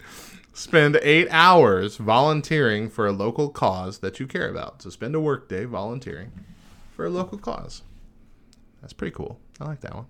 Spend 0.54 0.98
eight 1.02 1.28
hours 1.32 1.98
volunteering 1.98 2.90
for 2.90 3.08
a 3.08 3.12
local 3.12 3.50
cause 3.50 4.00
that 4.00 4.20
you 4.20 4.28
care 4.28 4.50
about. 4.50 4.82
So 4.82 4.90
spend 4.90 5.16
a 5.16 5.20
work 5.20 5.50
day 5.50 5.66
volunteering 5.66 6.32
for 6.96 7.06
a 7.06 7.10
local 7.10 7.40
cause. 7.40 7.82
That's 8.82 8.94
pretty 8.94 9.16
cool. 9.16 9.40
I 9.60 9.66
like 9.66 9.82
that 9.82 9.96
one. 9.96 10.06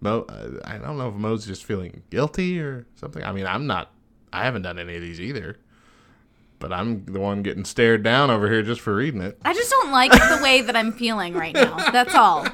Mo, 0.00 0.22
uh, 0.28 0.60
I 0.64 0.78
don't 0.78 0.98
know 0.98 1.08
if 1.08 1.14
Mo's 1.14 1.46
just 1.46 1.64
feeling 1.64 2.02
guilty 2.10 2.58
or 2.60 2.86
something. 2.94 3.22
I 3.22 3.32
mean, 3.32 3.46
I'm 3.46 3.66
not. 3.66 3.93
I 4.34 4.44
haven't 4.44 4.62
done 4.62 4.78
any 4.78 4.96
of 4.96 5.00
these 5.02 5.20
either. 5.20 5.56
But 6.58 6.72
I'm 6.72 7.04
the 7.04 7.20
one 7.20 7.42
getting 7.42 7.64
stared 7.64 8.02
down 8.02 8.30
over 8.30 8.50
here 8.50 8.62
just 8.62 8.80
for 8.80 8.94
reading 8.94 9.20
it. 9.22 9.38
I 9.44 9.52
just 9.54 9.70
don't 9.70 9.90
like 9.90 10.10
the 10.12 10.40
way 10.42 10.60
that 10.62 10.74
I'm 10.74 10.92
feeling 10.92 11.34
right 11.34 11.54
now. 11.54 11.90
That's 11.90 12.14
all. 12.14 12.46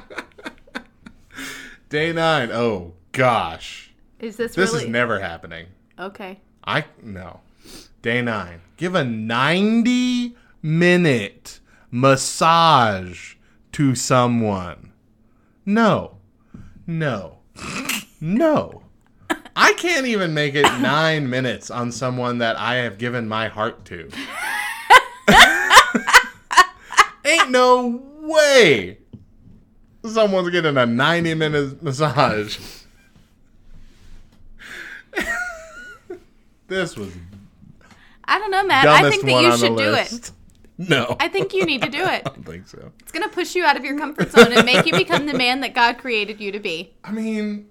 Day 1.89 2.11
nine. 2.13 2.51
Oh 2.51 2.93
gosh, 3.11 3.91
Is 4.19 4.37
this, 4.37 4.55
this 4.55 4.71
really 4.71 4.85
is 4.85 4.89
never 4.89 5.19
happening. 5.19 5.67
okay? 5.99 6.39
I 6.65 6.85
no. 7.01 7.41
Day 8.01 8.21
nine. 8.21 8.61
Give 8.77 8.95
a 8.95 9.03
ninety 9.03 10.35
minute 10.61 11.59
massage 11.89 13.35
to 13.73 13.95
someone. 13.95 14.93
No. 15.65 16.17
No. 16.87 17.37
No. 18.23 18.80
I 19.55 19.73
can't 19.73 20.07
even 20.07 20.33
make 20.33 20.55
it 20.55 20.63
nine 20.81 21.29
minutes 21.29 21.69
on 21.69 21.91
someone 21.91 22.39
that 22.39 22.57
I 22.57 22.75
have 22.75 22.97
given 22.97 23.27
my 23.27 23.47
heart 23.47 23.85
to. 23.85 24.09
Ain't 27.25 27.51
no 27.51 28.01
way 28.21 28.97
someone's 30.05 30.49
getting 30.49 30.77
a 30.77 30.85
90 30.85 31.33
minute 31.35 31.83
massage. 31.83 32.57
this 36.67 36.95
was 36.95 37.13
I 38.23 38.39
don't 38.39 38.51
know, 38.51 38.63
Matt. 38.63 38.87
I 38.87 39.09
think 39.09 39.25
that 39.25 39.41
you 39.43 39.57
should 39.57 39.77
do 39.77 39.93
it. 39.93 40.31
No, 40.77 41.17
I 41.19 41.27
think 41.27 41.53
you 41.53 41.65
need 41.65 41.81
to 41.83 41.89
do 41.89 42.01
it. 42.01 42.23
I 42.25 42.29
don't 42.29 42.45
think 42.45 42.67
so. 42.67 42.91
It's 43.01 43.11
gonna 43.11 43.27
push 43.27 43.55
you 43.55 43.65
out 43.65 43.75
of 43.75 43.83
your 43.83 43.97
comfort 43.97 44.31
zone 44.31 44.53
and 44.53 44.65
make 44.65 44.85
you 44.85 44.93
become 44.93 45.25
the 45.25 45.33
man 45.33 45.59
that 45.61 45.75
God 45.75 45.97
created 45.97 46.39
you 46.39 46.51
to 46.53 46.59
be. 46.59 46.93
I 47.03 47.11
mean, 47.11 47.67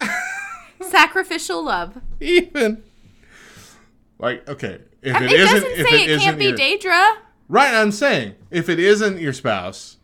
Sacrificial 0.82 1.64
love. 1.64 2.00
even 2.20 2.82
Like, 4.18 4.48
okay, 4.48 4.78
if 5.02 5.16
I- 5.16 5.24
it 5.24 5.28
doesn't 5.36 5.64
if 5.70 5.88
say 5.88 6.04
it 6.04 6.20
can't 6.20 6.38
be 6.38 6.46
your, 6.46 6.56
Daedra. 6.56 7.16
right, 7.48 7.74
I'm 7.74 7.92
saying 7.92 8.34
if 8.50 8.68
it 8.68 8.78
isn't 8.78 9.18
your 9.20 9.32
spouse, 9.32 9.96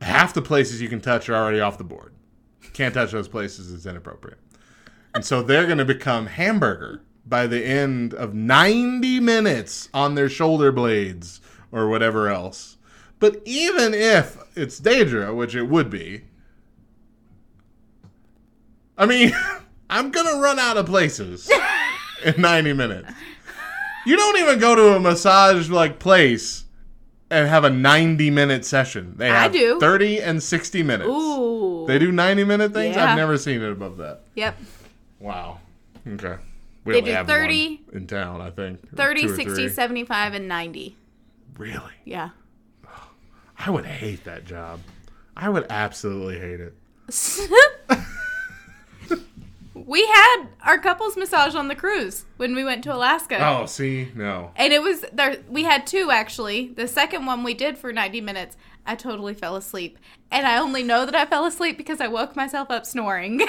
half 0.00 0.32
the 0.34 0.42
places 0.42 0.80
you 0.80 0.88
can 0.88 1.00
touch 1.00 1.28
are 1.28 1.34
already 1.34 1.60
off 1.60 1.78
the 1.78 1.84
board. 1.84 2.12
Can't 2.72 2.94
touch 2.94 3.10
those 3.10 3.26
places; 3.28 3.72
it's 3.72 3.86
inappropriate. 3.86 4.38
And 5.14 5.24
so 5.24 5.42
they're 5.42 5.66
going 5.66 5.78
to 5.78 5.84
become 5.84 6.26
hamburger 6.26 7.02
by 7.26 7.46
the 7.48 7.64
end 7.64 8.14
of 8.14 8.34
90 8.34 9.18
minutes 9.20 9.88
on 9.92 10.14
their 10.14 10.28
shoulder 10.28 10.70
blades 10.70 11.40
or 11.72 11.88
whatever 11.88 12.28
else. 12.28 12.76
But 13.18 13.42
even 13.44 13.92
if 13.94 14.36
it's 14.56 14.80
Daedra, 14.80 15.34
which 15.34 15.56
it 15.56 15.64
would 15.64 15.90
be, 15.90 16.22
I 18.98 19.06
mean, 19.06 19.32
I'm 19.90 20.10
going 20.10 20.26
to 20.26 20.42
run 20.42 20.58
out 20.58 20.76
of 20.76 20.86
places 20.86 21.50
in 22.24 22.40
90 22.40 22.72
minutes. 22.74 23.10
You 24.04 24.16
don't 24.16 24.38
even 24.38 24.58
go 24.58 24.74
to 24.74 24.96
a 24.96 25.00
massage 25.00 25.70
like 25.70 25.98
place 25.98 26.64
and 27.30 27.48
have 27.48 27.64
a 27.64 27.70
90 27.70 28.30
minute 28.30 28.64
session. 28.64 29.14
They 29.16 29.30
I 29.30 29.42
have 29.44 29.52
do. 29.52 29.78
30 29.80 30.20
and 30.20 30.42
60 30.42 30.82
minutes. 30.82 31.08
Ooh. 31.08 31.84
They 31.86 31.98
do 31.98 32.10
90 32.12 32.44
minute 32.44 32.72
things? 32.72 32.96
Yeah. 32.96 33.10
I've 33.10 33.16
never 33.16 33.38
seen 33.38 33.62
it 33.62 33.70
above 33.70 33.98
that. 33.98 34.22
Yep. 34.34 34.58
Wow. 35.20 35.60
Okay. 36.06 36.36
We 36.84 36.94
They 36.94 36.98
only 37.00 37.10
do 37.10 37.16
have 37.16 37.26
30 37.26 37.82
one 37.86 37.96
in 37.96 38.06
town, 38.06 38.40
I 38.40 38.50
think. 38.50 38.96
30, 38.96 39.28
60, 39.28 39.44
three. 39.44 39.68
75, 39.68 40.34
and 40.34 40.48
90. 40.48 40.96
Really? 41.58 41.82
Yeah. 42.04 42.30
I 43.58 43.70
would 43.70 43.84
hate 43.84 44.24
that 44.24 44.44
job. 44.44 44.80
I 45.36 45.48
would 45.48 45.66
absolutely 45.70 46.38
hate 46.38 46.60
it. 46.60 46.74
we 49.88 50.06
had 50.06 50.44
our 50.66 50.78
couples 50.78 51.16
massage 51.16 51.54
on 51.54 51.68
the 51.68 51.74
cruise 51.74 52.26
when 52.36 52.54
we 52.54 52.62
went 52.62 52.84
to 52.84 52.94
Alaska. 52.94 53.38
Oh, 53.40 53.64
see? 53.64 54.12
No. 54.14 54.50
And 54.54 54.70
it 54.70 54.82
was 54.82 55.02
there. 55.14 55.38
We 55.48 55.64
had 55.64 55.86
two 55.86 56.10
actually. 56.10 56.68
The 56.68 56.86
second 56.86 57.24
one 57.24 57.42
we 57.42 57.54
did 57.54 57.78
for 57.78 57.90
ninety 57.90 58.20
minutes. 58.20 58.58
I 58.84 58.94
totally 58.94 59.32
fell 59.32 59.56
asleep, 59.56 59.98
and 60.30 60.46
I 60.46 60.58
only 60.58 60.82
know 60.82 61.06
that 61.06 61.14
I 61.14 61.24
fell 61.24 61.46
asleep 61.46 61.78
because 61.78 62.02
I 62.02 62.08
woke 62.08 62.36
myself 62.36 62.70
up 62.70 62.84
snoring. 62.84 63.40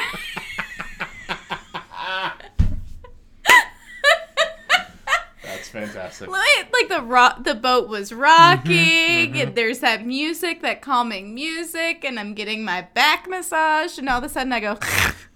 That's 5.43 5.69
fantastic. 5.69 6.29
like 6.29 6.71
like 6.71 6.87
the 6.87 7.01
ro- 7.01 7.41
the 7.41 7.55
boat 7.55 7.89
was 7.89 8.13
rocking, 8.13 8.71
mm-hmm, 8.71 9.35
and 9.35 9.35
mm-hmm. 9.35 9.53
there's 9.55 9.79
that 9.79 10.05
music, 10.05 10.61
that 10.61 10.81
calming 10.81 11.33
music, 11.33 12.05
and 12.05 12.17
I'm 12.17 12.33
getting 12.33 12.63
my 12.63 12.83
back 12.93 13.27
massage, 13.27 13.97
and 13.97 14.07
all 14.07 14.19
of 14.19 14.23
a 14.23 14.29
sudden 14.29 14.53
I 14.53 14.61
go, 14.61 14.77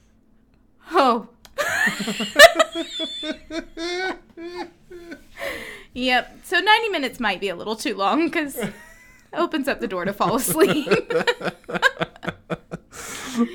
oh. 0.91 1.27
yep. 5.93 6.37
So 6.43 6.59
90 6.59 6.89
minutes 6.89 7.19
might 7.19 7.39
be 7.39 7.49
a 7.49 7.55
little 7.55 7.75
too 7.75 7.95
long 7.95 8.25
because 8.25 8.57
it 8.57 8.73
opens 9.33 9.67
up 9.67 9.79
the 9.79 9.87
door 9.87 10.05
to 10.05 10.13
fall 10.13 10.35
asleep. 10.35 10.87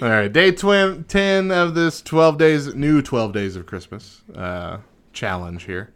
All 0.03 0.09
right, 0.09 0.33
day 0.33 0.51
tw- 0.51 1.09
10 1.09 1.53
of 1.53 1.77
this 1.77 2.03
12 2.03 2.37
days, 2.37 2.75
new 2.75 3.01
12 3.01 3.33
days 3.33 3.55
of 3.55 3.67
Christmas 3.67 4.23
uh, 4.35 4.79
challenge 5.13 5.65
here. 5.65 5.95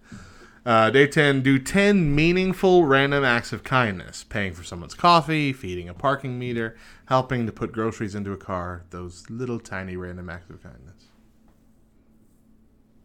Uh, 0.64 0.90
day 0.90 1.08
10, 1.08 1.42
do 1.42 1.58
10 1.58 2.14
meaningful 2.14 2.84
random 2.84 3.24
acts 3.24 3.52
of 3.52 3.64
kindness. 3.64 4.22
Paying 4.22 4.52
for 4.52 4.62
someone's 4.62 4.94
coffee, 4.94 5.52
feeding 5.52 5.88
a 5.88 5.94
parking 5.94 6.38
meter, 6.38 6.76
helping 7.06 7.46
to 7.46 7.52
put 7.52 7.72
groceries 7.72 8.14
into 8.14 8.30
a 8.30 8.36
car. 8.36 8.84
Those 8.90 9.28
little 9.28 9.58
tiny 9.58 9.96
random 9.96 10.30
acts 10.30 10.50
of 10.50 10.62
kindness. 10.62 10.91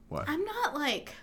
What? 0.10 0.28
I'm 0.28 0.44
not 0.44 0.74
like 0.74 1.16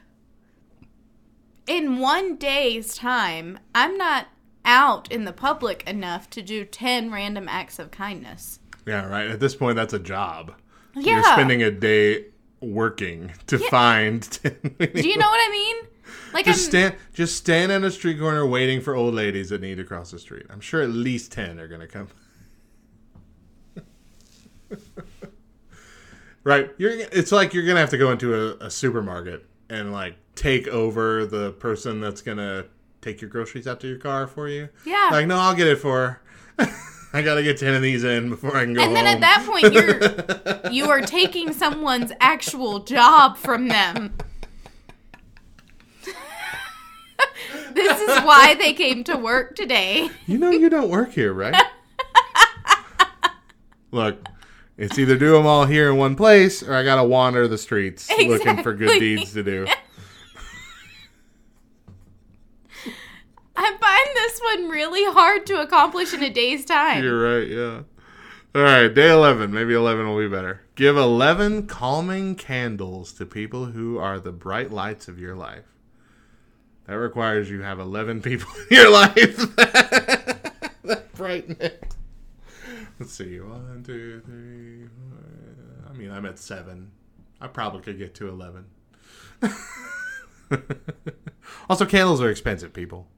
in 1.66 1.98
one 1.98 2.36
day's 2.36 2.96
time, 2.96 3.58
I'm 3.74 3.96
not 3.96 4.28
out 4.64 5.10
in 5.10 5.24
the 5.24 5.32
public 5.32 5.82
enough 5.88 6.30
to 6.30 6.42
do 6.42 6.64
10 6.64 7.10
random 7.10 7.48
acts 7.48 7.78
of 7.78 7.90
kindness. 7.90 8.60
Yeah, 8.86 9.06
right. 9.06 9.28
At 9.28 9.40
this 9.40 9.54
point, 9.54 9.76
that's 9.76 9.94
a 9.94 9.98
job. 9.98 10.54
Yeah. 10.94 11.14
You're 11.14 11.22
spending 11.24 11.62
a 11.62 11.70
day 11.70 12.26
working 12.60 13.32
to 13.46 13.58
find 13.58 14.22
10 14.30 14.76
Do 14.78 15.08
you 15.08 15.16
know 15.18 15.28
what 15.28 15.40
I 15.40 15.50
mean? 15.50 15.76
Like 16.32 16.44
Just 16.44 16.66
I'm 16.66 16.70
stand, 16.70 16.94
just 17.14 17.36
stand 17.36 17.72
in 17.72 17.84
a 17.84 17.90
street 17.90 18.18
corner 18.18 18.46
waiting 18.46 18.80
for 18.80 18.94
old 18.94 19.14
ladies 19.14 19.48
that 19.50 19.60
need 19.60 19.76
to 19.76 19.84
cross 19.84 20.10
the 20.10 20.18
street. 20.18 20.46
I'm 20.50 20.60
sure 20.60 20.82
at 20.82 20.90
least 20.90 21.32
ten 21.32 21.58
are 21.58 21.68
gonna 21.68 21.86
come. 21.86 22.08
Right, 26.44 26.70
you're. 26.78 26.92
It's 26.92 27.32
like 27.32 27.52
you're 27.54 27.66
gonna 27.66 27.80
have 27.80 27.90
to 27.90 27.98
go 27.98 28.10
into 28.12 28.34
a, 28.34 28.66
a 28.66 28.70
supermarket 28.70 29.44
and 29.68 29.92
like 29.92 30.16
take 30.34 30.68
over 30.68 31.26
the 31.26 31.52
person 31.52 32.00
that's 32.00 32.22
gonna 32.22 32.66
take 33.00 33.20
your 33.20 33.30
groceries 33.30 33.66
out 33.66 33.80
to 33.80 33.88
your 33.88 33.98
car 33.98 34.26
for 34.26 34.48
you. 34.48 34.68
Yeah. 34.86 35.08
Like, 35.10 35.26
no, 35.26 35.36
I'll 35.36 35.54
get 35.54 35.66
it 35.66 35.78
for. 35.78 36.20
her. 36.58 36.68
I 37.14 37.22
gotta 37.22 37.44
get 37.44 37.58
ten 37.58 37.74
of 37.74 37.82
these 37.82 38.02
in 38.02 38.28
before 38.28 38.56
I 38.56 38.64
can 38.64 38.74
go 38.74 38.82
and 38.82 38.96
then 38.96 39.06
home. 39.06 39.14
at 39.14 39.20
that 39.20 39.46
point 39.46 39.72
you're 39.72 40.72
you 40.72 40.90
are 40.90 41.00
taking 41.00 41.52
someone's 41.52 42.10
actual 42.20 42.80
job 42.80 43.36
from 43.36 43.68
them. 43.68 44.16
this 47.72 48.00
is 48.00 48.18
why 48.24 48.56
they 48.56 48.72
came 48.72 49.04
to 49.04 49.16
work 49.16 49.54
today. 49.54 50.10
You 50.26 50.38
know 50.38 50.50
you 50.50 50.68
don't 50.68 50.88
work 50.88 51.12
here, 51.12 51.32
right? 51.32 51.54
Look, 53.92 54.26
it's 54.76 54.98
either 54.98 55.16
do 55.16 55.32
them 55.32 55.46
all 55.46 55.66
here 55.66 55.90
in 55.90 55.96
one 55.96 56.16
place, 56.16 56.62
or 56.62 56.74
I 56.74 56.82
gotta 56.82 57.04
wander 57.04 57.46
the 57.48 57.58
streets 57.58 58.10
looking 58.18 58.62
for 58.62 58.74
good 58.74 58.98
deeds 58.98 59.32
to 59.34 59.42
do. 59.42 59.66
I 63.56 63.76
find 63.80 64.08
this 64.14 64.40
one 64.40 64.68
really 64.68 65.04
hard 65.12 65.46
to 65.46 65.60
accomplish 65.60 66.12
in 66.12 66.22
a 66.22 66.30
day's 66.30 66.64
time. 66.64 67.02
You're 67.04 67.38
right, 67.38 67.48
yeah. 67.48 67.82
All 68.56 68.62
right, 68.62 68.88
day 68.88 69.10
11. 69.10 69.52
Maybe 69.52 69.74
11 69.74 70.06
will 70.08 70.18
be 70.18 70.28
better. 70.28 70.60
Give 70.76 70.96
11 70.96 71.66
calming 71.66 72.36
candles 72.36 73.12
to 73.14 73.26
people 73.26 73.66
who 73.66 73.98
are 73.98 74.20
the 74.20 74.30
bright 74.32 74.70
lights 74.70 75.08
of 75.08 75.18
your 75.18 75.34
life. 75.34 75.64
That 76.86 76.98
requires 76.98 77.50
you 77.50 77.62
have 77.62 77.78
11 77.80 78.22
people 78.22 78.48
in 78.70 78.76
your 78.76 78.90
life 78.90 79.36
that 79.56 81.12
brighten 81.14 81.56
it. 81.60 81.93
Let's 83.00 83.12
see. 83.12 83.40
One, 83.40 83.82
two, 83.84 84.20
three. 84.24 84.86
four. 84.86 85.90
I 85.90 85.92
mean, 85.96 86.10
I'm 86.10 86.26
at 86.26 86.38
seven. 86.38 86.92
I 87.40 87.48
probably 87.48 87.82
could 87.82 87.98
get 87.98 88.14
to 88.16 88.28
11. 88.28 88.66
also, 91.68 91.84
candles 91.84 92.20
are 92.20 92.30
expensive, 92.30 92.72
people. 92.72 93.08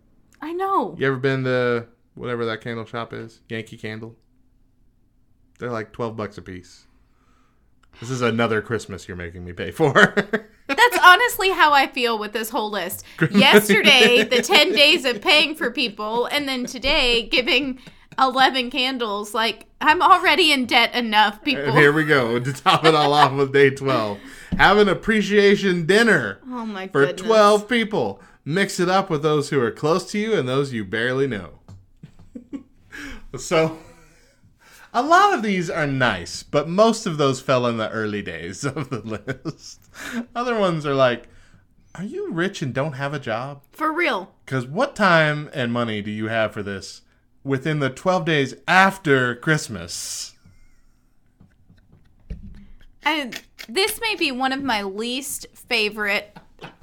I 0.41 0.53
know. 0.53 0.97
You 0.99 1.07
ever 1.07 1.17
been 1.17 1.45
to 1.45 1.87
whatever 2.15 2.47
that 2.47 2.63
candle 2.63 2.87
shop 2.87 3.13
is? 3.13 3.41
Yankee 3.49 3.77
Candle? 3.77 4.17
They're 5.59 5.71
like 5.71 5.93
12 5.93 6.17
bucks 6.17 6.39
a 6.39 6.43
piece. 6.43 6.87
This 8.01 8.11
is 8.11 8.21
another 8.21 8.61
Christmas 8.61 9.09
you're 9.09 9.17
making 9.17 9.45
me 9.45 9.53
pay 9.53 9.71
for. 9.71 9.93
That's 10.67 10.99
honestly 11.03 11.51
how 11.51 11.73
I 11.73 11.87
feel 11.87 12.19
with 12.19 12.33
this 12.33 12.51
whole 12.51 12.71
list. 12.71 13.05
Yesterday, 13.31 14.23
the 14.25 14.43
10 14.43 14.73
days 14.73 15.05
of 15.05 15.23
paying 15.23 15.55
for 15.55 15.71
people, 15.71 16.27
and 16.27 16.49
then 16.49 16.67
today, 16.67 17.27
giving 17.29 17.79
11 18.19 18.71
candles. 18.71 19.35
Like, 19.35 19.67
I'm 19.81 20.03
already 20.03 20.53
in 20.53 20.67
debt 20.67 20.95
enough, 20.95 21.43
people. 21.43 21.65
and 21.65 21.75
here 21.75 21.93
we 21.93 22.05
go 22.05 22.39
to 22.41 22.53
top 22.53 22.85
it 22.85 22.95
all 22.95 23.13
off 23.13 23.33
with 23.33 23.53
day 23.53 23.71
12. 23.71 24.19
Have 24.59 24.79
an 24.79 24.89
appreciation 24.89 25.87
dinner 25.87 26.41
oh 26.47 26.65
my 26.65 26.89
for 26.89 27.07
goodness. 27.07 27.27
12 27.27 27.69
people. 27.69 28.21
Mix 28.45 28.79
it 28.79 28.89
up 28.89 29.11
with 29.11 29.23
those 29.23 29.51
who 29.51 29.61
are 29.61 29.71
close 29.73 30.11
to 30.13 30.19
you 30.19 30.35
and 30.35 30.49
those 30.49 30.73
you 30.73 30.85
barely 30.85 31.27
know. 31.27 31.59
so, 33.37 33.79
a 34.95 35.03
lot 35.03 35.35
of 35.35 35.43
these 35.43 35.69
are 35.69 35.87
nice, 35.87 36.43
but 36.43 36.69
most 36.69 37.07
of 37.07 37.19
those 37.19 37.41
fell 37.41 37.67
in 37.67 37.77
the 37.77 37.91
early 37.91 38.23
days 38.23 38.65
of 38.65 38.89
the 38.89 39.01
list. 39.01 39.81
Other 40.35 40.59
ones 40.59 40.87
are 40.87 40.95
like, 40.95 41.29
are 41.95 42.05
you 42.05 42.31
rich 42.31 42.63
and 42.63 42.73
don't 42.73 42.93
have 42.93 43.13
a 43.13 43.19
job? 43.19 43.63
For 43.73 43.93
real. 43.93 44.33
Because 44.45 44.67
what 44.67 44.95
time 44.95 45.51
and 45.53 45.73
money 45.73 46.01
do 46.01 46.11
you 46.11 46.29
have 46.29 46.53
for 46.53 46.63
this 46.63 47.03
within 47.47 47.79
the 47.79 47.89
12 47.89 48.25
days 48.25 48.55
after 48.67 49.37
Christmas? 49.37 50.35
And 53.03 53.41
this 53.69 54.01
may 54.01 54.17
be 54.17 54.33
one 54.33 54.53
of 54.53 54.63
my 54.63 54.83
least 54.83 55.47
favorite 55.55 56.37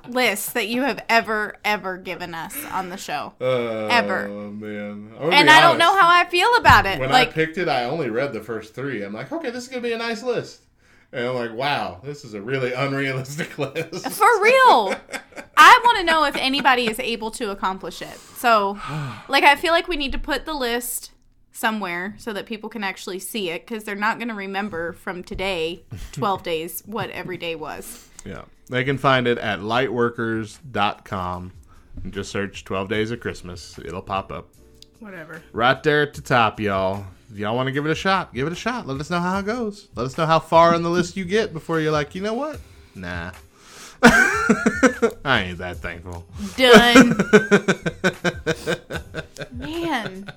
lists 0.08 0.54
that 0.54 0.68
you 0.68 0.84
have 0.84 1.04
ever, 1.10 1.58
ever 1.66 1.98
given 1.98 2.34
us 2.34 2.56
on 2.72 2.90
the 2.90 2.98
show. 2.98 3.34
Oh, 3.42 3.88
ever. 3.88 4.28
Oh, 4.28 4.52
man. 4.52 5.12
And 5.20 5.50
I 5.50 5.60
don't 5.60 5.78
know 5.78 5.98
how 5.98 6.10
I 6.10 6.26
feel 6.30 6.56
about 6.56 6.86
it. 6.86 7.00
When 7.00 7.10
like, 7.10 7.30
I 7.30 7.32
picked 7.32 7.58
it, 7.58 7.68
I 7.68 7.84
only 7.86 8.10
read 8.10 8.32
the 8.32 8.42
first 8.42 8.74
three. 8.74 9.04
I'm 9.04 9.14
like, 9.14 9.32
okay, 9.32 9.50
this 9.50 9.64
is 9.64 9.70
going 9.70 9.84
to 9.84 9.88
be 9.88 9.94
a 9.94 9.98
nice 9.98 10.24
list. 10.24 10.62
And 11.14 11.28
I'm 11.28 11.36
like, 11.36 11.54
wow, 11.54 12.02
this 12.04 12.26
is 12.26 12.34
a 12.34 12.42
really 12.42 12.74
unrealistic 12.74 13.58
list. 13.60 14.10
For 14.10 14.42
real. 14.42 14.96
I 15.58 15.80
want 15.84 16.00
to 16.00 16.04
know 16.04 16.24
if 16.26 16.36
anybody 16.36 16.90
is 16.90 17.00
able 17.00 17.30
to 17.32 17.52
accomplish 17.52 18.02
it. 18.02 18.18
So, 18.38 18.80
like, 19.28 19.44
I 19.44 19.56
feel 19.56 19.72
like 19.72 19.88
we 19.88 19.96
need 19.96 20.12
to 20.14 20.18
put 20.18 20.46
the 20.46 20.56
list 20.56 21.12
somewhere 21.52 22.16
so 22.18 22.34
that 22.34 22.48
people 22.48 22.68
can 22.68 22.84
actually 22.84 23.20
see 23.20 23.52
it 23.52 23.66
because 23.66 23.84
they're 23.84 23.96
not 23.96 24.18
going 24.18 24.30
to 24.30 24.34
remember 24.34 24.94
from 24.94 25.24
today, 25.24 25.84
12 26.14 26.42
days, 26.42 26.84
what 26.88 27.12
every 27.12 27.38
day 27.38 27.54
was. 27.54 28.10
Yeah. 28.26 28.46
They 28.70 28.84
can 28.84 28.98
find 28.98 29.28
it 29.28 29.38
at 29.38 29.60
lightworkers.com 29.60 31.52
and 32.04 32.14
just 32.14 32.32
search 32.32 32.64
12 32.64 32.90
Days 32.90 33.12
of 33.12 33.20
Christmas. 33.20 33.78
It'll 33.78 34.02
pop 34.02 34.32
up. 34.32 34.50
Whatever. 35.00 35.44
Right 35.52 35.84
there 35.84 36.02
at 36.02 36.16
the 36.16 36.22
top, 36.22 36.60
y'all. 36.60 37.06
If 37.34 37.40
y'all 37.40 37.56
want 37.56 37.66
to 37.66 37.72
give 37.72 37.84
it 37.88 37.92
a 37.92 37.96
shot, 37.96 38.32
give 38.32 38.46
it 38.46 38.54
a 38.54 38.56
shot. 38.56 38.86
Let 38.86 39.02
us 39.02 39.10
know 39.10 39.20
how 39.20 39.40
it 39.40 39.46
goes. 39.48 39.88
Let 39.96 40.06
us 40.06 40.16
know 40.20 40.28
how 40.28 40.38
far 40.38 40.76
on 40.76 40.84
the 40.84 40.90
list 40.92 41.18
you 41.18 41.26
get 41.26 41.52
before 41.52 41.80
you're 41.80 41.92
like, 41.92 42.14
you 42.14 42.22
know 42.22 42.36
what? 42.36 42.60
Nah. 42.94 43.32
I 44.04 45.46
ain't 45.48 45.58
that 45.58 45.78
thankful. 45.78 46.28
Done. 46.58 47.18
Man, 49.52 50.32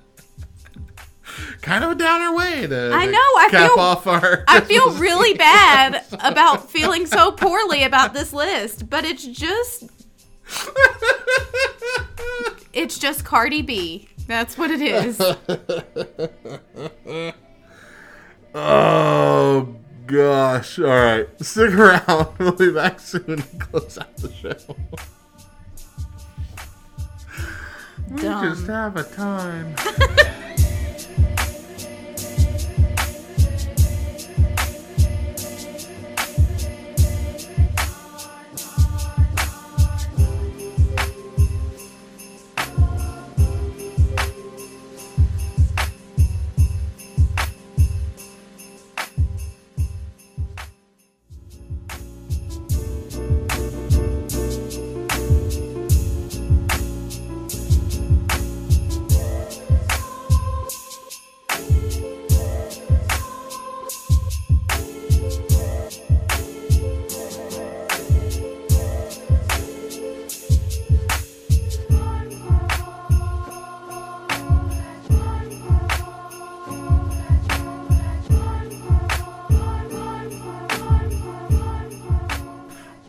Kind 1.61 1.83
of 1.83 1.91
a 1.91 1.95
downer 1.95 2.33
way 2.35 2.65
to, 2.65 2.91
I 2.91 3.05
know, 3.05 3.19
I 3.19 3.47
cap 3.51 3.69
feel- 3.71 3.79
off 3.79 4.07
our. 4.07 4.43
I 4.47 4.61
feel 4.61 4.91
really 4.97 5.37
bad 5.37 6.03
about 6.23 6.71
feeling 6.71 7.05
so 7.05 7.31
poorly 7.31 7.83
about 7.83 8.15
this 8.15 8.33
list, 8.33 8.89
but 8.89 9.05
it's 9.05 9.23
just 9.23 9.83
it's 12.73 12.97
just 12.97 13.23
Cardi 13.23 13.61
B. 13.61 14.09
That's 14.27 14.57
what 14.57 14.71
it 14.71 14.81
is. 14.81 15.19
Oh 18.59 19.75
gosh! 20.07 20.79
All 20.79 20.85
right, 20.85 21.27
stick 21.41 21.73
around. 21.73 22.27
We'll 22.39 22.53
be 22.53 22.71
back 22.71 22.99
soon 22.99 23.37
to 23.37 23.43
close 23.59 23.97
out 23.99 24.15
the 24.17 24.31
show. 24.31 24.55
We 28.09 28.21
Dumb. 28.21 28.55
just 28.55 28.65
have 28.67 28.95
a 28.95 29.03
time. 29.03 29.75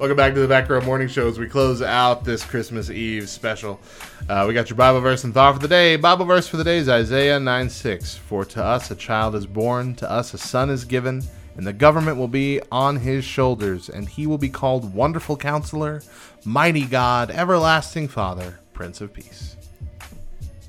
Welcome 0.08 0.24
back 0.24 0.32
to 0.36 0.40
the 0.40 0.48
Back 0.48 0.70
Row 0.70 0.80
Morning 0.80 1.06
Show 1.06 1.28
as 1.28 1.38
we 1.38 1.46
close 1.46 1.82
out 1.82 2.24
this 2.24 2.42
Christmas 2.42 2.88
Eve 2.88 3.28
special. 3.28 3.78
Uh, 4.26 4.46
we 4.48 4.54
got 4.54 4.70
your 4.70 4.78
Bible 4.78 5.02
verse 5.02 5.22
and 5.22 5.34
thought 5.34 5.52
for 5.52 5.58
the 5.58 5.68
day. 5.68 5.96
Bible 5.96 6.24
verse 6.24 6.48
for 6.48 6.56
the 6.56 6.64
day 6.64 6.78
is 6.78 6.88
Isaiah 6.88 7.38
9 7.38 7.68
6. 7.68 8.16
For 8.16 8.46
to 8.46 8.64
us 8.64 8.90
a 8.90 8.94
child 8.94 9.34
is 9.34 9.44
born, 9.44 9.94
to 9.96 10.10
us 10.10 10.32
a 10.32 10.38
son 10.38 10.70
is 10.70 10.86
given, 10.86 11.24
and 11.58 11.66
the 11.66 11.74
government 11.74 12.16
will 12.16 12.26
be 12.26 12.58
on 12.72 12.96
his 12.96 13.22
shoulders, 13.22 13.90
and 13.90 14.08
he 14.08 14.26
will 14.26 14.38
be 14.38 14.48
called 14.48 14.94
Wonderful 14.94 15.36
Counselor, 15.36 16.02
Mighty 16.42 16.86
God, 16.86 17.30
Everlasting 17.30 18.08
Father, 18.08 18.60
Prince 18.72 19.02
of 19.02 19.12
Peace. 19.12 19.56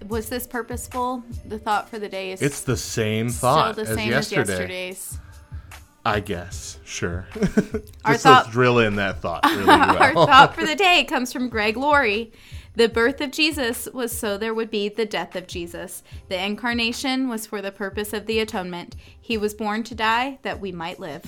Was 0.10 0.28
this 0.28 0.48
purposeful? 0.48 1.24
The 1.48 1.60
thought 1.60 1.88
for 1.88 1.98
the 1.98 2.10
day 2.10 2.34
is 2.34 2.41
It's 2.41 2.60
the 2.60 2.76
same 2.76 3.30
still 3.30 3.53
thought 3.53 3.78
the 3.78 3.84
as, 3.84 3.88
same 3.88 4.10
yesterday. 4.10 4.41
as 4.41 4.49
yesterday's. 4.49 5.20
I 6.06 6.20
guess. 6.22 6.80
Sure. 6.86 7.28
Our 8.06 8.14
Just 8.14 8.24
thought- 8.24 8.44
let's 8.46 8.50
drill 8.52 8.80
in 8.80 8.96
that 8.96 9.22
thought 9.22 9.44
really 9.46 9.64
Our 9.70 10.14
thought 10.14 10.56
for 10.56 10.66
the 10.66 10.76
day 10.76 11.04
comes 11.04 11.32
from 11.34 11.50
Greg 11.50 11.78
Laurie. 11.78 12.32
The 12.76 12.88
birth 12.88 13.20
of 13.20 13.32
Jesus 13.32 13.88
was 13.94 14.18
so 14.18 14.38
there 14.38 14.54
would 14.54 14.72
be 14.72 14.88
the 14.90 15.06
death 15.06 15.36
of 15.36 15.48
Jesus. 15.48 16.02
The 16.30 16.42
incarnation 16.42 17.28
was 17.28 17.46
for 17.46 17.62
the 17.62 17.72
purpose 17.72 18.14
of 18.14 18.26
the 18.26 18.40
atonement. 18.40 18.96
He 19.20 19.38
was 19.38 19.54
born 19.54 19.84
to 19.84 19.96
die 19.96 20.40
that 20.44 20.62
we 20.62 20.72
might 20.72 21.00
live. 21.00 21.24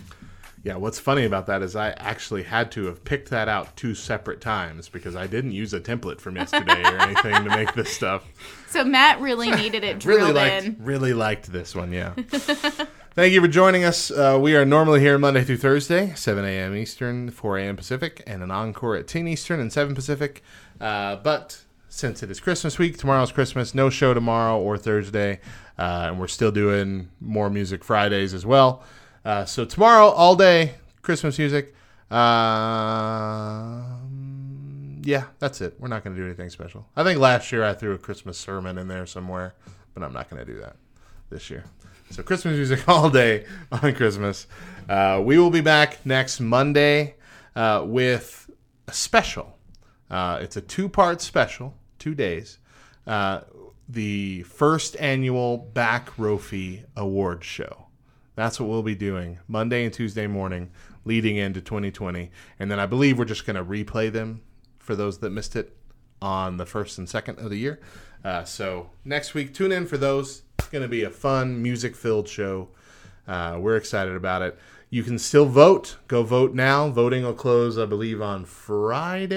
Yeah, 0.64 0.76
what's 0.76 1.00
funny 1.00 1.26
about 1.26 1.48
that 1.48 1.64
is 1.64 1.76
I 1.76 1.90
actually 1.92 2.44
had 2.44 2.72
to 2.74 2.86
have 2.86 3.04
picked 3.04 3.32
that 3.32 3.50
out 3.50 3.76
two 3.76 3.96
separate 3.96 4.40
times 4.42 4.88
because 4.88 5.16
I 5.16 5.26
didn't 5.26 5.54
use 5.54 5.74
a 5.74 5.80
template 5.82 6.22
from 6.22 6.36
yesterday 6.38 6.84
or 6.84 6.98
anything 7.02 7.34
to 7.34 7.50
make 7.50 7.74
this 7.74 7.92
stuff. 7.94 8.24
So 8.72 8.86
Matt 8.86 9.20
really 9.20 9.52
needed 9.52 9.84
it 9.84 10.00
drilled 10.00 10.22
Really 10.22 10.34
liked, 10.34 10.66
in. 10.66 10.78
really 10.80 11.14
liked 11.14 11.52
this 11.52 11.76
one. 11.76 11.92
Yeah. 11.92 12.14
Thank 13.14 13.34
you 13.34 13.42
for 13.42 13.50
joining 13.50 13.84
us. 13.84 14.10
Uh, 14.10 14.40
we 14.42 14.56
are 14.56 14.64
normally 14.64 15.02
here 15.02 15.18
Monday 15.18 15.44
through 15.44 15.58
Thursday, 15.58 16.14
7 16.16 16.46
a.m. 16.46 16.74
Eastern, 16.74 17.30
4 17.30 17.58
a.m. 17.58 17.76
Pacific, 17.76 18.24
and 18.26 18.42
an 18.42 18.52
encore 18.52 18.96
at 18.96 19.06
10 19.06 19.28
Eastern 19.28 19.60
and 19.60 19.74
7 19.74 19.94
Pacific. 19.94 20.42
Uh, 20.80 21.18
but 21.18 21.60
since 21.90 22.24
it 22.24 22.32
is 22.32 22.40
Christmas 22.40 22.80
week, 22.80 22.98
tomorrow's 22.98 23.34
Christmas, 23.34 23.76
no 23.76 23.90
show 23.90 24.14
tomorrow 24.14 24.58
or 24.58 24.78
Thursday, 24.78 25.42
uh, 25.78 26.06
and 26.08 26.22
we're 26.22 26.28
still 26.30 26.54
doing 26.54 27.10
more 27.20 27.50
music 27.50 27.84
Fridays 27.84 28.34
as 28.34 28.46
well. 28.46 28.82
Uh, 29.26 29.44
so 29.44 29.66
tomorrow, 29.66 30.06
all 30.06 30.38
day, 30.38 30.76
Christmas 31.02 31.38
music. 31.38 31.76
Um, 32.10 32.22
yeah, 35.04 35.26
that's 35.40 35.60
it. 35.60 35.76
We're 35.80 35.90
not 35.90 36.06
going 36.06 36.16
to 36.16 36.22
do 36.22 36.26
anything 36.26 36.50
special. 36.50 36.88
I 36.96 37.04
think 37.04 37.20
last 37.20 37.52
year 37.52 37.66
I 37.66 37.74
threw 37.74 37.92
a 37.92 37.98
Christmas 37.98 38.38
sermon 38.38 38.78
in 38.78 38.88
there 38.88 39.06
somewhere, 39.06 39.54
but 39.94 40.02
I'm 40.02 40.14
not 40.14 40.30
going 40.30 40.46
to 40.46 40.50
do 40.50 40.62
that 40.62 40.78
this 41.30 41.50
year. 41.50 41.66
So 42.12 42.24
Christmas 42.24 42.58
music 42.58 42.84
all 42.90 43.10
day 43.10 43.46
on 43.72 43.96
Christmas. 43.96 44.46
Uh, 44.90 45.22
we 45.24 45.40
will 45.40 45.50
be 45.50 45.62
back 45.62 46.06
next 46.06 46.42
Monday 46.42 47.16
uh, 47.56 47.86
with 47.88 48.50
a 48.90 48.92
special. 48.92 49.58
Uh, 50.10 50.40
it's 50.42 50.58
a 50.58 50.62
two-part 50.62 51.22
special, 51.22 51.74
two 52.00 52.14
days. 52.14 52.60
Uh, 53.08 53.42
the 53.88 54.44
first 54.44 54.98
annual 55.00 55.58
Back 55.58 56.10
Rofi 56.18 56.84
Award 56.98 57.46
Show. 57.46 57.88
That's 58.36 58.60
what 58.60 58.68
we'll 58.68 58.84
be 58.84 58.96
doing 58.96 59.40
Monday 59.48 59.86
and 59.86 59.94
Tuesday 59.94 60.28
morning, 60.28 60.72
leading 61.06 61.38
into 61.38 61.62
2020. 61.62 62.30
And 62.60 62.70
then 62.70 62.80
I 62.80 62.88
believe 62.88 63.18
we're 63.18 63.26
just 63.26 63.46
going 63.46 63.56
to 63.56 63.64
replay 63.64 64.12
them 64.12 64.42
for 64.80 64.98
those 64.98 65.20
that 65.20 65.30
missed 65.30 65.56
it 65.56 65.78
on 66.22 66.58
the 66.58 66.66
first 66.66 66.98
and 66.98 67.08
second 67.08 67.40
of 67.40 67.50
the 67.50 67.58
year. 67.58 67.80
Uh, 68.24 68.44
so 68.44 68.90
next 69.06 69.34
week, 69.34 69.54
tune 69.54 69.72
in 69.72 69.88
for 69.88 69.98
those. 69.98 70.44
Going 70.72 70.84
to 70.84 70.88
be 70.88 71.04
a 71.04 71.10
fun, 71.10 71.62
music 71.62 71.98
filled 71.98 72.30
show. 72.30 72.70
Uh, 73.28 73.58
we're 73.60 73.76
excited 73.76 74.16
about 74.16 74.42
it. 74.42 74.58
You 74.90 75.04
can 75.04 75.20
still 75.20 75.46
vote. 75.46 75.98
Go 76.08 76.24
vote 76.24 76.54
now. 76.54 76.88
Voting 76.90 77.24
will 77.24 77.34
close, 77.34 77.78
I 77.78 77.86
believe, 77.86 78.22
on 78.22 78.46
Friday. 78.46 79.36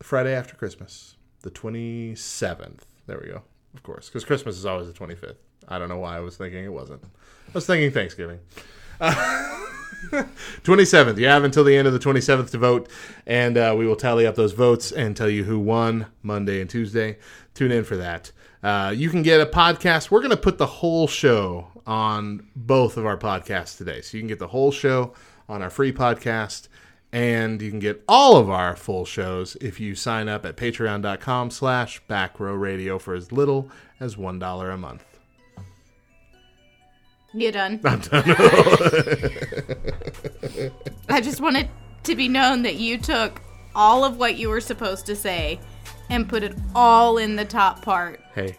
Friday 0.00 0.34
after 0.34 0.54
Christmas, 0.54 1.18
the 1.42 1.50
27th. 1.50 2.80
There 3.06 3.20
we 3.22 3.28
go. 3.28 3.42
Of 3.74 3.82
course, 3.82 4.08
because 4.08 4.24
Christmas 4.24 4.56
is 4.56 4.64
always 4.64 4.86
the 4.86 4.94
25th. 4.94 5.36
I 5.68 5.78
don't 5.78 5.90
know 5.90 5.98
why 5.98 6.16
I 6.16 6.20
was 6.20 6.38
thinking 6.38 6.64
it 6.64 6.72
wasn't. 6.72 7.04
I 7.04 7.52
was 7.52 7.66
thinking 7.66 7.90
Thanksgiving. 7.90 8.38
27th. 10.62 11.18
You 11.18 11.26
have 11.26 11.44
until 11.44 11.64
the 11.64 11.76
end 11.76 11.86
of 11.86 11.92
the 11.92 11.98
27th 11.98 12.50
to 12.50 12.58
vote, 12.58 12.88
and 13.26 13.56
uh, 13.56 13.74
we 13.76 13.86
will 13.86 13.96
tally 13.96 14.26
up 14.26 14.34
those 14.34 14.52
votes 14.52 14.92
and 14.92 15.16
tell 15.16 15.28
you 15.28 15.44
who 15.44 15.58
won 15.58 16.06
Monday 16.22 16.60
and 16.60 16.70
Tuesday. 16.70 17.18
Tune 17.54 17.70
in 17.70 17.84
for 17.84 17.96
that. 17.96 18.32
Uh, 18.62 18.92
you 18.94 19.10
can 19.10 19.22
get 19.22 19.40
a 19.40 19.46
podcast. 19.46 20.10
We're 20.10 20.20
going 20.20 20.30
to 20.30 20.36
put 20.36 20.58
the 20.58 20.66
whole 20.66 21.06
show 21.06 21.68
on 21.86 22.48
both 22.56 22.96
of 22.96 23.06
our 23.06 23.16
podcasts 23.16 23.78
today. 23.78 24.00
So 24.00 24.16
you 24.16 24.22
can 24.22 24.28
get 24.28 24.38
the 24.38 24.48
whole 24.48 24.72
show 24.72 25.12
on 25.48 25.62
our 25.62 25.70
free 25.70 25.92
podcast, 25.92 26.68
and 27.12 27.62
you 27.62 27.70
can 27.70 27.78
get 27.78 28.02
all 28.08 28.36
of 28.36 28.50
our 28.50 28.74
full 28.74 29.04
shows 29.04 29.56
if 29.60 29.78
you 29.78 29.94
sign 29.94 30.28
up 30.28 30.44
at 30.44 30.56
patreon.com 30.56 31.50
slash 31.50 32.02
backrow 32.08 32.58
radio 32.58 32.98
for 32.98 33.14
as 33.14 33.30
little 33.30 33.70
as 34.00 34.16
$1 34.16 34.74
a 34.74 34.76
month. 34.76 35.04
You 37.34 37.52
done? 37.52 37.80
I'm 37.84 38.00
done. 38.00 38.24
I 41.08 41.20
just 41.20 41.40
wanted 41.40 41.68
to 42.04 42.14
be 42.14 42.28
known 42.28 42.62
that 42.62 42.76
you 42.76 42.98
took 42.98 43.40
all 43.74 44.04
of 44.04 44.18
what 44.18 44.36
you 44.36 44.48
were 44.48 44.60
supposed 44.60 45.06
to 45.06 45.16
say 45.16 45.58
and 46.10 46.28
put 46.28 46.42
it 46.42 46.54
all 46.74 47.18
in 47.18 47.36
the 47.36 47.44
top 47.44 47.82
part 47.82 48.20
Hey, 48.34 48.56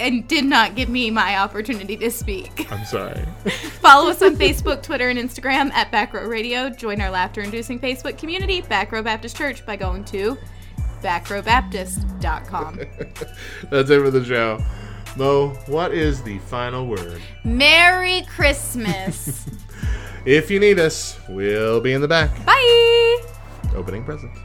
and 0.00 0.26
did 0.26 0.44
not 0.46 0.74
give 0.74 0.88
me 0.88 1.10
my 1.10 1.36
opportunity 1.38 1.96
to 1.98 2.10
speak. 2.10 2.66
I'm 2.72 2.84
sorry. 2.86 3.22
Follow 3.80 4.10
us 4.10 4.22
on 4.22 4.34
Facebook, 4.34 4.82
Twitter, 4.82 5.10
and 5.10 5.18
Instagram 5.18 5.70
at 5.72 5.92
Backrow 5.92 6.28
Radio. 6.28 6.70
Join 6.70 7.00
our 7.00 7.10
laughter 7.10 7.42
inducing 7.42 7.78
Facebook 7.78 8.18
community, 8.18 8.62
Backrow 8.62 9.04
Baptist 9.04 9.36
Church, 9.36 9.64
by 9.66 9.76
going 9.76 10.04
to 10.06 10.36
backrowbaptist.com. 11.02 12.76
That's 13.70 13.90
it 13.90 14.00
for 14.00 14.10
the 14.10 14.24
show. 14.24 14.64
Mo, 15.16 15.50
what 15.66 15.92
is 15.92 16.22
the 16.22 16.38
final 16.40 16.86
word? 16.86 17.20
Merry 17.44 18.22
Christmas! 18.22 19.46
If 20.24 20.50
you 20.50 20.60
need 20.60 20.78
us, 20.78 21.18
we'll 21.28 21.80
be 21.80 21.92
in 21.92 22.00
the 22.00 22.08
back. 22.08 22.44
Bye. 22.44 23.22
Opening 23.74 24.04
presents. 24.04 24.38